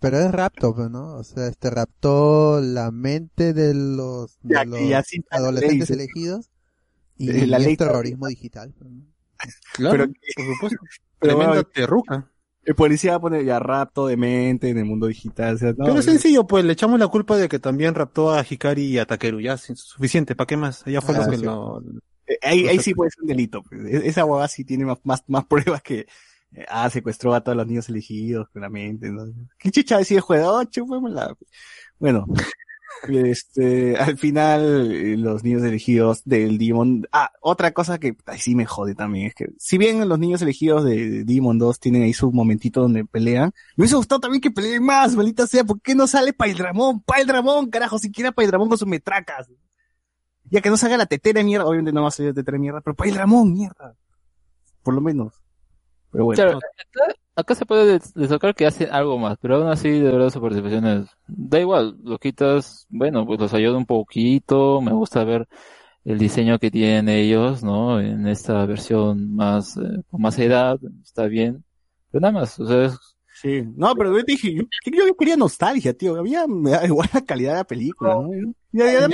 [0.00, 1.16] Pero es rapto, pues, ¿no?
[1.16, 4.78] O sea, este raptó la mente de los, de Ya, los
[5.30, 6.50] adolescentes ley, elegidos
[7.16, 8.74] y, Eh, la y ley es terrorismo digital.
[8.80, 9.04] ¿no?
[9.74, 10.78] Claro, Pero- por supuesto.
[11.20, 12.30] Pero, Tremenda bueno, terruca.
[12.64, 15.54] el policía va a poner ya rapto de mente en el mundo digital.
[15.54, 18.32] O sea, no, Pero es sencillo, pues le echamos la culpa de que también raptó
[18.32, 19.40] a Hikari y a Takeru.
[19.40, 20.84] Ya, sin- suficiente, ¿para qué más?
[20.84, 21.44] Ya fue Ah, lo que sí.
[21.44, 21.82] lo...
[22.26, 23.62] Eh, Ahí, ahí sí puede ser un delito.
[23.62, 23.80] pues.
[23.86, 26.06] E- Esa huevada sí tiene más, más, más pruebas que, eh,
[26.68, 29.24] ah, secuestró a todos los niños elegidos, claramente, ¿no?
[29.58, 29.98] ¿Qué chicha?
[29.98, 31.36] Oh, chupémosla.
[31.98, 32.26] Bueno,
[33.08, 38.54] este, al final, eh, los niños elegidos del Demon, ah, otra cosa que ahí sí
[38.54, 42.12] me jode también, es que, si bien los niños elegidos de Demon 2 tienen ahí
[42.12, 45.94] su momentito donde pelean, me hubiese gustado también que peleen más, maldita sea, ¿por qué
[45.94, 47.00] no sale Paildramón?
[47.02, 49.48] Paildramón, carajo, siquiera Paildramón con sus metracas.
[50.50, 52.56] Ya que no salga la tetera de mierda, obviamente no va a salir la tetera
[52.56, 53.96] de mierda, pero Pail Ramón, mierda.
[54.82, 55.43] Por lo menos.
[56.14, 56.42] Pero bueno.
[56.42, 60.10] Claro, acá, acá se puede des- destacar que hacen algo más, pero aún así, de
[60.12, 64.92] verdad, su participación es, da igual, lo quitas, bueno, pues los ayuda un poquito, me
[64.92, 65.46] gusta ver
[66.04, 68.00] el diseño que tienen ellos, ¿no?
[68.00, 71.64] En esta versión más, eh, con más edad, está bien,
[72.12, 72.98] pero nada más, o sea, es,
[73.42, 73.64] Sí.
[73.76, 76.14] No, pero yo dije, yo, yo quería nostalgia, tío.
[76.16, 78.30] Había, me da igual la calidad de la película, ¿no?
[78.70, 79.08] Ya,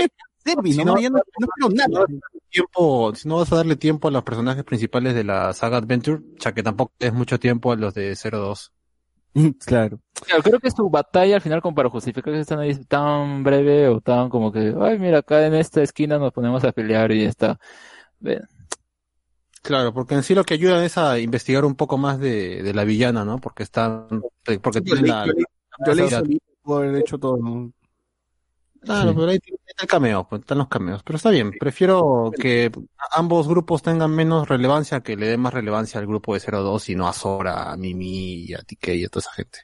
[0.72, 2.06] Si no, no- ya no, no quiero nada.
[2.50, 6.22] Tiempo, si no vas a darle tiempo a los personajes principales de la saga Adventure,
[6.38, 8.72] ya que tampoco es mucho tiempo a los de 02.
[9.64, 10.00] Claro.
[10.26, 13.88] Claro, creo que su batalla al final como para justificar que están ahí tan breve
[13.88, 17.22] o tan como que, ay, mira, acá en esta esquina nos ponemos a pelear y
[17.22, 17.58] ya está.
[18.20, 18.42] Ven,
[19.62, 22.72] Claro, porque en sí lo que ayudan es a investigar un poco más de, de
[22.74, 23.38] la villana, ¿no?
[23.38, 24.08] Porque están,
[24.62, 25.44] porque Yo tienen le, la, yo le-
[25.86, 27.72] yo le la- hice haber hecho todo, ¿no?
[28.82, 29.16] Claro, Sí.
[29.18, 31.02] pero ahí está el cameo, pues, están los cameos.
[31.02, 32.70] Pero está bien, prefiero que
[33.12, 36.94] ambos grupos tengan menos relevancia, que le dé más relevancia al grupo de 02 y
[36.94, 39.58] no a Sora, a Mimi y a TK y a toda esa gente.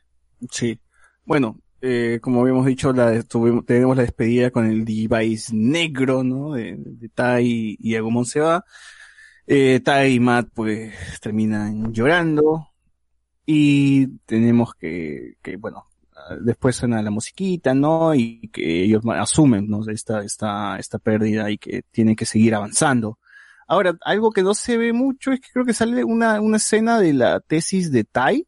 [0.50, 0.78] Sí.
[1.24, 6.52] Bueno, eh, como habíamos dicho, la, tuvimos- tenemos la despedida con el device negro, ¿no?
[6.52, 8.64] De, de Tai y Agumon se va.
[9.46, 12.68] Eh, Tai y Matt, pues, terminan llorando.
[13.46, 15.86] Y tenemos que, que, bueno,
[16.40, 18.14] después suena la musiquita, ¿no?
[18.14, 19.80] Y que ellos asumen, ¿no?
[19.88, 23.18] Esta, esta, esta pérdida y que tienen que seguir avanzando.
[23.68, 27.00] Ahora, algo que no se ve mucho es que creo que sale una, una escena
[27.00, 28.46] de la tesis de Tai,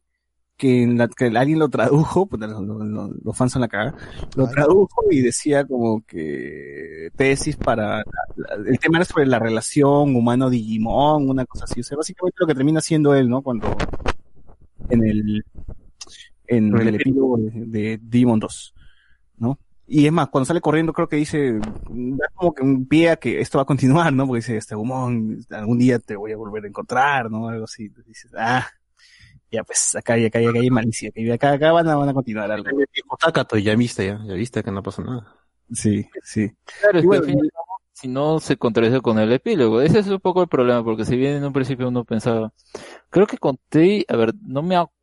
[0.55, 3.95] que, en la, que alguien lo tradujo, puta, los, los- los fans son la cagada,
[4.35, 4.53] lo Ay.
[4.53, 8.03] tradujo y decía como que tesis para, la-
[8.57, 12.47] la- el tema era sobre la relación humano-digimon, una cosa así, o sea, básicamente lo
[12.47, 13.41] que termina siendo él, ¿no?
[13.41, 13.73] Cuando,
[14.89, 15.45] en el,
[16.49, 18.73] en el epílogo de, de Digimon 2,
[19.37, 19.59] ¿no?
[19.91, 23.15] Y es más, cuando sale corriendo creo que dice, da como que un pie a
[23.15, 24.27] que esto va a continuar, ¿no?
[24.27, 27.49] Porque dice, este Gumon, algún día te voy a volver a encontrar, ¿no?
[27.49, 27.89] Algo así.
[28.05, 28.67] Dices, ah,
[29.51, 32.09] ya pues, acá hay, acá hay, acá hay malicia, que acá, acá van a, van
[32.09, 32.69] a continuar algo.
[33.57, 35.33] Y ya viste, ya, ya viste que no pasó nada.
[35.71, 36.51] Sí, sí.
[36.81, 37.49] Claro, es Y que al y
[37.93, 39.81] si no se contradice con el epílogo.
[39.81, 42.53] Ese es un poco el problema, porque si bien en un principio uno pensaba,
[43.09, 44.98] creo que conté, a ver, no me acuerdo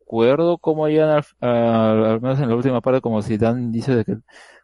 [0.61, 4.05] cómo llegan al, al- al menos en la última parte, como si dan indicios de
[4.05, 4.17] que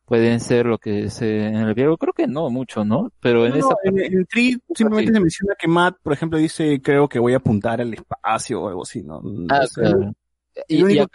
[0.05, 1.97] pueden ser lo que se en el epílogo.
[1.97, 3.11] Creo que no mucho, ¿no?
[3.19, 6.81] Pero en No, esta en, en tree simplemente se menciona que Matt, por ejemplo, dice,
[6.81, 9.21] creo que voy a apuntar al espacio o algo así, ¿no?
[9.21, 9.81] No Ah, sé.
[9.81, 10.13] claro.
[10.67, 11.07] Y, y único-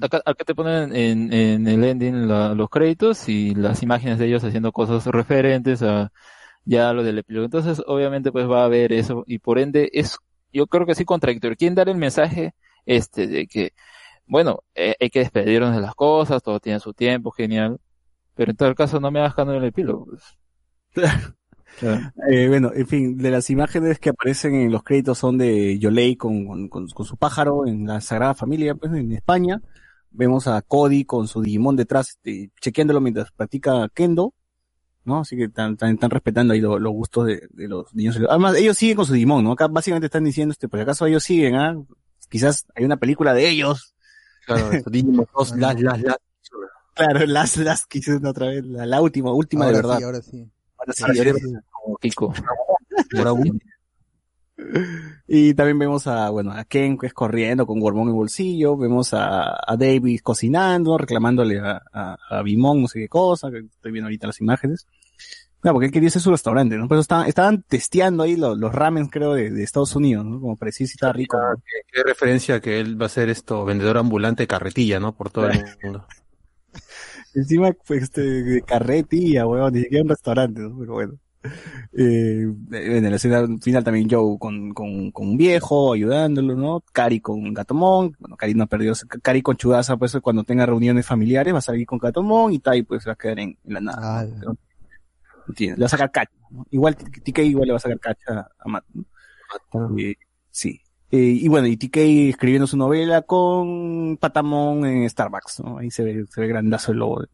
[0.00, 4.26] acá, acá te ponen en, en el ending la- los créditos y las imágenes de
[4.26, 6.12] ellos haciendo cosas referentes a,
[6.64, 7.44] ya lo del epílogo.
[7.46, 10.18] Entonces, obviamente, pues va a haber eso y por ende es,
[10.52, 11.56] yo creo que sí contradictorio.
[11.58, 12.54] ¿Quién dar el mensaje
[12.88, 13.72] este de que,
[14.26, 17.80] bueno, eh, hay que despedirnos de las cosas, todo tiene su tiempo, genial,
[18.34, 20.06] pero en todo caso no me hagas caso en el epílogo.
[20.06, 20.22] Pues.
[20.94, 21.20] Claro.
[22.30, 26.16] Eh, bueno, en fin, de las imágenes que aparecen en los créditos son de Yolei
[26.16, 29.60] con, con, con- con su pájaro en la Sagrada Familia, pues en España.
[30.10, 34.34] Vemos a Cody con su Digimon detrás, este, chequeándolo mientras practica Kendo,
[35.04, 35.20] ¿no?
[35.20, 38.18] Así que están, están, están respetando ahí lo- los gustos de, de los niños.
[38.28, 39.52] Además, ellos siguen con su Digimon, ¿no?
[39.52, 41.76] Acá básicamente están diciendo, este, por si acaso ellos siguen, ¿ah?
[42.28, 43.94] Quizás hay una película de ellos.
[44.46, 46.16] Claro, eso, Digimon 2, las, las, las.
[46.94, 49.98] Claro, las, las, quizás otra vez, la, la última, última ahora de verdad.
[49.98, 50.50] sí, ahora sí.
[50.76, 51.54] Ahora sí, Ahora sí, ahora ahora sí.
[51.70, 52.34] Como Kiko.
[55.28, 59.14] Y también vemos a, bueno, a Ken que es corriendo con Gormón en bolsillo, vemos
[59.14, 63.92] a, a David cocinando, reclamándole a, a, a Bimón no sé qué cosa, que estoy
[63.92, 64.86] viendo ahorita las imágenes.
[65.60, 66.86] Claro, porque él quería hacer su restaurante, ¿no?
[66.86, 70.40] Por eso estaban, estaban testeando ahí los, los ramen, creo, de, de Estados Unidos, ¿no?
[70.40, 71.36] Como para decir si está rico.
[71.36, 71.56] ¿no?
[71.56, 75.16] Qué, qué referencia que él va a ser esto, vendedor ambulante de carretilla, ¿no?
[75.16, 76.06] Por todo el mundo.
[77.34, 80.78] Encima, pues, este, de carretilla, weón, ni siquiera un restaurante, ¿no?
[80.78, 81.14] Pero bueno.
[81.92, 86.84] Eh, en escena final también Joe con, con, con un viejo ayudándolo, ¿no?
[86.92, 91.06] Cari con Gatomón, bueno, Cari no ha perdido, Cari con Chudaza, pues cuando tenga reuniones
[91.06, 93.80] familiares va a salir con Gatomón y Tai pues va a quedar en, en la
[93.80, 94.20] nada.
[94.20, 94.56] Ah, ¿no?
[95.54, 96.66] Tiene- Le va a sacar cacha, ¿no?
[96.70, 99.04] Igual TK igual le va a sacar cacha a Matt, ¿no?
[99.98, 100.16] Eh,
[100.50, 100.80] sí.
[101.10, 101.96] Eh, y bueno, y TK
[102.28, 105.78] escribiendo su novela con Patamón en Starbucks, ¿no?
[105.78, 107.24] Ahí se ve, se ve grandazo el logo.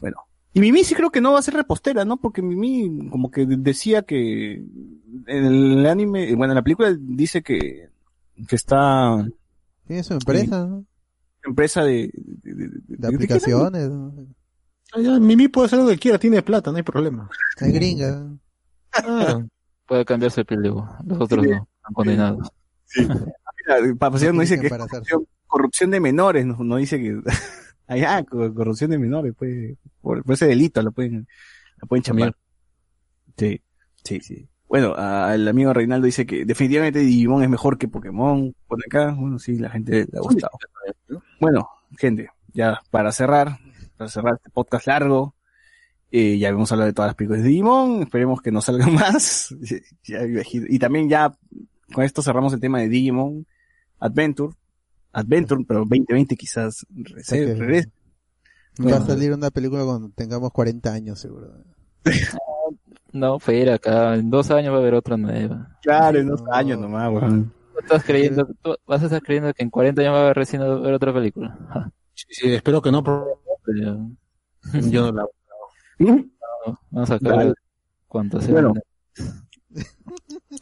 [0.00, 0.16] Bueno.
[0.52, 2.16] Y Mimi sí creo que no va a ser repostera, ¿no?
[2.16, 7.88] Porque Mimi como que decía que en el anime, bueno, en la película dice que,
[8.48, 9.24] que está
[9.86, 10.84] Tiene su empresa, ¿no?
[11.44, 13.08] empresa de, de, de- de- De
[13.70, 14.26] ¿de
[14.96, 17.28] Mimi puede hacer lo que quiera, tiene plata, no hay problema.
[17.60, 18.26] Es gringa.
[18.92, 19.40] Ah,
[19.86, 20.88] Puede cambiarse el epílogo.
[21.04, 22.50] Los otros no, están condenados.
[22.96, 27.20] Mira, Papación no dice que corrupción, corrupción de menores, no, no dice que
[27.86, 31.26] allá co- corrupción de menores, pues por, por ese delito lo pueden
[31.80, 32.34] lo pueden chamar.
[33.36, 33.60] Sí,
[34.04, 34.48] sí, sí.
[34.68, 38.54] Bueno, a- el amigo Reinaldo dice que definitivamente Digimon es mejor que Pokémon.
[38.66, 40.52] Por acá, bueno, sí, la gente le ha gustado.
[41.40, 43.58] Bueno, gente, ya para cerrar,
[44.00, 45.34] para cerrar este podcast largo,
[46.10, 49.54] eh, ya hemos hablado de todas las películas de Digimon, esperemos que no salgan más.
[50.04, 51.34] Ya y también ya
[51.92, 53.46] con esto cerramos el tema de Digimon
[53.98, 54.54] Adventure.
[55.12, 57.52] Adventure, pero 2020 quizás regrese.
[57.52, 57.58] Ok.
[57.58, 57.90] regrese.
[58.86, 61.52] Va a salir una película cuando tengamos 40 años, seguro.
[63.12, 65.76] No, Fer, acá en dos años va a haber otra nueva.
[65.82, 67.52] Claro, en dos años nomás, weón.
[67.72, 70.36] ¿Tú estás creyendo, tú vas a estar creyendo que en 40 años va a haber
[70.36, 71.90] recién a ver otra película?
[72.14, 73.02] Sí, espero que no,
[73.64, 74.08] pero
[74.90, 75.26] yo no la
[76.90, 77.54] vamos a acabar Dale.
[78.08, 78.72] cuántas Bueno.
[78.74, 79.44] semanas.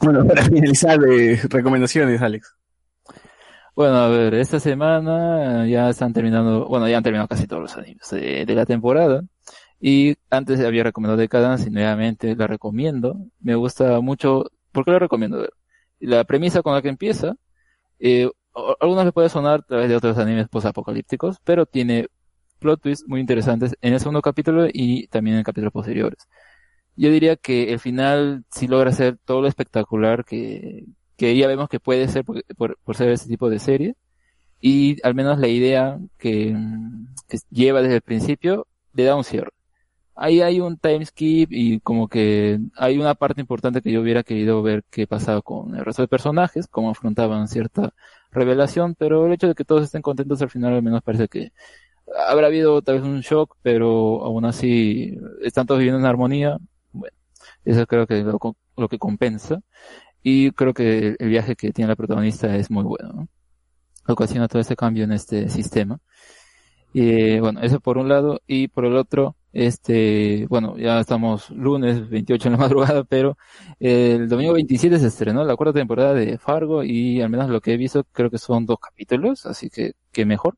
[0.01, 2.55] Bueno, para finalizar, eh, recomendaciones, Alex.
[3.75, 7.77] Bueno, a ver, esta semana ya están terminando, bueno, ya han terminado casi todos los
[7.77, 9.23] animes de, de la temporada.
[9.79, 13.15] Y antes había recomendado Decadence y nuevamente la recomiendo.
[13.39, 14.45] Me gusta mucho.
[14.73, 15.47] ¿Por qué la recomiendo?
[15.99, 17.35] La premisa con la que empieza,
[17.99, 22.09] eh, a- algunos le puede sonar a través de otros animes posapocalípticos, pero tiene
[22.59, 26.27] plot twists muy interesantes en el segundo capítulo y también en capítulos posteriores.
[26.95, 30.85] Yo diría que el final sí logra ser todo lo espectacular que,
[31.17, 33.95] que ya vemos que puede ser por, por, por ser ese tipo de serie.
[34.61, 36.55] Y al menos la idea que,
[37.29, 39.51] que lleva desde el principio le da un cierre.
[40.15, 44.23] Ahí hay un time skip y como que hay una parte importante que yo hubiera
[44.23, 47.93] querido ver qué pasaba con el resto de personajes, cómo afrontaban cierta
[48.31, 51.53] revelación, pero el hecho de que todos estén contentos al final al menos parece que
[52.27, 56.57] habrá habido tal vez un shock, pero aún así están todos viviendo en armonía.
[56.91, 57.15] Bueno,
[57.65, 58.39] eso creo que es lo,
[58.77, 59.61] lo que compensa.
[60.23, 63.29] Y creo que el viaje que tiene la protagonista es muy bueno, ¿no?
[64.07, 65.99] Ocasiona todo ese cambio en este sistema.
[66.93, 68.41] Y bueno, eso por un lado.
[68.47, 73.37] Y por el otro, este, bueno, ya estamos lunes 28 en la madrugada, pero
[73.79, 77.73] el domingo 27 se estrenó la cuarta temporada de Fargo y al menos lo que
[77.73, 80.57] he visto creo que son dos capítulos, así que, que mejor.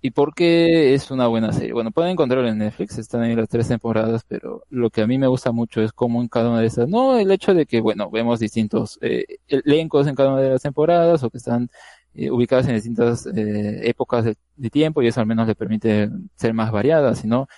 [0.00, 1.72] ¿Y por qué es una buena serie?
[1.72, 5.18] Bueno, pueden encontrarlo en Netflix, están ahí las tres temporadas, pero lo que a mí
[5.18, 7.80] me gusta mucho es cómo en cada una de esas, no el hecho de que,
[7.80, 11.68] bueno, vemos distintos eh, elencos en cada una de las temporadas o que están
[12.14, 14.36] eh, ubicadas en distintas eh, épocas de,
[14.70, 17.48] tiempo y eso al menos le permite ser más variada, sino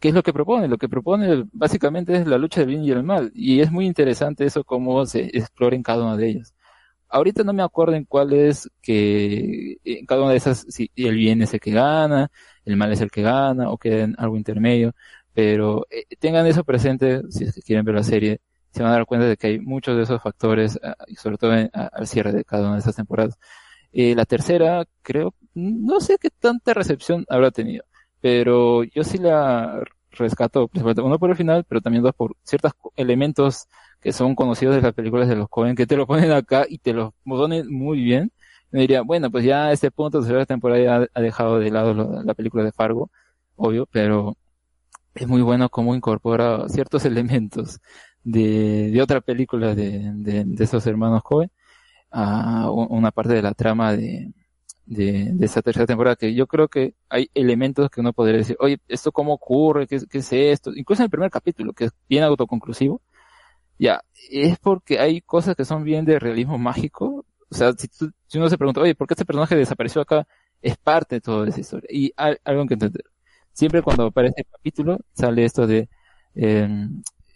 [0.00, 0.68] ¿qué es lo que propone?
[0.68, 3.86] Lo que propone básicamente es la lucha del bien y el mal y es muy
[3.86, 6.54] interesante eso cómo se explora en cada una de ellas.
[7.12, 11.16] Ahorita no me acuerdo en cuál es que en cada una de esas si el
[11.16, 12.30] bien es el que gana,
[12.64, 14.94] el mal es el que gana o queda en algo intermedio,
[15.34, 18.40] Pero eh, tengan eso presente si es que quieren ver la serie.
[18.70, 21.36] Se van a dar cuenta de que hay muchos de esos factores, ah, y sobre
[21.38, 23.38] todo al cierre de cada una de esas temporadas.
[23.92, 27.84] Eh, la tercera, creo, no sé qué tanta recepción habrá tenido,
[28.20, 29.82] pero yo sí la
[30.12, 33.68] rescato, uno por el final, pero también dos por ciertos elementos
[34.00, 36.78] que son conocidos de las películas de los Cohen, que te lo ponen acá y
[36.78, 38.32] te lo ponen muy bien.
[38.72, 42.34] Yo diría, bueno, pues ya a este punto, tercera temporada ha dejado de lado la
[42.34, 43.10] película de Fargo,
[43.56, 44.36] obvio, pero
[45.14, 47.80] es muy bueno cómo incorpora ciertos elementos
[48.24, 51.50] de, de otra película de, de, de esos hermanos Cohen
[52.10, 54.32] a una parte de la trama de,
[54.94, 58.56] de, de esa tercera temporada que yo creo que hay elementos que uno podría decir,
[58.60, 59.86] oye, ¿esto cómo ocurre?
[59.86, 60.72] ¿Qué, qué es esto?
[60.74, 63.02] Incluso en el primer capítulo, que es bien autoconclusivo,
[63.78, 67.26] ya, es porque hay cosas que son bien de realismo mágico.
[67.50, 70.26] O sea, si, tú- si uno se pregunta, oye, ¿por qué este personaje desapareció acá?
[70.60, 71.88] Es parte de toda esa historia.
[71.90, 73.04] Y hay algo que entender.
[73.52, 75.88] Siempre cuando aparece el capítulo, sale esto de,
[76.34, 76.68] eh,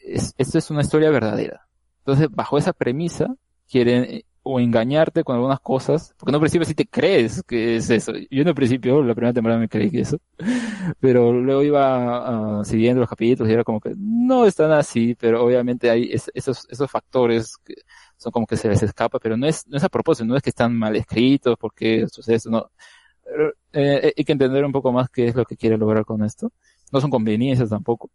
[0.05, 1.67] es- esto es una historia verdadera.
[1.99, 3.35] Entonces, bajo esa premisa,
[3.69, 7.91] quieren o engañarte con algunas cosas, porque en un principio sí te crees que es
[7.91, 8.13] eso.
[8.31, 10.19] Yo en un principio, la primera temporada me creí que eso,
[11.01, 15.45] pero luego iba ah, siguiendo los capítulos y era como que no están así, pero
[15.45, 17.75] obviamente hay es- esos, esos factores que
[18.17, 20.43] son como que se les escapa, pero no es, no es a propósito, no es
[20.43, 22.71] que están mal escritos, porque sucede esto, no.
[23.25, 26.25] Pero, eh, hay que entender un poco más qué es lo que quiere lograr con
[26.25, 26.53] esto.
[26.93, 28.11] No son conveniencias tampoco.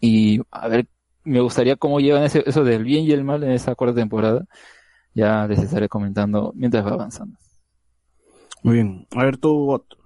[0.00, 0.86] Y a ver,
[1.24, 4.44] me gustaría cómo llevan ese, eso del bien y el mal en esa cuarta temporada.
[5.18, 7.36] Ya les estaré comentando mientras va avanzando.
[8.62, 9.06] Muy bien.
[9.10, 9.96] A ver tú, Otto.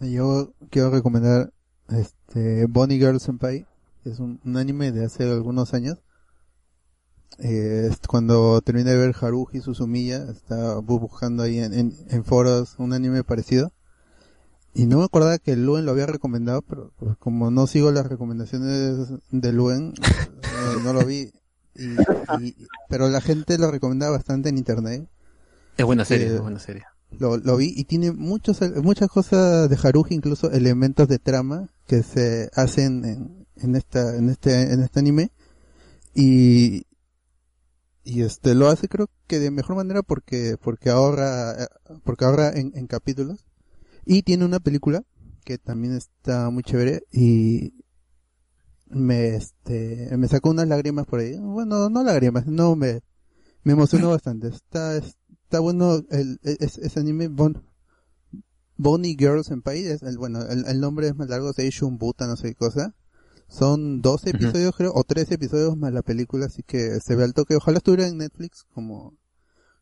[0.00, 1.54] Yo quiero recomendar
[1.88, 3.64] este Bonnie Girl Senpai.
[4.04, 5.96] Es un, un anime de hace algunos años.
[7.38, 12.74] Eh, cuando terminé de ver Haruhi Suzumiya, estaba bu- buscando ahí en, en, en foros
[12.78, 13.72] un anime parecido.
[14.74, 18.04] Y no me acordaba que Luen lo había recomendado, pero pues, como no sigo las
[18.06, 21.32] recomendaciones de Luen, eh, no lo vi.
[21.78, 22.54] Y- y-
[22.88, 25.06] pero la gente lo recomendaba bastante en internet.
[25.76, 26.84] Es buena serie, Eh, es buena serie.
[27.18, 32.02] Lo, lo vi y tiene muchos, muchas cosas de Haruhi, incluso elementos de trama que
[32.02, 35.30] se hacen en, en esta, en este, en este anime.
[36.14, 36.84] Y,
[38.04, 41.68] y este, lo hace creo que de mejor manera porque, porque ahorra,
[42.04, 43.44] porque ahorra en, en capítulos.
[44.04, 45.02] Y tiene una película
[45.44, 47.72] que también está muy chévere y
[48.88, 51.38] me, este, me sacó unas lágrimas por ahí.
[51.38, 53.02] Bueno, no lágrimas, no me,
[53.62, 54.48] me emocionó bastante.
[54.48, 57.62] Está, está bueno el, es, ese anime Bon,
[58.76, 62.36] Bonnie Girls Senpai, es el, bueno, el, el nombre es más largo, Seishun Buta, no
[62.36, 62.94] sé qué cosa.
[63.48, 64.36] Son 12 Ujú.
[64.36, 67.56] episodios creo, o 13 episodios más la película, así que se ve al toque.
[67.56, 69.16] Ojalá estuviera en Netflix como,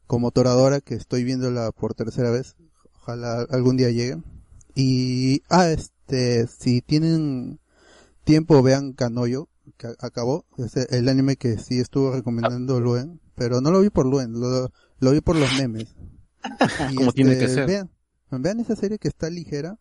[0.07, 2.57] como Toradora, que estoy viéndola por tercera vez.
[2.95, 4.23] Ojalá algún día llegue.
[4.75, 7.59] Y, ah, este, si tienen
[8.25, 10.45] tiempo, vean Kanoyo, que acabó.
[10.59, 14.71] Es el anime que sí estuvo recomendando Luen, pero no lo vi por Luen, lo,
[14.99, 15.95] lo vi por los memes.
[16.93, 17.67] Y, Como tiene que ser.
[17.67, 17.91] Vean,
[18.31, 19.79] vean esa serie que está ligera,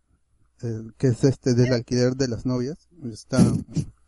[0.61, 2.87] eh, que es este del alquiler de las novias.
[3.11, 3.39] Está,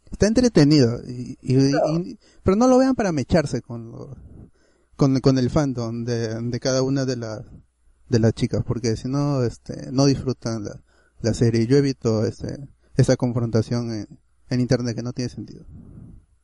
[0.09, 4.15] está entretenido, y, y- y- pero no lo vean para mecharse con, lo-
[4.95, 7.41] con, con el fandom de, de cada una de las
[8.07, 10.81] de las chicas, porque si no, este, no disfrutan la,
[11.21, 11.65] la serie.
[11.67, 14.07] Yo evito ese, esa confrontación en,
[14.49, 15.65] en internet que no tiene sentido.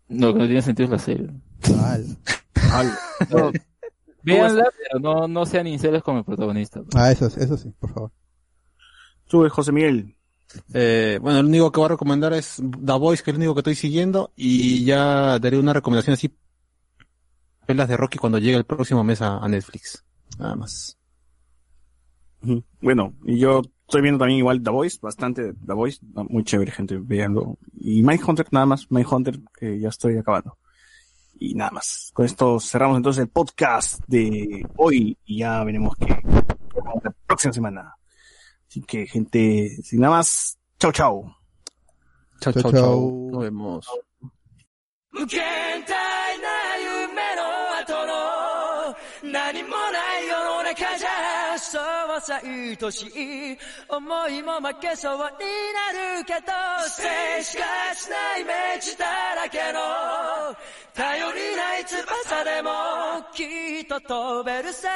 [0.10, 1.30] Lo que no tiene sentido es la serie.
[1.70, 2.18] Mal.
[3.30, 3.52] No,
[4.24, 6.82] véanla, pero no, no sean inceles como el protagonista.
[6.96, 8.12] Ah, eso, eso sí, por favor.
[9.26, 10.16] Sube José Miguel.
[10.74, 13.54] Eh, bueno, el único que voy a recomendar es The Voice, que es el único
[13.56, 16.38] que estoy siguiendo, y ya daré una recomendación así,
[17.66, 20.04] pelas de Rocky cuando llegue el próximo mes a, a Netflix.
[20.38, 20.98] Nada más.
[22.82, 26.98] Bueno, y yo estoy viendo también igual The Voice, bastante The Voice, muy chévere gente
[26.98, 27.58] viendo.
[27.78, 30.58] Y Mindhunter nada más, Mindhunter que ya estoy acabando.
[31.38, 32.10] Y nada más.
[32.14, 37.96] Con esto cerramos entonces el podcast de hoy y ya veremos que la próxima semana.
[38.70, 41.36] Así que gente, sin nada más, chao chao.
[42.40, 42.82] Chao, Chao, chao, chao.
[42.82, 43.30] chao.
[43.30, 43.88] Nos vemos.
[52.22, 53.58] そうさ愛しい。
[53.90, 55.28] 思いも負けそうにな
[56.18, 56.52] るけど
[56.88, 57.64] 静しか
[57.96, 59.80] しない目地だらけの
[60.94, 62.70] 頼りない翼でも
[63.34, 63.44] き
[63.84, 64.90] っと飛べるさ。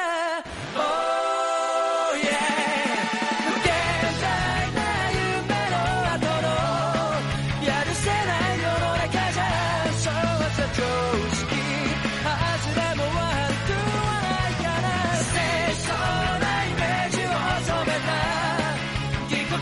[0.76, 3.15] Oh yeah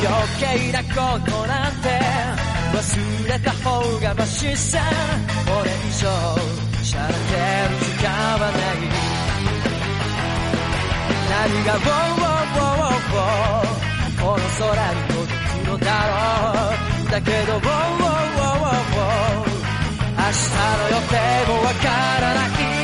[0.00, 1.88] 余計なことなんて
[2.72, 4.78] 忘れた方がマシさ。
[5.44, 6.06] これ以上
[6.84, 8.06] しゃらける時間
[8.38, 9.18] はない。
[11.30, 13.78] 何が「ウォーウォーウォーウォー
[14.20, 16.12] この空に届くのだろ
[17.06, 19.58] うだけど「ウォーウォーウォーウォー
[20.16, 20.46] 明日
[20.78, 21.14] の予定
[21.48, 21.86] もわか
[22.20, 22.77] らない。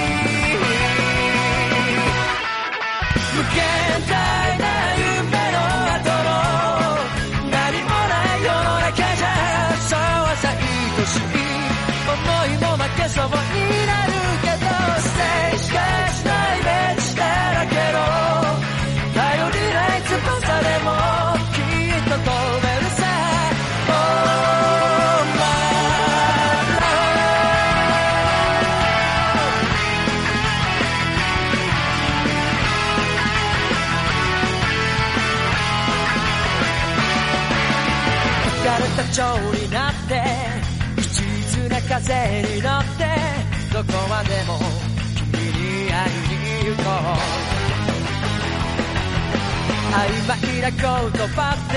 [49.94, 50.82] 曖昧な言
[51.28, 51.74] 葉って。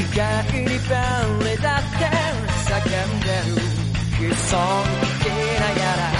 [0.00, 0.20] 意外
[0.52, 2.08] に便利だって。
[2.64, 4.28] 叫んでる。
[4.28, 4.56] 悲壮
[5.22, 6.17] 的なやら。